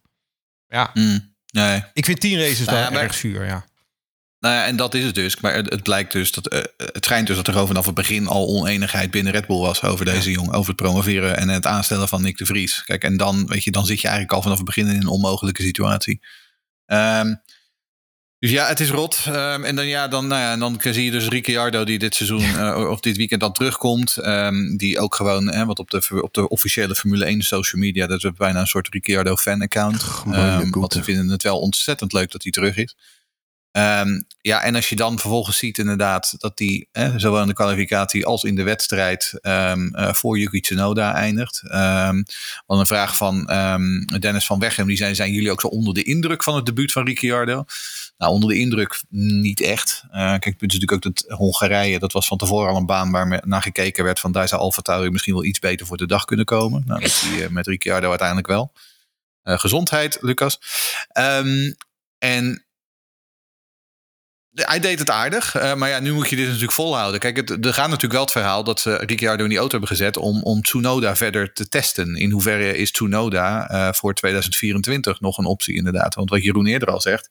Ja, 0.68 0.92
mm, 0.94 1.34
nee. 1.52 1.84
ik 1.94 2.06
vind 2.06 2.20
tien 2.20 2.40
races 2.40 2.66
nou, 2.66 2.94
wel 2.94 3.02
erg 3.02 3.14
zuur, 3.14 3.46
ja. 3.46 3.66
Nou 4.46 4.58
ja, 4.58 4.66
en 4.66 4.76
dat 4.76 4.94
is 4.94 5.04
het 5.04 5.16
dus. 5.16 5.40
Maar 5.40 5.54
het, 5.54 5.70
het 5.70 5.84
blijkt 5.84 6.12
dus 6.12 6.32
dat 6.32 6.54
uh, 6.54 6.60
het 6.78 7.06
schijnt 7.06 7.28
dus 7.28 7.36
dat 7.36 7.48
er 7.48 7.54
gewoon 7.54 7.68
vanaf 7.68 7.86
het 7.86 7.96
begin 7.96 8.28
al 8.28 8.48
oneenigheid 8.48 9.12
binnen 9.12 9.34
Red 9.34 9.48
Bull 9.48 9.60
was 9.60 9.82
over 9.82 10.06
deze 10.06 10.30
ja. 10.30 10.36
jongen, 10.36 10.54
over 10.54 10.68
het 10.68 10.82
promoveren 10.82 11.38
en 11.38 11.50
het 11.50 11.66
aanstellen 11.66 12.08
van 12.08 12.22
Nick 12.22 12.38
de 12.38 12.46
Vries. 12.46 12.84
Kijk, 12.84 13.04
en 13.04 13.18
dan 13.18 13.48
weet 13.48 13.64
je, 13.64 13.72
dan 13.72 13.86
zit 13.86 14.02
je 14.02 14.08
eigenlijk 14.08 14.36
al 14.36 14.42
vanaf 14.42 14.58
het 14.58 14.66
begin 14.66 14.88
in 14.88 14.96
een 14.96 15.08
onmogelijke 15.08 15.62
situatie. 15.62 16.22
Um, 16.86 17.42
dus 18.40 18.52
ja, 18.52 18.68
het 18.68 18.80
is 18.80 18.90
rot. 18.90 19.26
Um, 19.28 19.64
en 19.64 19.76
dan, 19.76 19.88
ja, 19.88 20.08
dan, 20.08 20.28
nou 20.28 20.42
ja, 20.42 20.58
dan 20.58 20.78
zie 20.82 21.04
je 21.04 21.12
dus 21.12 21.28
Ricciardo 21.28 21.84
die 21.84 22.00
dit 22.00 22.16
seizoen 22.16 22.42
uh, 22.42 22.90
of 22.90 23.00
dit 23.00 23.18
weekend 23.18 23.42
dan 23.42 23.54
terugkomt. 23.54 24.18
Um, 24.18 24.78
die 24.78 25.00
ook 25.00 25.16
gewoon, 25.16 25.48
hè, 25.48 25.66
wat 25.66 25.80
op 25.80 25.90
de, 25.90 26.22
op 26.22 26.34
de 26.34 26.50
officiële 26.50 26.96
Formule 26.96 27.26
1 27.26 27.42
social 27.42 27.82
media, 27.82 28.08
dat 28.08 28.24
is 28.24 28.32
bijna 28.38 28.60
een 28.60 28.68
soort 28.68 28.88
Ricciardo 28.88 29.36
fan 29.36 29.62
account. 29.62 30.06
Um, 30.28 30.72
want 30.72 30.94
ze 30.94 31.04
vinden 31.04 31.30
het 31.30 31.44
wel 31.44 31.60
ontzettend 31.60 32.14
leuk 32.14 32.32
dat 32.32 32.44
hij 32.44 32.52
terug 32.52 32.78
is. 32.78 32.96
Um, 33.78 34.26
ja, 34.42 34.62
en 34.62 34.76
als 34.76 34.90
je 34.90 34.96
dan 34.96 35.20
vervolgens 35.20 35.58
ziet 35.58 35.78
inderdaad 35.78 36.36
dat 36.38 36.58
die 36.58 36.88
eh, 36.92 37.14
zowel 37.18 37.42
in 37.42 37.48
de 37.48 37.54
kwalificatie 37.54 38.26
als 38.26 38.44
in 38.44 38.56
de 38.56 38.64
wedstrijd 38.64 39.34
um, 39.42 39.96
uh, 39.96 40.14
voor 40.14 40.40
Yuki 40.40 40.62
Tsunoda 40.62 41.14
eindigt. 41.14 41.62
Um, 41.64 42.26
een 42.68 42.86
vraag 42.86 43.18
van 43.18 43.46
Dennis 44.20 44.46
van 44.46 44.60
Weghem, 44.60 44.88
die 44.88 44.98
zei, 44.98 45.16
zijn 45.16 45.32
jullie 45.32 45.52
ook 45.52 45.62
zo 45.62 45.68
onder 45.68 45.94
de 45.94 46.04
indruk 46.04 46.44
van 46.44 46.56
het 46.56 46.66
debuut 46.66 46.92
van 46.92 47.06
Ricciardo? 47.06 47.66
Nou, 48.18 48.32
onder 48.32 48.50
de 48.50 48.60
indruk 48.60 49.04
niet 49.10 49.62
echt. 49.62 50.04
Uh, 50.08 50.12
kijk, 50.12 50.44
het 50.44 50.58
punt 50.58 50.74
is 50.74 50.80
natuurlijk 50.80 51.08
ook 51.08 51.14
dat 51.14 51.38
Hongarije, 51.38 52.00
dat 52.00 52.12
was 52.12 52.28
van 52.28 52.38
tevoren 52.38 52.70
al 52.70 52.78
een 52.78 52.86
baan 52.86 53.12
waar 53.12 53.42
naar 53.46 53.62
gekeken 53.62 54.04
werd 54.04 54.20
van 54.20 54.32
daar 54.32 54.48
zou 54.48 54.62
Alfa 54.62 54.82
Tauri 54.82 55.10
misschien 55.10 55.34
wel 55.34 55.46
iets 55.46 55.60
beter 55.60 55.86
voor 55.86 55.98
de 55.98 56.08
dag 56.08 56.26
kunnen 56.26 56.46
komen. 56.46 56.84
Nou, 56.86 57.02
dat 57.02 57.12
zie 57.12 57.36
je 57.38 57.48
met 57.50 57.68
Ricciardo 57.68 58.10
uiteindelijk 58.10 58.48
wel. 58.48 58.72
gezondheid, 59.44 60.18
Lucas. 60.22 60.60
en 62.18 62.66
hij 64.56 64.80
deed 64.80 65.00
het 65.00 65.10
aardig, 65.10 65.56
uh, 65.56 65.74
maar 65.74 65.90
ja, 65.90 66.00
nu 66.00 66.14
moet 66.14 66.30
je 66.30 66.36
dit 66.36 66.46
natuurlijk 66.46 66.72
volhouden. 66.72 67.20
Kijk, 67.20 67.38
het, 67.38 67.50
er 67.50 67.74
gaat 67.74 67.86
natuurlijk 67.86 68.14
wel 68.14 68.22
het 68.22 68.32
verhaal 68.32 68.64
dat 68.64 68.80
ze 68.80 68.96
Ricciardo 68.96 69.44
in 69.44 69.50
die 69.50 69.58
auto 69.58 69.72
hebben 69.72 69.98
gezet 69.98 70.18
om, 70.18 70.44
om 70.44 70.62
Tsunoda 70.62 71.16
verder 71.16 71.54
te 71.54 71.68
testen. 71.68 72.16
In 72.16 72.32
hoeverre 72.32 72.78
is 72.78 72.92
Tsunoda 72.92 73.72
uh, 73.72 73.94
voor 73.94 74.14
2024 74.14 75.20
nog 75.20 75.38
een 75.38 75.46
optie 75.46 75.76
inderdaad? 75.76 76.16
Want 76.16 76.30
wat 76.30 76.44
Jeroen 76.44 76.66
eerder 76.66 76.90
al 76.90 77.02
zegt, 77.02 77.30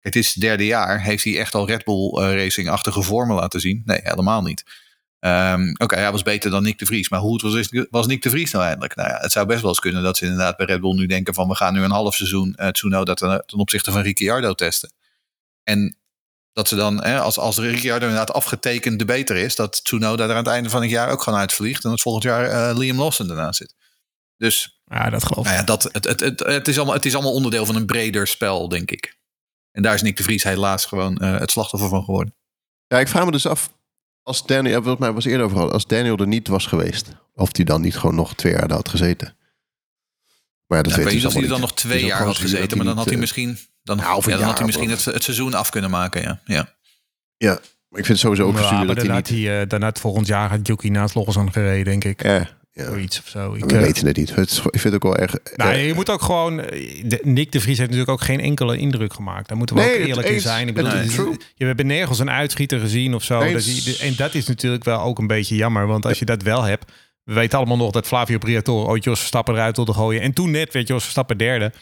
het 0.00 0.16
is 0.16 0.34
het 0.34 0.42
derde 0.42 0.66
jaar, 0.66 1.02
heeft 1.02 1.24
hij 1.24 1.38
echt 1.38 1.54
al 1.54 1.66
Red 1.66 1.84
Bull 1.84 2.22
uh, 2.22 2.36
Racing-achtige 2.36 3.02
vormen 3.02 3.36
laten 3.36 3.60
zien? 3.60 3.82
Nee, 3.84 4.00
helemaal 4.02 4.42
niet. 4.42 4.64
Um, 5.20 5.74
Oké, 5.78 5.96
hij 5.96 6.12
was 6.12 6.22
beter 6.22 6.50
dan 6.50 6.62
Nick 6.62 6.78
de 6.78 6.86
Vries, 6.86 7.08
maar 7.08 7.20
hoe 7.20 7.40
was, 7.42 7.68
was 7.90 8.06
Nick 8.06 8.22
de 8.22 8.30
Vries 8.30 8.50
nou 8.50 8.64
eindelijk? 8.64 8.96
Nou 8.96 9.08
ja, 9.08 9.18
het 9.20 9.32
zou 9.32 9.46
best 9.46 9.60
wel 9.60 9.70
eens 9.70 9.80
kunnen 9.80 10.02
dat 10.02 10.16
ze 10.16 10.24
inderdaad 10.24 10.56
bij 10.56 10.66
Red 10.66 10.80
Bull 10.80 10.94
nu 10.94 11.06
denken 11.06 11.34
van 11.34 11.48
we 11.48 11.54
gaan 11.54 11.74
nu 11.74 11.82
een 11.82 11.90
half 11.90 12.14
seizoen 12.14 12.56
Tsunoda 12.70 13.14
ten, 13.14 13.42
ten 13.46 13.58
opzichte 13.58 13.92
van 13.92 14.02
Ricciardo 14.02 14.52
testen. 14.52 14.92
En 15.62 15.96
dat 16.54 16.68
ze 16.68 16.74
dan, 16.74 17.04
hè, 17.04 17.20
als, 17.20 17.38
als 17.38 17.58
Ricciardo 17.58 18.06
inderdaad 18.06 18.32
afgetekend 18.32 18.98
de 18.98 19.04
beter 19.04 19.36
is, 19.36 19.56
dat 19.56 19.84
Tsunoda 19.84 20.24
er 20.24 20.30
aan 20.30 20.36
het 20.36 20.46
einde 20.46 20.70
van 20.70 20.82
het 20.82 20.90
jaar 20.90 21.10
ook 21.10 21.22
gewoon 21.22 21.38
uitvliegt. 21.38 21.84
En 21.84 21.90
dat 21.90 22.00
volgend 22.00 22.24
jaar 22.24 22.70
uh, 22.70 22.78
Liam 22.78 22.98
Lawson 22.98 23.30
ernaast 23.30 23.58
zit. 23.58 23.74
Dus 24.36 24.82
ja, 24.84 25.10
dat 25.10 25.24
geloof 25.24 25.44
ik. 25.46 25.52
Nou 25.52 25.56
ja, 25.56 25.62
dat, 25.64 25.88
het, 25.92 26.04
het, 26.04 26.20
het, 26.20 26.40
het, 26.40 26.68
is 26.68 26.76
allemaal, 26.76 26.94
het 26.94 27.04
is 27.04 27.14
allemaal 27.14 27.32
onderdeel 27.32 27.66
van 27.66 27.76
een 27.76 27.86
breder 27.86 28.26
spel, 28.26 28.68
denk 28.68 28.90
ik. 28.90 29.18
En 29.70 29.82
daar 29.82 29.94
is 29.94 30.02
Nick 30.02 30.16
de 30.16 30.22
Vries 30.22 30.42
helaas 30.42 30.84
gewoon 30.86 31.18
uh, 31.22 31.38
het 31.38 31.50
slachtoffer 31.50 31.88
van 31.88 32.04
geworden. 32.04 32.34
Ja, 32.86 32.98
ik 32.98 33.08
vraag 33.08 33.24
me 33.24 33.30
dus 33.30 33.46
af, 33.46 33.72
als 34.22 34.46
Daniel, 34.46 34.82
wat 34.82 34.98
mij 34.98 35.12
was 35.12 35.24
eerder 35.24 35.46
over 35.46 35.72
als 35.72 35.86
Daniel 35.86 36.16
er 36.16 36.26
niet 36.26 36.48
was 36.48 36.66
geweest, 36.66 37.08
of 37.34 37.56
hij 37.56 37.64
dan 37.64 37.80
niet 37.80 37.96
gewoon 37.96 38.14
nog 38.14 38.34
twee 38.34 38.52
jaar 38.52 38.72
had 38.72 38.88
gezeten. 38.88 39.36
Maar 40.66 40.78
ja, 40.78 40.82
dat 40.84 40.92
ja, 40.92 40.96
weet 40.96 41.06
ik 41.06 41.12
weet 41.12 41.14
niet 41.14 41.26
of 41.26 41.32
hij 41.32 41.42
er 41.42 41.48
dan 41.48 41.60
nog 41.60 41.74
twee 41.74 42.04
jaar 42.04 42.24
had 42.24 42.36
gezeten, 42.36 42.76
maar 42.76 42.86
dan 42.86 42.96
had 42.96 43.06
hij 43.06 43.16
misschien 43.16 43.58
dan, 43.84 43.96
nou, 43.96 44.30
ja, 44.30 44.36
dan 44.36 44.46
had 44.46 44.56
hij 44.56 44.66
misschien 44.66 44.90
het, 44.90 45.04
het, 45.04 45.22
seizoen 45.22 45.54
af 45.54 45.70
kunnen 45.70 45.90
maken. 45.90 46.22
Ja, 46.22 46.40
ja. 46.44 46.68
ja 47.36 47.58
maar 47.88 48.00
ik 48.00 48.06
vind 48.06 48.08
het 48.08 48.18
sowieso 48.18 48.46
ook 48.46 48.58
ja, 48.58 48.84
dat 48.84 48.96
hij 48.96 49.16
niet... 49.16 49.28
Hij, 49.28 49.62
uh, 49.62 49.68
daarna 49.68 49.86
het 49.86 50.00
volgend 50.00 50.26
jaar 50.26 50.50
gaat 50.50 50.66
Yuki 50.66 50.90
naast 50.90 51.14
Logos 51.14 51.38
aan 51.38 51.52
gereden, 51.52 51.84
denk 51.84 52.04
ik. 52.04 52.22
Ja. 52.22 52.48
Ja. 52.74 52.84
Zoiets 52.84 53.18
of 53.18 53.28
zo. 53.28 53.54
Ik, 53.54 53.64
we 53.64 53.74
uh, 53.74 53.80
weten 53.80 54.06
het 54.06 54.16
niet. 54.16 54.34
Het, 54.34 54.50
ik 54.50 54.80
vind 54.80 54.82
het 54.82 54.94
ook 54.94 55.02
wel 55.02 55.16
erg. 55.16 55.34
Nou, 55.56 55.74
je 55.74 55.94
moet 55.94 56.10
ook 56.10 56.22
gewoon. 56.22 56.56
De, 56.56 57.20
Nick 57.22 57.52
de 57.52 57.60
Vries 57.60 57.78
heeft 57.78 57.90
natuurlijk 57.90 58.18
ook 58.18 58.26
geen 58.26 58.40
enkele 58.40 58.76
indruk 58.76 59.12
gemaakt. 59.12 59.48
Daar 59.48 59.56
moeten 59.56 59.76
we 59.76 59.82
nee, 59.82 60.00
ook 60.00 60.06
eerlijk 60.06 60.28
in 60.28 60.40
zijn. 60.40 60.68
Ik 60.68 60.74
bedoel, 60.74 60.92
nee, 60.92 61.36
je 61.54 61.66
hebt 61.66 61.84
nergens 61.84 62.18
een 62.18 62.30
uitschieter 62.30 62.80
gezien 62.80 63.14
of 63.14 63.22
zo. 63.22 63.40
En 63.40 64.14
dat 64.16 64.34
is 64.34 64.46
natuurlijk 64.46 64.84
wel 64.84 65.00
ook 65.00 65.18
een 65.18 65.26
beetje 65.26 65.56
jammer. 65.56 65.86
Want 65.86 66.06
als 66.06 66.18
je 66.18 66.24
dat 66.24 66.42
wel 66.42 66.62
hebt. 66.62 66.92
We 67.24 67.32
weten 67.32 67.58
allemaal 67.58 67.76
nog 67.76 67.90
dat 67.90 68.06
Flavio 68.06 68.38
Briatore 68.38 68.86
ooit 68.88 69.04
Jos 69.04 69.18
Verstappen 69.18 69.54
eruit 69.54 69.76
wilde 69.76 69.92
gooien. 69.92 70.22
En 70.22 70.32
toen 70.32 70.50
net 70.50 70.72
werd 70.72 70.88
Jos 70.88 71.02
Verstappen 71.02 71.38
derde. 71.38 71.72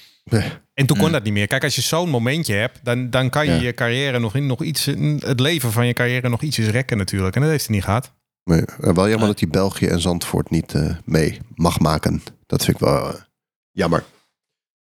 En 0.74 0.86
toen 0.86 0.96
kon 0.96 1.12
dat 1.12 1.22
niet 1.22 1.32
meer. 1.32 1.46
Kijk, 1.46 1.64
als 1.64 1.74
je 1.74 1.80
zo'n 1.80 2.08
momentje 2.08 2.54
hebt, 2.54 2.80
dan, 2.82 3.10
dan 3.10 3.30
kan 3.30 3.46
je 3.46 3.60
je 3.60 3.74
carrière 3.74 4.18
nog, 4.18 4.34
in, 4.34 4.46
nog 4.46 4.62
iets, 4.62 4.84
het 5.18 5.40
leven 5.40 5.72
van 5.72 5.86
je 5.86 5.92
carrière 5.92 6.28
nog 6.28 6.42
ietsjes 6.42 6.68
rekken 6.68 6.96
natuurlijk. 6.96 7.34
En 7.34 7.40
dat 7.40 7.50
heeft 7.50 7.66
hij 7.66 7.74
niet 7.74 7.84
gehad. 7.84 8.12
Nee, 8.44 8.64
wel 8.78 9.08
jammer 9.08 9.26
dat 9.26 9.40
hij 9.40 9.48
België 9.48 9.86
en 9.86 10.00
Zandvoort 10.00 10.50
niet 10.50 10.74
uh, 10.74 10.96
mee 11.04 11.40
mag 11.54 11.78
maken. 11.78 12.22
Dat 12.46 12.64
vind 12.64 12.76
ik 12.76 12.82
wel 12.82 13.08
uh, 13.08 13.20
jammer. 13.70 14.04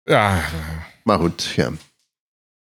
Ja. 0.04 0.44
Maar 1.04 1.20
goed, 1.20 1.44
ja. 1.56 1.72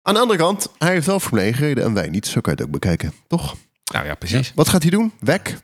Aan 0.01 0.13
de 0.13 0.19
andere 0.19 0.39
kant, 0.39 0.71
hij 0.77 0.91
heeft 0.91 1.05
wel 1.05 1.19
Formule 1.19 1.45
1 1.45 1.53
gereden 1.53 1.83
en 1.83 1.93
wij 1.93 2.09
niet. 2.09 2.27
Zo 2.27 2.41
kan 2.41 2.53
je 2.53 2.57
het 2.59 2.67
ook 2.67 2.73
bekijken, 2.73 3.13
toch? 3.27 3.55
Nou 3.91 4.05
ja, 4.05 4.15
precies. 4.15 4.51
Wat 4.55 4.69
gaat 4.69 4.81
hij 4.81 4.91
doen? 4.91 5.13
Weg. 5.19 5.63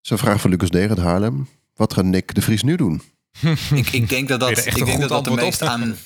Zo'n 0.00 0.18
vraag 0.18 0.40
van 0.40 0.50
Lucas 0.50 0.70
uit 0.70 0.98
Haarlem. 0.98 1.48
Wat 1.74 1.92
gaat 1.94 2.04
Nick 2.04 2.34
de 2.34 2.42
Vries 2.42 2.62
nu 2.62 2.76
doen? 2.76 3.02
Ik, 3.74 3.88
ik 3.90 4.08
denk 4.08 4.28
dat 4.28 4.40
dat, 4.40 4.66
ik 4.66 4.84
denk 4.84 5.00
dat, 5.00 5.08
dat 5.08 5.24
de 5.24 5.30
meest 5.30 5.62
op. 5.62 5.68
aan. 5.68 5.96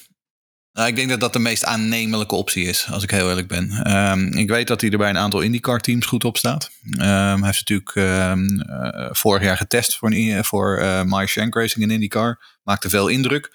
Nou, 0.72 0.88
ik 0.88 0.96
denk 0.96 1.08
dat 1.08 1.20
dat 1.20 1.32
de 1.32 1.38
meest 1.38 1.64
aannemelijke 1.64 2.34
optie 2.34 2.64
is, 2.64 2.86
als 2.90 3.02
ik 3.02 3.10
heel 3.10 3.28
eerlijk 3.28 3.48
ben. 3.48 3.70
Ehm, 3.70 4.26
ik 4.26 4.48
weet 4.48 4.66
dat 4.66 4.80
hij 4.80 4.90
er 4.90 4.98
bij 4.98 5.08
een 5.08 5.18
aantal 5.18 5.40
IndyCar-teams 5.40 6.06
goed 6.06 6.24
op 6.24 6.36
staat. 6.36 6.70
Ehm, 6.90 7.02
hij 7.42 7.46
heeft 7.46 7.68
natuurlijk 7.68 7.94
ehm, 7.94 8.60
eh, 8.60 9.08
vorig 9.10 9.42
jaar 9.42 9.56
getest 9.56 9.96
voor, 9.96 10.12
een, 10.12 10.44
voor 10.44 10.78
eh 10.78 11.02
My 11.04 11.26
Shank 11.26 11.54
Racing 11.54 11.84
in 11.84 11.90
IndyCar. 11.90 12.58
Maakte 12.62 12.88
veel 12.88 13.08
indruk. 13.08 13.50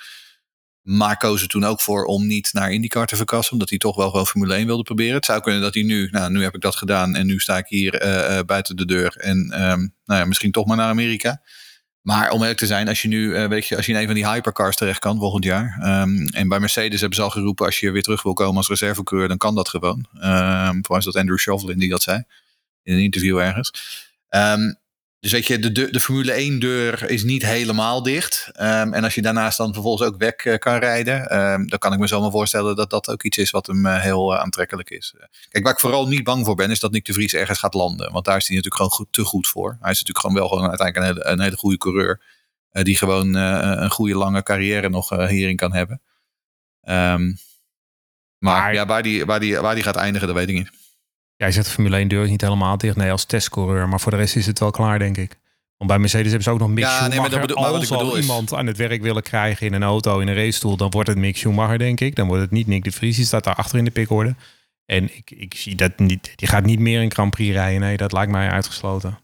Maar 0.81 1.17
koos 1.17 1.41
er 1.41 1.47
toen 1.47 1.63
ook 1.63 1.81
voor 1.81 2.05
om 2.05 2.27
niet 2.27 2.49
naar 2.53 2.71
IndyCar 2.71 3.07
te 3.07 3.15
verkassen. 3.15 3.53
Omdat 3.53 3.69
hij 3.69 3.77
toch 3.77 3.95
wel 3.95 4.09
gewoon 4.09 4.27
Formule 4.27 4.55
1 4.55 4.65
wilde 4.65 4.83
proberen. 4.83 5.15
Het 5.15 5.25
zou 5.25 5.41
kunnen 5.41 5.61
dat 5.61 5.73
hij 5.73 5.83
nu, 5.83 6.09
nou 6.11 6.31
nu 6.31 6.43
heb 6.43 6.55
ik 6.55 6.61
dat 6.61 6.75
gedaan. 6.75 7.15
En 7.15 7.25
nu 7.25 7.39
sta 7.39 7.57
ik 7.57 7.67
hier 7.67 7.93
eh, 7.93 8.37
eh, 8.37 8.45
buiten 8.45 8.75
de 8.75 8.85
deur. 8.85 9.15
En 9.17 9.51
ehm, 9.51 9.79
nou 10.05 10.19
ja, 10.19 10.25
misschien 10.25 10.51
toch 10.51 10.65
maar 10.65 10.77
naar 10.77 10.89
Amerika. 10.89 11.41
Maar 12.01 12.31
om 12.31 12.39
eerlijk 12.41 12.59
te 12.59 12.65
zijn, 12.65 12.87
als 12.87 13.01
je 13.01 13.07
nu, 13.07 13.35
eh, 13.35 13.47
weet 13.47 13.67
je, 13.67 13.75
als 13.75 13.85
je 13.85 13.91
in 13.91 13.97
een 13.99 14.05
van 14.05 14.15
die 14.15 14.27
hypercars 14.27 14.75
terecht 14.75 14.99
kan 14.99 15.17
volgend 15.17 15.43
jaar. 15.43 15.77
ehm, 15.81 16.27
en 16.27 16.47
bij 16.47 16.59
Mercedes 16.59 16.99
hebben 16.99 17.17
ze 17.17 17.23
al 17.23 17.29
geroepen, 17.29 17.65
als 17.65 17.79
je 17.79 17.91
weer 17.91 18.01
terug 18.01 18.23
wil 18.23 18.33
komen 18.33 18.57
als 18.57 18.67
reservecoureur, 18.67 19.27
dan 19.27 19.37
kan 19.37 19.55
dat 19.55 19.69
gewoon. 19.69 20.05
Um, 20.13 20.81
mij 20.87 20.97
is 20.97 21.05
dat 21.05 21.15
Andrew 21.15 21.37
Shovlin 21.37 21.79
die 21.79 21.89
dat 21.89 22.01
zei. 22.01 22.23
In 22.83 22.93
een 22.93 23.03
interview 23.03 23.37
ergens. 23.37 23.71
Ehm, 24.29 24.73
dus 25.21 25.31
weet 25.31 25.47
je, 25.47 25.59
de, 25.59 25.71
de, 25.71 25.91
de 25.91 25.99
Formule 25.99 26.31
1 26.31 26.59
deur 26.59 27.09
is 27.09 27.23
niet 27.23 27.45
helemaal 27.45 28.03
dicht. 28.03 28.49
Ehm, 28.53 28.93
en 28.93 29.03
als 29.03 29.15
je 29.15 29.21
daarnaast 29.21 29.57
dan 29.57 29.73
vervolgens 29.73 30.07
ook 30.07 30.17
weg 30.17 30.33
eh, 30.33 30.57
kan 30.57 30.77
rijden, 30.77 31.29
ehm, 31.29 31.65
dan 31.65 31.79
kan 31.79 31.93
ik 31.93 31.99
me 31.99 32.07
zomaar 32.07 32.31
voorstellen 32.31 32.75
dat 32.75 32.89
dat 32.89 33.09
ook 33.09 33.23
iets 33.23 33.37
is 33.37 33.51
wat 33.51 33.67
hem 33.67 33.85
eh, 33.85 34.01
heel 34.01 34.33
eh, 34.33 34.39
aantrekkelijk 34.39 34.89
is. 34.89 35.13
Kijk, 35.49 35.63
waar 35.63 35.73
ik 35.73 35.79
vooral 35.79 36.07
niet 36.07 36.23
bang 36.23 36.45
voor 36.45 36.55
ben, 36.55 36.71
is 36.71 36.79
dat 36.79 36.91
Nick 36.91 37.05
de 37.05 37.13
Vries 37.13 37.33
ergens 37.33 37.59
gaat 37.59 37.73
landen. 37.73 38.11
Want 38.11 38.25
daar 38.25 38.37
is 38.37 38.47
hij 38.47 38.55
natuurlijk 38.55 38.75
gewoon 38.75 38.91
goed, 38.91 39.07
te 39.11 39.23
goed 39.23 39.47
voor. 39.47 39.77
Hij 39.81 39.91
is 39.91 40.03
natuurlijk 40.03 40.19
gewoon 40.19 40.35
wel 40.35 40.47
gewoon 40.47 40.69
uiteindelijk 40.69 41.07
een 41.07 41.15
hele, 41.15 41.33
een 41.33 41.41
hele 41.41 41.57
goede 41.57 41.77
coureur. 41.77 42.21
die 42.71 42.97
gewoon 42.97 43.33
een 43.33 43.89
goede 43.91 44.15
lange 44.15 44.43
carrière 44.43 44.89
nog 44.89 45.09
hierin 45.09 45.55
kan 45.55 45.73
hebben. 45.73 46.01
Ehm, 46.81 47.25
maar, 48.37 48.61
Maar- 48.61 48.73
ja, 48.73 48.85
waar 48.85 49.03
die, 49.03 49.25
waar, 49.25 49.39
die, 49.39 49.57
waar 49.57 49.75
die 49.75 49.83
gaat 49.83 49.95
eindigen, 49.95 50.27
dat 50.27 50.35
weet 50.35 50.49
ik 50.49 50.55
niet. 50.55 50.80
Jij 51.41 51.51
zegt 51.51 51.65
de 51.65 51.71
Formule 51.71 51.97
1 51.97 52.07
deur 52.07 52.23
is 52.23 52.29
niet 52.29 52.41
helemaal 52.41 52.77
dicht. 52.77 52.95
Nee, 52.95 53.11
als 53.11 53.25
testcoureur. 53.25 53.89
Maar 53.89 53.99
voor 53.99 54.11
de 54.11 54.17
rest 54.17 54.35
is 54.35 54.45
het 54.45 54.59
wel 54.59 54.71
klaar, 54.71 54.99
denk 54.99 55.17
ik. 55.17 55.37
Want 55.77 55.89
bij 55.89 55.99
Mercedes 55.99 56.25
hebben 56.25 56.43
ze 56.43 56.49
ook 56.49 56.59
nog 56.59 56.69
Mick 56.69 56.83
Ja, 56.83 56.89
nee, 56.89 56.99
maar 56.99 57.09
Schumacher. 57.11 57.39
bedoel- 57.41 57.55
maar 57.61 57.71
wat 57.71 57.79
als 57.79 57.89
ik 57.89 57.97
bedoel 57.97 58.11
al 58.11 58.15
is- 58.17 58.21
iemand 58.25 58.53
aan 58.53 58.67
het 58.67 58.77
werk 58.77 59.01
willen 59.01 59.23
krijgen 59.23 59.65
in 59.67 59.73
een 59.73 59.83
auto, 59.83 60.19
in 60.19 60.27
een 60.27 60.35
racestoel, 60.35 60.77
dan 60.77 60.89
wordt 60.89 61.09
het 61.09 61.17
Mick 61.17 61.37
Schumacher, 61.37 61.77
denk 61.77 61.99
ik. 61.99 62.15
Dan 62.15 62.27
wordt 62.27 62.41
het 62.41 62.51
niet 62.51 62.67
Nick 62.67 62.83
de 62.83 62.91
Vries. 62.91 63.15
Die 63.15 63.25
staat 63.25 63.43
daar 63.43 63.55
achter 63.55 63.77
in 63.77 63.85
de 63.85 63.91
pickorde. 63.91 64.35
En 64.85 65.03
ik, 65.17 65.31
ik 65.31 65.53
zie 65.53 65.75
dat 65.75 65.99
niet. 65.99 66.31
Die 66.35 66.47
gaat 66.47 66.65
niet 66.65 66.79
meer 66.79 67.01
een 67.01 67.11
Grand 67.11 67.31
Prix 67.31 67.53
rijden. 67.53 67.79
Nee, 67.81 67.97
dat 67.97 68.11
lijkt 68.13 68.31
mij 68.31 68.49
uitgesloten. 68.49 69.19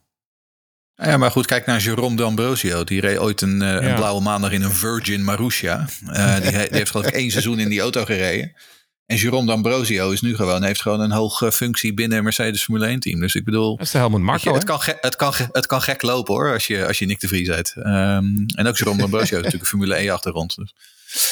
Ja, 0.95 1.17
maar 1.17 1.31
goed, 1.31 1.45
kijk 1.45 1.65
naar 1.65 1.79
Jerome 1.79 2.15
D'Ambrosio. 2.15 2.83
Die 2.83 3.01
reed 3.01 3.17
ooit 3.17 3.41
een, 3.41 3.61
eh, 3.61 3.87
een 3.89 3.95
blauwe 3.95 4.21
maandag 4.21 4.51
in 4.51 4.61
een 4.61 4.71
Virgin 4.71 5.23
Marussia. 5.23 5.85
Eh, 6.07 6.33
die, 6.41 6.51
die 6.51 6.57
heeft 6.71 6.91
geloof 6.91 7.07
ik 7.07 7.13
één 7.13 7.31
seizoen 7.31 7.59
in 7.59 7.69
die 7.69 7.79
auto 7.81 8.05
gereden. 8.05 8.53
En 9.07 9.15
Jerome 9.17 9.47
D'Ambrosio 9.47 10.11
is 10.11 10.21
nu 10.21 10.35
gewoon, 10.35 10.63
heeft 10.63 10.81
gewoon 10.81 10.99
een 10.99 11.11
hoge 11.11 11.51
functie 11.51 11.93
binnen 11.93 12.23
Mercedes 12.23 12.63
Formule 12.63 12.85
1 12.87 12.99
team. 12.99 13.19
Dus 13.19 13.35
ik 13.35 13.43
bedoel, 13.43 13.77
Dat 13.77 13.85
is 13.85 13.91
de 13.91 13.97
Helmut 13.97 14.21
Marko. 14.21 14.53
het, 14.53 14.63
kan 14.63 14.79
het, 15.01 15.15
kan 15.15 15.33
het 15.51 15.65
kan 15.65 15.81
gek 15.81 16.01
lopen 16.01 16.33
hoor, 16.33 16.53
als 16.53 16.67
je, 16.67 16.87
als 16.87 16.99
je 16.99 17.05
Nick 17.05 17.19
de 17.19 17.27
Vries 17.27 17.47
heet. 17.47 17.73
Ehm, 17.77 18.25
en 18.55 18.67
ook 18.67 18.77
Jerome 18.77 18.97
D'Ambrosio 18.97 19.19
heeft 19.29 19.31
natuurlijk 19.43 19.61
een 19.61 19.67
Formule 19.79 19.95
1 19.95 20.09
achtergrond. 20.09 20.55
Dus. 20.55 20.73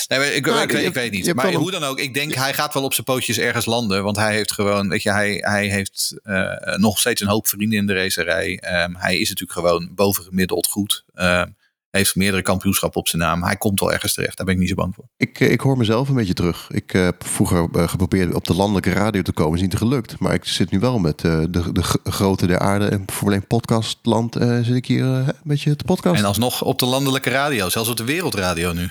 Nee, 0.08 0.34
ik, 0.36 0.46
Nou, 0.46 0.62
ik, 0.62 0.72
je 0.72 0.78
ik 0.78 0.84
hebt- 0.84 0.96
weet 0.96 1.12
niet. 1.12 1.34
Maar 1.34 1.54
hoe 1.54 1.72
dan 1.72 1.84
ook, 1.84 2.00
ik 2.00 2.14
denk 2.14 2.34
hij 2.34 2.54
gaat 2.54 2.74
wel 2.74 2.84
op 2.84 2.94
zijn 2.94 3.06
pootjes 3.06 3.38
ergens 3.38 3.66
landen. 3.66 4.04
Want 4.04 4.16
hij 4.16 4.36
heeft 4.36 4.52
gewoon, 4.52 4.90
weet 4.90 5.04
je, 5.04 5.12
hij, 5.12 5.38
hij 5.42 5.68
heeft 5.68 6.16
eh, 6.24 6.76
nog 6.76 7.00
steeds 7.00 7.22
een 7.22 7.28
hoop 7.28 7.48
vrienden 7.48 7.78
in 7.78 7.86
de 7.88 7.94
racerij. 7.94 8.58
Ehm, 8.62 8.94
hij 8.96 9.20
is 9.20 9.30
natuurlijk 9.30 9.60
gewoon 9.60 9.90
bovengemiddeld 9.96 10.68
goed. 10.68 11.04
Ehm, 11.14 11.48
heeft 11.96 12.16
meerdere 12.16 12.42
kampioenschappen 12.44 13.00
op 13.00 13.08
zijn 13.08 13.22
naam. 13.22 13.44
Hij 13.44 13.56
komt 13.56 13.80
wel 13.80 13.94
ergens 13.94 14.14
terecht, 14.14 14.38
daar 14.38 14.46
ben 14.46 14.56
ik 14.56 14.60
niet 14.60 14.70
zo 14.70 14.76
bang 14.76 14.96
voor. 14.96 15.06
Ik, 15.18 15.40
eh, 15.40 15.52
ik 15.52 15.62
hoor 15.62 15.78
mezelf 15.78 16.10
een 16.10 16.16
beetje 16.16 16.34
terug. 16.34 16.70
Ik 16.72 16.94
eh, 16.94 17.04
heb 17.04 17.26
vroeger 17.26 17.70
eh, 17.74 17.88
geprobeerd 17.88 18.34
op 18.34 18.46
de 18.46 18.56
landelijke 18.56 18.92
radio 18.92 19.22
te 19.22 19.32
komen. 19.32 19.56
Is 19.56 19.62
niet 19.62 19.76
gelukt. 19.76 20.20
Maar 20.20 20.34
ik 20.34 20.46
zit 20.46 20.72
nu 20.72 20.80
wel 20.80 21.00
met 21.00 21.20
de, 21.20 21.48
de 21.50 21.84
grote 22.04 22.48
der 22.48 22.60
aarde 22.60 22.88
en 22.88 23.06
Formule 23.12 23.36
1 23.36 23.48
podcastland. 23.48 24.34
zit 24.62 24.76
ik 24.76 24.86
hier 24.86 25.04
een 25.04 25.34
beetje 25.44 25.76
te 25.76 25.84
podcast. 25.84 26.20
En 26.20 26.26
alsnog 26.26 26.62
op 26.62 26.80
de 26.80 26.86
landelijke 26.86 27.30
radio, 27.30 27.70
zelfs 27.70 27.90
op 27.90 27.98
de 27.98 28.04
wereldradio 28.04 28.74
nu. 28.74 28.90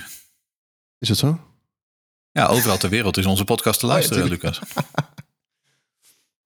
Is 0.99 1.07
dat 1.07 1.17
zo? 1.17 1.39
Ja, 2.31 2.45
overal 2.45 2.77
ter 2.77 2.89
wereld 2.89 3.17
is 3.17 3.25
onze 3.25 3.43
podcast 3.43 3.79
te 3.79 3.85
luisteren, 3.85 4.21
tuurlijk. 4.21 4.43
Lucas. 4.43 4.59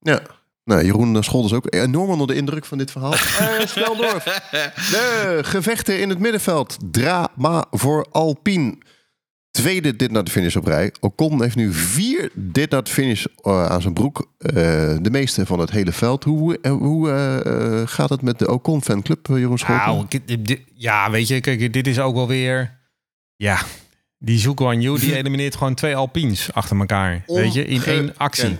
Ja. 0.01 0.21
Nou, 0.69 0.85
Jeroen 0.85 1.23
Scholder 1.23 1.51
is 1.51 1.57
ook 1.57 1.73
enorm 1.73 2.09
onder 2.09 2.27
de 2.27 2.35
indruk 2.35 2.65
van 2.65 2.77
dit 2.77 2.91
verhaal. 2.91 3.13
Eh, 3.39 3.65
snel 3.65 3.95
door. 3.95 4.21
De 4.23 5.39
gevechten 5.41 5.99
in 6.01 6.09
het 6.09 6.19
middenveld. 6.19 6.77
Drama 6.91 7.65
voor 7.71 8.07
Alpine. 8.11 8.77
Tweede 9.51 9.95
dit 9.95 10.11
naar 10.11 10.23
de 10.23 10.31
finish 10.31 10.55
op 10.55 10.65
rij. 10.65 10.93
Ocon 10.99 11.41
heeft 11.41 11.55
nu 11.55 11.73
vier 11.73 12.31
dit 12.33 12.69
naar 12.69 12.83
de 12.83 12.91
finish 12.91 13.25
eh, 13.41 13.65
aan 13.65 13.81
zijn 13.81 13.93
broek. 13.93 14.31
Eh, 14.37 14.53
de 15.01 15.09
meeste 15.11 15.45
van 15.45 15.59
het 15.59 15.71
hele 15.71 15.91
veld. 15.91 16.23
Hoe, 16.23 16.59
hoe 16.67 17.83
gaat 17.85 18.09
het 18.09 18.21
met 18.21 18.39
de 18.39 18.51
Ocon 18.51 18.83
fanclub, 18.83 19.27
Jeroen 19.27 19.57
Scholder? 19.57 19.85
Nou, 19.85 20.05
ja, 20.73 21.11
weet 21.11 21.27
je, 21.27 21.41
kijk, 21.41 21.73
dit 21.73 21.87
is 21.87 21.99
ook 21.99 22.15
wel 22.15 22.27
weer. 22.27 22.77
Ja, 23.35 23.59
die 24.17 24.39
Zhuguan 24.39 24.81
Yu, 24.81 24.99
die 24.99 25.15
elimineert 25.19 25.55
gewoon 25.55 25.75
twee 25.75 25.95
Alpines 25.95 26.53
achter 26.53 26.79
elkaar. 26.79 27.23
Weet 27.25 27.53
je, 27.53 27.65
in 27.65 27.83
één 27.83 28.17
actie. 28.17 28.57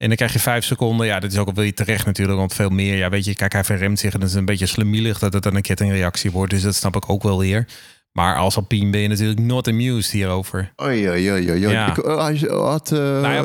En 0.00 0.06
dan 0.08 0.16
krijg 0.16 0.32
je 0.32 0.38
vijf 0.38 0.64
seconden. 0.64 1.06
Ja, 1.06 1.20
dat 1.20 1.32
is 1.32 1.38
ook 1.38 1.46
wel 1.54 1.64
weer 1.64 1.74
terecht 1.74 2.06
natuurlijk, 2.06 2.38
want 2.38 2.54
veel 2.54 2.68
meer. 2.68 2.96
Ja, 2.96 3.08
weet 3.08 3.24
je, 3.24 3.34
kijk, 3.34 3.52
hij 3.52 3.64
verremt 3.64 3.98
zich 3.98 4.14
en 4.14 4.20
dat 4.20 4.28
is 4.28 4.34
een 4.34 4.44
beetje 4.44 4.66
slemielig 4.66 5.18
dat 5.18 5.32
het 5.32 5.42
dan 5.42 5.54
een 5.56 5.62
kettingreactie 5.62 6.30
wordt. 6.30 6.50
Dus 6.50 6.62
dat 6.62 6.74
snap 6.74 6.96
ik 6.96 7.10
ook 7.10 7.22
wel 7.22 7.38
weer. 7.38 7.66
Maar 8.12 8.36
als 8.36 8.56
Alpine 8.56 8.90
ben 8.90 9.00
je 9.00 9.08
natuurlijk 9.08 9.40
not 9.40 9.68
amused 9.68 10.10
hierover. 10.12 10.72
Oei, 10.82 11.08
oei, 11.08 11.30
oei, 11.32 11.50
oei. 11.50 11.68
Ja. 11.68 11.90
Ik, 11.96 11.98
eh, 11.98 12.60
had, 12.62 12.92
eh, 12.92 12.98
Nou 12.98 13.28
ja. 13.32 13.44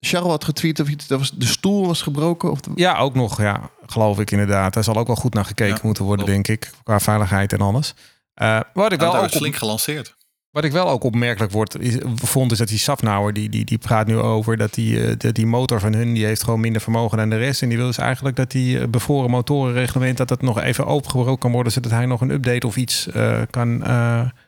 Charles 0.00 0.30
had 0.30 0.44
getweet 0.44 0.80
of 0.80 0.88
iets, 0.88 1.06
dat 1.06 1.18
was, 1.18 1.30
de 1.30 1.46
stoel 1.46 1.86
was 1.86 2.02
gebroken. 2.02 2.50
Of 2.50 2.60
de- 2.60 2.70
Ja, 2.74 2.98
ook 2.98 3.14
nog, 3.14 3.40
ja, 3.40 3.70
geloof 3.86 4.18
ik 4.18 4.30
inderdaad. 4.30 4.74
Daar 4.74 4.84
zal 4.84 4.96
ook 4.96 5.06
wel 5.06 5.16
goed 5.16 5.34
naar 5.34 5.44
gekeken 5.44 5.74
Ja, 5.74 5.80
moeten 5.82 6.04
worden, 6.04 6.26
denk 6.26 6.48
ik. 6.48 6.70
Qua 6.82 7.00
veiligheid 7.00 7.52
en 7.52 7.60
alles. 7.60 7.94
Eh, 8.34 8.60
wat 8.72 8.92
ik 8.92 8.98
wel 9.00 9.12
Wel 9.12 9.20
ook 9.22 9.26
op- 9.26 9.36
flink 9.36 9.56
gelanceerd. 9.56 10.16
Wat 10.54 10.64
ik 10.64 10.72
wel 10.72 10.88
ook 10.88 11.04
opmerkelijk 11.04 11.52
wordt, 11.52 11.80
is, 11.80 11.96
vond, 12.14 12.52
is 12.52 12.58
dat 12.58 12.68
die 12.68 12.78
Safnauer, 12.78 13.32
die, 13.32 13.48
die, 13.48 13.64
die 13.64 13.78
praat 13.78 14.06
nu 14.06 14.16
over 14.16 14.56
dat 14.56 14.74
die, 14.74 15.06
eh, 15.06 15.12
dat 15.18 15.34
die 15.34 15.46
motor 15.46 15.80
van 15.80 15.94
hun, 15.94 16.14
die 16.14 16.24
heeft 16.24 16.44
gewoon 16.44 16.60
minder 16.60 16.80
vermogen 16.80 17.18
dan 17.18 17.30
de 17.30 17.36
rest. 17.36 17.62
En 17.62 17.68
die 17.68 17.76
wil 17.78 17.86
dus 17.86 17.98
eigenlijk 17.98 18.36
dat 18.36 18.50
die 18.50 18.78
eh, 18.78 18.88
bevroren 18.88 19.30
motorenreglement, 19.30 20.16
dat 20.16 20.28
dat 20.28 20.42
nog 20.42 20.60
even 20.60 20.86
opengebroken 20.86 21.38
kan 21.38 21.52
worden, 21.52 21.72
zodat 21.72 21.90
hij 21.90 22.06
nog 22.06 22.20
een 22.20 22.30
update 22.30 22.66
of 22.66 22.76
iets 22.76 23.08
eh, 23.08 23.40
kan, 23.50 23.82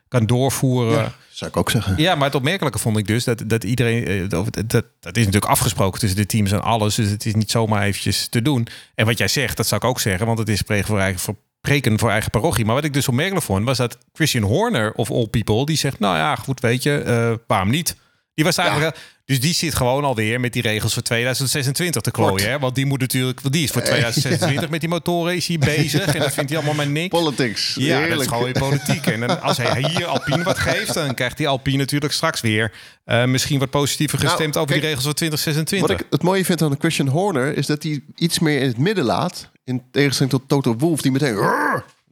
kan 0.09 0.27
doorvoeren. 0.27 0.99
Ja, 0.99 1.13
zou 1.31 1.51
ik 1.51 1.57
ook 1.57 1.71
zeggen. 1.71 1.95
Ja, 1.97 2.15
maar 2.15 2.27
het 2.27 2.35
opmerkelijke 2.35 2.79
vond 2.79 2.99
ik 2.99 3.07
dus 3.07 3.25
dat, 3.25 3.43
dat 3.47 3.65
iedereen. 3.65 4.29
Dat, 4.29 4.55
dat, 4.67 4.85
dat 5.01 5.17
is 5.17 5.25
natuurlijk 5.25 5.53
afgesproken 5.53 6.01
tussen 6.01 6.19
de 6.19 6.27
teams 6.27 6.53
en 6.53 6.63
alles. 6.63 6.95
Dus 6.95 7.11
het 7.11 7.27
is 7.27 7.35
niet 7.35 7.51
zomaar 7.51 7.83
eventjes 7.83 8.29
te 8.29 8.43
doen. 8.43 8.67
En 8.95 9.07
wat 9.07 9.19
jij 9.19 9.29
zegt, 9.29 9.57
dat 9.57 9.67
zou 9.67 9.81
ik 9.85 9.89
ook 9.89 10.01
zeggen, 10.01 10.27
want 10.27 10.39
het 10.39 10.49
is 10.49 10.59
spreken 10.59 10.87
voor 10.87 10.99
eigen, 10.99 11.21
voor- 11.21 11.37
preken 11.67 11.99
voor 11.99 12.11
eigen 12.11 12.31
parochie. 12.31 12.65
Maar 12.65 12.75
wat 12.75 12.85
ik 12.85 12.93
dus 12.93 13.09
opmerkelijk 13.09 13.45
vond, 13.45 13.65
was 13.65 13.79
dat 13.79 13.99
Christian 14.13 14.45
Horner 14.45 14.93
of 14.93 15.11
All 15.11 15.27
People, 15.27 15.67
die 15.67 15.77
zegt: 15.77 15.99
Nou 15.99 16.17
ja, 16.17 16.37
goed, 16.37 16.61
weet 16.61 16.83
je, 16.83 16.99
eh, 16.99 17.33
waarom 17.47 17.71
niet? 17.71 17.97
Die 18.37 18.45
was 18.45 18.57
eigenlijk. 18.57 18.97
Dus 19.25 19.41
die 19.41 19.55
zit 19.55 19.75
gewoon 19.75 20.05
alweer 20.05 20.41
met 20.41 20.53
die 20.53 20.63
regels 20.63 20.95
voor 20.95 21.03
2026 21.03 22.03
te 22.03 22.11
klooien. 22.11 22.51
Hè? 22.51 22.59
Want 22.59 22.75
die 22.75 22.87
moet 22.87 23.01
natuurlijk. 23.01 23.41
Want 23.41 23.55
die 23.55 23.65
is 23.65 23.71
voor 23.71 23.83
2026 23.91 24.69
met 24.69 24.81
die 24.81 24.89
motoren 24.89 25.37
is 25.37 25.47
hij 25.47 25.59
bezig. 25.59 26.07
En 26.07 26.19
dat 26.21 26.33
vindt 26.35 26.51
hij 26.51 26.59
allemaal 26.59 26.77
maar 26.77 26.89
niks. 26.89 27.09
Politics. 27.09 27.75
Ja, 27.75 27.89
dat 27.89 27.99
Heerlijk. 27.99 28.21
is 28.21 28.27
gewoon 28.27 28.45
weer 28.45 28.59
politiek. 28.59 29.07
En 29.07 29.21
dan, 29.21 29.43
als 29.43 29.57
hij 29.57 29.85
hier 29.89 30.07
Alpine 30.07 30.43
wat 30.43 30.59
geeft, 30.59 30.95
dan 30.95 31.15
krijgt 31.15 31.37
die 31.37 31.49
Alpine 31.49 31.77
natuurlijk 31.77 32.13
straks 32.13 32.41
weer 32.41 32.73
eh, 33.05 33.25
misschien 33.25 33.59
wat 33.59 33.71
positiever 33.71 34.19
gestemd 34.19 34.55
Nou, 34.55 34.67
over 34.67 34.75
die 34.81 34.85
regels 34.85 35.05
van 35.05 35.15
2026. 35.15 35.89
Wat 35.89 36.01
ik 36.01 36.07
het 36.11 36.23
mooie 36.23 36.45
vind 36.45 36.63
aan 36.63 36.77
Christian 36.79 37.09
Horner 37.09 37.57
is 37.57 37.67
dat 37.67 37.83
hij 37.83 38.01
iets 38.15 38.39
meer 38.39 38.61
in 38.61 38.67
het 38.69 38.79
midden 38.79 39.05
laat. 39.05 39.51
In 39.65 39.83
tegenstelling 39.91 40.33
tot 40.35 40.49
Toto 40.49 40.77
Wolff, 40.77 41.03
die 41.03 41.11
meteen 41.13 41.37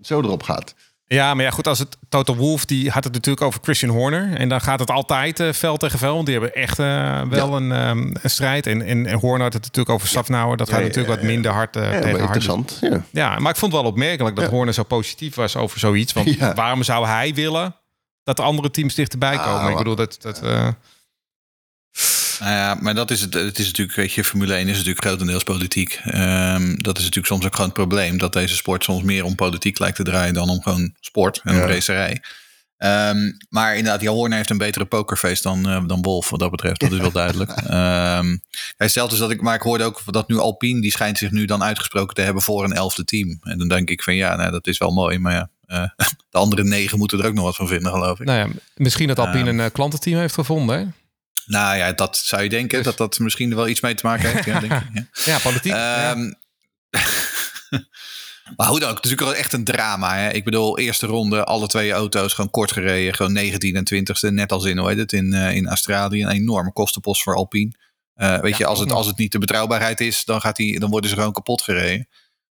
zo 0.03 0.21
erop 0.21 0.43
gaat. 0.43 0.75
Ja, 1.07 1.35
maar 1.35 1.45
ja, 1.45 1.51
goed, 1.51 1.67
als 1.67 1.79
het 1.79 1.97
Toto 2.09 2.35
Wolff, 2.35 2.65
die 2.65 2.91
had 2.91 3.05
het 3.05 3.13
natuurlijk 3.13 3.47
over 3.47 3.61
Christian 3.63 3.91
Horner. 3.93 4.35
En 4.35 4.49
dan 4.49 4.61
gaat 4.61 4.79
het 4.79 4.91
altijd 4.91 5.41
eh, 5.41 5.53
vel 5.53 5.77
tegen 5.77 5.99
vel. 5.99 6.15
Want 6.15 6.27
die 6.27 6.39
hebben 6.39 6.55
echt 6.55 6.79
eh, 6.79 7.23
wel 7.23 7.57
een, 7.57 7.73
ehm, 7.73 8.15
een 8.23 8.31
strijd. 8.31 8.67
En, 8.67 8.83
en, 8.83 9.07
en 9.07 9.19
Horner 9.19 9.43
had 9.43 9.53
het 9.53 9.63
natuurlijk 9.63 9.95
over 9.95 10.09
Safnauer. 10.09 10.57
Dat 10.57 10.69
gaat 10.69 10.79
ja, 10.81 10.87
natuurlijk 10.87 11.15
wat 11.15 11.25
minder 11.25 11.53
hard 11.53 11.75
Ja, 11.75 11.81
maar 11.81 12.01
tegen 12.01 12.19
interessant. 12.21 12.79
Ja. 12.81 13.05
Ja, 13.11 13.39
maar 13.39 13.51
ik 13.51 13.59
vond 13.59 13.73
het 13.73 13.81
wel 13.81 13.91
opmerkelijk 13.91 14.37
dat. 14.37 14.51
Horner 14.51 14.75
zo 14.75 14.83
positief 14.83 15.35
was 15.35 15.57
over 15.57 15.79
zoiets. 15.79 16.13
Want 16.13 16.37
waarom 16.55 16.83
zou 16.83 17.07
hij 17.07 17.35
willen 17.35 17.77
dat 18.25 18.37
de 18.37 18.43
andere 18.43 18.71
teams 18.71 18.95
dichterbij 18.95 19.39
Ah, 19.39 19.45
komen? 19.45 19.71
ik 19.71 19.77
bedoel, 19.77 19.97
dat... 19.97 20.17
dat 20.21 20.43
eh, 22.41 22.47
Nou 22.47 22.59
ja, 22.59 22.79
maar 22.81 22.95
dat 22.95 23.11
is 23.11 23.21
het. 23.21 23.35
Het 23.35 23.59
is 23.59 23.67
natuurlijk, 23.67 23.97
weet 23.97 24.13
je, 24.13 24.25
Formule 24.25 24.55
1 24.55 24.69
is 24.69 24.77
natuurlijk 24.77 25.05
grotendeels 25.05 25.43
politiek. 25.43 26.01
Ehm, 26.05 26.75
dat 26.77 26.97
is 26.97 27.03
natuurlijk 27.03 27.33
soms 27.33 27.45
ook 27.45 27.55
gewoon 27.55 27.71
het 27.71 27.79
probleem 27.79 28.19
dat 28.19 28.33
deze 28.33 28.57
sport 28.57 28.85
soms 28.85 29.03
meer 29.03 29.25
om 29.25 29.35
politiek 29.35 29.79
lijkt 29.79 29.97
te 29.97 30.03
draaien 30.03 30.35
dan 30.35 30.49
om 30.49 30.63
gewoon 30.63 30.95
sport 31.01 31.41
en 31.45 31.55
Ja. 31.55 31.63
om 31.63 31.69
racerij. 31.69 32.21
Ehm, 32.77 33.33
maar 33.49 33.77
inderdaad, 33.77 34.01
Jan 34.01 34.15
Horner 34.15 34.37
heeft 34.37 34.51
een 34.51 34.59
betere 34.59 34.85
pokerface 34.85 35.43
dan, 35.43 35.69
uh, 35.69 35.83
dan 35.87 36.03
Wolf, 36.03 36.31
wat 36.31 36.41
dat 36.41 36.51
betreft. 36.51 36.81
Dat 36.81 36.93
is 36.93 36.99
wel 36.99 37.13
duidelijk. 37.13 37.51
Um, 37.51 38.41
hij 38.77 38.89
stelt 38.89 39.11
dus 39.11 39.19
dat 39.19 39.31
ik, 39.31 39.41
maar 39.41 39.55
ik 39.55 39.63
hoorde 39.63 39.85
ook 39.85 40.03
dat 40.07 40.29
nu 40.29 40.39
Alpine, 40.39 40.81
die 40.81 40.91
schijnt 40.91 41.19
zich 41.19 41.31
nu 41.31 41.45
dan 41.45 41.63
uitgesproken 41.63 42.15
te 42.15 42.21
hebben 42.21 42.43
voor 42.43 42.65
een 42.65 42.73
elfde 42.73 43.05
team. 43.05 43.39
En 43.43 43.59
dan 43.59 43.69
denk 43.69 43.91
ik 43.91 44.03
van 44.03 44.15
ja, 44.15 44.37
nou, 44.37 44.51
dat 44.51 44.67
is 44.67 44.79
wel 44.79 44.91
mooi, 44.91 45.19
maar 45.19 45.33
ja. 45.33 45.51
Uh, 45.67 45.89
de 46.31 46.39
andere 46.39 46.65
negen 46.65 46.99
moeten 46.99 47.21
er 47.21 47.27
ook 47.27 47.35
nog 47.35 47.45
wat 47.45 47.57
van 47.57 47.69
vinden, 47.69 47.93
geloof 47.93 48.21
ik. 48.21 48.27
Nou 48.27 48.39
ja, 48.39 48.55
misschien 48.77 49.09
dat 49.09 49.19
Alpine 49.19 49.63
een 49.63 49.73
klantenteam 49.73 50.19
heeft 50.19 50.35
gevonden, 50.35 50.79
hè? 50.79 50.85
Nou 51.47 51.77
ja, 51.77 51.93
dat 51.93 52.17
zou 52.17 52.43
je 52.43 52.49
denken, 52.49 52.77
dus. 52.77 52.87
dat 52.87 52.97
dat 52.97 53.19
misschien 53.19 53.55
wel 53.55 53.69
iets 53.69 53.81
mee 53.81 53.95
te 53.95 54.07
maken 54.07 54.31
heeft. 54.31 54.45
Ja, 54.45 54.61
denk 54.61 54.73
ik, 54.73 54.83
ja. 54.93 55.07
ja 55.33 55.39
politiek. 55.39 55.73
ja. 55.73 56.17
Maar 58.57 58.69
hoe 58.69 58.81
dan 58.81 58.89
ook, 58.89 58.97
het 58.97 59.05
is 59.05 59.11
natuurlijk 59.11 59.37
wel 59.37 59.45
echt 59.45 59.53
een 59.53 59.65
drama. 59.65 60.17
Hè? 60.17 60.31
Ik 60.31 60.45
bedoel, 60.45 60.79
eerste 60.79 61.07
ronde, 61.07 61.45
alle 61.45 61.67
twee 61.67 61.93
auto's 61.93 62.33
gewoon 62.33 62.51
kort 62.51 62.73
gereden. 62.73 63.15
Gewoon 63.15 63.33
19 63.33 63.77
en 63.77 63.95
20ste, 63.95 64.33
net 64.33 64.53
als 64.53 64.65
in, 64.65 64.79
hoe 64.79 64.89
heet 64.89 64.99
het, 64.99 65.13
in, 65.13 65.35
uh, 65.35 65.55
in 65.55 65.69
Australië. 65.69 66.23
Een 66.23 66.31
enorme 66.31 66.73
kostenpost 66.73 67.23
voor 67.23 67.35
Alpine. 67.35 67.73
Uh, 68.17 68.41
weet 68.41 68.51
ja, 68.51 68.59
je, 68.59 68.67
als 68.67 68.79
het, 68.79 68.93
als 68.93 69.07
het 69.07 69.17
niet 69.17 69.33
de 69.33 69.39
betrouwbaarheid 69.39 70.01
is, 70.01 70.25
dan, 70.25 70.41
gaat 70.41 70.57
die, 70.57 70.81
dan 70.81 70.91
worden 70.91 71.11
ze 71.11 71.17
gewoon 71.17 71.33
kapot 71.33 71.63
gereden. 71.63 72.09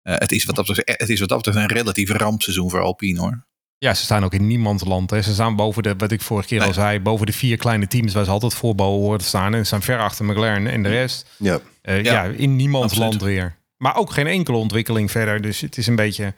Uh, 0.03 0.15
het, 0.15 0.33
is 0.33 0.45
wat 0.45 0.57
dat 0.57 0.67
betreft, 0.67 1.01
het 1.01 1.09
is 1.09 1.21
wat 1.21 1.29
dat 1.29 1.43
betreft 1.43 1.59
een 1.59 1.77
relatief 1.77 2.11
rampseizoen 2.11 2.71
voor 2.71 2.81
Alpine 2.81 3.21
hoor. 3.21 3.46
Ja, 3.79 3.95
ze 3.95 4.05
staan 4.05 4.25
ook 4.25 4.33
in 4.33 4.47
niemands 4.47 4.85
land. 4.85 5.11
Hè. 5.11 5.23
Ze 5.23 5.33
staan 5.33 5.57
boven 5.57 5.83
de, 5.83 5.95
wat 5.99 6.13
ik 6.13 6.21
vorige 6.21 6.49
keer 6.49 6.59
nee. 6.59 6.69
al 6.69 6.75
zei, 6.75 7.01
boven 7.01 7.27
de 7.27 7.33
vier 7.33 7.57
kleine 7.57 7.87
teams 7.87 8.15
waar 8.15 8.25
ze 8.25 8.31
altijd 8.31 8.55
voorbouwen 8.55 9.01
horen 9.01 9.19
te 9.19 9.25
staan. 9.25 9.53
En 9.53 9.59
ze 9.59 9.65
staan 9.65 9.83
ver 9.83 9.99
achter 9.99 10.25
McLaren 10.25 10.67
en 10.67 10.83
de 10.83 10.89
rest. 10.89 11.27
Ja, 11.37 11.61
ja. 11.83 11.95
ja 11.95 12.25
in 12.25 12.57
niemands 12.57 12.93
Absoluut. 12.93 13.11
land 13.11 13.23
weer. 13.23 13.57
Maar 13.77 13.97
ook 13.97 14.11
geen 14.11 14.27
enkele 14.27 14.57
ontwikkeling 14.57 15.11
verder. 15.11 15.41
Dus 15.41 15.61
het 15.61 15.77
is 15.77 15.87
een 15.87 15.97
beetje 15.97 16.35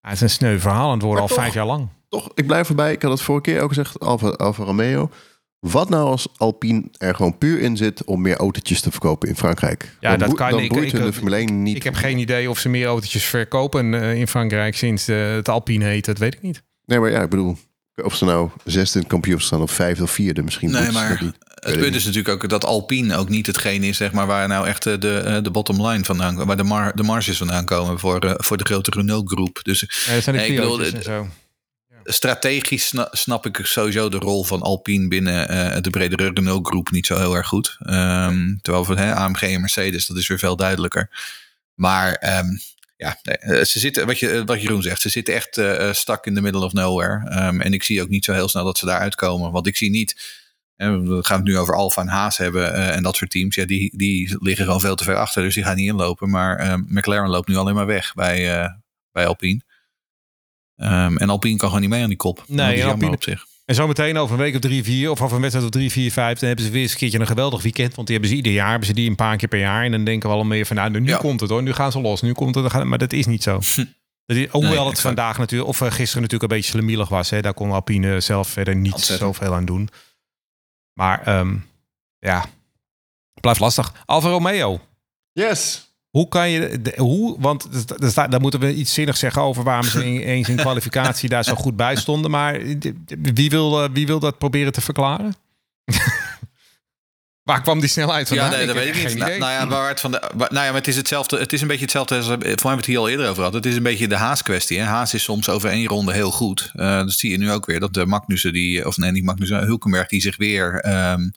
het 0.00 0.12
is 0.12 0.20
een 0.20 0.30
sneu 0.30 0.58
verhaal 0.58 0.86
aan 0.86 0.92
het 0.92 1.02
worden, 1.02 1.22
maar 1.22 1.30
al 1.30 1.36
toch, 1.36 1.44
vijf 1.44 1.54
jaar 1.54 1.66
lang. 1.66 1.88
Toch, 2.08 2.30
ik 2.34 2.46
blijf 2.46 2.68
erbij. 2.68 2.92
Ik 2.92 3.02
had 3.02 3.10
het 3.10 3.20
vorige 3.20 3.50
keer 3.50 3.60
ook 3.60 3.68
gezegd, 3.68 4.00
Alfa, 4.00 4.28
Alfa 4.28 4.64
Romeo. 4.64 5.10
Wat 5.60 5.88
nou 5.88 6.06
als 6.06 6.28
Alpine 6.36 6.84
er 6.98 7.14
gewoon 7.14 7.38
puur 7.38 7.60
in 7.60 7.76
zit 7.76 8.04
om 8.04 8.20
meer 8.20 8.36
autootjes 8.36 8.80
te 8.80 8.90
verkopen 8.90 9.28
in 9.28 9.36
Frankrijk? 9.36 9.96
Ja, 10.00 10.16
dan 10.16 10.28
dat 10.28 10.36
kan 10.36 10.50
dan 10.50 10.60
ik. 10.60 10.72
boeit 10.72 10.92
ik, 10.92 11.02
de 11.02 11.12
Formule 11.12 11.36
1 11.36 11.62
niet. 11.62 11.76
Ik 11.76 11.82
heb 11.82 11.94
geen 11.94 12.18
idee 12.18 12.50
of 12.50 12.58
ze 12.58 12.68
meer 12.68 12.86
autootjes 12.86 13.24
verkopen 13.24 13.92
uh, 13.92 14.14
in 14.14 14.28
Frankrijk 14.28 14.76
sinds 14.76 15.04
de, 15.04 15.12
het 15.12 15.48
Alpine 15.48 15.84
heet. 15.84 16.04
Dat 16.04 16.18
weet 16.18 16.34
ik 16.34 16.42
niet. 16.42 16.62
Nee, 16.90 16.98
maar 16.98 17.10
ja, 17.10 17.22
ik 17.22 17.30
bedoel, 17.30 17.58
of 17.94 18.14
ze 18.16 18.24
nou 18.24 18.50
zesde 18.64 18.94
in 18.94 19.00
het 19.00 19.10
kampioen 19.10 19.40
staan 19.40 19.62
of 19.62 19.70
vijfde 19.70 20.02
of 20.02 20.10
vierde 20.10 20.42
misschien. 20.42 20.70
Nee, 20.70 20.90
maar 20.90 21.22
het 21.54 21.78
punt 21.78 21.94
is 21.94 22.04
natuurlijk 22.04 22.42
ook 22.42 22.48
dat 22.48 22.64
Alpine 22.64 23.16
ook 23.16 23.28
niet 23.28 23.46
hetgeen 23.46 23.82
is, 23.82 23.96
zeg 23.96 24.12
maar, 24.12 24.26
waar 24.26 24.48
nou 24.48 24.66
echt 24.66 24.82
de, 24.82 25.40
de 25.42 25.50
bottom 25.50 25.86
line 25.86 26.04
vandaan 26.04 26.34
komt, 26.34 26.46
waar 26.46 26.56
de, 26.56 26.62
mar, 26.62 26.96
de 26.96 27.02
marges 27.02 27.36
vandaan 27.36 27.64
komen 27.64 27.98
voor, 27.98 28.24
uh, 28.24 28.32
voor 28.36 28.56
de 28.56 28.64
grote 28.64 28.90
Renault 28.90 29.30
groep. 29.32 29.60
Dus 29.62 29.80
ja, 29.80 30.14
dat 30.14 30.22
zijn 30.22 30.36
de 30.36 30.46
ik 30.46 30.56
bedoel, 30.56 30.82
en 30.82 31.02
zo. 31.02 31.28
strategisch 32.04 32.86
sna, 32.86 33.08
snap 33.10 33.46
ik 33.46 33.60
sowieso 33.62 34.08
de 34.08 34.18
rol 34.18 34.44
van 34.44 34.62
Alpine 34.62 35.08
binnen 35.08 35.52
uh, 35.52 35.80
de 35.80 35.90
bredere 35.90 36.30
Renault 36.34 36.66
groep 36.66 36.90
niet 36.90 37.06
zo 37.06 37.16
heel 37.16 37.36
erg 37.36 37.46
goed. 37.46 37.76
Um, 37.80 38.58
terwijl 38.62 38.84
voor 38.84 38.96
hè, 38.96 39.14
AMG 39.14 39.42
en 39.42 39.60
Mercedes, 39.60 40.06
dat 40.06 40.16
is 40.16 40.28
weer 40.28 40.38
veel 40.38 40.56
duidelijker. 40.56 41.10
Maar 41.74 42.38
um, 42.38 42.60
ja, 43.00 43.18
nee, 43.22 43.64
ze 43.64 43.78
zitten, 43.78 44.06
wat, 44.06 44.18
je, 44.18 44.44
wat 44.44 44.62
Jeroen 44.62 44.82
zegt, 44.82 45.00
ze 45.00 45.08
zitten 45.08 45.34
echt 45.34 45.58
uh, 45.58 45.92
stak 45.92 46.26
in 46.26 46.34
the 46.34 46.40
middle 46.40 46.64
of 46.64 46.72
nowhere. 46.72 47.46
Um, 47.46 47.60
en 47.60 47.72
ik 47.72 47.82
zie 47.82 48.02
ook 48.02 48.08
niet 48.08 48.24
zo 48.24 48.32
heel 48.32 48.48
snel 48.48 48.64
dat 48.64 48.78
ze 48.78 48.86
daar 48.86 49.00
uitkomen. 49.00 49.52
Want 49.52 49.66
ik 49.66 49.76
zie 49.76 49.90
niet, 49.90 50.38
we 50.76 51.18
gaan 51.22 51.36
het 51.36 51.46
nu 51.46 51.58
over 51.58 51.74
Alfa 51.74 52.00
en 52.00 52.08
Haas 52.08 52.36
hebben 52.36 52.74
uh, 52.74 52.96
en 52.96 53.02
dat 53.02 53.16
soort 53.16 53.30
teams. 53.30 53.54
Ja, 53.54 53.64
die, 53.64 53.96
die 53.96 54.36
liggen 54.40 54.64
gewoon 54.64 54.80
veel 54.80 54.94
te 54.94 55.04
ver 55.04 55.16
achter, 55.16 55.42
dus 55.42 55.54
die 55.54 55.64
gaan 55.64 55.76
niet 55.76 55.88
inlopen. 55.88 56.30
Maar 56.30 56.64
uh, 56.64 56.74
McLaren 56.86 57.30
loopt 57.30 57.48
nu 57.48 57.56
alleen 57.56 57.74
maar 57.74 57.86
weg 57.86 58.14
bij, 58.14 58.70
bij 59.12 59.26
Alpine. 59.26 59.60
Um, 60.76 61.16
en 61.18 61.30
Alpine 61.30 61.56
kan 61.56 61.68
gewoon 61.68 61.82
niet 61.82 61.90
mee 61.90 62.02
aan 62.02 62.08
die 62.08 62.16
kop. 62.16 62.44
Nee, 62.46 62.84
Alpine, 62.84 63.12
op 63.12 63.22
zich. 63.22 63.46
En 63.70 63.76
zo 63.76 63.86
meteen 63.86 64.18
over 64.18 64.34
een 64.34 64.40
week 64.42 64.54
of 64.54 64.60
drie, 64.60 64.84
vier, 64.84 65.10
of 65.10 65.22
over 65.22 65.34
een 65.34 65.40
wedstrijd 65.40 65.66
of 65.66 65.72
drie, 65.72 65.90
vier, 65.90 66.12
vijf, 66.12 66.38
dan 66.38 66.48
hebben 66.48 66.66
ze 66.66 66.70
weer 66.70 66.82
eens 66.82 66.92
een 66.92 66.98
keertje 66.98 67.18
een 67.18 67.26
geweldig 67.26 67.62
weekend. 67.62 67.94
Want 67.94 68.06
die 68.06 68.16
hebben 68.16 68.36
ze 68.36 68.42
ieder 68.42 68.52
jaar, 68.52 68.70
hebben 68.70 68.86
ze 68.86 68.94
die 68.94 69.10
een 69.10 69.16
paar 69.16 69.36
keer 69.36 69.48
per 69.48 69.58
jaar. 69.58 69.84
En 69.84 69.90
dan 69.90 70.04
denken 70.04 70.28
we 70.28 70.34
al 70.34 70.44
meer 70.44 70.66
van, 70.66 70.76
nou, 70.76 71.00
nu 71.00 71.08
ja. 71.08 71.16
komt 71.16 71.40
het 71.40 71.50
hoor, 71.50 71.62
nu 71.62 71.72
gaan 71.72 71.92
ze 71.92 72.00
los, 72.00 72.22
nu 72.22 72.32
komt 72.32 72.54
het. 72.54 72.84
Maar 72.84 72.98
dat 72.98 73.12
is 73.12 73.26
niet 73.26 73.42
zo. 73.42 73.52
Dat 74.26 74.36
is, 74.36 74.46
hoewel 74.48 74.70
nee, 74.70 74.78
het 74.78 74.88
exact. 74.88 75.00
vandaag 75.00 75.38
natuurlijk, 75.38 75.70
of 75.70 75.80
uh, 75.80 75.86
gisteren 75.90 76.22
natuurlijk 76.22 76.52
een 76.52 76.58
beetje 76.58 76.70
slemielig 76.70 77.08
was. 77.08 77.30
Hè, 77.30 77.40
daar 77.40 77.54
kon 77.54 77.72
Alpine 77.72 78.20
zelf 78.20 78.48
verder 78.48 78.76
niet 78.76 78.92
Ontzettend. 78.92 79.36
zoveel 79.36 79.54
aan 79.54 79.64
doen. 79.64 79.88
Maar 80.92 81.38
um, 81.38 81.66
ja, 82.18 82.46
blijft 83.40 83.60
lastig. 83.60 83.92
Alfa 84.04 84.28
Romeo. 84.28 84.80
Yes. 85.32 85.89
Hoe 86.10 86.28
kan 86.28 86.50
je, 86.50 86.92
hoe, 86.96 87.40
want 87.40 87.68
daar 88.14 88.40
moeten 88.40 88.60
we 88.60 88.74
iets 88.74 88.94
zinnigs 88.94 89.18
zeggen 89.18 89.42
over 89.42 89.64
waarom 89.64 89.84
ze 89.84 90.04
eens 90.24 90.48
in 90.48 90.56
kwalificatie 90.56 91.28
daar 91.28 91.44
zo 91.44 91.54
goed 91.54 91.76
bij 91.76 91.96
stonden. 91.96 92.30
Maar 92.30 92.60
wie 93.32 93.50
wil, 93.50 93.90
wie 93.92 94.06
wil 94.06 94.20
dat 94.20 94.38
proberen 94.38 94.72
te 94.72 94.80
verklaren? 94.80 95.34
Waar 97.50 97.62
kwam 97.62 97.80
die 97.80 97.88
snelheid 97.88 98.28
vandaan? 98.28 98.50
Ja, 98.50 98.56
nee, 98.56 98.66
dat 98.66 98.74
weet 98.74 98.96
ik 98.96 99.08
niet. 99.08 99.18
Nou, 99.18 99.38
nou, 99.38 99.52
ja, 99.52 99.66
waar 99.66 99.88
het 99.88 100.00
van 100.00 100.10
de, 100.10 100.30
waar, 100.34 100.52
nou 100.52 100.64
ja, 100.64 100.70
maar 100.70 100.80
het 100.80 100.88
is 100.88 100.96
hetzelfde. 100.96 101.38
Het 101.38 101.52
is 101.52 101.60
een 101.60 101.68
beetje 101.68 101.82
hetzelfde 101.82 102.16
als. 102.16 102.26
Voor 102.26 102.38
mij 102.38 102.48
hebben 102.48 102.70
we 102.70 102.76
het 102.76 102.86
hier 102.86 102.98
al 102.98 103.08
eerder 103.08 103.24
over 103.24 103.36
gehad. 103.36 103.52
Het 103.52 103.66
is 103.66 103.76
een 103.76 103.82
beetje 103.82 104.08
de 104.08 104.16
Haas-kwestie. 104.16 104.78
Hè? 104.78 104.84
Haas 104.84 105.14
is 105.14 105.22
soms 105.22 105.48
over 105.48 105.70
één 105.70 105.86
ronde 105.86 106.12
heel 106.12 106.30
goed. 106.30 106.70
Uh, 106.74 106.98
dat 106.98 107.12
zie 107.12 107.30
je 107.30 107.38
nu 107.38 107.50
ook 107.50 107.66
weer. 107.66 107.80
Dat 107.80 107.94
de 107.94 108.06
Magnussen, 108.06 108.52
die, 108.52 108.86
of 108.86 108.96
nee, 108.96 109.10
niet 109.10 109.24
Magnussen, 109.24 109.64
Hulkenberg, 109.64 110.08
die 110.08 110.20
zich 110.20 110.36
weer. 110.36 110.86
Um, 111.12 111.32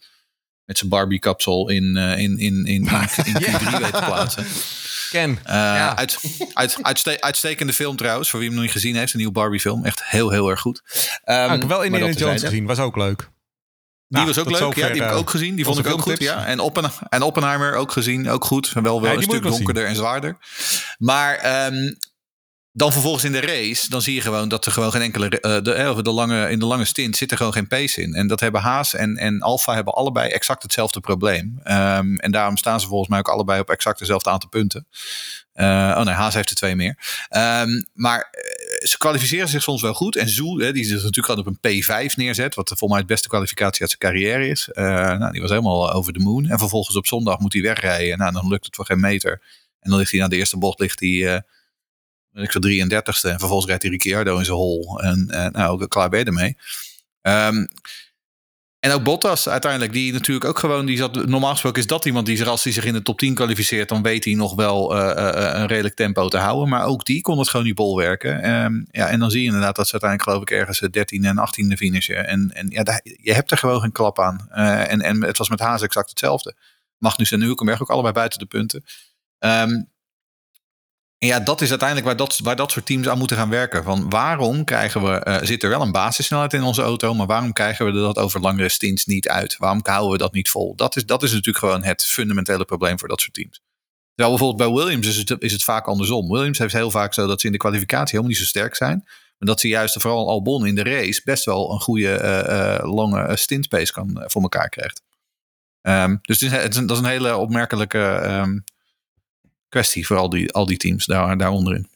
met 0.66 0.78
zijn 0.78 0.90
Barbie-kapsel 0.90 1.70
in, 1.70 1.98
uh, 1.98 2.18
in, 2.18 2.38
in, 2.38 2.66
in, 2.66 2.66
in, 2.66 2.82
in 3.26 3.42
Q3 3.42 3.80
weet 3.80 3.94
te 3.94 4.04
plaatsen. 4.06 4.46
Ken. 5.10 5.40
Ja. 5.46 5.96
uit, 5.96 6.20
uit, 6.54 6.78
uitste 6.82 7.22
uitstekende 7.22 7.74
film 7.74 7.96
trouwens, 7.96 8.30
voor 8.30 8.40
wie 8.40 8.48
hem 8.48 8.58
nog 8.58 8.66
niet 8.66 8.76
gezien 8.76 8.96
heeft. 8.96 9.12
Een 9.12 9.18
nieuwe 9.18 9.34
Barbie-film. 9.34 9.86
Echt 9.86 10.04
heel, 10.04 10.30
heel 10.30 10.50
erg 10.50 10.60
goed. 10.60 10.82
Ah, 11.24 11.54
ik 11.54 11.60
heb 11.60 11.70
wel 11.70 11.84
Indiana 11.84 12.12
Jones 12.14 12.42
gezien. 12.42 12.66
Was 12.66 12.80
ook 12.80 12.96
leuk. 12.96 13.32
Die 14.08 14.22
nou, 14.22 14.34
was 14.34 14.40
ook 14.40 14.52
leuk, 14.52 14.76
ja, 14.76 14.90
die 14.90 15.02
heb 15.02 15.12
ik 15.12 15.18
ook 15.18 15.30
gezien. 15.30 15.56
Die 15.56 15.66
vond 15.66 15.80
ik 15.80 15.88
ook 15.88 16.02
goed, 16.02 16.20
ja. 16.20 16.46
En, 16.46 16.60
Oppen, 16.60 16.92
en 17.10 17.22
Oppenheimer 17.22 17.76
ook 17.76 17.92
gezien, 17.92 18.30
ook 18.30 18.46
goed. 18.46 18.72
Wel, 18.74 19.02
wel 19.02 19.16
een 19.16 19.22
stuk 19.22 19.44
donkerder 19.44 19.86
en 19.86 19.96
zwaarder. 19.96 20.38
Maar 20.98 21.66
um, 21.74 21.98
dan 22.76 22.92
vervolgens 22.92 23.24
in 23.24 23.32
de 23.32 23.40
race, 23.40 23.90
dan 23.90 24.02
zie 24.02 24.14
je 24.14 24.22
gewoon 24.22 24.50
dat 24.50 24.66
er 24.66 24.72
gewoon 24.72 24.92
geen 24.92 25.02
enkele. 25.02 25.26
Uh, 25.26 25.32
de, 25.42 26.02
de 26.02 26.12
lange, 26.12 26.50
in 26.50 26.60
de 26.60 26.66
lange 26.66 26.86
stint 26.86 27.18
zit 27.18 27.32
er 27.32 27.38
gewoon 27.38 27.54
geen 27.54 27.68
pace 27.68 28.02
in. 28.02 28.14
En 28.14 28.28
dat 28.28 28.40
hebben 28.40 28.62
Haas 28.62 28.94
en, 28.94 29.18
en 29.18 29.42
Alfa 29.42 29.74
hebben 29.74 29.94
allebei 29.94 30.30
exact 30.30 30.64
hetzelfde 30.64 31.00
probleem. 31.00 31.60
Um, 31.64 32.20
en 32.20 32.32
daarom 32.32 32.58
staan 32.58 32.80
ze 32.80 32.88
volgens 32.88 33.10
mij 33.10 33.20
ook 33.20 33.28
allebei 33.28 33.60
op 33.60 33.70
exact 33.70 34.00
hetzelfde 34.00 34.30
aantal 34.30 34.50
punten. 34.50 34.88
Uh, 35.56 35.66
oh 35.98 36.04
nee, 36.04 36.14
Haas 36.14 36.34
heeft 36.34 36.50
er 36.50 36.56
twee 36.56 36.76
meer. 36.76 36.98
Um, 37.30 37.86
maar 37.94 38.30
ze 38.84 38.98
kwalificeren 38.98 39.48
zich 39.48 39.64
soms 39.64 39.82
wel 39.82 39.94
goed. 39.94 40.16
En 40.16 40.30
Zoe, 40.30 40.72
die 40.72 40.86
zich 40.86 41.04
natuurlijk 41.04 41.26
gewoon 41.26 41.46
op 41.46 41.58
een 41.64 41.84
P5 41.84 42.16
neerzet. 42.16 42.56
Wat 42.56 42.68
volgens 42.68 42.90
mij 42.90 43.00
het 43.00 43.08
beste 43.08 43.28
kwalificatie 43.28 43.82
uit 43.82 43.96
zijn 43.98 44.14
carrière 44.14 44.48
is. 44.48 44.70
Nou, 44.74 45.32
die 45.32 45.42
was 45.42 45.50
helemaal 45.50 45.92
over 45.92 46.14
de 46.14 46.20
moon. 46.20 46.50
En 46.50 46.60
vervolgens 46.60 46.96
op 46.96 47.08
zondag 47.08 47.40
moet 47.40 47.54
hij 47.54 47.62
wegrijden. 47.62 48.18
Nou, 48.18 48.32
dan 48.32 48.48
lukt 48.48 48.66
het 48.66 48.76
voor 48.76 48.86
geen 48.86 49.00
meter. 49.00 49.42
En 49.80 49.90
dan 49.90 50.00
ligt 50.00 50.12
hij 50.12 50.20
na 50.20 50.28
de 50.28 50.36
eerste 50.36 50.58
bocht 50.58 50.80
ligt 50.80 51.00
hij... 51.00 51.44
Ik 52.34 52.52
zo 52.52 52.60
33ste. 52.60 53.30
En 53.30 53.40
vervolgens 53.40 53.66
rijdt 53.66 53.82
hij 53.82 53.92
Ricciardo 53.92 54.38
in 54.38 54.46
zijn 54.46 54.58
hol. 54.58 55.02
En 55.02 55.28
uh, 55.32 55.48
nou, 55.48 55.88
klaar 55.88 56.10
ben 56.10 56.20
je 56.20 56.26
ermee. 56.26 56.58
Um, 57.22 57.68
en 58.84 58.92
ook 58.92 59.04
Bottas 59.04 59.50
uiteindelijk, 59.50 59.94
die 59.94 60.14
natuurlijk 60.14 60.46
ook 60.46 60.60
gewoon, 60.60 60.86
die 60.86 60.98
zat, 60.98 61.26
normaal 61.26 61.52
gesproken 61.52 61.82
is 61.82 61.88
dat 61.88 62.06
iemand 62.06 62.26
die 62.26 62.38
zich, 62.38 62.48
als 62.48 62.64
hij 62.64 62.74
zich 62.74 62.86
in 62.86 62.94
de 62.94 63.02
top 63.02 63.20
10 63.20 63.36
kwalificeert, 63.36 63.90
dan 63.90 64.02
weet 64.02 64.26
hij 64.26 64.34
nog 64.34 64.56
wel 64.56 64.98
uh, 64.98 65.00
uh, 65.00 65.52
een 65.54 65.68
redelijk 65.68 65.96
tempo 65.96 66.28
te 66.28 66.38
houden. 66.38 66.70
Maar 66.70 66.86
ook 66.86 67.06
die 67.06 67.22
kon 67.22 67.40
het 67.40 67.50
gewoon 67.50 67.66
niet 67.66 67.76
bolwerken. 67.76 68.52
Um, 68.64 68.86
ja, 68.92 69.08
en 69.08 69.20
dan 69.20 69.32
zie 69.32 69.40
je 69.40 69.46
inderdaad 69.46 69.76
dat 69.76 69.88
ze 69.88 69.92
uiteindelijk 69.92 70.30
geloof 70.30 70.50
ik 70.50 70.58
ergens 70.58 70.80
13 70.92 71.26
en 71.26 71.38
18e 71.38 71.78
finishen. 71.78 72.28
En, 72.28 72.52
en 72.54 72.70
ja, 72.70 73.02
je 73.04 73.34
hebt 73.34 73.52
er 73.52 73.58
gewoon 73.58 73.82
geen 73.82 73.92
klap 73.92 74.20
aan. 74.20 74.48
En, 74.50 75.02
en 75.02 75.24
het 75.24 75.38
was 75.38 75.50
met 75.50 75.60
Haas 75.60 75.82
exact 75.82 76.10
hetzelfde. 76.10 76.56
Magnus 76.98 77.32
en 77.32 77.42
Hulkenberg 77.42 77.82
ook 77.82 77.90
allebei 77.90 78.14
buiten 78.14 78.40
de 78.40 78.46
punten. 78.46 78.84
Um, 79.40 79.92
en 81.24 81.30
ja, 81.30 81.40
dat 81.40 81.62
is 81.62 81.70
uiteindelijk 81.70 82.08
waar 82.08 82.18
dat, 82.18 82.40
waar 82.44 82.56
dat 82.56 82.72
soort 82.72 82.86
teams 82.86 83.08
aan 83.08 83.18
moeten 83.18 83.38
gaan 83.38 83.50
werken. 83.50 83.84
Van 83.84 84.10
waarom 84.10 84.64
krijgen 84.64 85.04
we, 85.04 85.26
uh, 85.28 85.38
zit 85.42 85.64
er 85.64 85.70
wel 85.70 85.82
een 85.82 85.92
basissnelheid 85.92 86.54
in 86.54 86.64
onze 86.64 86.82
auto, 86.82 87.14
maar 87.14 87.28
waarom 87.28 87.54
krijgen 87.54 87.86
we 87.86 87.92
dat 87.92 88.18
over 88.18 88.40
langere 88.40 88.70
stints 88.70 89.06
niet 89.06 89.28
uit? 89.28 89.58
Waarom 89.58 89.80
houden 89.84 90.12
we 90.12 90.18
dat 90.18 90.34
niet 90.34 90.50
vol? 90.50 90.76
Dat 90.76 90.96
is, 90.96 91.06
dat 91.06 91.24
is 91.24 91.32
natuurlijk 91.32 91.58
gewoon 91.58 91.84
het 91.84 92.06
fundamentele 92.06 92.66
probleem 92.66 93.00
voor 93.00 93.08
dat 93.08 93.22
soort 93.22 93.34
teams. 93.34 93.62
Terwijl 94.16 94.38
bijvoorbeeld 94.38 94.70
bij 94.70 94.84
Williams 94.84 95.08
is 95.08 95.18
het, 95.18 95.36
is 95.42 95.52
het 95.52 95.64
vaak 95.64 95.88
andersom. 95.88 96.32
Williams 96.32 96.58
heeft 96.58 96.74
heel 96.74 96.92
vaak 96.92 97.14
zo 97.14 97.28
dat 97.28 97.40
ze 97.40 97.46
in 97.46 97.52
de 97.52 97.58
kwalificatie 97.58 98.10
helemaal 98.10 98.30
niet 98.30 98.38
zo 98.38 98.46
sterk 98.46 98.76
zijn. 98.76 99.02
Maar 99.38 99.48
dat 99.50 99.60
ze 99.60 99.68
juist, 99.68 100.02
vooral 100.02 100.30
Albon 100.30 100.68
in 100.68 100.76
de 100.76 100.84
race, 100.84 101.22
best 101.24 101.46
wel 101.46 101.72
een 101.72 101.82
goede 101.82 102.22
uh, 102.22 102.84
uh, 102.84 102.94
lange 102.94 103.38
stint 103.38 103.68
pace 103.68 103.92
kan 103.92 104.24
voor 104.26 104.42
elkaar 104.42 104.70
krijgt. 104.70 105.02
Um, 105.82 106.20
dus 106.22 106.40
het 106.40 106.76
is, 106.76 106.82
dat 106.82 106.92
is 106.92 106.98
een 106.98 107.06
hele 107.06 107.38
opmerkelijke 107.38 108.22
um, 108.26 108.64
kwestie 109.74 110.06
voor 110.08 110.18
al 110.18 110.30
die, 110.30 110.52
al 110.52 110.66
die 110.66 110.78
teams 110.78 111.06
daar, 111.06 111.38
daaronderin. 111.38 111.90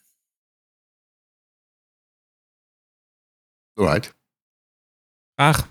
Alright. 3.74 4.16
Vraag. 5.36 5.68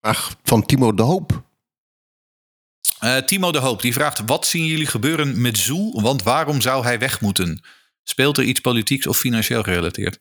Vraag 0.00 0.36
van 0.42 0.66
Timo 0.66 0.94
de 0.94 1.02
Hoop. 1.02 1.42
Uh, 3.04 3.16
Timo 3.16 3.52
de 3.52 3.58
Hoop 3.58 3.82
die 3.82 3.92
vraagt: 3.92 4.22
Wat 4.26 4.46
zien 4.46 4.64
jullie 4.66 4.86
gebeuren 4.86 5.40
met 5.40 5.58
Zoel? 5.58 6.02
Want 6.02 6.22
waarom 6.22 6.60
zou 6.60 6.84
hij 6.84 6.98
weg 6.98 7.20
moeten? 7.20 7.60
Speelt 8.02 8.38
er 8.38 8.44
iets 8.44 8.60
politieks 8.60 9.06
of 9.06 9.18
financieel 9.18 9.62
gerelateerd? 9.62 10.20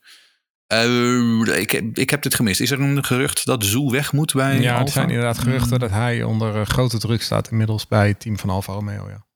Eh, 0.67 1.59
ik, 1.59 1.71
heb- 1.71 1.97
ik 1.97 2.09
heb 2.09 2.21
dit 2.21 2.35
gemist. 2.35 2.59
Is 2.59 2.71
er 2.71 2.79
een 2.81 3.03
gerucht 3.05 3.45
dat 3.45 3.63
Zoe 3.63 3.91
weg 3.91 4.11
moet 4.13 4.33
bij 4.33 4.59
Ja, 4.59 4.73
er 4.73 4.79
Alfa? 4.79 4.91
zijn 4.91 5.09
inderdaad 5.09 5.37
geruchten 5.37 5.79
dat 5.79 5.89
hij 5.89 6.23
onder 6.23 6.55
eh, 6.59 6.65
grote 6.65 6.97
druk 6.99 7.21
staat 7.21 7.51
inmiddels 7.51 7.87
bij 7.87 8.07
het 8.07 8.19
team 8.19 8.39
van 8.39 8.49
Alfa 8.49 8.73
Romeo. 8.73 9.09
Ja. 9.09 9.27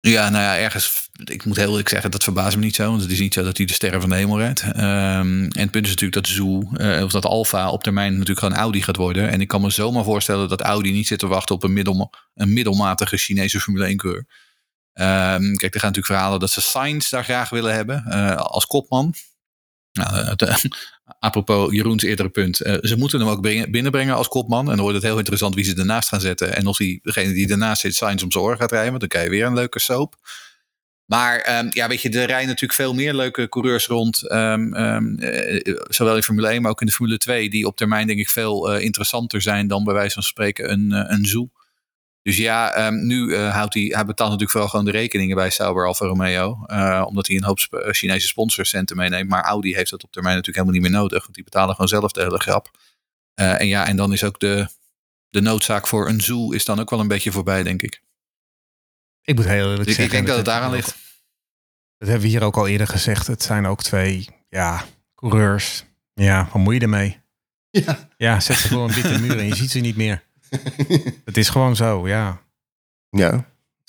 Ja, 0.00 0.28
nou 0.28 0.42
ja, 0.42 0.58
ergens. 0.58 1.08
Ik 1.24 1.44
moet 1.44 1.56
heel 1.56 1.68
eerlijk 1.68 1.88
zeggen, 1.88 2.10
dat 2.10 2.24
verbaast 2.24 2.56
me 2.56 2.62
niet 2.62 2.74
zo. 2.74 2.90
Want 2.90 3.02
het 3.02 3.10
is 3.10 3.20
niet 3.20 3.34
zo 3.34 3.42
dat 3.42 3.56
hij 3.56 3.66
de 3.66 3.72
sterren 3.72 4.00
van 4.00 4.10
de 4.10 4.16
hemel 4.16 4.38
redt. 4.38 4.60
Ehm, 4.60 5.42
en 5.42 5.60
het 5.60 5.70
punt 5.70 5.86
is 5.86 5.90
natuurlijk 5.90 6.12
dat 6.12 6.26
Zoe, 6.26 6.78
eh, 6.78 7.04
of 7.04 7.10
dat 7.10 7.24
Alfa 7.24 7.70
op 7.70 7.82
termijn 7.82 8.12
natuurlijk 8.12 8.38
gewoon 8.38 8.54
Audi 8.54 8.82
gaat 8.82 8.96
worden. 8.96 9.28
En 9.28 9.40
ik 9.40 9.48
kan 9.48 9.60
me 9.60 9.70
zomaar 9.70 10.04
voorstellen 10.04 10.48
dat 10.48 10.60
Audi 10.60 10.92
niet 10.92 11.06
zit 11.06 11.18
te 11.18 11.26
wachten 11.26 11.54
op 11.54 11.62
een, 11.62 12.10
een 12.34 12.52
middelmatige 12.52 13.16
Chinese 13.16 13.60
Formule 13.60 13.86
1 13.86 13.96
coureur. 13.96 14.26
Ehm, 14.92 15.54
kijk, 15.54 15.74
er 15.74 15.80
gaan 15.80 15.88
natuurlijk 15.90 16.06
verhalen 16.06 16.40
dat 16.40 16.50
ze 16.50 16.60
Sainz 16.60 17.10
daar 17.10 17.24
graag 17.24 17.48
willen 17.48 17.74
hebben 17.74 18.04
eh, 18.04 18.36
als 18.36 18.66
kopman. 18.66 19.14
Nou, 19.92 20.14
het, 20.14 20.42
eh, 20.42 20.56
apropos 21.18 21.72
Jeroens 21.72 22.02
eerdere 22.02 22.28
punt. 22.28 22.60
eh, 22.60 22.74
ze 22.80 22.96
moeten 22.96 23.20
hem 23.20 23.28
ook 23.28 23.40
brengen- 23.40 23.70
binnenbrengen 23.70 24.14
als 24.14 24.28
kopman. 24.28 24.60
En 24.60 24.74
dan 24.74 24.80
wordt 24.80 24.94
het 24.94 25.04
heel 25.04 25.18
interessant 25.18 25.54
wie 25.54 25.64
ze 25.64 25.74
ernaast 25.76 26.08
gaan 26.08 26.20
zetten. 26.20 26.54
En 26.56 26.66
of 26.66 26.76
die, 26.76 26.98
degene 27.02 27.32
die 27.32 27.48
ernaast 27.50 27.80
zit 27.80 27.94
Sainz 27.94 28.22
om 28.22 28.30
zijn 28.30 28.44
oren 28.44 28.58
gaat 28.58 28.70
rijden. 28.70 28.88
Want 28.88 29.00
dan 29.00 29.08
krijg 29.08 29.24
je 29.24 29.30
weer 29.30 29.46
een 29.46 29.54
leuke 29.54 29.78
soap. 29.80 30.14
Maar 31.04 31.38
ehm, 31.38 31.66
ja, 31.70 31.88
weet 31.88 32.02
je, 32.02 32.08
er 32.08 32.26
rijden 32.26 32.46
natuurlijk 32.46 32.72
veel 32.72 32.94
meer 32.94 33.14
leuke 33.14 33.48
coureurs 33.48 33.86
rond. 33.86 34.28
ehm, 34.28 34.74
ehm, 34.74 35.14
eh, 35.18 35.74
zowel 35.88 36.16
in 36.16 36.22
Formule 36.22 36.48
1, 36.48 36.62
maar 36.62 36.70
ook 36.70 36.80
in 36.80 36.86
de 36.86 36.92
Formule 36.92 37.18
2. 37.18 37.50
Die 37.50 37.66
op 37.66 37.76
termijn 37.76 38.06
denk 38.06 38.18
ik 38.18 38.28
veel 38.28 38.72
eh, 38.72 38.84
interessanter 38.84 39.42
zijn 39.42 39.68
dan 39.68 39.84
bij 39.84 39.94
wijze 39.94 40.14
van 40.14 40.22
spreken 40.22 40.72
een, 40.72 41.12
een 41.12 41.24
Zoe. 41.26 41.48
Dus 42.28 42.36
ja, 42.36 42.72
ehm, 42.74 43.06
nu 43.06 43.34
eh, 43.34 43.54
houdt 43.54 43.74
hij, 43.74 43.82
hij 43.82 44.04
betaalt 44.04 44.30
natuurlijk 44.30 44.58
wel 44.58 44.68
gewoon 44.68 44.84
de 44.84 44.90
rekeningen 44.90 45.36
bij 45.36 45.50
Sauber 45.50 45.86
Alfa 45.86 46.06
Romeo. 46.06 46.64
eh, 46.66 47.04
omdat 47.06 47.26
hij 47.26 47.36
een 47.36 47.44
hoop 47.44 47.58
sp- 47.58 47.72
eh, 47.74 47.92
Chinese 47.92 48.26
sponsorcenten 48.26 48.96
meeneemt. 48.96 49.28
Maar 49.28 49.42
Audi 49.44 49.74
heeft 49.74 49.90
dat 49.90 50.04
op 50.04 50.12
termijn 50.12 50.36
natuurlijk 50.36 50.64
helemaal 50.64 50.82
niet 50.82 50.92
meer 50.92 51.00
nodig. 51.00 51.22
Want 51.22 51.34
die 51.34 51.44
betalen 51.44 51.70
gewoon 51.74 51.88
zelf 51.88 52.12
de 52.12 52.20
hele 52.20 52.38
grap. 52.40 52.78
Eh, 53.34 53.60
en 53.60 53.66
ja, 53.66 53.86
en 53.86 53.96
dan 53.96 54.12
is 54.12 54.24
ook 54.24 54.40
de, 54.40 54.68
de 55.28 55.40
noodzaak 55.40 55.86
voor 55.86 56.08
een 56.08 56.20
Zoe 56.20 56.54
is 56.54 56.64
dan 56.64 56.80
ook 56.80 56.90
wel 56.90 57.00
een 57.00 57.08
beetje 57.08 57.32
voorbij, 57.32 57.62
denk 57.62 57.82
ik. 57.82 58.02
Ik 59.22 59.34
moet 59.34 59.44
heel 59.44 59.70
eerlijk 59.70 59.80
Ik, 59.80 59.86
zeggen. 59.86 60.04
ik 60.04 60.10
denk 60.10 60.26
dat 60.26 60.36
het 60.36 60.44
daaraan 60.44 60.70
ligt. 60.70 60.96
Dat 61.98 62.08
hebben 62.08 62.26
we 62.26 62.32
hier 62.32 62.42
ook 62.44 62.56
al 62.56 62.68
eerder 62.68 62.86
gezegd. 62.86 63.26
Het 63.26 63.42
zijn 63.42 63.66
ook 63.66 63.82
twee 63.82 64.28
ja, 64.48 64.84
coureurs. 65.14 65.84
Ja, 66.14 66.44
wat 66.52 66.62
moet 66.62 66.74
je 66.74 66.80
ermee? 66.80 67.20
Ja. 67.70 68.08
Ja, 68.16 68.40
zet 68.40 68.56
ze 68.56 68.68
voor 68.68 68.84
een 68.88 68.94
witte 68.94 69.18
muur 69.20 69.38
en 69.38 69.46
je 69.46 69.54
ziet 69.54 69.70
ze 69.70 69.78
niet 69.78 69.96
meer. 69.96 70.26
Het 71.24 71.36
is 71.36 71.48
gewoon 71.48 71.76
zo, 71.76 72.08
ja. 72.08 72.40
Het 73.10 73.20
Ja, 73.20 73.32
is 73.34 73.40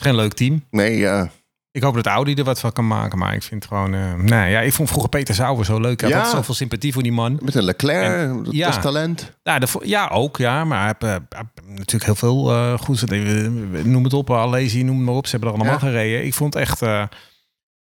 geen 0.03 0.15
leuk 0.15 0.33
team. 0.33 0.65
nee, 0.69 0.97
ja. 0.97 1.29
Ik 1.71 1.83
hoop 1.83 1.95
dat 1.95 2.05
Audi 2.05 2.33
er 2.33 2.43
wat 2.43 2.59
van 2.59 2.71
kan 2.71 2.87
maken, 2.87 3.17
maar 3.17 3.33
ik 3.33 3.43
vind 3.43 3.65
gewoon... 3.65 3.93
eh 3.93 4.13
nee, 4.13 4.51
ja, 4.51 4.59
ik 4.59 4.73
vond 4.73 4.89
vroeger 4.89 5.09
Peter 5.09 5.35
Sauber 5.35 5.65
zo 5.65 5.79
leuk. 5.79 5.91
Ik 5.91 6.01
had 6.01 6.09
Ja. 6.09 6.15
altijd 6.17 6.35
zoveel 6.35 6.53
sympathie 6.53 6.93
voor 6.93 7.03
die 7.03 7.11
man. 7.11 7.39
Met 7.41 7.55
een 7.55 7.63
Leclerc, 7.63 8.13
En- 8.29 8.43
dat 8.43 8.53
ja. 8.53 8.69
is 8.69 8.81
talent. 8.81 9.31
Ja, 9.43 9.59
de, 9.59 9.67
ja 9.83 10.07
ook, 10.07 10.37
ja. 10.37 10.65
Maar 10.65 10.77
hij 10.79 10.95
heeft, 10.99 11.21
eh, 11.33 11.39
natuurlijk 11.67 12.03
heel 12.05 12.15
veel 12.15 12.51
uh, 12.51 12.77
goeds. 12.79 13.03
Noem 13.83 14.03
het 14.03 14.13
op, 14.13 14.31
Alesi, 14.31 14.83
noem 14.83 14.95
het 14.97 15.05
maar 15.05 15.15
op. 15.15 15.25
Ze 15.25 15.31
hebben 15.31 15.49
er 15.49 15.55
allemaal 15.55 15.73
Ja. 15.73 15.79
gereden. 15.79 16.25
Ik 16.25 16.33
vond 16.33 16.53
het 16.53 16.63
echt, 16.63 16.81
eh, 16.81 17.03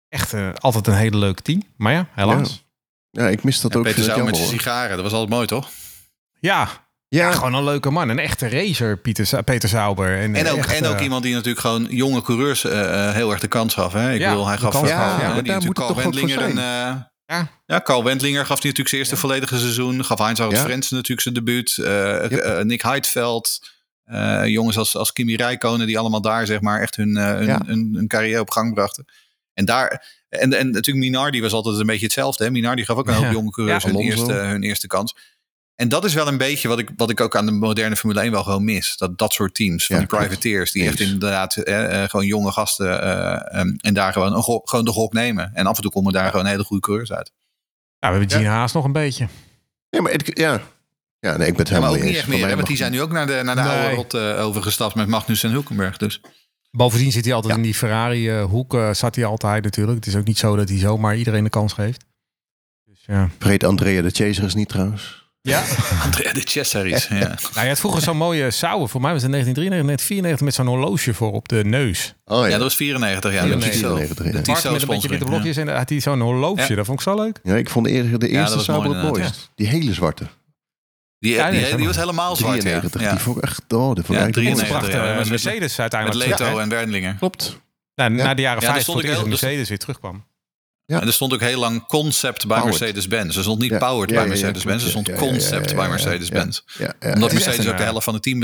echt 0.09 0.59
altijd 0.61 0.87
een 0.87 0.93
hele 0.95 1.17
leuk 1.17 1.39
team. 1.39 1.61
Maar 1.77 1.93
ja, 1.93 2.07
helaas. 2.11 2.65
Ja, 3.09 3.27
ik 3.27 3.43
mis 3.43 3.61
dat 3.61 3.75
ook. 3.75 3.83
Peter 3.83 3.95
vind 4.03 4.07
ik 4.07 4.13
Zou 4.15 4.25
met 4.25 4.37
zijn 4.37 4.49
sigaren, 4.49 4.95
dat 4.95 5.03
was 5.03 5.11
altijd 5.13 5.31
mooi, 5.31 5.47
toch? 5.47 5.69
Ja, 6.39 6.67
ja. 7.17 7.27
Ja, 7.29 7.31
gewoon 7.31 7.53
een 7.53 7.63
leuke 7.63 7.89
man. 7.89 8.09
Een 8.09 8.19
echte 8.19 8.49
racer, 8.49 8.97
Pieter, 8.97 9.43
Peter 9.43 9.69
Sauber. 9.69 10.19
En, 10.19 10.35
En 10.35 10.47
ook, 10.49 10.57
echt, 10.57 10.71
en 10.73 10.85
ook 10.85 10.95
eh, 10.95 11.03
iemand 11.03 11.23
die 11.23 11.33
natuurlijk 11.33 11.59
gewoon 11.59 11.87
jonge 11.89 12.21
coureurs 12.21 12.63
eh, 12.65 13.07
eh, 13.07 13.13
heel 13.13 13.31
erg 13.31 13.39
de 13.39 13.47
kans 13.47 13.73
gaf. 13.73 13.93
Hè? 13.93 14.13
Ik 14.13 14.19
Ja, 14.19 14.29
bedoel, 14.29 14.47
hij 14.47 14.57
gaf 14.57 14.73
ja. 14.73 14.79
die 14.79 14.89
Maar 14.89 15.19
daar 15.27 15.43
natuurlijk 15.43 15.73
Carl 15.73 15.87
toch 15.87 15.97
ook 15.97 16.03
voor 16.03 16.11
Wendlinger 16.11 16.55
Ja. 17.25 17.51
ja, 17.65 17.81
Carl 17.81 18.03
Wendlinger 18.03 18.39
gaf 18.39 18.47
hij 18.47 18.57
natuurlijk 18.57 18.89
zijn 18.89 19.01
eerste 19.01 19.17
volledige 19.17 19.57
seizoen. 19.57 20.05
Gaf 20.05 20.19
Heinz 20.19 20.39
Harald 20.39 20.57
Ja. 20.57 20.63
Frentzen 20.63 20.95
natuurlijk 20.95 21.21
zijn 21.21 21.33
debuut. 21.33 21.71
Yep. 21.75 22.63
Nick 22.63 22.81
Heidveld. 22.81 23.59
jongens 24.45 24.77
als, 24.77 24.95
als 24.97 25.13
Kimi 25.13 25.35
Räikkönen 25.35 25.87
die 25.87 25.99
allemaal 25.99 26.21
daar 26.21 26.45
zeg 26.45 26.61
maar 26.61 26.81
echt 26.81 26.95
hun, 26.95 27.15
hun, 27.15 27.45
Ja. 27.45 27.61
hun, 27.65 27.93
hun 27.95 28.07
carrière 28.07 28.41
op 28.41 28.49
gang 28.49 28.73
brachten. 28.73 29.05
En 29.53 29.65
daar... 29.65 30.21
En, 30.29 30.53
en 30.53 30.69
natuurlijk 30.71 31.05
Minardi 31.05 31.41
was 31.41 31.53
altijd 31.53 31.79
een 31.79 31.85
beetje 31.85 32.05
hetzelfde. 32.05 32.43
Hè? 32.43 32.51
Minardi 32.51 32.85
gaf 32.85 32.97
ook 32.97 33.07
een 33.07 33.13
hoop 33.13 33.23
Ja. 33.23 33.31
jonge 33.31 33.51
coureurs 33.51 33.83
Ja, 33.83 33.89
hun, 33.89 33.99
eerste, 33.99 34.33
hun 34.33 34.63
eerste 34.63 34.87
kans. 34.87 35.15
En 35.75 35.89
dat 35.89 36.05
is 36.05 36.13
wel 36.13 36.27
een 36.27 36.37
beetje 36.37 36.67
wat 36.67 36.79
ik, 36.79 36.89
wat 36.97 37.09
ik 37.09 37.21
ook 37.21 37.35
aan 37.35 37.45
de 37.45 37.51
moderne 37.51 37.95
Formule 37.95 38.21
1 38.21 38.31
wel 38.31 38.43
gewoon 38.43 38.63
mis. 38.63 38.97
Dat, 38.97 39.17
dat 39.17 39.33
soort 39.33 39.55
teams, 39.55 39.85
van 39.85 39.95
Ja, 39.99 40.01
die 40.07 40.17
privateers, 40.17 40.71
die 40.71 40.87
echt 40.87 40.99
inderdaad 40.99 41.55
eh, 41.55 42.03
eh, 42.03 42.09
gewoon 42.09 42.25
jonge 42.25 42.51
gasten 42.51 43.01
eh, 43.01 43.59
em, 43.59 43.75
en 43.81 43.93
daar 43.93 44.13
gewoon, 44.13 44.33
een 44.35 44.41
gok- 44.41 44.69
gewoon 44.69 44.85
de 44.85 44.91
gok 44.91 45.13
nemen. 45.13 45.51
En 45.53 45.65
af 45.67 45.75
en 45.75 45.81
toe 45.81 45.91
komen 45.91 46.13
daar 46.13 46.29
gewoon 46.29 46.45
hele 46.45 46.63
goede 46.63 46.81
coureurs 46.83 47.11
uit. 47.11 47.31
Ja, 47.99 48.11
we 48.11 48.17
hebben 48.17 48.29
Ja. 48.29 48.37
Gene 48.37 48.49
Haas 48.49 48.73
nog 48.73 48.85
een 48.85 48.91
beetje. 48.91 49.27
ja, 49.89 50.01
maar 50.01 50.11
het, 50.11 50.31
ja. 50.33 50.61
ja, 51.19 51.37
nee, 51.37 51.47
ik 51.47 51.55
ben 51.55 51.65
het 51.65 51.67
Ja, 51.73 51.79
maar 51.79 51.89
helemaal 51.89 51.89
ook 51.91 52.03
niet 52.03 52.15
eens. 52.15 52.25
meer, 52.25 52.47
hè, 52.47 52.55
want 52.55 52.67
die 52.67 52.77
zijn 52.77 52.91
nu 52.91 53.01
ook 53.01 53.11
naar 53.11 53.27
de, 53.27 53.41
naar 53.43 53.55
de 53.55 53.61
Nee. 53.61 53.71
oude 53.71 53.95
rot 53.95 54.13
eh, 54.13 54.45
overgestapt 54.45 54.95
met 54.95 55.07
Magnus 55.07 55.43
en 55.43 55.51
Hulkenberg. 55.51 55.97
Dus 55.97 56.21
Bovendien 56.71 57.11
zit 57.11 57.25
hij 57.25 57.33
altijd 57.33 57.51
Ja. 57.53 57.59
in 57.59 57.65
die 57.65 57.73
Ferrari-hoek. 57.73 58.73
eh, 58.73 58.93
zat 58.93 59.15
hij 59.15 59.25
altijd 59.25 59.63
natuurlijk. 59.63 59.97
Het 59.97 60.07
is 60.07 60.15
ook 60.15 60.25
niet 60.25 60.37
zo 60.37 60.55
dat 60.55 60.69
hij 60.69 60.77
zomaar 60.77 61.15
iedereen 61.17 61.43
de 61.43 61.49
kans 61.49 61.73
geeft. 61.73 62.05
Dus 62.85 63.03
ja. 63.05 63.29
Vergeet 63.39 63.63
Andrea 63.63 64.01
de 64.01 64.09
Chaser 64.09 64.43
is 64.43 64.53
niet 64.53 64.69
trouwens. 64.69 65.22
Ja. 65.49 65.63
Andrea 66.05 66.33
de 66.33 66.41
Chess-series. 66.45 67.07
ja. 67.07 67.17
Nou, 67.17 67.61
je 67.61 67.67
had 67.67 67.79
vroeger 67.79 68.01
zo'n 68.01 68.17
mooie 68.17 68.51
Sauer. 68.51 68.89
Voor 68.89 69.01
mij 69.01 69.11
was 69.13 69.21
het 69.21 69.31
1993, 69.31 70.07
1994 70.07 70.45
met 70.45 70.53
zo'n 70.53 70.67
horloge 70.67 71.13
voor 71.13 71.31
op 71.31 71.47
de 71.47 71.63
neus. 71.65 72.13
Oh 72.25 72.37
ja, 72.39 72.45
ja, 72.45 72.51
dat 72.51 72.61
was 72.61 72.75
94. 72.75 73.31
Ja, 73.33 73.37
Ja, 73.37 73.43
de 73.49 73.55
nee, 73.55 73.69
Tissot. 73.69 73.97
94, 73.97 74.25
ja. 74.25 74.31
De 74.31 74.71
met 74.71 74.81
een 74.81 74.87
beetje 74.87 75.09
witte 75.09 75.25
blokjes. 75.25 75.57
En 75.57 75.75
had 75.75 75.89
hij 75.89 75.99
zo'n 75.99 76.19
horloge. 76.21 76.65
Ja. 76.69 76.75
Dat 76.75 76.85
vond 76.85 76.97
ik 76.99 77.03
zo 77.05 77.15
leuk. 77.15 77.39
Ja, 77.43 77.55
ik 77.55 77.69
vond 77.69 77.85
de, 77.85 77.91
eerste- 77.91 78.17
de 78.17 78.27
eerste 78.27 78.71
mooi 78.71 78.89
het 78.89 79.03
mooist. 79.03 79.51
Die 79.55 79.67
hele 79.67 79.93
zwarte. 79.93 80.27
Die, 81.19 81.33
Ja, 81.33 81.49
die, 81.49 81.59
nee, 81.59 81.69
die, 81.69 81.77
dat 81.77 81.85
was 81.85 81.95
helemaal 81.95 82.35
zwart. 82.35 82.55
Ja. 82.55 82.61
93. 82.61 83.01
Ja. 83.01 83.09
Die 83.11 83.19
vond 83.19 83.37
ik 83.37 83.43
echt... 83.43 83.59
Oh, 83.73 83.79
vond 83.85 83.97
Ja, 83.97 84.03
ik 84.03 84.07
eigenlijk 84.09 84.33
93, 84.33 84.69
mooi. 84.69 84.79
bracht 84.91 85.07
ja, 85.09 85.15
met- 85.17 85.29
Mercedes 85.29 85.59
Met 85.71 85.79
uiteindelijk 85.79 86.19
Leto 86.25 86.35
terug, 86.37 86.53
hè? 86.53 86.61
en 86.61 86.69
Wendlinger. 86.69 87.15
Klopt. 87.15 87.59
Nou, 87.95 88.15
Ja. 88.15 88.23
Na 88.23 88.33
de 88.33 88.41
jaren 88.41 88.61
Ja, 88.61 88.67
daar 88.67 88.73
50 88.75 88.81
stond 88.81 88.85
voor 88.85 88.95
ik 88.97 89.01
het 89.01 89.05
eerst 89.05 89.25
ook- 89.25 89.29
dat 89.31 89.39
daar 89.39 89.49
Mercedes 89.49 89.69
weer 89.69 89.77
terugkwam. 89.79 90.23
Ja. 90.85 91.01
En 91.01 91.07
er 91.07 91.13
stond 91.13 91.33
ook 91.33 91.39
heel 91.39 91.59
lang 91.59 91.85
concept 91.85 92.47
bij. 92.47 92.63
Mercedes-Benz. 92.63 93.37
Er 93.37 93.43
stond 93.43 93.59
niet 93.59 93.71
Ja. 93.71 93.77
powered 93.77 94.09
Ja, 94.09 94.15
bij 94.15 94.27
Mercedes-Benz. 94.27 94.83
Er 94.83 94.91
klopt, 94.91 95.07
stond 95.07 95.07
ja. 95.07 95.13
Ja, 95.13 95.19
ja, 95.19 95.27
concept 95.27 95.69
ja, 95.69 95.75
bij 95.75 95.85
ja, 95.85 95.89
ja, 95.89 95.89
Mercedes-Benz. 95.89 96.61
Ja, 96.77 96.93
ja, 96.99 97.13
Omdat 97.13 97.31
is 97.31 97.45
Mercedes 97.45 97.67
ook 97.67 97.77
de 97.77 97.83
eh, 97.83 97.89
helft 97.89 98.03
van 98.03 98.13
het 98.13 98.23
team... 98.23 98.43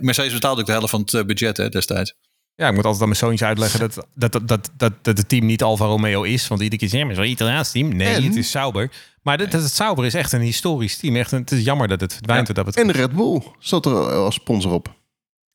Mercedes 0.00 0.32
betaalde 0.32 0.60
ook 0.60 0.66
de 0.66 0.72
helft 0.72 0.90
van 0.90 1.00
het 1.00 1.14
eh, 1.14 1.24
budget 1.24 1.56
hè, 1.56 1.68
destijds. 1.68 2.14
Ja, 2.54 2.68
ik 2.68 2.74
moet 2.74 2.84
altijd 2.84 3.02
aan 3.02 3.08
mijn 3.08 3.20
zoontje 3.20 3.44
uitleggen 3.44 3.80
dat, 3.80 3.94
dat, 4.14 4.32
dat, 4.32 4.48
dat, 4.48 4.70
dat, 4.76 4.92
dat 5.02 5.18
het 5.18 5.28
team 5.28 5.46
niet 5.46 5.62
Alfa 5.62 5.84
Romeo 5.84 6.22
is. 6.22 6.48
Want 6.48 6.60
iedere 6.60 6.80
keer 6.80 6.88
zeggen, 6.88 7.08
maar 7.08 7.16
zo'n 7.16 7.26
Italiaans 7.26 7.70
team. 7.70 7.96
Nee, 7.96 8.14
En? 8.14 8.22
het 8.22 8.36
is 8.36 8.50
Sauber. 8.50 8.90
Maar 9.22 9.38
dat, 9.38 9.50
dat 9.50 9.62
het 9.62 9.72
Sauber 9.72 10.04
is 10.04 10.14
echt 10.14 10.32
een 10.32 10.40
historisch 10.40 10.96
team. 10.96 11.16
Echt 11.16 11.32
een, 11.32 11.40
het 11.40 11.52
is 11.52 11.64
jammer 11.64 11.88
dat 11.88 12.00
het 12.00 12.12
verdwijnt. 12.12 12.54
Dat 12.54 12.76
En 12.76 12.86
het, 12.86 12.96
Red 12.96 13.12
Bull 13.12 13.42
zat 13.58 13.86
er 13.86 13.92
als 14.12 14.34
sponsor 14.34 14.72
op. 14.72 14.94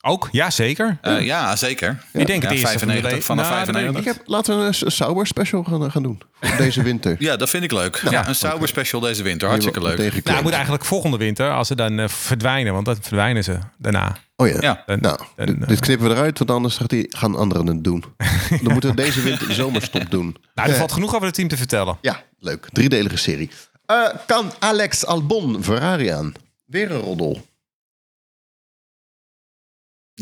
ook, 0.02 0.30
ja 0.32 0.49
zeker. 0.49 0.97
Eh, 1.02 1.22
ja, 1.22 1.56
zeker. 1.56 2.04
Ik 2.14 2.28
denk 2.28 2.41
het 2.41 2.52
Ja, 2.52 2.58
eerste 2.58 2.78
95, 2.80 3.12
Formule 3.12 3.22
vanaf 3.22 3.49
Nou, 3.49 3.66
dat 3.66 3.76
weet 3.76 3.84
ik 3.84 3.91
95. 3.91 3.99
Ik 3.99 4.18
heb, 4.18 4.28
laten 4.28 4.60
we 4.60 4.66
een 4.86 4.91
Sauber 4.91 5.28
special 5.28 5.64
gaan, 5.64 5.91
gaan 5.91 6.04
doen. 6.04 6.22
Deze 6.58 6.84
winter. 6.84 7.16
Ja, 7.20 7.36
dat 7.38 7.49
vind 7.49 7.64
ik 7.64 7.72
leuk. 7.72 8.02
ja, 8.10 8.28
een 8.28 8.36
Sauber 8.36 8.68
special 8.68 9.02
deze 9.02 9.24
winter. 9.24 9.47
Hartstikke 9.47 9.82
leuk. 9.82 9.97
Nou, 9.97 10.36
het 10.36 10.41
moet 10.41 10.52
eigenlijk 10.54 10.86
volgende 10.86 11.18
winter, 11.18 11.52
als 11.52 11.68
ze 11.68 11.76
dan 11.76 11.99
eh, 11.99 12.08
verdwijnen. 12.08 12.74
Want 12.74 12.86
dan 12.86 12.97
verdwijnen 13.02 13.43
ze 13.43 13.58
daarna. 13.78 14.18
Oh 14.36 14.47
ja. 14.47 14.58
Ja. 14.60 14.84
Dan, 14.86 14.99
Nou, 14.99 15.20
dan, 15.36 15.62
eh, 15.62 15.68
dit 15.68 15.80
knippen 15.80 16.08
we 16.08 16.14
eruit, 16.14 16.38
want 16.38 16.52
anders 16.52 16.78
gaat 16.78 16.89
die, 16.89 17.06
gaan 17.10 17.36
anderen 17.36 17.68
het 17.68 17.84
doen. 17.84 18.04
Dan 18.64 18.72
moeten 18.74 18.89
we 18.89 18.95
deze 18.95 19.22
winter 19.22 19.47
de 19.47 19.54
zomerstop 19.54 20.12
doen. 20.12 20.36
nou, 20.56 20.70
er 20.70 20.76
valt 20.76 20.91
genoeg 20.91 21.14
over 21.14 21.26
het 21.26 21.36
team 21.36 21.47
te 21.47 21.58
vertellen. 21.58 21.97
Ja, 22.02 22.24
leuk. 22.39 22.68
Driedelige 22.72 23.18
serie. 23.18 23.49
Eh, 23.86 24.08
kan 24.28 24.52
Alex 24.60 25.06
Albon 25.06 25.64
Ferrari 25.64 26.08
aan? 26.08 26.34
Weer 26.66 26.91
een 26.91 26.99
roddel. 26.99 27.45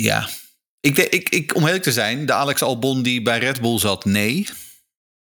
Ja. 0.01 0.29
Ik, 0.79 0.97
ik, 0.97 1.29
ik, 1.29 1.55
om 1.55 1.65
eerlijk 1.65 1.83
te 1.83 1.91
zijn, 1.91 2.25
de 2.25 2.33
Alex 2.33 2.61
Albon 2.61 3.01
die 3.03 3.21
bij 3.21 3.39
Red 3.39 3.61
Bull 3.61 3.79
zat, 3.79 4.05
nee. 4.05 4.47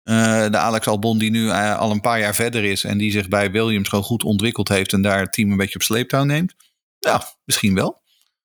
Eh, 0.02 0.50
de 0.50 0.58
Alex 0.58 0.86
Albon 0.86 1.18
die 1.18 1.30
nu 1.30 1.50
eh, 1.50 1.78
al 1.78 1.90
een 1.90 2.00
paar 2.00 2.20
jaar 2.20 2.34
verder 2.34 2.64
is 2.64 2.84
en 2.84 2.98
die 2.98 3.10
zich 3.10 3.28
bij 3.28 3.50
Williams 3.50 3.88
gewoon 3.88 4.04
goed 4.04 4.24
ontwikkeld 4.24 4.68
heeft 4.68 4.92
en 4.92 5.02
daar 5.02 5.20
het 5.20 5.32
team 5.32 5.50
een 5.50 5.56
beetje 5.56 5.74
op 5.74 5.82
sleeptouw 5.82 6.24
neemt. 6.24 6.54
Ja, 6.98 7.36
misschien 7.44 7.74
wel. 7.74 8.02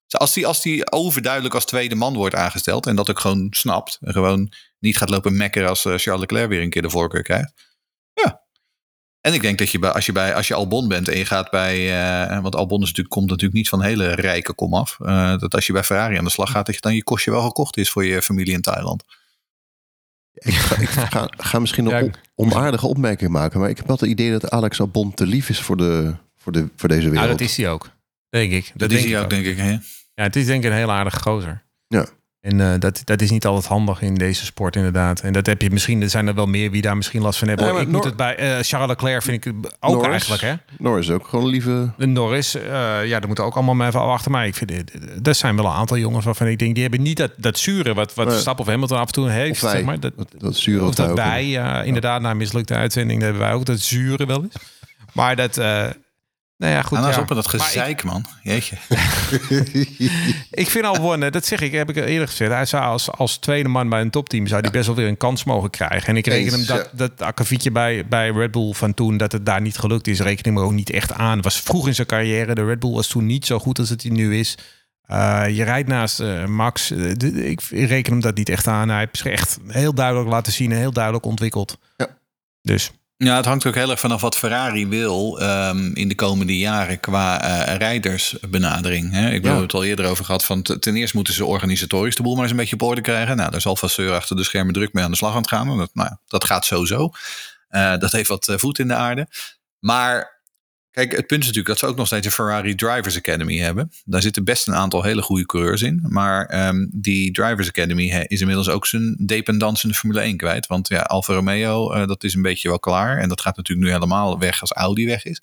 Dus 0.08 0.20
Als 0.20 0.34
die, 0.34 0.48
als 0.48 0.62
die 0.62 0.92
overduidelijk 0.92 1.54
als 1.54 1.66
tweede 1.66 1.96
man 1.96 2.14
wordt 2.14 2.36
aangesteld 2.36 2.86
en 2.86 2.96
dat 2.96 3.10
ook 3.10 3.20
gewoon 3.20 3.48
snapt 3.50 3.98
en 4.02 4.14
gewoon 4.14 4.54
niet 4.80 4.98
gaat 4.98 5.10
lopen 5.10 5.38
mekkeren 5.38 5.70
als 5.70 5.86
eh, 5.86 5.98
Charles 5.98 6.22
Leclerc 6.22 6.50
weer 6.50 6.62
een 6.62 6.70
keer 6.70 6.82
de 6.82 6.90
voorkeur 6.90 7.24
krijgt. 7.24 7.54
Ja. 9.22 9.30
En 9.30 9.34
ik 9.34 9.42
denk 9.42 9.58
dat 9.58 9.70
je 9.70 9.80
bij, 9.80 9.90
als 9.92 10.06
je 10.06 10.12
bij 10.12 10.36
als 10.36 10.48
je 10.48 10.54
Albon 10.54 10.88
bent 10.88 11.08
en 11.08 11.18
je 11.18 11.26
gaat 11.26 11.50
bij, 11.52 12.02
eh, 12.30 12.42
want 12.42 12.56
Albon 12.56 12.80
is 12.82 12.86
natuurlijk, 12.88 13.16
komt 13.16 13.28
natuurlijk 13.30 13.54
niet 13.58 13.70
van 13.70 13.82
hele 13.82 14.14
rijke 14.14 14.54
kom 14.54 14.74
af, 14.74 14.98
eh, 15.00 15.38
dat 15.38 15.56
als 15.56 15.68
je 15.68 15.74
bij 15.74 15.84
Ferrari 15.84 16.18
aan 16.18 16.24
de 16.24 16.30
slag 16.30 16.52
gaat, 16.52 16.66
dat 16.66 16.76
je 16.76 16.82
dan 16.82 16.96
je 16.96 17.04
kostje 17.04 17.32
wel 17.32 17.42
gekocht 17.42 17.78
is 17.78 17.90
voor 17.90 18.06
je 18.06 18.22
familie 18.22 18.54
in 18.54 18.62
Thailand. 18.62 19.04
Ik 20.34 20.54
ga, 20.54 20.76
ik 20.82 20.90
ga, 21.14 21.28
ga 21.38 21.60
misschien 21.60 21.86
een 21.86 21.92
Ja. 21.92 22.02
on- 22.02 22.14
onaardige 22.36 22.88
opmerking 22.88 23.32
maken, 23.32 23.60
maar 23.60 23.70
ik 23.70 23.78
heb 23.78 23.88
wel 23.88 23.96
het 23.96 24.06
idee 24.10 24.32
dat 24.32 24.50
Alex 24.50 24.80
Albon 24.80 25.14
te 25.14 25.26
lief 25.26 25.50
is 25.50 25.60
voor, 25.62 25.78
de, 25.78 26.16
voor, 26.38 26.52
de, 26.52 26.68
voor 26.76 26.90
deze 26.90 27.02
wereld. 27.10 27.26
Nou, 27.26 27.30
dat 27.38 27.42
is 27.42 27.58
hij 27.58 27.70
ook. 27.70 27.90
Denk 28.30 28.52
ik. 28.52 28.66
Dat, 28.76 28.90
Dat, 28.90 28.92
is 29.00 29.06
hij 29.06 29.22
ook, 29.22 29.30
denk 29.30 29.46
ik. 29.46 29.58
Hè? 29.58 29.72
Ja, 30.14 30.24
het 30.24 30.36
is 30.36 30.46
denk 30.46 30.64
ik 30.64 30.70
een 30.70 30.76
heel 30.78 30.92
aardige 30.92 31.20
gozer. 31.22 31.64
Ja. 31.88 32.06
En 32.42 32.62
eh, 32.62 32.80
dat, 32.80 33.02
dat 33.04 33.22
is 33.22 33.30
niet 33.32 33.46
altijd 33.46 33.66
handig 33.66 34.02
in 34.02 34.16
deze 34.16 34.46
sport, 34.46 34.76
inderdaad. 34.76 35.20
En 35.20 35.34
dat 35.34 35.46
heb 35.46 35.62
je 35.62 35.72
misschien, 35.72 36.02
er 36.02 36.10
zijn 36.10 36.28
er 36.28 36.36
wel 36.36 36.46
meer 36.46 36.72
wie 36.72 36.82
daar 36.82 36.96
misschien 36.98 37.22
last 37.22 37.40
van 37.40 37.48
hebben. 37.48 37.74
Ja, 37.74 37.80
ik 37.80 37.88
moet 37.88 38.04
het 38.04 38.16
bij 38.16 38.36
eh, 38.36 38.58
Charles 38.62 38.88
Leclerc 38.90 39.22
vind 39.22 39.46
ik 39.46 39.54
ook 39.80 39.92
Norris. 39.94 40.10
eigenlijk, 40.10 40.42
hè? 40.42 40.54
Norris 40.78 41.10
ook 41.10 41.28
gewoon 41.28 41.48
lieve... 41.48 41.92
Norris, 41.98 42.56
eh, 42.56 43.06
ja, 43.06 43.20
dat 43.20 43.26
moeten 43.26 43.46
ook 43.46 43.56
allemaal 43.56 43.76
maar 43.76 43.88
even 43.88 44.02
achter 44.02 44.32
mij. 44.32 44.48
Ik 44.48 44.56
vind, 44.56 44.72
er 45.24 45.36
zijn 45.36 45.56
wel 45.56 45.66
een 45.66 45.72
aantal 45.72 45.98
jongens 45.98 46.26
waarvan 46.26 46.48
ik 46.48 46.60
denk, 46.60 46.74
die 46.74 46.84
hebben 46.84 47.02
niet 47.02 47.18
dat, 47.18 47.32
dat 47.38 47.58
zure 47.58 47.94
wat, 47.94 48.14
wat 48.14 48.26
Nee. 48.26 48.34
Verstappen 48.34 48.66
of 48.66 48.72
Hamilton 48.72 48.98
af 48.98 49.08
en 49.08 49.14
toe 49.14 49.30
heeft. 49.30 49.60
Zeg 49.60 49.84
maar. 49.84 50.00
dat, 50.00 50.14
Dat, 50.18 50.34
dat 50.38 50.56
zure 50.56 50.86
of 50.86 50.96
dat 50.96 51.16
wij, 51.18 51.46
ja, 51.46 51.84
inderdaad, 51.84 52.22
na 52.22 52.34
mislukte 52.34 52.74
uitzending 52.74 53.22
hebben 53.22 53.42
wij 53.42 53.54
ook 53.54 53.66
dat 53.66 53.80
zure 53.80 54.26
wel 54.26 54.44
eens. 54.44 54.56
Maar 55.14 55.36
dat, 55.36 55.58
nou 56.62 56.74
ja, 56.74 56.82
goed. 56.82 56.98
Nou 57.00 57.12
ja. 57.12 57.20
op 57.20 57.30
met 57.30 57.38
dat 57.44 57.46
Maar 57.46 57.56
ik- 57.56 57.62
gezeik, 57.62 58.04
man. 58.04 58.26
Jeetje. 58.44 58.76
Ik 60.52 60.70
vind 60.70 60.86
Albon, 60.86 61.24
eh, 61.24 61.32
dat 61.32 61.46
zeg 61.46 61.62
ik, 61.62 61.72
heb 61.72 61.90
ik 61.90 61.96
eerder 61.96 62.28
gezegd. 62.28 62.52
Hij 62.52 62.66
zou 62.66 62.84
als, 62.84 63.12
als 63.12 63.38
tweede 63.38 63.70
man 63.70 63.90
bij 63.90 64.02
een 64.02 64.10
topteam 64.10 64.48
zou 64.48 64.62
die 64.62 64.72
best 64.72 64.86
wel 64.86 64.96
weer 64.96 65.08
een 65.08 65.18
kans 65.18 65.44
mogen 65.44 65.70
krijgen. 65.70 66.08
En 66.08 66.18
ik 66.18 66.28
reken 66.28 66.52
hem 66.54 66.66
dat, 66.66 66.90
dat 66.94 67.22
akkefietje 67.22 67.72
bij, 67.72 68.08
bij 68.08 68.30
Red 68.32 68.52
Bull 68.52 68.74
van 68.74 68.94
toen, 68.94 69.18
dat 69.18 69.32
het 69.32 69.46
daar 69.46 69.62
niet 69.62 69.78
gelukt 69.78 70.08
is, 70.08 70.20
reken 70.20 70.40
ik 70.40 70.46
hem 70.46 70.60
ook 70.60 70.72
niet 70.72 70.90
echt 70.90 71.14
aan. 71.14 71.36
Het 71.36 71.44
was 71.44 71.60
vroeg 71.62 71.88
in 71.88 71.96
zijn 71.96 72.08
carrière. 72.08 72.56
De 72.56 72.66
Red 72.66 72.80
Bull 72.80 72.92
was 72.94 73.08
toen 73.08 73.26
niet 73.26 73.46
zo 73.46 73.60
goed 73.60 73.80
als 73.80 73.90
het 73.90 74.04
nu 74.10 74.38
is. 74.38 74.58
Eh, 75.02 75.44
je 75.50 75.64
rijdt 75.64 75.88
naast 75.88 76.20
eh, 76.20 76.46
Max. 76.46 76.92
Eh, 76.92 76.98
de- 77.18 77.50
ik 77.50 77.62
reken 77.70 78.12
hem 78.12 78.22
dat 78.22 78.36
niet 78.36 78.50
echt 78.50 78.68
aan. 78.68 78.90
Hij 78.90 79.00
heeft 79.00 79.18
zich 79.18 79.26
echt 79.32 79.58
heel 79.68 79.94
duidelijk 79.94 80.30
laten 80.30 80.54
zien 80.54 80.72
en 80.72 80.78
heel 80.78 80.92
duidelijk 80.94 81.26
ontwikkeld. 81.26 81.78
Ja. 81.98 82.08
Dus 82.62 82.92
Ja, 83.24 83.36
het 83.36 83.46
hangt 83.46 83.66
ook 83.66 83.76
heel 83.76 83.90
erg 83.90 84.00
vanaf 84.00 84.22
wat 84.22 84.38
Ferrari 84.38 84.88
wil 84.88 85.40
ehm, 85.40 85.92
in 85.94 86.08
de 86.08 86.16
komende 86.16 86.58
jaren 86.58 87.00
qua 87.00 87.42
eh, 87.42 87.76
rijdersbenadering. 87.76 89.12
Hè? 89.12 89.30
Ik 89.30 89.44
hebben 89.44 89.62
het 89.62 89.74
al 89.74 89.84
eerder 89.84 90.06
over 90.06 90.26
gehad. 90.26 90.46
Van 90.46 90.62
ten 90.62 90.96
eerste 90.96 91.16
moeten 91.16 91.34
ze 91.34 91.46
organisatorisch 91.46 92.16
de 92.16 92.24
boel 92.24 92.34
maar 92.34 92.42
eens 92.42 92.52
een 92.52 92.58
beetje 92.58 92.76
op 92.76 92.82
orde 92.82 93.02
krijgen. 93.02 93.36
Nou, 93.38 93.52
daar 93.52 93.62
zal 93.62 93.76
Vasseur 93.76 94.14
achter 94.14 94.36
de 94.36 94.44
schermen 94.44 94.74
druk 94.74 94.94
mee 94.94 95.04
aan 95.04 95.12
de 95.12 95.18
slag 95.18 95.32
aan 95.32 95.38
het 95.38 95.48
gaan. 95.48 95.78
Dat, 95.78 95.90
nou, 95.94 96.10
ja, 96.10 96.20
dat 96.28 96.44
gaat 96.44 96.66
sowieso. 96.66 97.10
Eh, 97.68 97.98
dat 97.98 98.12
heeft 98.12 98.28
wat 98.28 98.48
eh, 98.48 98.58
voet 98.58 98.80
in 98.80 98.88
de 98.88 98.96
aarde. 98.96 99.28
Maar 99.80 100.41
kijk, 100.92 101.12
het 101.12 101.28
punt 101.28 101.42
is 101.42 101.48
natuurlijk 101.48 101.68
dat 101.68 101.78
ze 101.78 101.86
ook 101.86 101.96
nog 101.96 102.08
steeds 102.08 102.26
een 102.26 102.32
Ferrari 102.32 102.76
Drivers 102.76 103.18
Academy 103.18 103.58
hebben. 103.58 103.92
Daar 104.06 104.22
zitten 104.22 104.44
best 104.44 104.68
een 104.68 104.76
aantal 104.76 105.04
hele 105.04 105.22
goede 105.22 105.46
coureurs 105.46 105.82
in. 105.82 106.06
Maar 106.08 106.46
ehm, 106.46 106.88
die 106.92 107.32
Drivers 107.32 107.68
Academy 107.68 108.26
is 108.28 108.40
inmiddels 108.40 108.70
ook 108.70 108.86
zijn 108.86 109.18
dependance 109.26 109.84
in 109.84 109.90
de 109.90 109.96
Formule 109.96 110.22
1 110.22 110.38
kwijt. 110.38 110.68
Want 110.68 110.88
ja, 110.88 111.02
Alfa 111.02 111.34
Romeo, 111.34 111.92
eh, 111.92 112.08
dat 112.08 112.24
is 112.24 112.34
een 112.34 112.42
beetje 112.42 112.70
wel 112.70 112.80
klaar. 112.80 113.18
En 113.18 113.30
dat 113.30 113.42
gaat 113.42 113.58
natuurlijk 113.58 113.88
nu 113.88 113.94
helemaal 113.94 114.40
weg 114.40 114.62
als 114.62 114.72
Audi 114.72 115.06
weg 115.06 115.26
is. 115.26 115.42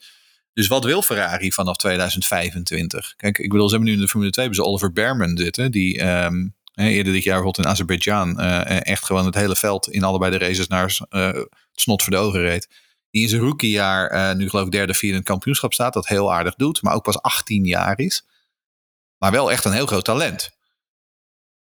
Dus 0.53 0.67
wat 0.67 0.85
wil 0.85 1.03
Ferrari 1.03 1.53
vanaf 1.53 1.77
2025? 1.77 3.15
Kijk, 3.17 3.39
ik 3.39 3.51
bedoel, 3.51 3.69
ze 3.69 3.75
hebben 3.75 3.91
nu 3.91 3.97
in 3.97 4.03
de 4.03 4.11
Formule 4.11 4.33
2 4.33 4.47
hebben 4.47 4.65
Oliver 4.65 4.93
Berman 4.93 5.37
zitten. 5.37 5.71
Die 5.71 6.03
hè, 6.79 6.89
eerder 6.89 7.13
dit 7.13 7.25
jaar 7.25 7.35
bijvoorbeeld 7.35 7.67
in 7.67 7.73
Azerbeidzjan 7.73 8.41
eh, 8.41 8.87
echt 8.87 9.05
gewoon 9.05 9.27
het 9.27 9.35
hele 9.35 9.57
veld 9.57 9.91
in 9.91 10.05
allebei 10.05 10.31
de 10.31 10.39
races 10.39 10.67
naar 10.67 10.99
eh, 11.09 11.27
het 11.33 11.49
snot 11.73 12.03
voor 12.03 12.13
de 12.13 12.19
ogen 12.19 12.41
reed. 12.41 12.69
Die 13.11 13.23
in 13.23 13.29
zijn 13.29 13.43
rookiejaar 13.43 14.11
eh, 14.11 14.37
nu 14.37 14.49
geloof 14.49 14.67
ik 14.67 14.73
derde, 14.73 14.95
vierde 14.95 15.15
in 15.15 15.21
het 15.21 15.29
kampioenschap 15.29 15.73
staat. 15.73 15.93
Dat 15.93 16.07
heel 16.07 16.33
aardig 16.33 16.55
doet, 16.55 16.83
maar 16.83 16.95
ook 16.95 17.03
pas 17.03 17.23
18 17.23 17.65
jaar 17.65 17.99
is. 17.99 18.27
Maar 19.19 19.31
wel 19.31 19.51
echt 19.51 19.65
een 19.65 19.73
heel 19.73 19.87
groot 19.87 20.05
talent. 20.05 20.57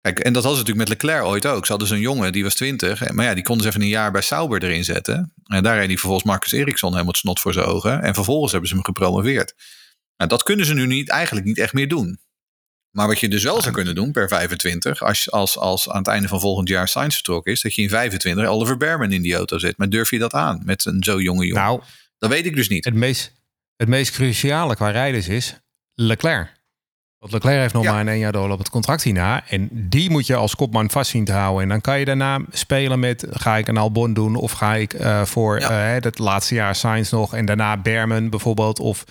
Kijk, 0.00 0.18
en 0.18 0.32
dat 0.32 0.42
ze 0.42 0.48
natuurlijk 0.48 0.78
met 0.78 0.88
Leclerc 0.88 1.24
ooit 1.24 1.46
ook. 1.46 1.64
Ze 1.64 1.70
hadden 1.70 1.88
zo'n 1.88 2.00
jongen, 2.00 2.32
die 2.32 2.42
was 2.42 2.54
20. 2.54 3.12
Maar 3.12 3.24
ja, 3.24 3.34
die 3.34 3.42
konden 3.42 3.62
ze 3.62 3.68
even 3.68 3.82
een 3.82 3.88
jaar 3.88 4.12
bij 4.12 4.20
Sauber 4.20 4.62
erin 4.62 4.84
zetten. 4.84 5.32
En 5.44 5.62
daar 5.62 5.76
reed 5.76 5.86
hij 5.86 5.96
vervolgens 5.96 6.26
Marcus 6.26 6.52
Eriksson 6.52 6.90
helemaal 6.90 7.12
het 7.12 7.20
snot 7.20 7.40
voor 7.40 7.52
zijn 7.52 7.66
ogen. 7.66 8.02
En 8.02 8.14
vervolgens 8.14 8.52
hebben 8.52 8.68
ze 8.68 8.74
hem 8.74 8.84
gepromoveerd. 8.84 9.54
Nou, 10.16 10.30
dat 10.30 10.42
kunnen 10.42 10.66
ze 10.66 10.74
nu 10.74 10.86
niet, 10.86 11.08
eigenlijk 11.08 11.46
niet 11.46 11.58
echt 11.58 11.72
meer 11.72 11.88
doen. 11.88 12.20
Maar 12.90 13.06
wat 13.06 13.20
je 13.20 13.28
dus 13.28 13.42
wel 13.44 13.60
zou 13.60 13.74
kunnen 13.74 13.94
doen 13.94 14.12
per 14.12 14.28
25, 14.28 15.02
als, 15.02 15.30
als, 15.30 15.58
als 15.58 15.88
aan 15.90 15.98
het 15.98 16.06
einde 16.06 16.28
van 16.28 16.40
volgend 16.40 16.68
jaar 16.68 16.88
Sainz 16.88 17.14
vertrokken 17.14 17.52
is, 17.52 17.60
dat 17.62 17.74
je 17.74 17.82
in 17.82 17.88
25 17.88 18.46
Oliver 18.46 18.76
Berman 18.76 19.12
in 19.12 19.22
die 19.22 19.34
auto 19.34 19.58
zet. 19.58 19.78
Maar 19.78 19.88
durf 19.88 20.10
je 20.10 20.18
dat 20.18 20.32
aan 20.32 20.62
met 20.64 20.84
een 20.84 21.02
zo 21.02 21.20
jonge 21.20 21.46
jongen? 21.46 21.62
nou, 21.62 21.80
dat 22.18 22.30
weet 22.30 22.46
ik 22.46 22.56
dus 22.56 22.68
niet. 22.68 22.84
het 22.84 22.94
meest, 22.94 23.32
het 23.76 23.88
meest 23.88 24.10
cruciale 24.12 24.74
qua 24.74 24.90
rijders 24.90 25.28
is 25.28 25.60
Leclerc. 25.94 26.58
Want 27.18 27.32
Leclerc 27.32 27.60
heeft 27.60 27.74
nog 27.74 27.82
Ja. 27.82 27.90
maar 27.92 28.00
een 28.00 28.08
één 28.08 28.18
jaar 28.18 28.32
door 28.32 28.50
op 28.50 28.58
het 28.58 28.70
contract 28.70 29.02
hierna. 29.02 29.48
En 29.48 29.68
die 29.72 30.10
moet 30.10 30.26
je 30.26 30.34
als 30.34 30.54
kopman 30.54 30.90
vast 30.90 31.10
zien 31.10 31.24
te 31.24 31.32
houden. 31.32 31.62
En 31.62 31.68
dan 31.68 31.80
kan 31.80 31.98
je 31.98 32.04
daarna 32.04 32.40
spelen 32.50 32.98
met... 32.98 33.26
ga 33.30 33.56
ik 33.56 33.68
een 33.68 33.76
Albon 33.76 34.14
doen 34.14 34.36
of 34.36 34.52
ga 34.52 34.74
ik 34.74 34.92
eh, 34.94 35.24
voor 35.24 35.60
Ja. 35.60 35.94
eh, 35.96 36.02
het 36.02 36.18
laatste 36.18 36.54
jaar 36.54 36.74
Sainz 36.74 37.10
nog... 37.10 37.34
en 37.34 37.44
daarna 37.44 37.76
Berman 37.76 38.30
bijvoorbeeld 38.30 38.78
of 38.78 39.04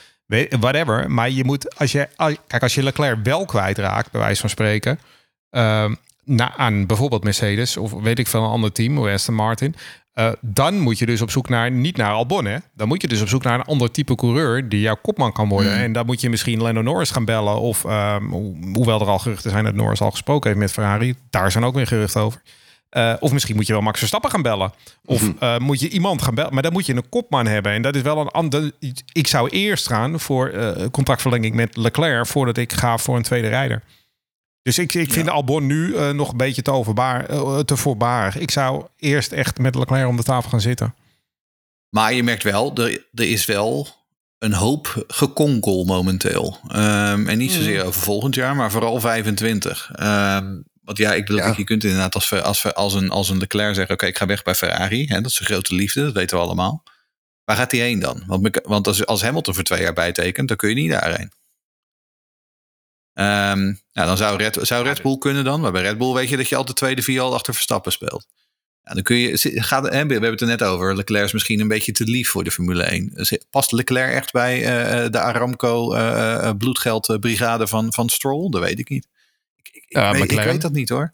whatever. 0.59 1.11
Maar 1.11 1.29
je 1.29 1.43
moet... 1.43 1.77
Als 1.77 1.91
je, 1.91 2.07
kijk, 2.47 2.63
als 2.63 2.75
je 2.75 2.83
Leclerc 2.83 3.17
wel 3.23 3.45
kwijtraakt, 3.45 4.11
bij 4.11 4.21
wijze 4.21 4.41
van 4.41 4.49
spreken... 4.49 4.99
ehm, 5.49 5.93
na, 6.23 6.55
aan 6.57 6.85
bijvoorbeeld 6.85 7.23
Mercedes 7.23 7.77
of 7.77 7.93
weet 7.93 8.19
ik 8.19 8.27
veel 8.27 8.43
een 8.43 8.49
ander 8.49 8.71
team, 8.71 8.97
of 8.97 9.07
Aston 9.07 9.35
Martin... 9.35 9.75
eh, 10.13 10.31
dan 10.41 10.79
moet 10.79 10.97
je 10.99 11.05
dus 11.05 11.21
op 11.21 11.31
zoek 11.31 11.49
naar, 11.49 11.71
niet 11.71 11.97
naar 11.97 12.11
Albon, 12.11 12.45
hè? 12.45 12.57
Dan 12.73 12.87
moet 12.87 13.01
je 13.01 13.07
dus 13.07 13.21
op 13.21 13.27
zoek 13.27 13.43
naar 13.43 13.53
een 13.59 13.65
ander 13.65 13.91
type 13.91 14.15
coureur 14.15 14.69
die 14.69 14.81
jouw 14.81 14.97
kopman 15.01 15.31
kan 15.31 15.49
worden. 15.49 15.71
En 15.73 15.91
dan 15.93 16.05
moet 16.05 16.21
je 16.21 16.29
misschien 16.29 16.61
Lando 16.61 16.81
Norris 16.81 17.11
gaan 17.11 17.25
bellen. 17.25 17.59
Of, 17.59 17.85
ehm, 17.85 18.29
ho- 18.29 18.55
hoewel 18.73 19.01
er 19.01 19.07
al 19.07 19.19
geruchten 19.19 19.51
zijn 19.51 19.63
dat 19.63 19.73
Norris 19.73 20.01
al 20.01 20.11
gesproken 20.11 20.49
heeft 20.49 20.61
met 20.61 20.71
Ferrari. 20.71 21.15
Daar 21.29 21.51
zijn 21.51 21.63
ook 21.63 21.75
weer 21.75 21.87
geruchten 21.87 22.21
over. 22.21 22.41
Eh, 22.89 23.13
of 23.19 23.31
misschien 23.31 23.55
moet 23.55 23.67
je 23.67 23.73
wel 23.73 23.81
Max 23.81 23.99
Verstappen 23.99 24.31
gaan 24.31 24.41
bellen. 24.41 24.73
Of 25.05 25.33
eh, 25.39 25.57
moet 25.57 25.79
je 25.79 25.89
iemand 25.89 26.21
gaan 26.21 26.35
bellen. 26.35 26.53
Maar 26.53 26.63
dan 26.63 26.71
moet 26.71 26.85
je 26.85 26.95
een 26.95 27.09
kopman 27.09 27.47
hebben. 27.47 27.71
En 27.71 27.81
dat 27.81 27.95
is 27.95 28.01
wel 28.01 28.19
een 28.19 28.27
ander... 28.27 28.71
Ik 29.11 29.27
zou 29.27 29.49
eerst 29.49 29.87
gaan 29.87 30.19
voor 30.19 30.47
eh, 30.47 30.85
contractverlenging 30.91 31.55
met 31.55 31.77
Leclerc... 31.77 32.27
voordat 32.27 32.57
ik 32.57 32.73
ga 32.73 32.97
voor 32.97 33.15
een 33.15 33.23
tweede 33.23 33.47
rijder. 33.47 33.83
Dus 34.61 34.77
ik, 34.77 34.93
ik 34.93 35.13
vind 35.13 35.29
Albon 35.29 35.65
nu 35.65 36.13
nog 36.13 36.31
een 36.31 36.37
beetje 36.37 36.61
te, 36.61 36.71
overbaar, 36.71 37.25
te 37.65 37.77
voorbarig. 37.77 38.37
Ik 38.37 38.51
zou 38.51 38.85
eerst 38.97 39.31
echt 39.31 39.57
met 39.57 39.75
Leclerc 39.75 40.07
om 40.07 40.17
de 40.17 40.23
tafel 40.23 40.49
gaan 40.49 40.61
zitten. 40.61 40.95
Maar 41.89 42.13
je 42.13 42.23
merkt 42.23 42.43
wel, 42.43 42.75
er, 42.75 43.05
er 43.13 43.31
is 43.31 43.45
wel 43.45 43.87
een 44.39 44.53
hoop 44.53 45.05
gekonkel 45.07 45.83
momenteel. 45.83 46.57
Ehm, 46.67 47.27
en 47.27 47.37
niet 47.37 47.51
zozeer 47.51 47.85
over 47.85 48.01
volgend 48.01 48.35
jaar, 48.35 48.55
maar 48.55 48.71
vooral 48.71 48.99
25. 48.99 49.91
Ehm, 49.95 50.55
want 50.89 51.01
ja, 51.01 51.13
ik 51.13 51.25
bedoel, 51.25 51.41
Ja. 51.41 51.53
je 51.57 51.63
kunt 51.63 51.83
inderdaad 51.83 52.15
als, 52.15 52.31
als, 52.33 52.73
als, 52.73 52.93
een, 52.93 53.09
als 53.09 53.29
een 53.29 53.37
Leclerc 53.37 53.75
zeggen... 53.75 53.93
oké, 53.93 54.05
ik 54.05 54.17
ga 54.17 54.25
weg 54.25 54.43
bij 54.43 54.55
Ferrari. 54.55 55.05
Hè, 55.07 55.21
dat 55.21 55.31
is 55.31 55.39
een 55.39 55.45
grote 55.45 55.75
liefde, 55.75 56.03
dat 56.03 56.13
weten 56.13 56.37
we 56.37 56.43
allemaal. 56.43 56.83
Waar 57.43 57.55
gaat 57.57 57.71
hij 57.71 57.79
heen 57.79 57.99
dan? 57.99 58.23
Want, 58.27 58.59
want 58.63 58.87
als, 58.87 59.05
als 59.05 59.21
Hamilton 59.21 59.53
voor 59.53 59.63
twee 59.63 59.81
jaar 59.81 59.93
bijtekent, 59.93 60.47
dan 60.47 60.57
kun 60.57 60.69
je 60.69 60.75
niet 60.75 60.91
daarheen. 60.91 61.31
Ehm, 63.13 63.63
nou, 63.93 64.07
dan 64.07 64.17
zou 64.17 64.37
Red, 64.37 64.57
zou 64.61 64.83
Red 64.83 65.01
Bull 65.01 65.17
kunnen 65.17 65.43
dan. 65.43 65.61
Maar 65.61 65.71
bij 65.71 65.81
Red 65.81 65.97
Bull 65.97 66.13
weet 66.13 66.29
je 66.29 66.37
dat 66.37 66.49
je 66.49 66.55
altijd 66.55 66.77
tweede 66.77 67.01
viool 67.01 67.33
achter 67.33 67.53
Verstappen 67.53 67.91
speelt. 67.91 68.27
Ja, 68.83 68.93
dan 68.93 69.03
kun 69.03 69.15
je, 69.17 69.37
gaat, 69.61 69.87
we 69.89 69.95
hebben 69.95 70.23
het 70.29 70.41
er 70.41 70.47
net 70.47 70.63
over. 70.63 70.95
Leclerc 70.95 71.25
is 71.25 71.33
misschien 71.33 71.59
een 71.59 71.67
beetje 71.67 71.91
te 71.91 72.03
lief 72.03 72.29
voor 72.29 72.43
de 72.43 72.51
Formule 72.51 72.83
1. 72.83 73.11
Zit- 73.13 73.45
Past 73.49 73.71
Leclerc 73.71 74.13
echt 74.13 74.31
bij 74.31 74.55
eh, 74.65 75.09
de 75.11 75.19
Aramco 75.19 75.93
eh, 75.93 76.33
eh, 76.47 76.57
bloedgeldbrigade 76.57 77.67
van, 77.67 77.93
van 77.93 78.09
Stroll? 78.09 78.49
Dat 78.49 78.61
weet 78.61 78.79
ik 78.79 78.89
niet. 78.89 79.07
Ik, 79.89 79.97
ik, 79.97 79.97
ik 79.97 80.03
Ja, 80.03 80.11
weet, 80.11 80.23
ik 80.23 80.29
McLaren. 80.31 80.51
weet 80.51 80.61
dat 80.61 80.71
niet 80.71 80.89
hoor. 80.89 81.13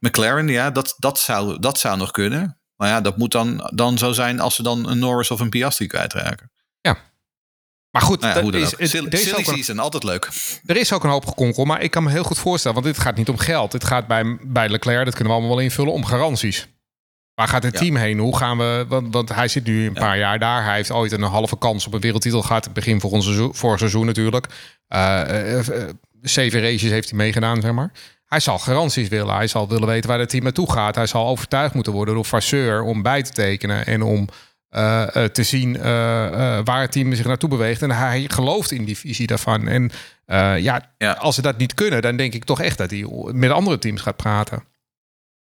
McLaren, 0.00 0.48
ja, 0.48 0.70
dat, 0.70 0.94
dat, 0.98 1.18
zou, 1.18 1.60
dat 1.60 1.78
zou 1.78 1.96
nog 1.96 2.10
kunnen. 2.10 2.58
Maar 2.76 2.88
ja, 2.88 3.00
dat 3.00 3.16
moet 3.16 3.32
dan, 3.32 3.70
dan 3.74 3.98
zo 3.98 4.12
zijn 4.12 4.40
als 4.40 4.54
ze 4.54 4.62
dan 4.62 4.88
een 4.88 4.98
Norris 4.98 5.30
of 5.30 5.40
een 5.40 5.48
Piastri 5.50 5.86
kwijtraken. 5.86 6.50
Maar 7.90 8.04
goed, 8.04 8.20
Nou 8.20 8.28
ja, 8.28 8.34
dat 8.34 8.42
hoe 8.42 8.52
dan 8.52 8.60
is, 8.60 8.72
ook. 8.74 8.80
het- 8.80 8.90
Silly, 8.90 9.08
is 9.08 9.20
silly 9.22 9.32
ook 9.32 9.46
een, 9.46 9.54
season, 9.54 9.78
altijd 9.78 10.02
leuk. 10.04 10.28
er 10.66 10.76
is 10.76 10.92
ook 10.92 11.04
een 11.04 11.10
hoop 11.10 11.26
gekonkel. 11.26 11.64
Maar 11.64 11.82
ik 11.82 11.90
kan 11.90 12.02
me 12.04 12.10
heel 12.10 12.22
goed 12.22 12.38
voorstellen, 12.38 12.82
want 12.82 12.94
dit 12.94 13.04
gaat 13.04 13.16
niet 13.16 13.28
om 13.28 13.36
geld. 13.38 13.72
Dit 13.72 13.84
gaat 13.84 14.06
bij, 14.06 14.38
bij 14.42 14.68
Leclerc, 14.68 15.04
dat 15.04 15.14
kunnen 15.14 15.32
we 15.32 15.38
allemaal 15.38 15.56
wel 15.56 15.64
invullen, 15.64 15.92
om 15.92 16.04
garanties. 16.04 16.66
Waar 17.34 17.48
gaat 17.48 17.62
het 17.62 17.72
Ja. 17.72 17.78
team 17.80 17.96
heen? 17.96 18.18
Hoe 18.18 18.36
gaan 18.36 18.58
we... 18.58 18.84
Want, 18.88 19.12
want 19.14 19.34
hij 19.34 19.48
zit 19.48 19.64
nu 19.64 19.86
een 19.86 19.92
paar 19.92 20.18
jaar 20.18 20.38
daar. 20.38 20.64
Hij 20.64 20.74
heeft 20.74 20.90
ooit 20.90 21.12
een 21.12 21.22
halve 21.22 21.58
kans 21.58 21.86
op 21.86 21.94
een 21.94 22.00
wereldtitel 22.00 22.42
gehad. 22.42 22.64
Het 22.64 22.72
begin 22.74 23.00
voor 23.00 23.22
seizoen, 23.22 23.54
vorig 23.54 23.78
seizoen 23.78 24.06
natuurlijk. 24.06 24.46
Eh, 24.88 25.20
eh, 25.20 25.68
eh, 25.68 25.88
zeven 26.28 26.60
races 26.60 26.90
heeft 26.90 27.08
hij 27.08 27.18
meegedaan, 27.18 27.60
zeg 27.60 27.72
maar. 27.72 27.90
Hij 28.26 28.40
zal 28.40 28.58
garanties 28.58 29.08
willen. 29.08 29.34
Hij 29.34 29.46
zal 29.46 29.68
willen 29.68 29.88
weten 29.88 30.10
waar 30.10 30.18
het 30.18 30.28
team 30.28 30.42
naartoe 30.42 30.72
gaat. 30.72 30.94
Hij 30.94 31.06
zal 31.06 31.26
overtuigd 31.26 31.74
moeten 31.74 31.92
worden 31.92 32.14
door 32.14 32.24
Vasseur 32.24 32.82
om 32.82 33.02
bij 33.02 33.22
te 33.22 33.32
tekenen. 33.32 33.86
En 33.86 34.02
om 34.02 34.28
eh, 34.68 35.16
eh, 35.16 35.30
te 35.30 35.42
zien 35.42 35.76
eh, 35.76 35.82
waar 36.64 36.80
het 36.80 36.92
team 36.92 37.14
zich 37.14 37.26
naartoe 37.26 37.48
beweegt. 37.48 37.82
En 37.82 37.90
hij 37.90 38.24
gelooft 38.26 38.70
in 38.70 38.84
die 38.84 38.98
visie 38.98 39.26
daarvan. 39.26 39.68
En 39.68 39.90
ja, 40.62 40.92
Ja. 40.98 41.12
als 41.12 41.34
ze 41.34 41.42
dat 41.42 41.58
niet 41.58 41.74
kunnen, 41.74 42.02
dan 42.02 42.16
denk 42.16 42.34
ik 42.34 42.44
toch 42.44 42.60
echt 42.60 42.78
dat 42.78 42.90
hij 42.90 43.06
met 43.32 43.50
andere 43.50 43.78
teams 43.78 44.00
gaat 44.00 44.16
praten. 44.16 44.64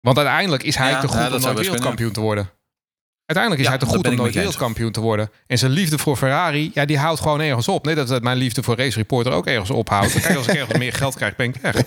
Want 0.00 0.16
uiteindelijk 0.16 0.62
is 0.62 0.76
hij 0.76 0.90
Ja, 0.90 1.00
te 1.00 1.08
goed 1.08 1.42
ja, 1.42 1.48
om 1.48 1.54
wereldkampioen 1.54 2.12
te 2.12 2.20
worden. 2.20 2.50
Uiteindelijk 3.30 3.60
is 3.60 3.66
Ja, 3.66 3.78
hij 3.78 3.88
te 3.88 3.96
goed 3.96 4.08
om 4.08 4.16
nooit 4.16 4.34
wereldkampioen 4.34 4.92
te 4.92 5.00
worden. 5.00 5.30
En 5.46 5.58
zijn 5.58 5.70
liefde 5.70 5.98
voor 5.98 6.16
Ferrari, 6.16 6.70
ja, 6.74 6.84
die 6.84 6.98
houdt 6.98 7.20
gewoon 7.20 7.40
ergens 7.40 7.68
op. 7.68 7.86
Als 7.88 8.08
dat 8.08 8.22
mijn 8.22 8.36
liefde 8.36 8.62
voor 8.62 8.76
Race 8.76 8.96
Reporter 8.98 9.32
ook 9.32 9.46
ergens 9.46 9.70
ophoudt. 9.70 10.20
Kijk, 10.20 10.36
als 10.36 10.46
ik 10.46 10.54
ergens 10.54 10.78
meer 10.78 10.92
geld 10.92 11.14
krijg, 11.14 11.36
ben 11.36 11.46
ik 11.46 11.54
weg. 11.62 11.76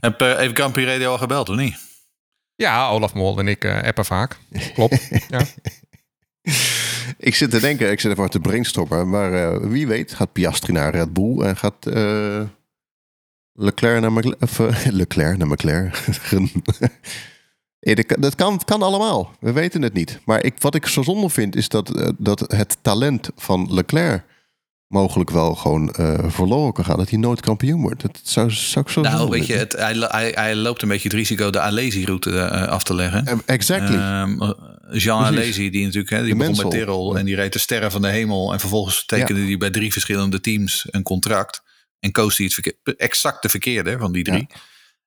Heb 0.00 0.22
uh, 0.22 0.40
even 0.40 0.56
Grand 0.56 0.72
Prix 0.72 0.88
Radio 0.88 1.10
al 1.10 1.18
gebeld, 1.18 1.48
of 1.48 1.56
niet? 1.56 1.76
Ja, 2.54 2.88
Olaf 2.88 3.14
Mol 3.14 3.38
en 3.38 3.48
ik 3.48 3.64
eh, 3.64 3.82
appen 3.82 4.04
vaak. 4.04 4.36
Klopt. 4.74 5.08
Ja. 5.28 5.40
Ik 7.18 7.34
zit 7.34 7.50
te 7.50 7.60
denken, 7.60 7.90
ik 7.90 8.00
zit 8.00 8.10
ervoor 8.10 8.28
te 8.28 8.40
brainstormen. 8.40 9.10
Maar 9.10 9.32
eh, 9.32 9.56
wie 9.60 9.86
weet 9.86 10.14
gaat 10.14 10.32
Piastri 10.32 10.72
naar 10.72 10.94
Red 10.94 11.12
Bull 11.12 11.40
en 11.40 11.56
gaat... 11.56 11.86
eh, 11.86 12.40
Leclerc 13.52 14.00
naar 14.00 14.12
McLaren. 14.12 14.40
Of, 14.40 14.58
Leclerc 14.90 15.36
naar 15.36 15.46
McLaren. 15.46 15.92
Dat 17.78 18.34
kan- 18.34 18.60
kan, 18.64 18.82
allemaal. 18.82 19.36
We 19.40 19.52
weten 19.52 19.82
het 19.82 19.92
niet. 19.92 20.20
Maar 20.24 20.44
ik, 20.44 20.54
wat 20.58 20.74
ik 20.74 20.86
zo 20.86 21.02
zonde 21.02 21.28
vind, 21.28 21.56
is 21.56 21.68
dat, 21.68 21.96
eh, 21.96 22.08
dat 22.18 22.40
het 22.40 22.78
talent 22.82 23.30
van 23.36 23.74
Leclerc 23.74 24.24
mogelijk 24.88 25.30
wel 25.30 25.54
gewoon 25.54 25.90
eh, 25.92 26.24
verloren 26.30 26.72
kan 26.72 26.84
gaan. 26.84 26.96
Dat 26.98 27.10
hij 27.10 27.18
nooit 27.18 27.40
kampioen 27.40 27.80
wordt. 27.80 28.02
Dat 28.02 28.20
zou, 28.22 28.50
zou 28.50 28.84
ik 28.84 28.90
zo 28.92 29.00
Nou, 29.00 29.16
zonde 29.16 29.32
weet 29.36 29.46
je, 29.46 29.54
het, 29.54 29.72
hij, 29.72 29.94
hij, 29.98 30.30
hij 30.34 30.54
loopt 30.56 30.82
een 30.82 30.88
beetje 30.88 31.08
het 31.08 31.16
risico 31.16 31.50
de 31.50 31.60
Alesi-route 31.60 32.38
eh, 32.40 32.68
af 32.68 32.82
te 32.82 32.94
leggen. 32.94 33.26
Eh, 33.26 33.36
Exactly. 33.46 33.96
Ehm, 33.96 34.42
eh, 34.42 34.50
Jean 34.90 35.22
Precies. 35.22 35.42
Alesi, 35.42 35.70
die 35.70 35.84
natuurlijk 35.84 36.10
hè, 36.10 36.22
die 36.22 36.32
De 36.32 36.38
begon 36.38 36.54
met 36.56 36.58
Ja. 37.12 37.18
en 37.18 37.24
die 37.24 37.34
reed 37.34 37.52
de 37.52 37.58
sterren 37.58 37.90
van 37.90 38.02
de 38.02 38.08
hemel. 38.08 38.52
En 38.52 38.60
vervolgens 38.60 39.04
tekende 39.06 39.40
hij 39.40 39.56
bij 39.56 39.70
drie 39.70 39.92
verschillende 39.92 40.40
teams 40.40 40.86
een 40.90 41.02
contract. 41.02 41.62
En 42.00 42.12
koos 42.12 42.36
hij 42.36 42.44
het 42.46 42.54
verkeer, 42.54 42.96
exact 42.96 43.42
de 43.42 43.48
verkeerde 43.48 43.98
van 43.98 44.12
die 44.12 44.24
drie. 44.24 44.46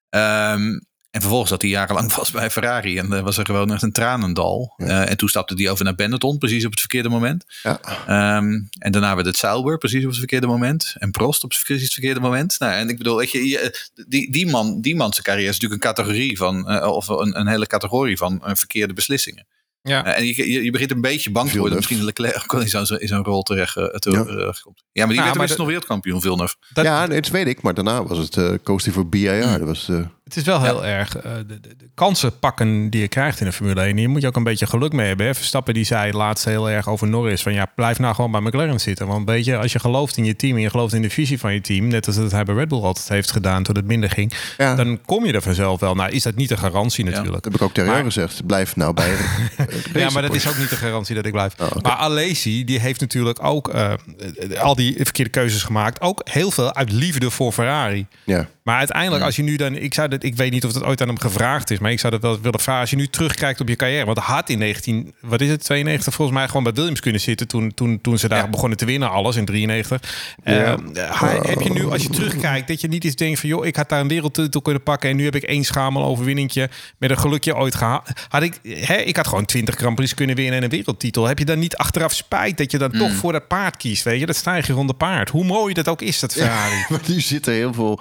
Ehm, 0.09 0.79
en 1.11 1.19
vervolgens 1.21 1.49
zat 1.49 1.61
hij 1.61 1.71
jarenlang 1.71 2.11
vast 2.19 2.31
bij 2.33 2.49
Ferrari. 2.51 2.97
En 2.97 3.09
dan 3.09 3.23
was 3.23 3.37
er 3.37 3.45
gewoon 3.45 3.71
echt 3.73 3.81
een 3.81 3.91
tranendal. 3.91 4.73
Ja. 4.77 4.85
Eh, 4.85 5.09
en 5.09 5.17
toen 5.17 5.29
stapte 5.29 5.53
hij 5.53 5.69
over 5.69 5.83
naar 5.85 5.95
Benetton, 5.95 6.37
precies 6.37 6.65
op 6.65 6.71
het 6.71 6.79
verkeerde 6.79 7.09
moment. 7.09 7.45
ja. 7.63 7.79
Ehm, 8.07 8.51
en 8.79 8.91
daarna 8.91 9.15
werd 9.15 9.27
het 9.27 9.37
Sauber, 9.37 9.77
precies 9.77 10.03
op 10.03 10.09
het 10.09 10.17
verkeerde 10.17 10.47
moment. 10.47 10.95
En 10.97 11.11
Prost 11.11 11.43
op 11.43 11.49
het 11.51 11.61
precies 11.63 11.83
het 11.83 11.93
verkeerde 11.93 12.19
moment. 12.19 12.55
Nou, 12.59 12.73
en 12.73 12.89
ik 12.89 12.97
bedoel, 12.97 13.17
weet 13.17 13.31
je, 13.31 13.73
die, 14.07 14.31
die, 14.31 14.47
man, 14.47 14.81
die 14.81 14.95
man 14.95 15.11
zijn 15.13 15.25
carrière 15.25 15.49
is 15.49 15.59
natuurlijk 15.59 15.83
een 15.83 15.93
categorie 15.93 16.37
van, 16.37 16.67
eh, 16.69 16.87
of 16.87 17.07
een, 17.07 17.39
een 17.39 17.47
hele 17.47 17.67
categorie 17.67 18.17
van 18.17 18.41
verkeerde 18.43 18.93
beslissingen. 18.93 19.47
Ja. 19.81 20.03
En 20.15 20.25
je, 20.25 20.51
je, 20.51 20.63
je 20.63 20.71
begint 20.71 20.91
een 20.91 21.01
beetje 21.01 21.31
bang 21.31 21.49
te 21.51 21.57
worden. 21.57 21.75
Misschien 21.77 22.03
Leclerc 22.03 22.35
ook 22.35 22.51
wel 22.51 22.61
in 22.99 23.07
zo'n 23.07 23.23
rol 23.23 23.41
terecht 23.43 23.77
uh, 23.77 23.85
te, 23.85 24.11
Ja. 24.11 24.23
komt. 24.61 24.83
Ja, 24.91 25.05
maar 25.05 25.07
die 25.07 25.15
Ja, 25.15 25.23
werd 25.23 25.35
maar 25.37 25.47
de- 25.47 25.53
nog 25.57 25.65
wereldkampioen, 25.65 26.21
Villeneuve. 26.21 26.55
Dat, 26.73 26.85
ja, 26.85 27.05
nee, 27.05 27.21
dat 27.21 27.31
weet 27.31 27.47
ik. 27.47 27.61
Maar 27.61 27.73
daarna 27.73 28.03
was 28.03 28.17
het 28.17 28.37
eh 28.37 28.51
koos 28.63 28.83
hij 28.83 28.93
voor 28.93 29.09
BIR. 29.09 29.41
Dat 29.57 29.67
was, 29.67 29.89
eh, 29.89 30.05
Het 30.29 30.37
is 30.37 30.43
wel 30.43 30.63
heel 30.63 30.85
erg 30.85 31.17
eh, 31.17 31.31
de, 31.47 31.59
de, 31.59 31.75
de 31.77 31.89
kansen 31.93 32.39
pakken 32.39 32.89
die 32.89 33.01
je 33.01 33.07
krijgt 33.07 33.39
in 33.39 33.45
de 33.45 33.51
Formule 33.51 33.81
1. 33.81 33.97
Hier 33.97 34.09
moet 34.09 34.21
je 34.21 34.27
ook 34.27 34.35
een 34.35 34.43
beetje 34.43 34.65
geluk 34.65 34.91
mee 34.93 35.07
hebben. 35.07 35.25
Hè? 35.25 35.35
Verstappen 35.35 35.73
die 35.73 35.83
zei 35.83 36.13
laatst 36.13 36.45
heel 36.45 36.69
erg 36.69 36.87
over 36.87 37.07
Norris. 37.07 37.41
Van 37.41 37.53
ja, 37.53 37.71
blijf 37.75 37.99
nou 37.99 38.15
gewoon 38.15 38.31
bij 38.31 38.41
McLaren 38.41 38.79
zitten. 38.79 39.07
Want 39.07 39.27
weet 39.27 39.45
je, 39.45 39.57
als 39.57 39.71
je 39.71 39.79
gelooft 39.79 40.17
in 40.17 40.25
je 40.25 40.35
team 40.35 40.55
en 40.55 40.61
je 40.61 40.69
gelooft 40.69 40.93
in 40.93 41.01
de 41.01 41.09
visie 41.09 41.39
van 41.39 41.53
je 41.53 41.61
team. 41.61 41.87
Net 41.87 42.07
als 42.07 42.15
dat 42.15 42.31
hij 42.31 42.43
bij 42.43 42.55
Red 42.55 42.67
Bull 42.67 42.81
altijd 42.81 43.09
heeft 43.09 43.31
gedaan 43.31 43.63
toen 43.63 43.75
het 43.75 43.85
minder 43.85 44.09
ging. 44.09 44.33
ja, 44.57 44.75
dat 44.75 44.85
Dan 44.85 44.99
kom 45.05 45.25
je 45.25 45.33
er 45.33 45.41
vanzelf 45.41 45.79
wel. 45.79 45.95
Nou 45.95 46.11
is 46.11 46.23
dat 46.23 46.35
niet 46.35 46.49
de 46.49 46.57
garantie 46.57 47.05
natuurlijk. 47.05 47.43
heb 47.43 47.55
ik 47.55 47.61
ook 47.61 47.73
tegen 47.73 47.91
jou 47.91 48.03
gezegd. 48.03 48.45
Blijf 48.45 48.75
nou 48.75 48.93
bij 48.93 49.15
Ja, 49.93 50.09
maar 50.09 50.21
dat 50.21 50.35
is 50.35 50.47
ook 50.47 50.57
niet 50.57 50.69
de 50.69 50.75
garantie 50.75 51.15
dat 51.15 51.25
ik 51.25 51.31
blijf. 51.31 51.53
Oh. 51.59 51.71
Maar 51.81 51.91
Alesi, 51.91 52.65
die 52.65 52.79
heeft 52.79 52.99
natuurlijk 52.99 53.43
ook 53.43 53.69
eh, 53.69 53.91
eh, 53.91 54.61
al 54.61 54.75
die 54.75 54.95
verkeerde 54.95 55.31
keuzes 55.31 55.63
gemaakt. 55.63 56.01
Ook 56.01 56.21
heel 56.23 56.51
veel 56.51 56.75
uit 56.75 56.91
liefde 56.91 57.29
voor 57.29 57.51
Ferrari. 57.51 58.05
Ja. 58.23 58.47
Maar 58.69 58.77
uiteindelijk, 58.77 59.23
als 59.23 59.35
je 59.35 59.43
nu 59.43 59.55
dan, 59.55 59.75
ik 59.75 59.93
zou 59.93 60.07
dat, 60.07 60.23
ik 60.23 60.35
weet 60.35 60.51
niet 60.51 60.65
of 60.65 60.71
dat 60.71 60.83
ooit 60.83 61.01
aan 61.01 61.07
hem 61.07 61.19
gevraagd 61.19 61.71
is, 61.71 61.79
maar 61.79 61.91
ik 61.91 61.99
zou 61.99 62.11
dat 62.13 62.21
wel 62.21 62.41
willen 62.41 62.59
vragen. 62.59 62.81
Als 62.81 62.89
je 62.89 62.95
nu 62.95 63.07
terugkijkt 63.07 63.61
op 63.61 63.67
je 63.67 63.75
carrière, 63.75 64.05
want 64.05 64.17
had 64.17 64.49
in 64.49 64.57
19, 64.57 65.13
wat 65.21 65.41
is 65.41 65.49
het, 65.49 65.63
92 65.63 66.13
volgens 66.13 66.37
mij 66.37 66.47
gewoon 66.47 66.63
bij 66.63 66.73
Williams 66.73 66.99
kunnen 66.99 67.21
zitten 67.21 67.47
toen, 67.47 67.73
toen, 67.73 68.01
toen 68.01 68.17
ze 68.17 68.27
daar 68.27 68.43
Ja. 68.43 68.47
begonnen 68.49 68.77
te 68.77 68.85
winnen, 68.85 69.09
alles 69.09 69.35
in 69.35 69.45
93. 69.45 70.01
Eh, 70.43 70.55
Ja. 70.55 70.77
hij- 70.93 71.39
heb 71.41 71.61
je 71.61 71.69
nu, 71.71 71.85
als 71.85 72.03
je 72.03 72.09
terugkijkt, 72.09 72.67
dat 72.67 72.81
je 72.81 72.87
niet 72.87 73.03
eens 73.03 73.15
denkt 73.15 73.39
van, 73.39 73.49
joh, 73.49 73.65
ik 73.65 73.75
had 73.75 73.89
daar 73.89 73.99
een 73.99 74.07
wereldtitel 74.07 74.61
kunnen 74.61 74.83
pakken 74.83 75.09
en 75.09 75.15
nu 75.15 75.23
heb 75.23 75.35
ik 75.35 75.43
één 75.43 75.63
schamel 75.63 76.03
overwinningje 76.05 76.69
met 76.97 77.09
een 77.09 77.19
gelukje 77.19 77.55
ooit 77.55 77.75
gehad. 77.75 78.09
Had 78.29 78.41
ik, 78.41 78.59
hè, 78.63 78.95
ik 78.95 79.15
had 79.15 79.27
gewoon 79.27 79.45
20 79.45 79.75
Grand 79.75 79.95
Prix 79.95 80.13
kunnen 80.13 80.35
winnen 80.35 80.55
en 80.57 80.63
een 80.63 80.69
wereldtitel. 80.69 81.25
Heb 81.27 81.39
je 81.39 81.45
dan 81.45 81.59
niet 81.59 81.75
achteraf 81.77 82.13
spijt 82.13 82.57
dat 82.57 82.71
je 82.71 82.77
dan 82.77 82.91
toch 82.91 83.11
voor 83.11 83.31
dat 83.31 83.47
paard 83.47 83.77
kiest, 83.77 84.03
weet 84.03 84.19
je? 84.19 84.25
Dat 84.25 84.35
stijgerende 84.35 84.93
paard. 84.93 85.29
Hoe 85.29 85.45
mooi 85.45 85.73
dat 85.73 85.87
ook 85.87 86.01
is, 86.01 86.19
dat 86.19 86.33
Ferrari. 86.33 86.85
Maar 86.89 86.99
nu 87.07 87.19
zit 87.21 87.47
er 87.47 87.53
heel 87.53 87.73
veel 87.73 87.99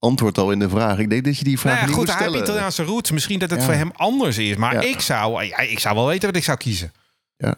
antwoord 0.00 0.38
al 0.38 0.50
in 0.52 0.58
de 0.58 0.68
vraag. 0.68 0.98
Ik 0.98 1.10
denk 1.10 1.24
dat 1.24 1.38
je 1.38 1.44
die 1.44 1.58
vraag 1.58 1.72
Nou 1.72 1.80
ja, 1.84 1.88
niet 1.90 1.96
goed, 1.98 2.06
moet 2.06 2.14
hij 2.14 2.24
heeft 2.24 2.36
stellen. 2.38 2.48
Italiaanse 2.50 2.82
roots. 2.84 3.10
Misschien 3.10 3.38
dat 3.38 3.50
het 3.50 3.58
Ja. 3.58 3.64
voor 3.64 3.74
hem 3.74 3.90
anders 3.94 4.38
is. 4.38 4.56
Maar 4.56 4.74
Ja. 4.74 4.80
ik, 4.80 5.00
zou, 5.00 5.44
ja, 5.44 5.58
ik 5.58 5.78
zou 5.78 5.94
wel 5.94 6.06
weten 6.06 6.26
wat 6.28 6.36
ik 6.36 6.44
zou 6.44 6.58
kiezen. 6.58 6.92
Ja. 7.36 7.56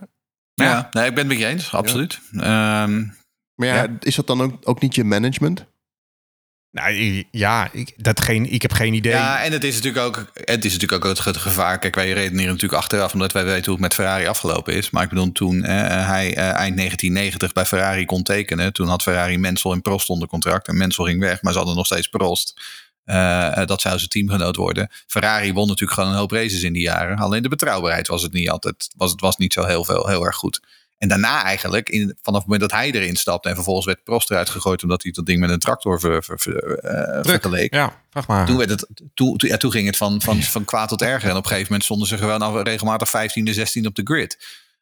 Ja, 0.55 0.89
nee, 0.90 1.06
ik 1.09 1.14
ben 1.14 1.19
het 1.19 1.27
met 1.27 1.39
je 1.39 1.47
eens, 1.47 1.73
absoluut. 1.74 2.20
Ehm, 2.32 3.05
Maar 3.55 3.69
ja, 3.69 3.74
Ja. 3.74 3.89
is 4.01 4.14
dat 4.14 4.27
dan 4.27 4.40
ook, 4.43 4.52
ook 4.69 4.81
niet 4.81 4.94
je 4.94 5.05
management? 5.05 5.64
Nou, 6.73 7.24
ja, 7.31 7.69
ik, 7.73 7.93
dat 7.97 8.20
geen, 8.20 8.53
ik 8.53 8.62
heb 8.62 8.73
geen 8.73 8.94
idee. 8.94 9.12
Ja, 9.12 9.43
en 9.43 9.53
het 9.53 9.65
is 9.65 9.74
natuurlijk 9.74 10.05
ook 10.07 10.31
het, 10.35 10.65
is 10.65 10.73
natuurlijk 10.73 11.05
ook 11.05 11.11
het 11.11 11.20
ge- 11.20 11.39
gevaar. 11.39 11.78
Kijk, 11.78 11.94
wij 11.94 12.12
redeneren 12.12 12.53
natuurlijk 12.53 12.82
achteraf, 12.82 13.12
omdat 13.12 13.32
wij 13.32 13.44
weten 13.44 13.65
hoe 13.65 13.73
het 13.73 13.81
met 13.81 13.94
Ferrari 13.94 14.27
afgelopen 14.27 14.74
is. 14.74 14.90
Maar 14.90 15.03
ik 15.03 15.09
bedoel, 15.09 15.32
toen 15.32 15.62
hij 15.62 16.35
eh, 16.36 16.43
eind 16.43 16.77
1990 16.77 17.53
bij 17.53 17.66
Ferrari 17.66 18.05
kon 18.05 18.23
tekenen, 18.23 18.73
toen 18.73 18.89
had 18.89 19.03
Ferrari 19.03 19.39
Mensel 19.39 19.73
en 19.73 19.82
Prost 19.82 20.09
onder 20.09 20.28
contract. 20.28 20.69
En 20.69 20.77
Mensel 20.77 21.05
ging 21.05 21.20
weg, 21.20 21.43
maar 21.43 21.53
ze 21.53 21.59
hadden 21.59 21.77
nog 21.77 21.86
steeds 21.86 22.09
Prost. 22.09 22.61
Eh, 23.05 23.57
eh, 23.57 23.66
dat 23.66 23.81
zou 23.81 23.97
zijn 23.99 24.11
teamgenoot 24.11 24.57
worden. 24.57 24.89
Ferrari 25.07 25.53
won 25.53 25.66
natuurlijk 25.69 25.99
gewoon 25.99 26.12
een 26.12 26.19
hoop 26.19 26.31
races 26.31 26.62
in 26.62 26.73
die 26.73 26.82
jaren. 26.82 27.19
Alleen 27.19 27.43
de 27.43 27.49
betrouwbaarheid 27.49 28.07
was 28.09 28.23
het 28.23 28.32
niet 28.32 28.51
altijd. 28.51 28.90
Was, 28.97 29.11
het 29.11 29.20
was 29.20 29.36
niet 29.36 29.53
zo 29.53 29.65
heel, 29.65 29.85
veel, 29.85 30.09
heel 30.09 30.24
erg 30.27 30.36
goed. 30.36 30.61
En 31.02 31.08
daarna 31.08 31.42
eigenlijk, 31.44 31.88
in, 31.88 32.18
vanaf 32.22 32.40
het 32.40 32.48
moment 32.50 32.70
dat 32.70 32.80
hij 32.80 32.90
erin 32.90 33.16
stapte 33.16 33.48
en 33.48 33.54
vervolgens 33.54 33.86
werd 33.86 34.04
Prost 34.04 34.30
eruit 34.30 34.50
gegooid 34.50 34.82
omdat 34.82 35.02
hij 35.02 35.12
dat 35.12 35.26
ding 35.26 35.40
met 35.40 35.50
een 35.50 35.58
tractor 35.58 36.00
ver, 36.00 36.24
ver, 36.24 36.38
ver- 36.38 36.78
eh, 36.78 37.18
vergeleek. 37.22 37.74
Ja, 37.74 38.02
vraag 38.10 38.26
maar. 38.26 38.46
Toen, 38.46 38.56
werd 38.56 38.70
het, 38.70 38.86
toen, 39.14 39.36
toen, 39.36 39.48
ja, 39.48 39.56
toen 39.56 39.70
ging 39.70 39.86
het 39.86 39.96
van, 39.96 40.22
van, 40.22 40.42
van 40.42 40.64
kwaad 40.64 40.88
tot 40.88 41.02
erger. 41.02 41.30
En 41.30 41.36
op 41.36 41.42
een 41.42 41.48
gegeven 41.48 41.66
moment 41.66 41.84
stonden 41.84 42.08
ze 42.08 42.18
gewoon 42.18 42.42
al 42.42 42.62
regelmatig 42.62 43.08
15e, 43.08 43.50
16 43.50 43.86
op 43.86 43.94
de 43.94 44.02
grid. 44.04 44.38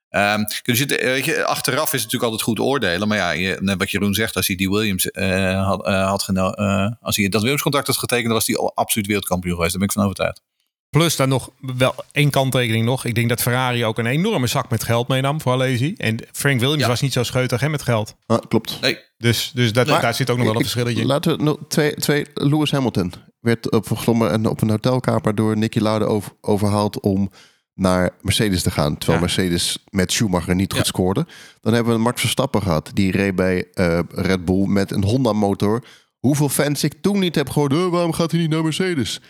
Ehm, 0.09 0.43
dus 0.63 0.79
het, 0.79 0.97
eh, 0.97 1.05
weet 1.05 1.25
je, 1.25 1.45
achteraf 1.45 1.93
is 1.93 2.03
het 2.03 2.13
natuurlijk 2.13 2.23
altijd 2.23 2.43
goed 2.43 2.59
oordelen. 2.59 3.09
Maar 3.09 3.19
ja, 3.19 3.31
je, 3.31 3.57
net 3.61 3.79
wat 3.79 3.91
Jeroen 3.91 4.15
zegt, 4.15 4.37
als 4.37 4.47
hij 4.47 4.57
die 4.57 4.71
Williams 4.71 5.11
eh, 5.11 5.67
had, 5.67 5.87
had 5.87 6.23
geno- 6.23 6.55
als 7.01 7.17
hij 7.17 7.29
dat 7.29 7.41
Williams 7.41 7.63
contract 7.63 7.87
had 7.87 7.97
getekend, 7.97 8.27
dan 8.27 8.35
was 8.37 8.47
hij 8.47 8.57
al 8.57 8.73
absoluut 8.75 9.07
wereldkampioen 9.07 9.55
geweest. 9.55 9.71
Daar 9.71 9.81
ben 9.81 9.89
ik 9.89 9.95
van 9.95 10.05
overtuigd. 10.05 10.43
Plus 10.91 11.17
dan 11.17 11.29
nog 11.29 11.51
wel 11.61 11.95
één 12.13 12.31
kanttekening 12.31 12.85
nog. 12.85 13.05
Ik 13.05 13.15
denk 13.15 13.29
dat 13.29 13.43
Ferrari 13.43 13.85
ook 13.85 13.99
een 13.99 14.07
enorme 14.07 14.47
zak 14.47 14.71
met 14.71 14.85
geld 14.85 15.09
meenam 15.09 15.41
voor 15.41 15.53
Alesi. 15.53 15.95
En 15.97 16.17
Frank 16.33 16.61
Williams 16.61 16.83
Ja. 16.83 16.89
was 16.89 17.01
niet 17.01 17.13
zo 17.13 17.23
scheutig 17.23 17.61
hè, 17.61 17.69
met 17.69 17.83
geld. 17.83 18.15
Ah, 18.27 18.39
klopt. 18.49 18.79
Nee, 18.81 18.99
Dus, 19.19 19.51
dus 19.55 19.73
dat, 19.73 19.87
Maar 19.87 20.01
daar 20.01 20.15
zit 20.15 20.31
ook 20.31 20.37
nog 20.37 20.47
wel 20.47 20.55
een 20.55 20.61
verschilletje. 20.61 21.07
Laten 21.07 21.37
we 21.37 21.43
nog 21.43 21.57
twee, 21.69 21.95
twee. 21.95 22.27
Lewis 22.35 22.71
Hamilton 22.71 23.13
werd 23.41 23.71
opgeglommen 23.71 24.31
en 24.31 24.47
op 24.47 24.61
een 24.63 24.71
hotelkamer 24.71 25.35
door 25.35 25.57
Nicky 25.57 25.79
Lauda 25.79 26.05
over, 26.05 26.33
overhaald 26.41 27.01
om 27.01 27.31
naar 27.75 28.11
Mercedes 28.21 28.63
te 28.63 28.71
gaan. 28.71 28.99
Terwijl 28.99 29.19
Ja. 29.19 29.25
Mercedes 29.25 29.79
met 29.91 30.13
Schumacher 30.13 30.55
niet 30.55 30.73
goed 30.73 30.81
Ja. 30.81 30.87
scoorde. 30.87 31.27
Dan 31.61 31.73
hebben 31.73 31.93
we 31.93 31.99
een 31.99 32.05
Max 32.05 32.21
Verstappen 32.21 32.63
gehad. 32.63 32.91
Die 32.95 33.11
reed 33.13 33.35
bij 33.35 33.65
eh, 33.73 33.99
Red 34.11 34.45
Bull 34.45 34.67
met 34.67 34.91
een 34.91 35.05
Honda 35.05 35.33
motor. 35.33 35.85
Hoeveel 36.19 36.49
fans 36.49 36.85
ik 36.85 36.95
toen 37.03 37.19
niet 37.19 37.35
heb 37.35 37.51
gehoord. 37.51 37.73
"Eh, 37.73 37.87
waarom 37.87 38.13
gaat 38.13 38.31
hij 38.31 38.41
niet 38.41 38.51
naar 38.51 38.63
Mercedes? 38.63 39.21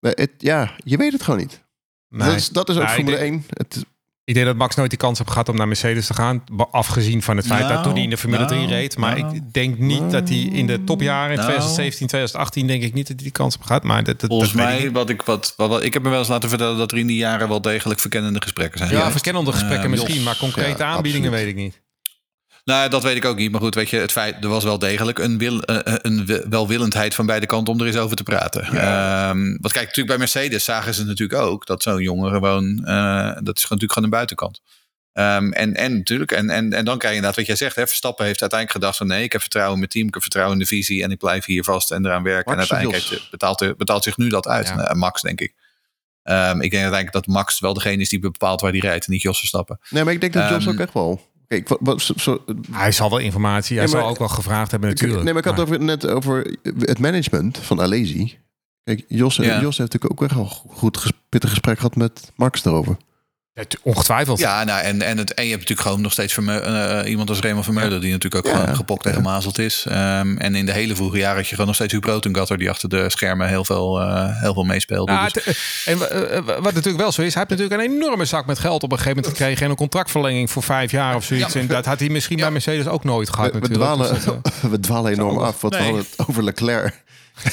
Maar 0.00 0.12
het, 0.14 0.30
ja, 0.38 0.70
je 0.84 0.96
weet 0.96 1.12
het 1.12 1.22
gewoon 1.22 1.40
niet. 1.40 1.62
Nee. 2.08 2.28
Dat 2.28 2.36
is, 2.36 2.48
dat 2.48 2.68
is 2.68 2.74
ook 2.76 2.82
Nou, 2.82 2.94
ik 2.98 3.04
Formule 3.04 3.22
denk- 3.22 3.32
1. 3.32 3.44
Het, 3.48 3.84
Ik 4.24 4.34
denk 4.34 4.46
dat 4.46 4.56
Max 4.56 4.74
nooit 4.74 4.90
die 4.90 4.98
kans 4.98 5.18
heeft 5.18 5.30
gehad 5.30 5.48
om 5.48 5.56
naar 5.56 5.66
Mercedes 5.68 6.06
te 6.06 6.14
gaan. 6.14 6.44
Afgezien 6.70 7.22
van 7.22 7.36
het 7.36 7.46
feit 7.46 7.60
Nou, 7.60 7.72
dat 7.74 7.82
toen 7.82 7.92
hij 7.92 8.02
in 8.02 8.10
de 8.10 8.16
Formule 8.16 8.44
3 8.44 8.58
nou, 8.60 8.72
reed. 8.72 8.96
Maar 8.96 9.18
nou. 9.20 9.34
ik 9.36 9.52
denk 9.52 9.78
niet 9.78 10.10
dat 10.10 10.28
hij 10.28 10.38
in 10.38 10.66
de 10.66 10.84
topjaren 10.84 11.30
in 11.30 11.36
Nou. 11.36 11.46
2017, 11.48 12.06
2018 12.06 12.66
denk 12.66 12.82
ik 12.82 12.92
niet 12.94 13.06
dat 13.06 13.14
hij 13.16 13.24
die 13.24 13.32
kans 13.32 13.54
heeft 13.54 13.66
gehad. 13.66 13.82
Maar 13.82 14.04
dat, 14.04 14.20
dat, 14.20 14.30
volgens 14.30 14.52
dat 14.52 14.60
ik 14.60 14.66
mij, 14.66 14.82
niet. 14.82 14.92
wat 14.92 15.08
ik, 15.10 15.22
wat, 15.22 15.54
wat, 15.56 15.68
wat- 15.68 15.82
ik 15.82 15.92
heb 15.92 16.02
me 16.02 16.08
wel 16.08 16.18
eens 16.18 16.28
laten 16.28 16.48
vertellen 16.48 16.76
dat 16.78 16.92
er 16.92 16.98
in 16.98 17.06
die 17.06 17.16
jaren 17.16 17.48
wel 17.48 17.60
degelijk 17.62 18.00
verkennende 18.00 18.42
gesprekken 18.42 18.78
zijn. 18.78 18.90
Ja, 18.90 18.96
geweest. 18.96 19.12
verkennende 19.16 19.52
gesprekken 19.52 19.84
Eh, 19.84 19.90
misschien, 19.90 20.14
Jos. 20.14 20.24
maar 20.24 20.36
concrete 20.36 20.82
Ja, 20.82 20.90
aanbiedingen 20.90 21.28
absoluut. 21.30 21.54
weet 21.54 21.64
ik 21.66 21.72
niet. 21.72 21.80
Nou, 22.64 22.90
dat 22.90 23.02
weet 23.02 23.16
ik 23.16 23.24
ook 23.24 23.36
niet. 23.36 23.50
Maar 23.50 23.60
goed, 23.60 23.74
weet 23.74 23.90
je, 23.90 23.96
het 23.96 24.12
feit, 24.12 24.44
er 24.44 24.48
was 24.48 24.64
wel 24.64 24.78
degelijk 24.78 25.18
een, 25.18 25.38
wil, 25.38 25.62
eh, 25.62 25.94
een 26.02 26.26
we- 26.26 26.46
welwillendheid 26.48 27.14
van 27.14 27.26
beide 27.26 27.46
kanten 27.46 27.74
om 27.74 27.80
er 27.80 27.86
eens 27.86 27.96
over 27.96 28.16
te 28.16 28.22
praten. 28.22 28.62
Ehm, 28.64 29.56
wat 29.60 29.72
kijk, 29.72 29.84
natuurlijk 29.86 30.08
bij 30.08 30.18
Mercedes 30.18 30.64
zagen 30.64 30.94
ze 30.94 31.04
natuurlijk 31.04 31.40
ook 31.42 31.66
dat 31.66 31.82
zo'n 31.82 32.02
jongen 32.02 32.30
gewoon, 32.32 32.84
eh, 32.84 33.36
dat 33.42 33.56
is 33.56 33.62
natuurlijk 33.62 33.92
gewoon 33.92 34.04
een 34.04 34.10
buitenkant. 34.14 34.60
Ehm, 35.12 35.52
en, 35.52 35.74
en 35.74 35.96
natuurlijk, 35.96 36.32
en, 36.32 36.50
en, 36.50 36.72
en 36.72 36.84
dan 36.84 36.98
krijg 36.98 37.14
je 37.14 37.20
inderdaad 37.20 37.36
wat 37.36 37.46
jij 37.46 37.56
zegt. 37.56 37.76
Hè, 37.76 37.86
Verstappen 37.86 38.24
heeft 38.24 38.40
uiteindelijk 38.40 38.80
gedacht 38.80 38.98
van 38.98 39.06
nee, 39.06 39.22
ik 39.22 39.32
heb 39.32 39.40
vertrouwen 39.40 39.72
in 39.74 39.78
mijn 39.80 39.90
team, 39.90 40.06
ik 40.06 40.12
heb 40.14 40.22
vertrouwen 40.22 40.56
in 40.56 40.62
de 40.62 40.68
visie 40.68 41.02
en 41.02 41.10
ik 41.10 41.18
blijf 41.18 41.44
hier 41.44 41.64
vast 41.64 41.90
en 41.90 42.04
eraan 42.06 42.22
werken. 42.22 42.56
Max 42.56 42.68
en 42.70 42.76
uiteindelijk 42.76 43.10
heeft, 43.20 43.30
betaalt, 43.30 43.76
betaalt 43.76 44.02
zich 44.04 44.16
nu 44.16 44.28
dat 44.28 44.46
uit. 44.48 44.66
Ja. 44.68 44.94
Max, 44.94 45.22
denk 45.22 45.40
ik. 45.40 45.54
Ehm, 46.22 46.54
ik 46.60 46.70
denk 46.70 46.82
uiteindelijk 46.82 47.12
dat 47.12 47.26
Max 47.26 47.60
wel 47.60 47.74
degene 47.74 48.02
is 48.02 48.08
die 48.08 48.18
bepaalt 48.18 48.60
waar 48.60 48.70
hij 48.70 48.80
rijdt 48.80 49.06
en 49.06 49.12
niet 49.12 49.22
Jos 49.22 49.38
Verstappen. 49.38 49.78
nee, 49.90 50.04
maar 50.04 50.12
ik 50.12 50.20
denk 50.20 50.32
dat 50.32 50.48
Jos 50.50 50.68
ook 50.68 50.78
echt 50.80 50.92
wel. 50.92 51.29
Kijk, 51.50 51.68
wat, 51.68 51.78
wat, 51.82 52.00
zo, 52.02 52.12
zo- 52.16 52.44
Hij 52.72 52.92
zal 52.92 53.10
wel 53.10 53.18
informatie, 53.18 53.76
hij 53.78 53.86
Ja, 53.86 53.92
maar- 53.92 54.00
zal 54.00 54.10
ook 54.10 54.18
wel 54.18 54.28
gevraagd 54.28 54.70
hebben 54.70 54.90
Ik- 54.90 54.94
natuurlijk. 54.94 55.24
Nee, 55.24 55.32
maar 55.32 55.42
ik 55.42 55.48
had 55.48 55.56
Maar- 55.58 55.66
het 55.66 55.74
over, 55.74 55.86
net 55.86 56.06
over 56.14 56.56
het 56.78 56.98
management 56.98 57.58
van 57.58 57.80
Alesi. 57.80 58.38
Kijk, 58.84 59.04
Jos, 59.08 59.36
Ja. 59.36 59.60
Jos 59.60 59.78
heeft 59.78 59.92
natuurlijk 59.92 60.12
ook 60.12 60.22
echt 60.28 60.38
al 60.38 60.46
goed 60.68 61.12
pittig 61.28 61.50
gesprek 61.50 61.76
gehad 61.76 61.96
met 61.96 62.32
Max 62.36 62.64
erover. 62.64 62.96
Tu- 63.68 63.78
ongetwijfeld. 63.82 64.38
Ja, 64.38 64.64
nou, 64.64 64.80
en, 64.82 65.02
en, 65.02 65.18
het, 65.18 65.34
en 65.34 65.44
je 65.44 65.50
hebt 65.50 65.60
natuurlijk 65.60 65.88
gewoon 65.88 66.02
nog 66.02 66.12
steeds 66.12 66.32
Vermeu- 66.32 66.58
eh, 66.60 67.10
iemand 67.10 67.28
als 67.28 67.38
Raymond 67.40 67.64
Vermeulen... 67.64 68.00
die 68.00 68.12
natuurlijk 68.12 68.46
ook 68.46 68.52
Ja. 68.52 68.60
gewoon 68.60 68.76
gepokt 68.76 69.06
en 69.06 69.14
gemazeld 69.14 69.58
is. 69.58 69.84
Ehm, 69.88 70.36
en 70.36 70.54
in 70.54 70.66
de 70.66 70.72
hele 70.72 70.94
vroege 70.96 71.18
jaren 71.18 71.36
had 71.36 71.44
je 71.44 71.50
gewoon 71.50 71.66
nog 71.66 71.74
steeds 71.74 71.92
Huub 71.92 72.04
Rotengatter... 72.04 72.58
die 72.58 72.70
achter 72.70 72.88
de 72.88 73.10
schermen 73.10 73.48
heel 73.48 73.64
veel, 73.64 74.00
eh, 74.00 74.40
heel 74.40 74.52
veel 74.54 74.64
meespeelde. 74.64 75.12
Ja, 75.12 75.28
Dus- 75.28 75.44
het- 75.44 75.56
en 75.84 76.10
eh, 76.10 76.36
eh, 76.36 76.44
wat 76.44 76.72
natuurlijk 76.74 76.96
wel 76.98 77.12
zo 77.12 77.22
is, 77.22 77.34
hij 77.34 77.44
heeft 77.48 77.60
natuurlijk 77.60 77.90
een 77.90 77.96
enorme 78.02 78.24
zak 78.24 78.46
met 78.46 78.58
geld 78.58 78.82
op 78.82 78.92
een 78.92 78.98
gegeven 78.98 79.16
moment 79.16 79.36
gekregen 79.38 79.64
en 79.64 79.70
een 79.70 79.76
contractverlenging 79.76 80.50
voor 80.50 80.62
vijf 80.62 80.90
jaar 80.90 81.14
of 81.16 81.24
zoiets. 81.24 81.54
En 81.54 81.66
dat 81.66 81.84
had 81.84 81.98
hij 81.98 82.08
misschien 82.08 82.36
bij 82.36 82.50
Mercedes 82.50 82.86
ook 82.86 83.04
nooit 83.04 83.30
gehad 83.30 83.52
We, 83.52 83.58
we 83.60 83.68
natuurlijk. 83.68 83.92
dwalen, 83.94 84.14
Dus 84.14 84.24
dat, 84.24 84.38
eh, 84.62 84.70
we 84.70 84.80
dwalen 84.80 85.12
enorm 85.12 85.38
af, 85.38 85.60
want 85.60 85.74
we 85.76 85.82
hadden 85.82 86.00
het 86.16 86.28
over 86.28 86.44
Leclerc. 86.44 87.02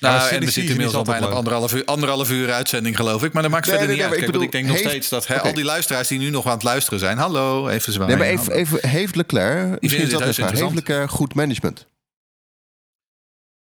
Nou, 0.00 0.20
silly 0.20 0.34
en 0.36 0.44
we 0.44 0.50
zitten 0.50 0.62
inmiddels 0.62 0.92
al 0.92 0.98
altijd 0.98 1.18
bijna 1.18 1.26
op 1.26 1.32
anderhalf 1.36 1.74
uur, 1.74 1.84
anderhalf 1.84 2.30
uur 2.30 2.52
uitzending, 2.52 2.96
geloof 2.96 3.24
ik. 3.24 3.32
Maar 3.32 3.42
dat 3.42 3.50
maakt 3.50 3.66
Nee, 3.66 3.76
verder 3.76 3.94
nee, 3.96 4.02
niet 4.04 4.10
nee, 4.10 4.14
uit. 4.18 4.26
ik 4.28 4.32
bedoel, 4.32 4.46
ik 4.46 4.52
denk 4.52 4.66
nog 4.66 4.78
steeds 4.78 5.08
dat 5.08 5.40
al 5.42 5.54
die 5.54 5.64
luisteraars 5.64 6.08
die 6.08 6.18
nu 6.18 6.30
nog 6.30 6.46
aan 6.46 6.52
het 6.52 6.62
luisteren 6.62 6.98
zijn. 6.98 7.18
Hallo, 7.18 7.68
even 7.68 7.92
zwaaien. 7.92 8.18
Nee, 8.18 8.26
maar 8.32 8.40
even, 8.40 8.52
even 8.52 8.88
heeft 8.88 9.16
Leclerc, 9.16 9.80
misschien 9.80 10.02
is 10.02 10.10
dit 10.10 10.18
dat 10.18 10.36
heeft. 10.36 10.74
Leclerc 10.74 11.10
goed 11.10 11.34
management? 11.34 11.86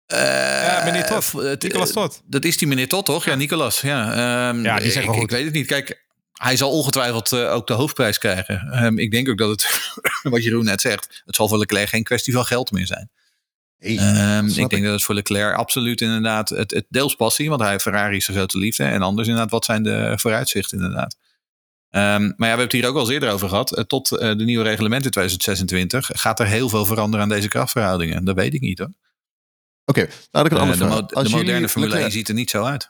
Eh, 0.07 0.19
Ja, 0.67 0.83
meneer 0.85 1.23
v- 1.23 1.33
het- 1.33 1.63
Nicolas 1.63 1.89
eh, 1.89 1.95
Todd. 1.95 2.23
Dat 2.27 2.45
is 2.45 2.57
die 2.59 2.69
meneer 2.69 2.89
Todd, 2.89 3.05
toch? 3.07 3.25
Ja, 3.25 3.35
Nicolas. 3.35 3.81
Ja, 3.81 4.11
ehm, 4.51 4.63
Ja, 4.65 4.79
die 4.79 4.91
zegt 4.91 5.07
ik, 5.09 5.15
ik 5.15 5.31
weet 5.31 5.45
het 5.45 5.55
niet. 5.55 5.67
Kijk, 5.67 6.05
hij 6.33 6.57
zal 6.57 6.71
ongetwijfeld 6.71 7.33
eh, 7.33 7.53
ook 7.53 7.67
de 7.67 7.73
hoofdprijs 7.73 8.19
krijgen. 8.19 8.69
Ehm, 8.73 8.99
ik 8.99 9.11
denk 9.11 9.29
ook 9.29 9.39
dat 9.39 9.51
het, 9.51 9.91
wat 10.33 10.43
Jeroen 10.45 10.65
net 10.65 10.81
zegt, 10.81 11.23
het 11.27 11.35
zal 11.37 11.49
voor 11.49 11.59
Leclerc 11.59 11.89
geen 11.89 12.03
kwestie 12.03 12.33
van 12.33 12.45
geld 12.45 12.71
meer 12.71 12.87
zijn. 12.87 13.11
Hey, 13.83 13.99
Ehm, 13.99 14.47
ik 14.47 14.69
denk 14.71 14.83
dat 14.85 14.93
het 14.93 15.03
voor 15.03 15.15
Leclerc 15.15 15.57
absoluut 15.57 16.01
inderdaad 16.01 16.49
het, 16.49 16.71
het 16.71 16.87
deels 16.89 17.15
passie, 17.15 17.49
want 17.49 17.61
hij 17.61 17.71
heeft 17.71 17.83
Ferrari 17.83 18.17
is 18.17 18.25
zijn 18.25 18.37
grote 18.37 18.59
liefde. 18.59 18.85
En 18.85 19.03
anders 19.03 19.29
inderdaad, 19.29 19.51
wat 19.53 19.65
zijn 19.65 19.83
de 19.83 20.13
vooruitzichten 20.17 20.79
inderdaad. 20.79 21.17
Ehm, 21.91 22.03
maar 22.03 22.21
ja, 22.23 22.35
we 22.37 22.45
hebben 22.47 22.65
het 22.65 22.73
hier 22.73 22.87
ook 22.89 22.95
al 22.95 23.01
eens 23.01 23.11
eerder 23.11 23.31
over 23.31 23.49
gehad. 23.49 23.77
Eh, 23.77 23.85
Tot 23.85 24.11
eh, 24.13 24.19
de 24.37 24.45
nieuwe 24.45 24.65
reglementen 24.65 25.11
2026 25.11 26.11
gaat 26.13 26.41
er 26.41 26.47
heel 26.47 26.69
veel 26.69 26.85
veranderen 26.85 27.23
aan 27.23 27.29
deze 27.33 27.49
krachtverhoudingen. 27.49 28.25
Dat 28.25 28.35
weet 28.37 28.55
ik 28.55 28.61
niet 28.61 28.79
hoor. 28.79 28.93
Oké, 29.85 30.07
laat 30.31 30.47
ik 30.47 30.53
een 30.53 30.59
andere 30.59 30.77
vraag. 30.79 30.91
mo- 30.91 31.23
de 31.23 31.29
moderne 31.29 31.69
Formule 31.69 31.93
1 31.93 32.01
Leclerc- 32.03 32.13
ziet 32.13 32.29
er 32.29 32.35
niet 32.35 32.51
zo 32.51 32.65
uit. 32.65 32.89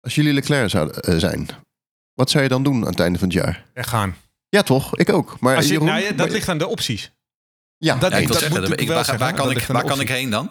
Als 0.00 0.14
jullie 0.14 0.32
Leclerc 0.32 0.70
zouden 0.70 1.00
eh, 1.02 1.16
zijn, 1.18 1.48
wat 2.14 2.30
zou 2.30 2.42
je 2.42 2.48
dan 2.48 2.62
doen 2.62 2.82
aan 2.84 2.90
het 2.90 3.00
einde 3.00 3.18
van 3.18 3.28
het 3.28 3.36
jaar? 3.36 3.64
Weggaan. 3.74 4.16
Ja, 4.48 4.62
toch? 4.62 4.96
Ik 4.96 5.08
ook. 5.12 5.40
Maar 5.40 5.56
Als 5.56 5.64
je, 5.66 5.70
Jeroen, 5.72 5.86
nou, 5.88 6.00
ja, 6.00 6.08
dat 6.08 6.16
maar- 6.16 6.30
ligt 6.30 6.48
aan 6.48 6.58
de 6.58 6.66
opties. 6.66 7.10
Ja, 7.78 7.96
dat- 7.96 8.10
Ja, 8.12 8.18
ik 8.18 8.28
dat 8.28 8.38
zeggen, 8.38 8.60
moet 8.60 8.72
ik 8.72 8.80
ik- 8.80 8.86
wel 8.86 8.96
waar, 8.96 9.04
zeggen, 9.04 9.24
waar 9.24 9.34
kan, 9.34 9.50
ik, 9.50 9.62
waar 9.66 9.84
kan 9.84 10.00
ik 10.00 10.08
heen 10.08 10.30
dan? 10.30 10.50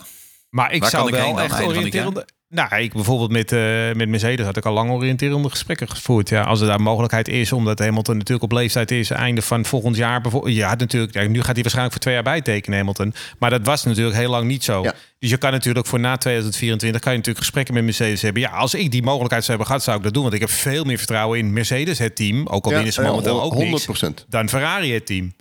Maar 0.50 0.72
ik 0.74 0.82
Waar 0.82 0.90
zou 0.90 1.10
kan 1.12 1.20
ik 1.20 1.26
wel 1.26 1.42
echt 1.42 1.58
het 1.58 1.66
oriënterende... 1.68 2.26
Nou, 2.50 2.76
ik 2.76 2.94
bijvoorbeeld 2.94 3.32
met, 3.32 3.52
eh, 3.52 3.60
met 3.94 4.10
Mercedes 4.10 4.46
had 4.46 4.58
ik 4.58 4.66
al 4.66 4.74
lang 4.74 4.90
oriënterende 4.92 5.50
gesprekken 5.50 5.90
gevoerd. 5.90 6.30
Ja, 6.30 6.42
als 6.44 6.62
er 6.62 6.68
daar 6.68 6.82
mogelijkheid 6.82 7.28
is, 7.28 7.52
omdat 7.52 7.80
Hamilton 7.80 8.18
natuurlijk 8.18 8.52
op 8.52 8.58
leeftijd 8.58 8.92
is, 8.92 9.10
einde 9.10 9.42
van 9.42 9.66
volgend 9.66 9.96
jaar. 9.96 10.22
bijvoorbeeld- 10.22 10.56
Ja, 10.56 10.76
natuurlijk. 10.76 11.14
Ja, 11.14 11.22
nu 11.22 11.38
gaat 11.38 11.46
hij 11.46 11.54
waarschijnlijk 11.54 11.92
voor 11.92 12.02
twee 12.02 12.14
jaar 12.14 12.24
bijtekenen, 12.24 12.78
Hamilton. 12.78 13.14
Maar 13.40 13.50
dat 13.50 13.66
was 13.66 13.84
natuurlijk 13.84 14.16
heel 14.16 14.30
lang 14.30 14.48
niet 14.48 14.64
zo. 14.64 14.84
Ja. 14.84 14.94
Dus 15.20 15.30
je 15.30 15.38
kan 15.38 15.52
natuurlijk 15.52 15.86
voor 15.88 16.00
na 16.00 16.18
2024 16.18 17.02
kan 17.02 17.12
je 17.12 17.18
natuurlijk 17.18 17.46
gesprekken 17.46 17.74
met 17.74 17.84
Mercedes 17.84 18.22
hebben. 18.22 18.42
Ja, 18.42 18.50
als 18.50 18.74
ik 18.74 18.92
die 18.92 19.04
mogelijkheid 19.04 19.44
zou 19.44 19.58
hebben 19.58 19.68
gehad, 19.68 19.84
zou 19.84 19.98
ik 19.98 20.04
dat 20.04 20.14
doen. 20.14 20.24
Want 20.24 20.36
ik 20.36 20.42
heb 20.42 20.50
veel 20.50 20.84
meer 20.84 20.98
vertrouwen 20.98 21.40
in 21.40 21.54
Mercedes, 21.54 22.00
het 22.00 22.16
team. 22.16 22.48
Ook 22.48 22.66
al 22.66 22.72
winnen 22.72 22.94
ze 22.94 23.02
ja, 23.02 23.08
momenteel 23.08 23.42
ook 23.42 23.52
100 23.52 23.72
niks. 23.72 23.84
procent. 23.86 24.26
Dan 24.30 24.50
Ferrari, 24.50 24.94
het 24.94 25.06
team. 25.06 25.34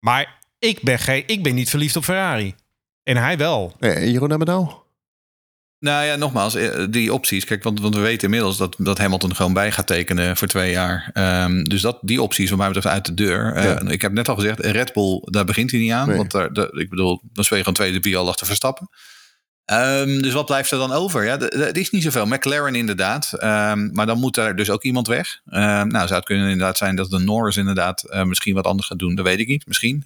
Maar 0.00 0.38
ik 0.68 0.82
ben, 0.82 0.98
geen, 0.98 1.22
ik 1.26 1.42
ben 1.42 1.54
niet 1.54 1.70
verliefd 1.70 1.96
op 1.96 2.04
Ferrari. 2.04 2.54
En 3.02 3.16
hij 3.16 3.36
wel. 3.38 3.76
Nee, 3.80 4.10
Jeroen 4.10 4.30
Emmendaal? 4.32 4.84
Nou 5.78 6.04
ja, 6.06 6.16
nogmaals, 6.16 6.54
eh, 6.54 6.84
die 6.90 7.12
opties. 7.12 7.44
Kijk, 7.44 7.62
want, 7.62 7.80
want 7.80 7.94
we 7.94 8.00
weten 8.00 8.22
inmiddels 8.24 8.56
dat, 8.56 8.74
dat 8.78 8.98
Hamilton 8.98 9.34
gewoon 9.36 9.52
bij 9.52 9.72
gaat 9.72 9.86
tekenen 9.86 10.36
voor 10.36 10.48
twee 10.48 10.70
jaar. 10.70 11.10
Ehm, 11.12 11.62
dus 11.62 11.80
dat, 11.80 11.98
die 12.02 12.22
optie 12.22 12.44
is 12.44 12.50
wat 12.50 12.58
mij 12.58 12.66
betreft 12.66 12.94
uit 12.94 13.04
de 13.06 13.14
deur. 13.14 13.54
Eh, 13.54 13.64
Ja. 13.64 13.80
ik 13.88 14.02
heb 14.02 14.12
net 14.12 14.28
al 14.28 14.34
gezegd, 14.34 14.60
Red 14.60 14.92
Bull, 14.92 15.20
daar 15.24 15.44
begint 15.44 15.70
hij 15.70 15.80
niet 15.80 15.92
aan. 15.92 16.08
Nee. 16.08 16.16
Want 16.16 16.30
daar, 16.30 16.52
daar- 16.52 16.74
ik 16.74 16.88
bedoel, 16.90 17.20
dan 17.32 17.44
speel 17.44 17.56
je 17.58 17.64
gewoon 17.64 17.78
tweede 17.78 18.00
via 18.02 18.18
al 18.18 18.28
achter 18.28 18.46
Verstappen. 18.46 18.88
Ehm, 19.66 20.20
dus 20.20 20.32
wat 20.32 20.46
blijft 20.46 20.70
er 20.70 20.78
dan 20.78 20.92
over? 20.92 21.24
Ja, 21.24 21.38
het 21.38 21.76
is 21.76 21.90
niet 21.90 22.02
zoveel. 22.02 22.26
McLaren 22.26 22.74
inderdaad. 22.74 23.32
Ehm, 23.32 23.92
maar 23.92 24.06
dan 24.06 24.18
moet 24.18 24.36
er 24.36 24.56
dus 24.56 24.70
ook 24.70 24.82
iemand 24.82 25.06
weg. 25.06 25.40
Ehm, 25.46 25.86
nou, 25.88 26.06
zou 26.06 26.14
het 26.14 26.24
kunnen 26.24 26.48
inderdaad 26.48 26.76
zijn 26.76 26.96
dat 26.96 27.10
de 27.10 27.18
Norris 27.18 27.56
inderdaad 27.56 28.02
eh, 28.02 28.22
misschien 28.22 28.54
wat 28.54 28.66
anders 28.66 28.88
gaat 28.88 28.98
doen. 28.98 29.14
Dat 29.14 29.24
weet 29.24 29.38
ik 29.38 29.48
niet. 29.48 29.66
Misschien. 29.66 30.04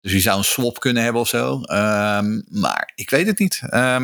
Dus 0.00 0.12
je 0.12 0.20
zou 0.20 0.38
een 0.38 0.44
swap 0.44 0.80
kunnen 0.80 1.02
hebben 1.02 1.20
of 1.20 1.28
zo. 1.28 1.60
Maar 2.48 2.92
ik 2.94 3.10
weet 3.10 3.26
het 3.26 3.38
niet. 3.38 3.60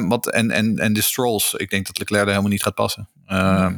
Wat, 0.08 0.30
en, 0.30 0.50
en, 0.50 0.78
en 0.78 0.92
de 0.92 1.02
Strolls. 1.02 1.54
Ik 1.54 1.70
denk 1.70 1.86
dat 1.86 1.98
Leclerc 1.98 2.22
er 2.22 2.28
helemaal 2.28 2.50
niet 2.50 2.62
gaat 2.62 2.74
passen. 2.74 3.08
Ehm, 3.26 3.74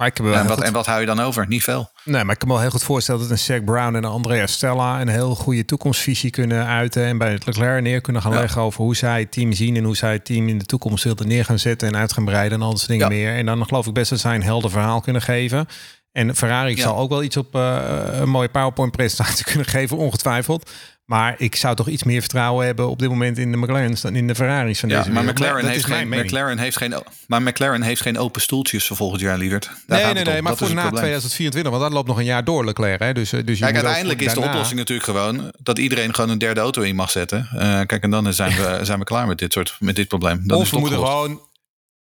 Maar 0.00 0.08
ik 0.08 0.16
heb 0.16 0.26
wel 0.26 0.34
en, 0.34 0.46
wat, 0.46 0.56
goed- 0.56 0.64
en 0.66 0.72
wat 0.72 0.86
hou 0.86 1.00
je 1.00 1.06
dan 1.06 1.20
over? 1.20 1.46
Niet 1.48 1.62
veel. 1.64 1.90
Nee, 2.04 2.24
maar 2.24 2.32
ik 2.32 2.38
kan 2.38 2.48
me 2.48 2.54
wel 2.54 2.62
heel 2.62 2.70
goed 2.72 2.82
voorstellen 2.82 3.20
dat 3.20 3.30
een 3.30 3.38
Zack 3.38 3.64
Brown 3.64 3.86
en 3.94 3.94
een 3.94 4.04
Andrea 4.04 4.46
Stella 4.46 5.00
een 5.00 5.08
heel 5.08 5.34
goede 5.34 5.64
toekomstvisie 5.64 6.30
kunnen 6.30 6.66
uiten 6.66 7.04
en 7.04 7.18
bij 7.18 7.32
het 7.32 7.46
Leclerc 7.46 7.82
neer 7.82 8.00
kunnen 8.00 8.22
gaan 8.22 8.32
Ja. 8.32 8.38
leggen 8.40 8.60
over 8.62 8.82
hoe 8.82 8.96
zij 8.96 9.20
het 9.20 9.32
team 9.32 9.52
zien 9.52 9.76
en 9.76 9.84
hoe 9.84 9.96
zij 9.96 10.12
het 10.12 10.24
team 10.24 10.48
in 10.48 10.58
de 10.58 10.64
toekomst 10.64 11.04
willen 11.04 11.28
neer 11.28 11.44
gaan 11.44 11.58
zetten 11.58 11.88
en 11.88 11.96
uit 11.96 12.12
gaan 12.12 12.24
breiden 12.24 12.58
en 12.58 12.64
al 12.64 12.70
dat 12.70 12.78
soort 12.78 12.90
dingen 12.90 13.10
Ja. 13.10 13.16
meer. 13.16 13.34
En 13.36 13.46
dan 13.46 13.66
geloof 13.66 13.86
ik 13.86 13.92
best 13.92 14.10
dat 14.10 14.18
zij 14.20 14.34
een 14.34 14.42
helder 14.42 14.70
verhaal 14.70 15.00
kunnen 15.00 15.22
geven. 15.22 15.66
En 16.12 16.36
Ferrari 16.36 16.76
Ja. 16.76 16.82
zal 16.82 16.96
ook 16.96 17.10
wel 17.10 17.22
iets 17.22 17.36
op 17.36 17.54
eh, 17.54 17.78
een 18.12 18.28
mooie 18.28 18.48
PowerPoint 18.48 18.92
presentatie 18.92 19.44
kunnen 19.52 19.66
geven, 19.66 19.96
ongetwijfeld. 19.96 20.70
Maar 21.10 21.34
ik 21.38 21.56
zou 21.56 21.76
toch 21.76 21.88
iets 21.88 22.02
meer 22.02 22.20
vertrouwen 22.20 22.66
hebben 22.66 22.88
op 22.88 22.98
dit 22.98 23.08
moment 23.08 23.38
in 23.38 23.50
de 23.52 23.56
McLaren's 23.58 24.00
dan 24.00 24.14
in 24.14 24.26
de 24.26 24.34
Ferraris 24.34 24.80
van 24.80 24.88
Ja, 24.88 24.98
deze 24.98 25.10
maar 25.10 25.22
wereld. 25.22 25.38
McLaren, 25.38 25.62
Dat 25.62 25.70
heeft 25.70 25.84
geen. 25.84 26.08
McLaren, 26.08 26.58
heeft 26.58 26.76
geen, 26.76 26.94
maar 27.26 27.42
McLaren 27.42 27.82
heeft 27.82 28.00
geen 28.00 28.18
open 28.18 28.40
stoeltjes 28.40 28.86
voor 28.86 28.96
volgend 28.96 29.20
jaar, 29.20 29.38
lieverd. 29.38 29.70
Daar 29.86 30.04
Nee, 30.04 30.14
nee, 30.14 30.24
nee, 30.24 30.42
maar 30.42 30.56
Dat 30.56 30.58
voor 30.58 30.74
na 30.74 30.80
probleem. 30.80 31.00
2024, 31.00 31.70
want 31.70 31.82
dat 31.82 31.92
loopt 31.92 32.08
nog 32.08 32.18
een 32.18 32.24
jaar 32.24 32.44
door, 32.44 32.64
Leclerc. 32.64 33.00
Hè? 33.00 33.12
Dus, 33.12 33.32
eh, 33.32 33.40
dus 33.44 33.58
je 33.58 33.64
Kijk, 33.64 33.76
uiteindelijk 33.76 34.20
is 34.20 34.34
de 34.34 34.40
oplossing 34.40 34.78
natuurlijk 34.78 35.08
gewoon 35.08 35.52
dat 35.58 35.78
iedereen 35.78 36.14
gewoon 36.14 36.30
een 36.30 36.38
derde 36.38 36.60
auto 36.60 36.82
in 36.82 36.94
mag 36.96 37.10
zetten. 37.10 37.48
Eh, 37.52 37.80
kijk, 37.86 38.02
en 38.02 38.10
dan 38.10 38.32
zijn 38.32 38.56
we, 38.56 38.78
zijn 38.84 38.98
we 38.98 39.04
klaar 39.04 39.26
met 39.26 39.38
dit 39.38 39.52
soort 39.52 39.76
met 39.78 39.96
dit 39.96 40.08
probleem. 40.08 40.44
Of 40.46 40.62
is 40.62 40.70
we 40.70 40.78
moeten 40.78 40.98
gewoon 40.98 41.40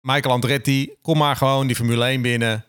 Michael 0.00 0.34
Andretti, 0.34 0.90
kom 1.02 1.18
maar 1.18 1.36
gewoon 1.36 1.66
die 1.66 1.76
Formule 1.76 2.04
1 2.04 2.22
binnen. 2.22 2.64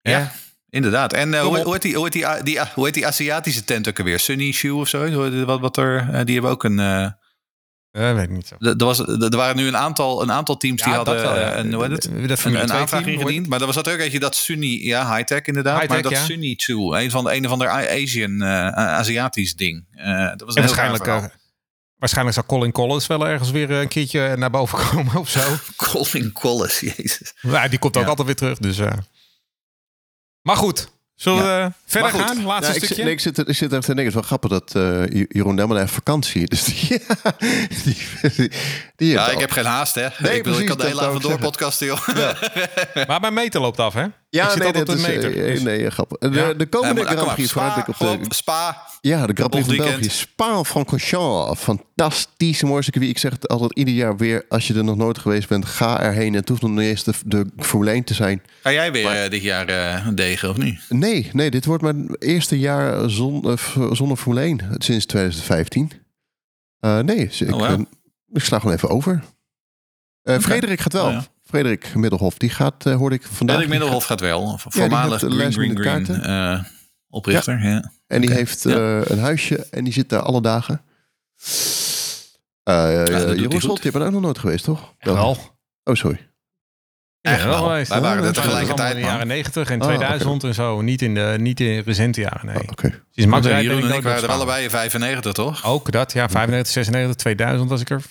Ja? 0.00 0.32
Inderdaad. 0.74 1.12
En 1.12 1.34
eh, 1.34 1.40
hoe, 1.40 1.58
hoe, 1.58 1.72
heet 1.72 1.82
die, 1.82 1.94
hoe, 1.94 2.04
heet 2.04 2.12
die, 2.12 2.42
die, 2.42 2.60
hoe 2.74 2.84
heet 2.84 2.94
die 2.94 3.06
Aziatische 3.06 3.64
tent 3.64 3.88
ook 3.88 3.98
alweer? 3.98 4.18
Sunny 4.18 4.52
Shoe 4.52 4.80
of 4.80 4.88
zo? 4.88 5.30
Wat, 5.44 5.60
wat 5.60 5.76
er, 5.76 6.08
eh, 6.12 6.24
die 6.24 6.34
hebben 6.34 6.50
ook 6.50 6.64
een... 6.64 6.78
eh, 6.78 7.10
weet 7.90 8.22
ik 8.22 8.30
niet 8.30 8.46
zo. 8.46 8.56
er, 8.58 8.76
was, 8.76 8.98
er 8.98 9.36
waren 9.36 9.56
nu 9.56 9.66
een 9.66 9.76
aantal, 9.76 10.22
een 10.22 10.32
aantal 10.32 10.56
teams 10.56 10.82
die 10.82 10.92
hadden 10.92 11.14
dat 11.14 11.24
wel, 11.24 11.38
ja. 11.38 11.56
een, 11.56 11.72
hoe 11.72 11.82
heet 11.82 11.92
het? 11.92 12.02
De- 12.02 12.08
de 12.20 12.30
een, 12.30 12.36
Formule 12.36 12.60
een 12.62 12.68
2 12.68 12.80
aanvraag 12.80 13.06
ingediend. 13.06 13.48
Maar 13.48 13.60
er 13.60 13.66
was 13.66 13.74
dat 13.74 13.88
ook 13.88 13.98
eentje 13.98 14.20
dat 14.20 14.36
Sunny, 14.36 14.78
ja, 14.82 15.14
high-tech 15.14 15.42
inderdaad. 15.42 15.80
High-tech, 15.80 16.02
maar 16.02 16.10
dat 16.10 16.20
ja. 16.20 16.24
Sunny 16.24 16.54
Shoe, 16.60 17.02
een 17.02 17.10
van 17.10 17.24
de 17.24 17.34
een 17.34 17.46
of 17.46 17.52
ander 17.52 17.68
Asian, 17.68 18.44
Aziatisch 18.44 19.54
ding. 19.54 19.86
Dat 20.36 20.42
was 20.44 20.54
waarschijnlijk, 20.54 21.04
waarschijnlijk 21.96 22.36
zal 22.36 22.46
Colin 22.46 22.72
Collins 22.72 23.06
wel 23.06 23.26
ergens 23.28 23.50
weer 23.50 23.70
een 23.70 23.88
keertje 23.88 24.36
naar 24.36 24.50
boven 24.50 24.78
komen 24.88 25.16
of 25.16 25.28
zo. 25.28 25.40
Colin 25.76 26.32
Collis, 26.32 26.80
jezus. 26.80 27.34
ja, 27.40 27.68
die 27.68 27.78
komt 27.78 27.96
ook 27.96 28.06
altijd 28.06 28.26
weer 28.26 28.36
terug. 28.36 28.58
Dus. 28.58 28.78
Maar 30.44 30.56
goed, 30.56 30.88
zullen 31.14 31.42
we 31.42 31.48
eh, 31.64 31.66
verder 31.86 32.10
goed. 32.10 32.20
gaan? 32.20 32.42
Laatste 32.44 32.66
Ja, 32.66 32.74
ik, 32.74 32.74
zit, 32.74 32.84
stukje. 32.84 33.04
nee, 33.04 33.12
ik, 33.12 33.20
zit, 33.20 33.38
er- 33.38 33.48
ik 33.48 33.54
zit 33.56 33.72
er 33.72 33.80
te 33.80 33.94
denken, 33.94 34.04
het 34.04 34.14
is 34.14 34.28
wel 34.28 34.38
grappig 34.38 34.50
dat 34.50 34.74
eh, 34.74 35.06
J- 35.20 35.24
Jeroen 35.28 35.56
Demmer 35.56 35.78
heeft 35.78 35.92
vakantie. 35.92 36.46
Dus 36.54 36.64
die, 36.64 37.02
die, 37.84 37.96
die, 38.36 38.50
die 38.96 39.10
Ja, 39.12 39.26
ik 39.28 39.34
al- 39.34 39.40
heb 39.40 39.50
geen 39.50 39.64
haast, 39.64 39.94
hè. 39.94 40.06
ik, 40.06 40.12
bedoel, 40.18 40.42
precies, 40.42 40.60
ik 40.60 40.66
kan 40.66 40.78
de 40.78 40.86
hele 40.86 41.00
avond 41.00 41.22
door 41.22 41.38
podcasten, 41.38 41.86
joh. 41.86 42.08
Maar 43.06 43.20
mijn 43.20 43.34
meter 43.34 43.60
loopt 43.60 43.78
af, 43.78 43.94
hè? 43.94 44.06
Ja, 44.34 44.44
ik 44.44 44.50
zit 44.50 44.58
nee, 44.58 44.66
altijd 44.66 44.86
dat 44.86 44.94
op 44.96 45.00
is, 45.02 45.08
een 45.08 45.14
meter. 45.20 45.44
eh, 45.44 45.52
dus- 45.52 45.62
nee, 45.62 45.90
grappig. 45.90 46.18
De, 46.18 46.30
Ja. 46.38 46.52
de 46.54 46.66
komende 46.66 47.00
Eh, 47.00 47.06
kom 47.06 47.16
Grand 47.16 47.34
Prix 47.34 47.52
vooruitblik 47.52 47.88
op 47.88 47.98
de... 47.98 48.34
Spa. 48.34 48.82
Ja, 49.00 49.26
de 49.26 49.32
Grand 49.34 49.50
Prix 49.50 49.66
van. 49.66 49.76
België. 49.76 50.08
Spa-Francorchamps. 50.08 51.60
Fantastisch 51.60 52.62
mooi 52.62 52.82
circuit. 52.82 53.08
Ik 53.08 53.18
zeg 53.18 53.32
het 53.32 53.48
altijd 53.48 53.72
ieder 53.72 53.94
jaar 53.94 54.16
weer. 54.16 54.44
Als 54.48 54.66
je 54.66 54.74
er 54.74 54.84
nog 54.84 54.96
nooit 54.96 55.18
geweest 55.18 55.48
bent, 55.48 55.64
ga 55.64 56.00
erheen. 56.02 56.34
Het 56.34 56.48
hoeft 56.48 56.62
nog 56.62 56.70
niet 56.70 56.80
eens 56.80 57.04
de, 57.04 57.12
de 57.24 57.46
Formule 57.58 57.90
1 57.90 58.04
te 58.04 58.14
zijn. 58.14 58.42
Ga 58.62 58.72
jij 58.72 58.92
weer 58.92 59.06
eh, 59.24 59.30
dit 59.30 59.42
jaar 59.42 59.68
eh 59.68 60.08
degen, 60.14 60.50
of 60.50 60.56
niet? 60.56 60.80
Nee, 60.88 61.30
nee, 61.32 61.50
dit 61.50 61.64
wordt 61.64 61.82
mijn 61.82 62.14
eerste 62.18 62.58
jaar 62.58 63.10
zon, 63.10 63.44
eh, 63.50 63.92
zonder 63.92 64.16
Formule 64.16 64.40
1 64.44 64.60
sinds 64.78 65.06
2015. 65.06 65.90
Eh, 66.80 66.98
nee, 66.98 67.26
dus 67.26 67.40
ik, 67.40 67.54
Oh, 67.54 67.70
ik 68.32 68.42
sla 68.42 68.58
gewoon 68.58 68.74
even 68.74 68.88
over. 68.88 69.22
Eh, 70.22 70.38
Frederik 70.38 70.80
gaat 70.80 70.92
wel. 70.92 71.06
Oh, 71.06 71.12
ja. 71.12 71.24
Frederik 71.54 71.94
Middelhof, 71.94 72.38
die 72.38 72.50
gaat, 72.50 72.86
eh, 72.86 72.96
hoorde 72.96 73.14
ik 73.14 73.22
vandaag. 73.22 73.56
Frederik 73.56 73.68
Middelhof 73.68 74.04
gaat 74.04 74.20
wel. 74.20 74.58
Voormalig 74.58 75.20
heeft 75.20 75.32
de 75.32 75.38
Green 75.38 75.52
Green 75.52 76.04
Green 76.04 76.22
eh, 76.22 76.64
oprichter. 77.08 77.62
Ja. 77.62 77.92
En 78.06 78.20
die 78.20 78.32
heeft 78.32 78.62
ja. 78.62 79.00
eh, 79.00 79.10
een 79.10 79.18
huisje 79.18 79.66
en 79.70 79.84
die 79.84 79.92
zit 79.92 80.08
daar 80.08 80.20
alle 80.22 80.40
dagen. 80.40 80.82
Eh 82.62 83.04
doet 83.04 83.08
hij 83.08 83.34
Jeroen. 83.36 83.60
Slot, 83.60 83.82
je 83.82 83.90
bent 83.90 84.04
ook 84.04 84.12
nog 84.12 84.20
nooit 84.20 84.38
geweest, 84.38 84.64
toch? 84.64 84.94
Wel. 84.98 85.36
Oh, 85.84 85.94
sorry. 85.94 86.30
Ja, 87.24 87.30
Echt 87.30 87.44
wel. 87.44 87.62
geweest. 87.62 87.88
Wij 87.88 88.00
waren 88.00 88.24
er 88.24 88.32
tegelijkertijd, 88.32 88.90
in 88.94 89.00
de 89.00 89.06
jaren 89.06 89.18
man. 89.18 89.26
90 89.26 89.70
en 89.70 89.80
Oh, 89.80 89.86
2000 89.86 90.44
en 90.44 90.54
zo. 90.54 90.80
Niet 90.80 91.02
in 91.02 91.14
de, 91.14 91.36
niet 91.38 91.60
in 91.60 91.82
recente 91.84 92.20
jaren, 92.20 92.46
nee. 92.46 92.54
Oh, 92.56 92.68
Oké. 92.70 93.00
Sinds 93.10 93.30
Max 93.30 93.46
en 93.46 93.60
ik 93.94 94.02
waren 94.02 94.22
er 94.22 94.28
allebei 94.28 94.64
in 94.64 94.70
95, 94.70 95.32
toch? 95.32 95.64
Ook 95.64 95.92
dat, 95.92 96.12
ja. 96.12 96.28
95, 96.28 96.72
96, 96.72 97.14
2000 97.16 97.68
was 97.70 97.80
ik 97.80 97.90
er. 97.90 98.02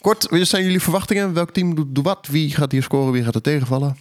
Kort, 0.00 0.26
wat 0.30 0.46
zijn 0.46 0.64
jullie 0.64 0.80
verwachtingen? 0.82 1.32
Welk 1.32 1.50
team 1.50 1.74
doet, 1.74 1.98
wat? 2.02 2.26
Wie 2.30 2.54
gaat 2.54 2.72
hier 2.72 2.82
scoren? 2.82 3.12
Wie 3.12 3.24
gaat 3.24 3.34
er 3.34 3.40
tegenvallen? 3.40 3.96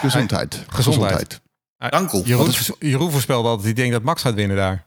Gezondheid. 0.00 0.64
Gezondheid. 0.68 1.40
Dankel. 1.76 2.22
Jeroen, 2.24 2.50
Jeroen 2.78 3.10
voorspelde 3.10 3.48
altijd, 3.48 3.68
ik 3.68 3.76
denk 3.76 3.92
dat 3.92 4.02
Max 4.02 4.22
gaat 4.22 4.34
winnen 4.34 4.56
daar. 4.56 4.86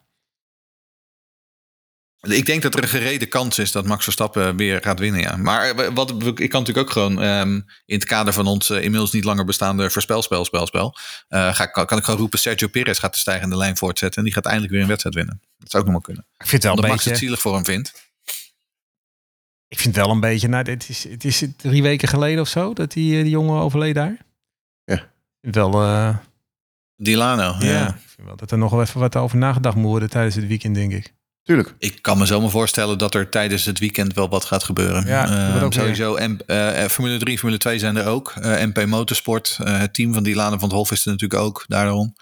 Ik 2.22 2.46
denk 2.46 2.62
dat 2.62 2.76
er 2.76 2.84
een 2.84 2.90
gerede 2.90 3.26
kans 3.26 3.60
is 3.60 3.72
dat 3.72 3.86
Max 3.86 4.04
Verstappen 4.04 4.58
weer 4.58 4.82
gaat 4.82 5.00
winnen, 5.00 5.22
ja. 5.22 5.36
Maar 5.36 5.70
eh, 5.70 5.90
wat, 5.94 6.12
ik 6.12 6.50
kan 6.50 6.60
natuurlijk 6.60 6.78
ook 6.78 6.90
gewoon 6.90 7.22
ehm, 7.22 7.54
in 7.86 7.96
het 7.96 8.04
kader 8.04 8.34
van 8.34 8.48
ons 8.48 8.70
eh, 8.70 8.84
inmiddels 8.84 9.12
niet 9.12 9.24
langer 9.24 9.46
bestaande 9.46 9.90
voorspelspel, 9.90 10.46
spel, 10.46 10.66
spel, 10.66 10.96
eh, 11.28 11.56
ga, 11.56 11.66
kan, 11.66 11.86
kan 11.86 11.98
ik 11.98 12.04
gewoon 12.04 12.20
roepen 12.20 12.40
Sergio 12.40 12.68
Perez 12.68 13.00
gaat 13.00 13.14
de 13.14 13.20
stijgende 13.20 13.58
lijn 13.58 13.78
voortzetten 13.78 14.18
en 14.18 14.24
die 14.24 14.34
gaat 14.34 14.46
eindelijk 14.46 14.74
weer 14.74 14.82
een 14.82 14.88
wedstrijd 14.88 15.16
winnen. 15.16 15.42
Dat 15.58 15.72
zou 15.72 15.84
ook 15.84 15.90
nog 15.90 16.06
wel 16.06 16.16
kunnen. 16.16 16.26
Ik 16.38 16.48
vind 16.48 16.52
het 16.52 16.64
wel 16.64 16.72
Omdat 16.72 16.86
een 16.86 16.92
Max 16.92 17.06
het 17.06 17.18
zielig 17.18 17.42
voor 17.42 17.54
hem 17.54 17.66
vindt. 17.66 18.10
Ik 19.68 19.80
vind 19.80 19.96
wel 19.96 20.10
een 20.10 20.20
beetje, 20.20 20.48
nou, 20.48 20.64
dit 20.64 20.90
is, 20.90 21.04
het 21.04 21.26
is 21.26 21.44
drie 21.58 21.82
weken 21.82 22.08
geleden 22.08 22.42
of 22.42 22.48
zo 22.48 22.74
dat 22.74 22.92
die, 22.92 23.22
die 23.24 23.32
jongen 23.32 23.62
overleed 23.62 23.96
daar. 23.96 24.18
Ja. 24.84 25.10
Wel, 25.40 25.82
eh, 25.82 26.18
Dilano. 26.96 27.56
ja. 27.60 27.66
Ja. 27.66 27.88
Ik 27.88 28.10
vind 28.16 28.28
wel 28.28 28.36
dat 28.36 28.52
er 28.52 28.58
nog 28.58 28.72
wel 28.72 28.82
even 28.82 29.00
wat 29.00 29.16
over 29.16 29.38
nagedacht 29.38 29.76
moet 29.76 29.90
worden 29.90 30.10
tijdens 30.10 30.36
het 30.36 30.48
weekend, 30.48 30.76
denk 30.76 30.92
ik. 30.92 31.14
Tuurlijk. 31.44 31.74
Ik 31.78 32.02
kan 32.02 32.18
me 32.18 32.26
zomaar 32.26 32.50
voorstellen 32.50 32.98
dat 32.98 33.14
er 33.16 33.30
tijdens 33.30 33.66
het 33.66 33.80
weekend 33.80 34.14
wel 34.14 34.30
wat 34.30 34.46
gaat 34.46 34.64
gebeuren. 34.64 35.06
Ja, 35.06 35.56
Eh, 35.56 35.64
ook 35.64 35.74
sowieso. 35.74 36.16
En, 36.16 36.48
eh, 36.48 36.86
Formule 36.88 37.18
3, 37.20 37.38
Formule 37.38 37.60
2 37.60 37.80
zijn 37.80 37.96
er 37.96 38.06
ook. 38.08 38.34
Eh, 38.42 38.62
MP 38.66 38.86
Motorsport, 38.86 39.58
eh, 39.64 39.80
het 39.80 39.94
team 39.94 40.14
van 40.14 40.24
Dilano 40.24 40.58
van 40.58 40.68
het 40.70 40.78
Hof 40.78 40.92
is 40.92 41.06
er 41.06 41.12
natuurlijk 41.12 41.42
ook. 41.42 41.64
Daarom. 41.68 42.16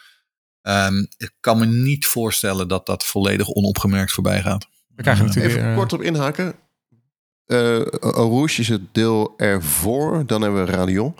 Ehm, 0.61 0.97
ik 1.17 1.31
kan 1.39 1.57
me 1.57 1.65
niet 1.65 2.05
voorstellen 2.05 2.67
dat 2.67 2.85
dat 2.85 3.05
volledig 3.05 3.47
onopgemerkt 3.49 4.11
voorbij 4.11 4.41
gaat. 4.41 4.67
We 4.95 5.01
krijgen 5.01 5.25
natuurlijk 5.25 5.51
Even 5.53 5.61
weer, 5.63 5.71
eh, 5.73 5.77
kort 5.77 5.93
op 5.93 6.01
inhaken. 6.01 6.55
Eh 7.45 7.81
Rouge 7.99 8.61
is 8.61 8.67
het 8.67 8.81
deel 8.93 9.33
ervoor. 9.37 10.23
Dan 10.25 10.41
hebben 10.41 10.65
we 10.65 10.71
Radion. 10.71 11.15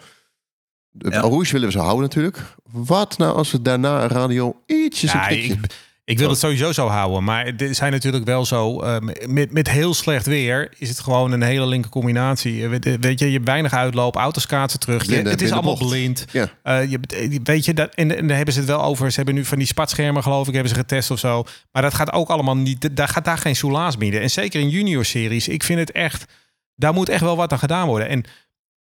Ja. 0.91 1.19
Rouge 1.19 1.51
willen 1.51 1.67
we 1.67 1.73
zo 1.73 1.80
houden 1.80 2.01
natuurlijk. 2.01 2.38
Wat 2.63 3.17
nou 3.17 3.35
als 3.35 3.51
we 3.51 3.61
daarna 3.61 4.07
Radion 4.07 4.55
ietsjes 4.65 5.13
een 5.13 5.19
Ja. 5.19 5.55
Ik, 6.10 6.18
wil 6.19 6.30
het 6.30 6.40
sowieso 6.40 6.72
zo 6.72 6.88
houden. 6.88 7.23
Maar 7.23 7.45
er 7.57 7.76
zijn 7.76 7.91
natuurlijk 7.91 8.26
wel 8.26 8.45
zo. 8.45 8.81
eh, 8.81 8.98
met, 9.27 9.52
met 9.52 9.69
heel 9.69 9.94
slecht 9.94 10.26
weer 10.26 10.73
is 10.77 10.90
het 10.90 10.99
gewoon 10.99 11.31
een 11.31 11.41
hele 11.41 11.65
linker 11.65 11.91
combinatie. 11.91 12.68
Weet, 12.68 13.19
je, 13.19 13.26
je 13.26 13.31
hebt 13.34 13.45
weinig 13.45 13.73
uitloop, 13.73 14.15
auto's 14.15 14.45
kaatsen 14.45 14.80
terug. 14.80 15.02
Je, 15.02 15.07
Blinde- 15.11 15.30
het 15.30 15.41
is 15.41 15.52
allemaal 15.52 15.77
bocht. 15.77 15.91
blind. 15.91 16.26
Ja. 16.31 16.49
Eh, 16.64 16.90
je, 16.91 16.99
eh, 17.07 17.40
weet 17.44 17.65
je, 17.65 17.73
dat, 17.73 17.95
en, 17.95 18.18
en 18.18 18.27
daar 18.27 18.36
hebben 18.36 18.53
ze 18.53 18.60
het 18.60 18.69
wel 18.69 18.84
over. 18.84 19.10
Ze 19.10 19.15
hebben 19.15 19.36
nu 19.36 19.45
van 19.45 19.57
die 19.57 19.68
spatschermen, 19.68 20.23
geloof 20.23 20.48
ik, 20.48 20.53
hebben 20.53 20.72
ze 20.72 20.77
getest 20.77 21.11
of 21.11 21.19
zo. 21.19 21.44
Maar 21.72 21.81
dat 21.81 21.94
gaat 21.94 22.11
ook 22.11 22.30
allemaal 22.30 22.57
niet. 22.57 22.90
Daar 22.98 23.07
gaat 23.07 23.26
daar 23.26 23.38
geen 23.38 23.56
soelaas 23.56 23.98
bieden. 23.98 24.22
En 24.22 24.30
zeker 24.30 24.60
in 24.61 24.69
junior 24.69 25.06
series. 25.06 25.48
Ik 25.48 25.64
vind 25.64 25.80
het 25.80 25.91
echt. 25.91 26.26
Daar 26.76 26.94
moet 26.94 27.10
echt 27.10 27.22
wel 27.22 27.36
wat 27.36 27.52
aan 27.52 27.60
gedaan 27.60 27.88
worden. 27.88 28.07
En 28.10 28.23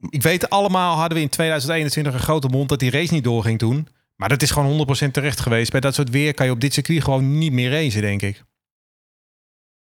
ik 0.10 0.22
weet 0.22 0.50
allemaal 0.50 0.96
hadden 0.98 1.18
we 1.18 1.24
in 1.24 1.30
2021 1.30 2.14
een 2.14 2.20
grote 2.20 2.48
mond 2.48 2.70
dat 2.70 2.80
die 2.80 2.92
race 2.92 3.14
niet 3.14 3.24
doorging 3.24 3.60
toen. 3.60 3.88
Maar 4.20 4.30
dat 4.30 4.42
is 4.42 4.52
gewoon 4.52 4.88
100% 5.08 5.12
terecht 5.12 5.40
geweest. 5.40 5.72
Bij 5.72 5.80
dat 5.80 5.96
soort 5.96 6.10
weer 6.10 6.34
kan 6.34 6.46
je 6.46 6.52
op 6.52 6.62
dit 6.62 6.74
circuit 6.74 7.04
gewoon 7.04 7.38
niet 7.38 7.52
meer 7.52 7.72
racen, 7.72 8.02
denk 8.02 8.22
ik. 8.22 8.44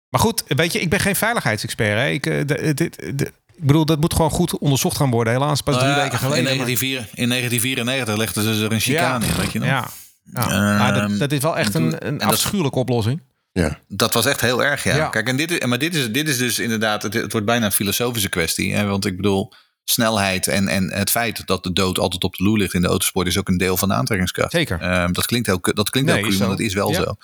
Maar 0.09 0.21
goed, 0.21 0.43
weet 0.47 0.73
je, 0.73 0.79
ik 0.81 0.89
ben 0.89 0.99
geen 0.99 1.15
veiligheidsexpert. 1.15 1.97
Hè. 1.99 2.07
Ik, 2.09 2.25
eh, 2.25 2.45
de- 2.45 2.73
dit- 2.73 3.17
de- 3.19 3.31
ik 3.55 3.63
bedoel, 3.65 3.85
dat 3.85 3.99
moet 3.99 4.13
gewoon 4.13 4.31
goed 4.31 4.57
onderzocht 4.57 4.97
gaan 4.97 5.09
worden. 5.11 5.33
Helaas 5.33 5.61
pas 5.61 5.75
drie 5.75 5.87
Nou 5.87 5.97
ja, 5.97 6.03
weken 6.03 6.17
geleden. 6.19 6.37
In, 6.51 6.57
maar- 6.57 6.65
1994 6.65 7.17
in 7.17 7.27
1994 7.27 8.17
legden 8.17 8.55
ze 8.55 8.65
er 8.65 8.71
een 8.71 8.79
chicane 8.79 9.25
in, 9.25 9.35
weet 9.35 9.51
je 9.51 9.59
nog? 9.59 9.67
Ja, 9.67 9.87
ja. 10.33 10.41
Ehm, 10.49 10.77
maar 10.77 10.93
dat, 10.93 11.19
dat 11.19 11.31
is 11.31 11.39
wel 11.39 11.57
echt 11.57 11.71
toen- 11.71 11.83
een, 11.93 12.07
een 12.07 12.17
dat- 12.17 12.27
afschuwelijke 12.27 12.79
oplossing. 12.79 13.21
Ja. 13.51 13.79
Dat 13.87 14.13
was 14.13 14.25
echt 14.25 14.41
heel 14.41 14.63
erg, 14.63 14.83
ja. 14.83 14.95
Ja. 14.95 15.07
Kijk, 15.07 15.27
en 15.27 15.37
dit, 15.37 15.51
is- 15.51 15.65
maar 15.65 15.79
dit 15.79 15.95
is, 15.95 16.11
dit 16.11 16.27
is 16.27 16.37
dus 16.37 16.59
inderdaad, 16.59 17.03
het, 17.03 17.13
het 17.13 17.31
wordt 17.31 17.47
bijna 17.47 17.65
een 17.65 17.71
filosofische 17.71 18.29
kwestie. 18.29 18.73
Hè? 18.73 18.85
Want 18.85 19.05
ik 19.05 19.15
bedoel, 19.15 19.53
snelheid 19.89 20.47
en, 20.47 20.67
en 20.67 20.91
het 20.93 21.09
feit 21.09 21.47
dat 21.47 21.63
de 21.63 21.73
dood 21.73 21.99
altijd 21.99 22.23
op 22.23 22.35
de 22.35 22.43
loer 22.43 22.57
ligt 22.57 22.73
in 22.73 22.81
de 22.81 22.87
autosport 22.87 23.27
is 23.27 23.37
ook 23.37 23.47
een 23.47 23.57
deel 23.57 23.77
van 23.77 23.87
de 23.89 23.93
aantrekkingskracht. 23.95 24.51
Zeker. 24.51 24.81
Ehm, 24.81 25.11
dat 25.11 25.25
klinkt 25.25 25.47
heel, 25.47 25.59
dat 25.61 25.89
klinkt 25.89 26.09
Nee, 26.11 26.19
heel 26.19 26.29
cru, 26.29 26.37
maar 26.39 26.47
dat 26.47 26.59
is 26.59 26.73
wel 26.73 26.91
Ja. 26.91 27.01
zo. 27.03 27.15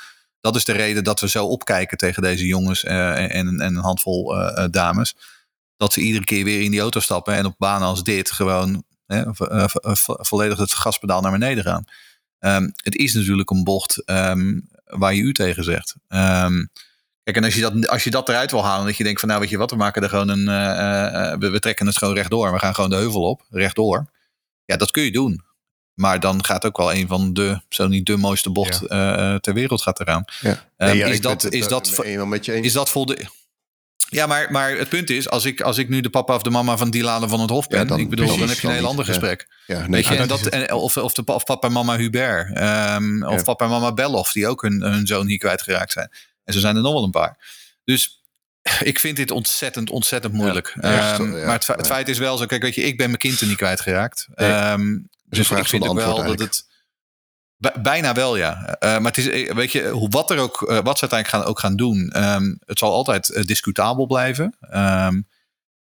Dat 0.42 0.56
is 0.56 0.66
de 0.66 0.72
reden 0.72 1.04
dat 1.04 1.20
we 1.20 1.30
zo 1.30 1.46
opkijken 1.46 1.98
tegen 1.98 2.22
deze 2.22 2.46
jongens 2.46 2.84
eh, 2.84 3.36
en, 3.36 3.48
en 3.48 3.62
een 3.62 3.76
handvol 3.76 4.36
eh, 4.38 4.64
eh, 4.64 4.72
dames. 4.72 5.16
Dat 5.78 5.94
ze 5.94 6.02
iedere 6.02 6.24
keer 6.24 6.44
weer 6.44 6.62
in 6.62 6.72
die 6.72 6.80
auto 6.80 7.00
stappen 7.00 7.34
en 7.36 7.46
op 7.46 7.56
banen 7.58 7.88
als 7.88 8.04
dit 8.04 8.32
gewoon 8.32 8.84
hè, 9.06 9.24
vo- 9.34 9.68
vo- 9.68 9.96
vo- 9.96 10.18
volledig 10.20 10.58
het 10.58 10.74
gaspedaal 10.74 11.22
naar 11.22 11.32
beneden 11.32 11.64
gaan. 11.64 11.86
Ehm, 12.40 12.70
het 12.76 12.96
is 12.96 13.14
natuurlijk 13.14 13.50
een 13.50 13.64
bocht 13.64 14.04
ehm, 14.06 14.60
waar 14.86 15.14
je 15.14 15.22
u 15.22 15.34
tegen 15.34 15.64
zegt. 15.64 15.96
Kijk, 17.24 17.36
en 17.38 17.44
als 17.44 17.54
je, 17.56 17.62
dat, 17.62 17.88
als 17.88 18.04
je 18.04 18.10
dat 18.10 18.30
eruit 18.30 18.52
wil 18.52 18.64
halen, 18.66 18.86
dat 18.86 18.98
je 18.98 19.04
denkt 19.04 19.20
van 19.20 19.30
nou 19.30 19.42
weet 19.42 19.50
je 19.50 19.58
wat, 19.58 19.72
we 19.72 19.78
maken 19.78 20.04
er 20.04 20.10
gewoon 20.10 20.30
een, 20.30 20.48
eh, 20.48 21.32
eh, 21.32 21.40
we, 21.40 21.50
we 21.50 21.60
trekken 21.60 21.86
het 21.86 21.98
gewoon 21.98 22.14
rechtdoor. 22.14 22.52
We 22.54 22.60
gaan 22.60 22.76
gewoon 22.76 22.90
de 22.90 22.96
heuvel 22.96 23.22
op, 23.30 23.42
rechtdoor. 23.50 24.06
Ja, 24.66 24.78
dat 24.78 24.92
kun 24.92 25.04
je 25.04 25.12
doen. 25.12 25.44
Maar 25.94 26.20
dan 26.20 26.46
gaat 26.46 26.66
ook 26.66 26.78
wel 26.78 26.94
een 26.94 27.08
van 27.08 27.34
de, 27.34 27.62
zo 27.70 27.88
niet 27.88 28.06
de 28.06 28.18
mooiste 28.18 28.50
bocht 28.50 28.86
eh, 28.88 29.36
ter 29.36 29.54
wereld 29.54 29.82
gaat 29.82 30.00
eraan. 30.00 30.26
Ja. 30.42 30.70
Nee, 30.78 30.98
ja, 30.98 31.08
is, 31.08 31.22
dat, 31.22 31.42
het, 31.42 31.54
is, 31.54 31.68
dat, 31.68 31.90
helemaal 32.04 32.26
met 32.26 32.46
je 32.46 32.52
eens. 32.54 32.66
is 32.66 32.74
dat 32.74 32.90
voldoende? 32.90 33.26
Ja, 34.10 34.26
maar, 34.26 34.52
maar 34.52 34.78
het 34.78 34.90
punt 34.90 35.10
is, 35.10 35.30
als 35.30 35.46
ik, 35.46 35.62
als 35.62 35.78
ik 35.78 35.90
nu 35.90 36.02
de 36.02 36.10
papa 36.10 36.36
of 36.36 36.42
de 36.42 36.50
mama 36.50 36.78
van 36.78 36.90
Dilane 36.90 37.28
van 37.28 37.40
het 37.40 37.50
Hof 37.50 37.68
ben, 37.68 37.80
Ja, 37.80 37.86
dan- 37.86 38.00
ik 38.00 38.10
bedoel, 38.10 38.38
dan 38.38 38.50
heb 38.50 38.60
je 38.60 38.68
een 38.68 38.74
heel 38.74 38.88
ander 38.88 39.06
ja. 39.06 39.12
gesprek. 39.12 39.48
ja, 39.68 39.80
nee, 39.80 39.90
Weet 39.90 40.06
je, 40.06 40.14
ja, 40.14 40.20
en 40.22 40.28
dat 40.28 40.44
dat, 40.44 40.54
is- 40.54 40.60
en, 40.68 40.74
of, 40.74 40.98
of, 40.98 41.14
de, 41.14 41.24
of 41.26 41.44
papa 41.44 41.68
en 41.68 41.74
mama 41.74 41.98
Hubert. 41.98 42.56
ehm, 42.58 43.24
of 43.24 43.36
Ja. 43.38 43.44
papa 43.44 43.66
en 43.66 43.72
mama 43.72 43.94
Bellof, 43.94 44.32
die 44.32 44.48
ook 44.48 44.62
hun, 44.62 44.82
hun 44.82 45.08
zoon 45.08 45.28
hier 45.28 45.38
kwijtgeraakt 45.38 45.92
zijn. 45.92 46.10
En 46.44 46.54
zo 46.54 46.60
zijn 46.60 46.76
er 46.76 46.82
nog 46.82 46.94
wel 46.94 47.04
een 47.04 47.12
paar. 47.12 47.38
Dus 47.84 48.24
ik 48.92 49.00
vind 49.00 49.18
dit 49.18 49.32
ontzettend, 49.32 49.90
ontzettend 49.90 50.34
moeilijk. 50.34 50.78
Ja, 50.82 50.94
echt, 51.12 51.20
Ehm, 51.20 51.38
ja, 51.38 51.46
maar 51.46 51.54
het, 51.54 51.64
fe- 51.66 51.74
het 51.74 51.86
ja. 51.86 51.92
feit 51.94 52.08
is 52.10 52.18
wel 52.18 52.38
zo, 52.38 52.46
kijk, 52.46 52.62
weet 52.62 52.76
je, 52.76 52.82
ik 52.84 52.98
ben 52.98 53.08
mijn 53.08 53.18
kind 53.20 53.42
er 53.42 53.48
niet 53.48 53.58
kwijtgeraakt. 53.58 54.28
Nee. 54.36 54.52
Ehm, 54.52 54.98
dus 55.24 55.48
vraag 55.48 55.60
ik 55.60 55.68
vind 55.68 55.88
ook 55.88 55.96
wel 55.96 56.24
dat 56.24 56.40
het... 56.40 56.72
Bij- 57.58 57.82
Bijna 57.82 58.14
wel, 58.14 58.36
ja. 58.36 58.66
Eh, 58.80 58.90
maar 58.90 59.12
het 59.14 59.18
is, 59.18 59.28
eh, 59.30 59.56
weet 59.56 59.72
je, 59.72 59.90
hoe, 59.90 60.10
wat, 60.10 60.32
er 60.32 60.38
ook, 60.38 60.62
eh, 60.62 60.80
wat 60.84 60.98
ze 61.00 61.10
uiteindelijk 61.10 61.30
gaan, 61.30 61.44
ook 61.44 61.60
gaan 61.60 61.76
doen, 61.76 62.10
ehm, 62.10 62.56
het 62.66 62.78
zal 62.80 62.92
altijd 62.94 63.48
discutabel 63.48 64.06
blijven. 64.06 64.56
Ehm, 64.60 65.22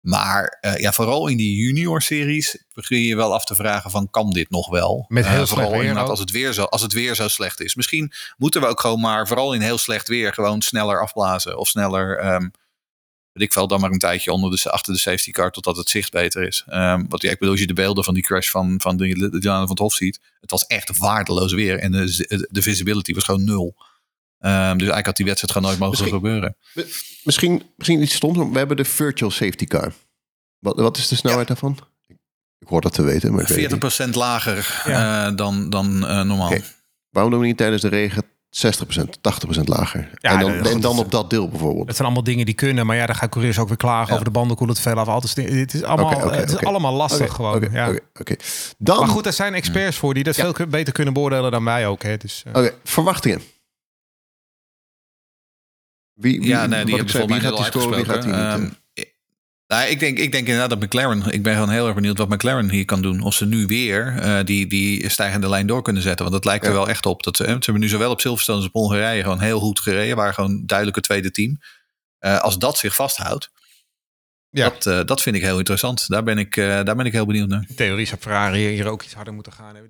maar 0.02 0.58
eh, 0.60 0.76
ja, 0.76 0.92
vooral 0.92 1.28
in 1.28 1.36
die 1.36 1.56
junior-series 1.56 2.64
begin 2.74 3.00
je 3.00 3.16
wel 3.16 3.34
af 3.34 3.44
te 3.44 3.54
vragen 3.54 3.90
van, 3.90 4.10
kan 4.10 4.30
dit 4.30 4.50
nog 4.50 4.70
wel? 4.70 5.04
Met 5.08 5.26
heel 5.26 5.46
slecht 5.46 5.50
vooral 5.50 5.80
weer 5.80 5.98
als 5.98 6.18
het, 6.18 6.30
weer 6.30 6.52
zo, 6.52 6.64
als 6.64 6.82
het 6.82 6.92
weer 6.92 7.14
zo 7.14 7.28
slecht 7.28 7.60
is. 7.60 7.74
Misschien 7.74 8.12
moeten 8.36 8.60
we 8.60 8.66
ook 8.66 8.80
gewoon 8.80 9.00
maar, 9.00 9.26
vooral 9.26 9.52
in 9.54 9.60
heel 9.60 9.78
slecht 9.78 10.08
weer, 10.08 10.32
gewoon 10.32 10.62
sneller 10.62 11.00
afblazen. 11.00 11.58
Of 11.58 11.68
sneller, 11.68 12.18
ehm 12.18 12.48
weet 13.32 13.48
ik 13.48 13.52
wel, 13.52 13.66
dan 13.66 13.80
maar 13.80 13.90
een 13.90 13.98
tijdje 13.98 14.32
onder 14.32 14.50
de, 14.50 14.70
achter 14.70 14.92
de 14.92 14.98
safety 14.98 15.30
car 15.30 15.50
totdat 15.50 15.76
het 15.76 15.88
zicht 15.88 16.10
beter 16.10 16.42
is. 16.42 16.64
Ehm 16.66 17.04
want 17.08 17.22
ja, 17.22 17.30
ik 17.30 17.38
bedoel, 17.38 17.50
als 17.50 17.60
je 17.60 17.66
de 17.66 17.72
beelden 17.72 18.04
van 18.04 18.14
die 18.14 18.22
crash 18.22 18.50
van, 18.50 18.80
van 18.80 18.96
de, 18.96 19.30
de 19.30 19.38
Diana 19.38 19.60
van 19.60 19.68
het 19.68 19.78
Hof 19.78 19.94
ziet. 19.94 20.20
Het 20.40 20.50
was 20.50 20.66
echt 20.66 20.98
waardeloos 20.98 21.52
weer. 21.52 21.78
En 21.78 21.92
de, 21.92 22.46
de 22.50 22.62
visibility 22.62 23.14
was 23.14 23.24
gewoon 23.24 23.44
nul. 23.44 23.76
Ehm, 24.42 24.60
dus 24.72 24.88
eigenlijk 24.88 25.06
had 25.06 25.16
die 25.16 25.26
wedstrijd 25.26 25.52
gewoon 25.52 25.68
nooit 25.68 25.80
mogen 25.80 25.98
Misschien- 25.98 26.20
gebeuren. 26.20 26.56
Misschien, 27.24 27.62
misschien 27.76 28.02
iets 28.02 28.14
stoms. 28.14 28.38
We 28.52 28.58
hebben 28.58 28.76
de 28.76 28.84
virtual 28.84 29.30
safety 29.30 29.66
car. 29.66 29.92
Wat, 30.58 30.76
wat 30.76 30.96
is 30.96 31.08
de 31.08 31.16
snelheid 31.16 31.46
daarvan? 31.48 31.78
Ik 32.58 32.68
hoor 32.68 32.80
dat 32.80 32.92
te 32.92 33.02
weten, 33.02 33.32
maar 33.32 33.40
ik 33.42 33.48
weet 33.48 33.70
het 33.70 33.80
40% 33.94 34.06
niet. 34.06 34.14
lager 34.14 34.82
Ja. 34.86 35.26
eh, 35.26 35.36
dan, 35.36 35.70
dan 35.70 36.06
eh, 36.06 36.20
normaal. 36.22 36.46
Oké. 36.50 36.60
Waarom 37.10 37.32
doen 37.32 37.40
we 37.40 37.46
niet 37.46 37.56
tijdens 37.56 37.82
de 37.82 37.88
regen 37.88 38.22
60%, 38.50 39.18
80% 39.20 39.68
lager? 39.68 40.10
Ja, 40.14 40.30
en 40.30 40.38
dan, 40.40 40.52
en 40.52 40.62
dan 40.62 40.80
dat- 40.80 40.98
op 40.98 41.10
dat 41.10 41.30
deel 41.30 41.48
bijvoorbeeld. 41.48 41.86
Het 41.86 41.96
zijn 41.96 42.06
allemaal 42.06 42.24
dingen 42.24 42.44
die 42.46 42.54
kunnen. 42.54 42.86
Maar 42.86 42.96
ja, 42.96 43.06
dan 43.06 43.14
gaan 43.16 43.28
coureurs 43.28 43.58
ook 43.58 43.68
weer 43.68 43.76
klagen 43.76 44.06
Ja. 44.06 44.12
over 44.12 44.24
de 44.24 44.30
banden 44.30 44.56
koelen 44.56 44.76
te 44.76 44.82
veel 44.82 44.94
af. 44.98 45.08
Altijd, 45.08 45.36
het 45.36 45.74
is 45.74 45.82
allemaal, 45.82 46.30
het 46.30 46.50
is 46.50 46.56
allemaal 46.58 46.92
lastig 46.94 47.32
gewoon. 47.32 47.54
Oké, 47.54 47.68
ja. 47.72 47.88
oké, 47.88 47.98
oké. 48.20 48.34
Dan, 48.78 48.98
Maar 48.98 49.08
goed, 49.08 49.26
er 49.26 49.32
zijn 49.32 49.54
experts 49.54 49.96
voor 49.96 50.14
die 50.14 50.24
dat 50.24 50.36
Ja. 50.36 50.52
veel 50.52 50.66
beter 50.66 50.92
kunnen 50.92 51.14
beoordelen 51.14 51.50
dan 51.50 51.64
wij 51.64 51.86
ook. 51.86 52.02
Hè. 52.02 52.16
Dus, 52.16 52.42
eh, 52.46 52.62
oké, 52.62 52.74
verwachtingen. 52.84 53.42
Wie, 56.22 56.40
wie, 56.40 56.48
Ja, 56.48 56.66
nee, 56.66 56.84
die 56.84 56.94
hebben 56.94 57.14
ik 57.14 57.20
zei, 57.20 57.26
wie 57.26 57.34
al 57.34 57.56
gaat 57.56 57.72
die 57.72 57.80
scoren, 57.80 57.96
wie 57.96 58.04
gaat 58.04 58.22
die 58.22 58.32
uitgesproken. 58.32 58.60
niet? 58.62 58.70
Ehm, 58.70 58.80
nou, 59.66 59.90
ik, 59.90 60.00
denk, 60.00 60.18
ik 60.18 60.32
denk 60.32 60.46
inderdaad 60.46 60.70
dat 60.70 60.80
McLaren... 60.80 61.32
Ik 61.32 61.42
ben 61.42 61.54
gewoon 61.54 61.68
heel 61.70 61.86
erg 61.86 61.94
benieuwd 61.94 62.18
wat 62.18 62.28
McLaren 62.28 62.70
hier 62.70 62.84
kan 62.84 63.02
doen. 63.02 63.20
Of 63.20 63.34
ze 63.34 63.46
nu 63.46 63.66
weer 63.66 64.18
eh, 64.18 64.44
die, 64.44 64.66
die 64.66 65.08
stijgende 65.08 65.48
lijn 65.48 65.66
door 65.66 65.82
kunnen 65.82 66.02
zetten. 66.02 66.22
Want 66.24 66.36
het 66.36 66.44
lijkt 66.44 66.66
er 66.66 66.72
wel 66.72 66.88
echt 66.88 67.06
op. 67.06 67.22
Dat 67.22 67.36
ze, 67.36 67.44
ze 67.44 67.50
hebben 67.50 67.80
nu 67.80 67.88
zowel 67.88 68.10
op 68.10 68.20
Silverstone 68.20 68.58
als 68.58 68.66
op 68.66 68.72
Hongarije 68.72 69.22
gewoon 69.22 69.40
heel 69.40 69.60
goed 69.60 69.80
gereden. 69.80 70.16
Waren 70.16 70.34
gewoon 70.34 70.62
duidelijk 70.66 70.96
het 70.96 71.06
tweede 71.06 71.30
team. 71.30 71.58
Eh, 72.18 72.38
als 72.40 72.58
dat 72.58 72.78
zich 72.78 72.94
vasthoudt, 72.94 73.50
Ja. 74.50 74.68
dat, 74.68 74.86
eh, 74.86 75.00
dat 75.04 75.22
vind 75.22 75.36
ik 75.36 75.42
heel 75.42 75.58
interessant. 75.58 76.08
Daar 76.08 76.22
ben 76.22 76.38
ik, 76.38 76.56
eh, 76.56 76.64
daar 76.66 76.96
ben 76.96 77.06
ik 77.06 77.12
heel 77.12 77.26
benieuwd 77.26 77.48
naar. 77.48 77.64
in 77.68 77.74
theorie 77.74 78.06
zou 78.06 78.20
Ferrari 78.20 78.68
hier 78.68 78.88
ook 78.88 79.02
iets 79.02 79.14
harder 79.14 79.34
moeten 79.34 79.52
gaan. 79.52 79.74
Hebben 79.74 79.88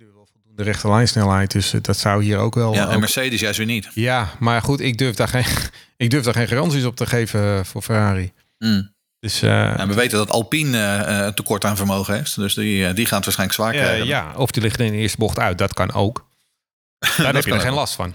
die 0.57 0.65
wel 0.65 0.73
voldoende 0.73 0.73
rechte 0.73 0.89
lijnsnelheid. 0.89 1.51
Dus 1.51 1.73
eh, 1.73 1.81
dat 1.83 1.97
zou 1.97 2.23
hier 2.23 2.39
ook 2.39 2.55
wel... 2.55 2.75
Ja, 2.75 2.89
en 2.89 2.95
ook- 2.95 3.01
Mercedes 3.01 3.41
juist 3.41 3.59
weer 3.59 3.67
niet. 3.67 3.89
ja, 3.95 4.29
maar 4.39 4.63
goed, 4.63 4.81
ik 4.81 4.99
durf, 4.99 5.15
daar 5.17 5.29
geen, 5.29 5.45
ik 5.97 6.11
durf 6.11 6.25
daar 6.25 6.35
geen 6.35 6.49
garanties 6.49 6.85
op 6.85 6.97
te 6.97 7.07
geven 7.07 7.59
eh, 7.59 7.65
voor 7.65 7.83
Ferrari. 7.83 8.33
Mm. 8.59 8.91
Dus 9.21 9.43
eh, 9.43 9.79
En 9.81 9.89
we 9.89 9.95
weten 9.95 10.19
dat 10.19 10.31
Alpine 10.31 10.79
eh, 11.05 11.25
een 11.27 11.35
tekort 11.35 11.65
aan 11.65 11.77
vermogen 11.77 12.15
heeft. 12.15 12.37
Dus 12.37 12.55
die, 12.55 12.93
die 12.93 13.07
gaan 13.07 13.17
het 13.17 13.25
waarschijnlijk 13.25 13.53
zwaar 13.53 13.73
krijgen. 13.73 14.07
ja, 14.07 14.33
of 14.37 14.51
die 14.51 14.63
liggen 14.63 14.85
in 14.85 14.93
de 14.93 14.99
eerste 14.99 15.19
bocht 15.19 15.39
uit. 15.39 15.59
Dat 15.59 15.75
kan 15.75 15.93
ook. 15.93 16.29
Daar 17.17 17.35
heb 17.35 17.45
je 17.45 17.53
er 17.53 17.61
geen 17.61 17.73
last 17.73 17.95
van. 17.95 18.15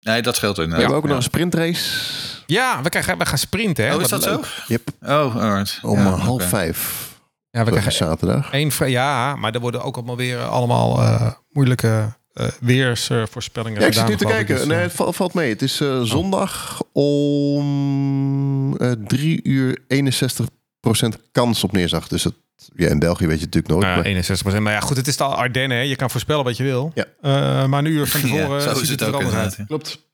Nee, 0.00 0.22
dat 0.22 0.36
scheelt 0.36 0.56
We 0.56 0.62
inderdaad. 0.62 0.86
hebben 0.90 1.02
ook 1.02 1.08
Ja. 1.08 1.14
nog 1.14 1.24
een 1.24 1.30
sprintrace. 1.30 2.12
Ja, 2.46 2.82
we, 2.82 2.88
krijgen, 2.88 3.18
we 3.18 3.26
gaan 3.26 3.38
sprinten. 3.38 3.84
Hè? 3.86 3.94
Oh, 3.94 4.00
is 4.02 4.10
Wat 4.10 4.22
dat 4.22 4.30
zo? 4.32 4.36
leuk. 4.36 4.62
Yep, 4.66 4.88
Oh, 5.02 5.36
alright. 5.36 5.78
om 5.82 5.98
Ja, 5.98 6.04
half 6.04 6.28
oké. 6.40 6.48
vijf. 6.48 7.12
Ja, 7.54 7.64
we 7.64 7.70
krijgen 7.70 7.92
zaterdag. 7.92 8.50
één 8.52 8.70
Ja, 8.86 9.36
maar 9.36 9.54
er 9.54 9.60
worden 9.60 9.82
ook 9.82 9.96
allemaal 9.96 10.16
weer 10.16 10.38
allemaal 10.38 10.98
eh, 11.00 11.32
moeilijke 11.50 12.12
eh 12.32 12.48
weersvoorspellingen 12.60 13.80
Ja, 13.80 13.86
ik 13.86 13.92
zit 13.92 14.08
nu 14.08 14.16
te 14.16 14.24
kijken. 14.24 14.56
Dus, 14.56 14.66
Nee, 14.66 14.76
eh, 14.76 14.82
het 14.82 14.92
val- 14.92 15.12
valt 15.12 15.34
mee. 15.34 15.48
Het 15.48 15.62
is 15.62 15.80
eh, 15.80 16.00
zondag 16.02 16.82
om 16.92 18.76
eh 18.76 18.90
3 18.92 19.40
uur 19.42 19.78
61% 19.88 21.18
kans 21.32 21.64
op 21.64 21.72
neerslag. 21.72 22.08
Dus 22.08 22.24
het, 22.24 22.34
ja, 22.76 22.88
in 22.88 22.98
België 22.98 23.26
weet 23.26 23.38
je 23.40 23.44
natuurlijk 23.44 23.72
nooit. 23.74 23.84
nou, 23.86 23.96
maar- 23.96 24.06
61% 24.06 24.62
Maar 24.62 24.72
ja, 24.72 24.80
goed, 24.80 24.96
het 24.96 25.06
is 25.06 25.16
de 25.16 25.24
Ardennen. 25.24 25.76
Hè. 25.76 25.82
Je 25.82 25.96
kan 25.96 26.10
voorspellen 26.10 26.44
wat 26.44 26.56
je 26.56 26.62
wil. 26.62 26.92
Ja. 26.94 27.04
Eh, 27.20 27.66
maar 27.66 27.78
een 27.78 27.90
uur 27.90 28.06
van 28.06 28.20
Ja, 28.30 28.36
tevoren 28.36 28.62
zo 28.62 28.68
ziet 28.74 28.82
is 28.82 28.88
het 28.88 29.00
er 29.00 29.06
ook 29.08 29.14
anders 29.14 29.34
uit. 29.34 29.58
Klopt. 29.66 30.04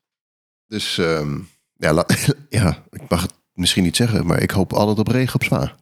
Dus 0.67 0.99
ehm, 0.99 1.39
ja, 1.77 2.05
ja, 2.49 2.79
ik 2.91 3.03
mag 3.09 3.23
het 3.23 3.33
misschien 3.53 3.83
niet 3.83 3.97
zeggen, 3.97 4.27
maar 4.27 4.43
ik 4.43 4.51
hoop 4.51 4.73
altijd 4.73 4.99
op 4.99 5.09
regen 5.09 5.35
op 5.35 5.43
Spa. 5.43 5.75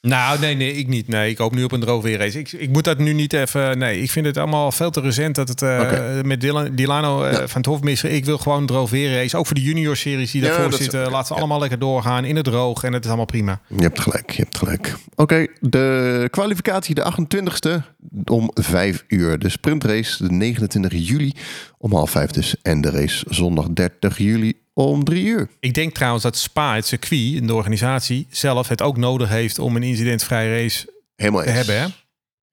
Nou, 0.00 0.40
nee, 0.40 0.54
nee, 0.54 0.72
ik 0.74 0.88
niet. 0.88 1.08
Nee, 1.08 1.30
ik 1.30 1.38
hoop 1.38 1.54
nu 1.54 1.64
op 1.64 1.72
een 1.72 1.80
droog 1.80 2.02
weerrace. 2.02 2.38
Ik, 2.38 2.52
ik 2.52 2.68
moet 2.70 2.84
dat 2.84 2.98
nu 2.98 3.12
niet 3.12 3.32
even... 3.32 3.78
Nee, 3.78 4.00
ik 4.02 4.10
vind 4.10 4.26
het 4.26 4.36
allemaal 4.36 4.72
veel 4.72 4.90
te 4.90 5.00
recent 5.00 5.34
dat 5.34 5.48
het 5.48 5.62
uh, 5.62 5.80
Oké. 5.82 6.20
met 6.24 6.40
Dylan, 6.40 6.74
Dilano 6.74 7.22
eh, 7.24 7.32
Ja. 7.32 7.38
van 7.48 7.56
het 7.60 7.66
Hof 7.66 7.80
missen. 7.80 8.14
Ik 8.14 8.24
wil 8.24 8.38
gewoon 8.38 8.60
een 8.60 8.66
droog 8.66 8.90
weerrace. 8.90 9.36
Ook 9.36 9.46
voor 9.46 9.54
de 9.54 9.62
junior-series 9.62 10.30
die 10.30 10.42
Ja, 10.42 10.48
daarvoor 10.48 10.72
is- 10.72 10.76
zitten. 10.78 11.10
Laten 11.10 11.26
ze 11.26 11.32
ja. 11.32 11.38
allemaal 11.38 11.58
lekker 11.60 11.78
doorgaan 11.78 12.24
in 12.24 12.36
het 12.36 12.44
droog. 12.44 12.82
En 12.82 12.92
het 12.92 13.02
is 13.02 13.08
allemaal 13.08 13.26
prima. 13.26 13.60
Je 13.76 13.82
hebt 13.82 14.00
gelijk, 14.00 14.30
je 14.30 14.42
hebt 14.42 14.58
gelijk. 14.58 14.94
Oké, 15.14 15.46
de 15.60 16.28
kwalificatie 16.30 16.94
de 16.94 17.12
28e 17.12 17.82
om 18.24 18.50
5 18.54 19.04
uur. 19.08 19.38
De 19.38 19.48
sprintrace 19.48 20.26
de 20.26 20.32
29 20.32 20.92
juli 21.08 21.32
om 21.78 21.92
half 21.92 22.10
5 22.10 22.30
dus. 22.30 22.54
En 22.62 22.80
de 22.80 22.90
race 22.90 23.24
zondag 23.28 23.66
30 23.70 24.18
juli 24.18 24.52
om 24.86 25.04
3 25.04 25.24
uur. 25.24 25.48
Ik 25.60 25.74
denk 25.74 25.94
trouwens 25.94 26.22
dat 26.22 26.36
Spa, 26.36 26.74
het 26.74 26.86
circuit 26.86 27.36
en 27.40 27.46
de 27.46 27.54
organisatie 27.54 28.26
zelf 28.30 28.68
het 28.68 28.82
ook 28.82 28.96
nodig 28.96 29.28
heeft 29.28 29.58
om 29.58 29.76
een 29.76 29.82
incidentvrije 29.82 30.62
race 30.62 30.92
Helemaal 31.16 31.42
te 31.42 31.46
eens. 31.48 31.56
hebben. 31.56 31.80
Hè? 31.80 31.86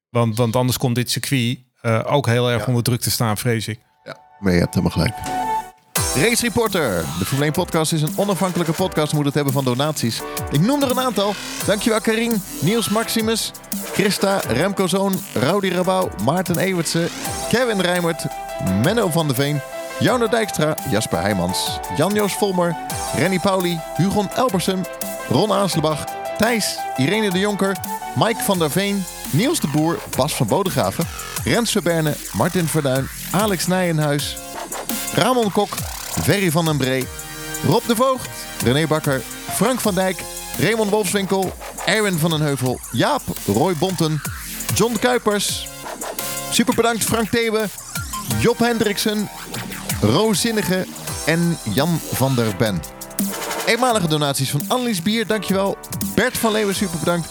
Want, 0.10 0.38
want 0.38 0.56
anders 0.56 0.78
komt 0.78 0.96
dit 0.96 1.12
circuit 1.12 1.58
eh, 1.82 2.02
ook 2.06 2.26
heel 2.28 2.50
erg 2.50 2.62
Ja. 2.62 2.68
onder 2.68 2.84
druk 2.84 3.02
te 3.02 3.12
staan, 3.12 3.38
vrees 3.38 3.68
ik. 3.68 3.80
Ja, 4.04 4.18
maar 4.40 4.54
je 4.54 4.60
hebt 4.60 4.74
helemaal 4.76 4.92
gelijk. 4.98 5.14
Race 6.16 6.42
Reporter. 6.42 7.06
De 7.20 7.26
Formule 7.26 7.46
1 7.46 7.54
podcast 7.54 7.94
is 7.94 8.02
een 8.02 8.14
onafhankelijke 8.18 8.74
podcast. 8.74 9.14
Moet 9.14 9.26
het 9.26 9.34
hebben 9.34 9.54
van 9.54 9.64
donaties. 9.64 10.22
Ik 10.52 10.62
noem 10.62 10.82
er 10.84 10.90
een 10.92 11.00
aantal. 11.00 11.34
Dankjewel 11.66 12.02
Karin, 12.02 12.42
Niels 12.62 12.90
Maximus, 12.90 13.52
Christa, 13.94 14.38
Remco 14.48 14.88
Zoon, 14.88 15.14
Rowdy 15.34 15.70
Rabouw, 15.70 16.10
Maarten 16.24 16.58
Ewertse, 16.58 17.08
Kevin 17.50 17.82
Rijmert, 17.82 18.26
Menno 18.84 19.10
van 19.10 19.28
de 19.28 19.34
Veen, 19.34 19.62
Jouno 20.00 20.28
Dijkstra, 20.28 20.78
Jasper 20.90 21.22
Heijmans, 21.22 21.80
Jan-Joos 21.98 22.34
Volmer, 22.34 22.76
Renny 23.16 23.40
Pauli, 23.40 23.80
Hugon 23.96 24.30
Elbersum, 24.36 24.84
Ron 25.30 25.52
Aanslebach, 25.52 26.04
Thijs, 26.38 26.78
Irene 26.98 27.30
de 27.30 27.40
Jonker, 27.40 27.76
Mike 28.16 28.44
van 28.44 28.60
der 28.60 28.72
Veen, 28.72 29.06
Niels 29.32 29.60
de 29.60 29.68
Boer, 29.68 29.98
Bas 30.16 30.34
van 30.34 30.48
Bodegraven, 30.48 31.08
Rens 31.44 31.72
Verberne, 31.72 32.16
Martin 32.34 32.68
Verduin, 32.68 33.08
Alex 33.32 33.68
Nijenhuis, 33.68 34.38
Ramon 35.16 35.52
Kok, 35.52 35.70
Ferry 36.24 36.52
van 36.52 36.66
den 36.66 36.78
Bree, 36.78 37.08
Rob 37.68 37.88
de 37.88 37.96
Voogd, 37.96 38.28
René 38.64 38.88
Bakker, 38.88 39.22
Frank 39.52 39.80
van 39.80 39.96
Dijk, 39.96 40.24
Raymond 40.60 40.90
Wolfswinkel, 40.90 41.54
Erwin 41.86 42.18
van 42.18 42.30
den 42.30 42.42
Heuvel, 42.42 42.80
Jaap, 42.92 43.22
Roy 43.46 43.74
Bonten, 43.74 44.22
John 44.74 44.98
Kuipers. 45.00 45.68
Super 46.52 46.76
bedankt 46.76 47.04
Frank 47.04 47.30
Thewe, 47.30 47.68
Job 48.40 48.60
Hendriksen, 48.60 49.30
Roos 50.06 50.42
Zinnige 50.42 50.86
en 51.26 51.58
Jan 51.74 52.00
van 52.12 52.36
der 52.36 52.56
Ben. 52.58 52.82
Eenmalige 53.66 54.08
donaties 54.08 54.50
van 54.50 54.62
Annelies 54.68 55.02
Bier, 55.02 55.28
dankjewel. 55.28 55.78
Bert 56.16 56.38
van 56.38 56.52
Leeuwen, 56.52 56.76
super 56.76 57.00
bedankt. 57.00 57.28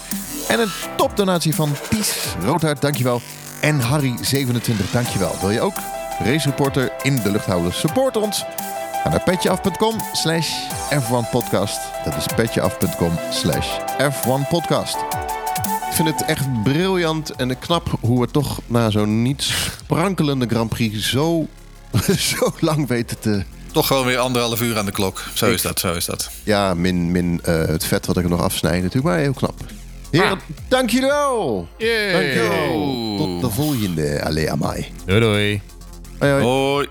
En 0.48 0.60
een 0.60 0.70
topdonatie 0.96 1.54
van 1.54 1.72
Ties 1.90 2.16
Roodhart, 2.44 2.80
dankjewel. 2.80 3.20
En 3.60 3.80
Harry27, 3.80 4.90
dankjewel. 4.92 5.36
Wil 5.40 5.50
je 5.50 5.60
ook 5.60 5.74
Race 6.18 6.48
Reporter 6.48 6.92
in 7.02 7.16
de 7.16 7.30
lucht 7.30 7.46
houden? 7.46 7.72
Support 7.72 8.16
ons. 8.16 8.44
Ga 9.02 9.08
naar 9.08 9.22
petjeaf.com 9.22 9.94
slash 10.12 10.48
F1podcast. 10.90 12.04
Dat 12.04 12.16
is 12.16 12.26
petjeaf.com 12.36 13.12
slash 13.30 13.78
F1podcast. 13.98 14.96
Ik 15.88 15.92
vind 15.92 16.08
het 16.08 16.24
echt 16.24 16.62
briljant 16.62 17.30
en 17.30 17.58
knap 17.58 17.98
hoe 18.00 18.20
we 18.20 18.30
toch 18.30 18.60
na 18.66 18.90
zo'n 18.90 19.22
niet 19.22 19.42
sprankelende 19.42 20.46
Grand 20.46 20.68
Prix 20.68 21.10
zo, 21.10 21.46
zo 22.36 22.52
lang 22.60 22.88
weten 22.88 23.18
te... 23.18 23.42
Toch 23.72 23.86
gewoon 23.86 24.06
weer 24.06 24.18
anderhalf 24.18 24.60
uur 24.60 24.78
aan 24.78 24.84
de 24.84 24.92
klok. 24.92 25.22
Zo 25.34 25.50
is 25.50 25.62
dat, 25.62 25.80
zo 25.80 25.92
is 25.92 26.04
dat. 26.04 26.30
Ja, 26.42 26.74
min, 26.74 27.12
min 27.12 27.40
eh, 27.44 27.54
het 27.54 27.84
vet 27.84 28.06
wat 28.06 28.16
ik 28.16 28.24
er 28.24 28.30
nog 28.30 28.42
afsnijd 28.42 28.82
natuurlijk, 28.82 29.04
maar 29.04 29.18
heel 29.18 29.32
knap. 29.32 29.60
Heren, 30.10 30.40
dank 30.68 30.90
jullie 30.90 31.08
wel. 31.08 31.68
Dank 31.78 32.24
jullie 32.24 32.48
wel. 32.48 33.16
Tot 33.16 33.40
de 33.40 33.50
volgende. 33.50 34.24
Allee, 34.24 34.50
amai. 34.50 34.86
Doei 35.04 35.20
doei. 35.20 35.62
Hoi, 36.18 36.32
hoi. 36.32 36.42
Hoi. 36.42 36.88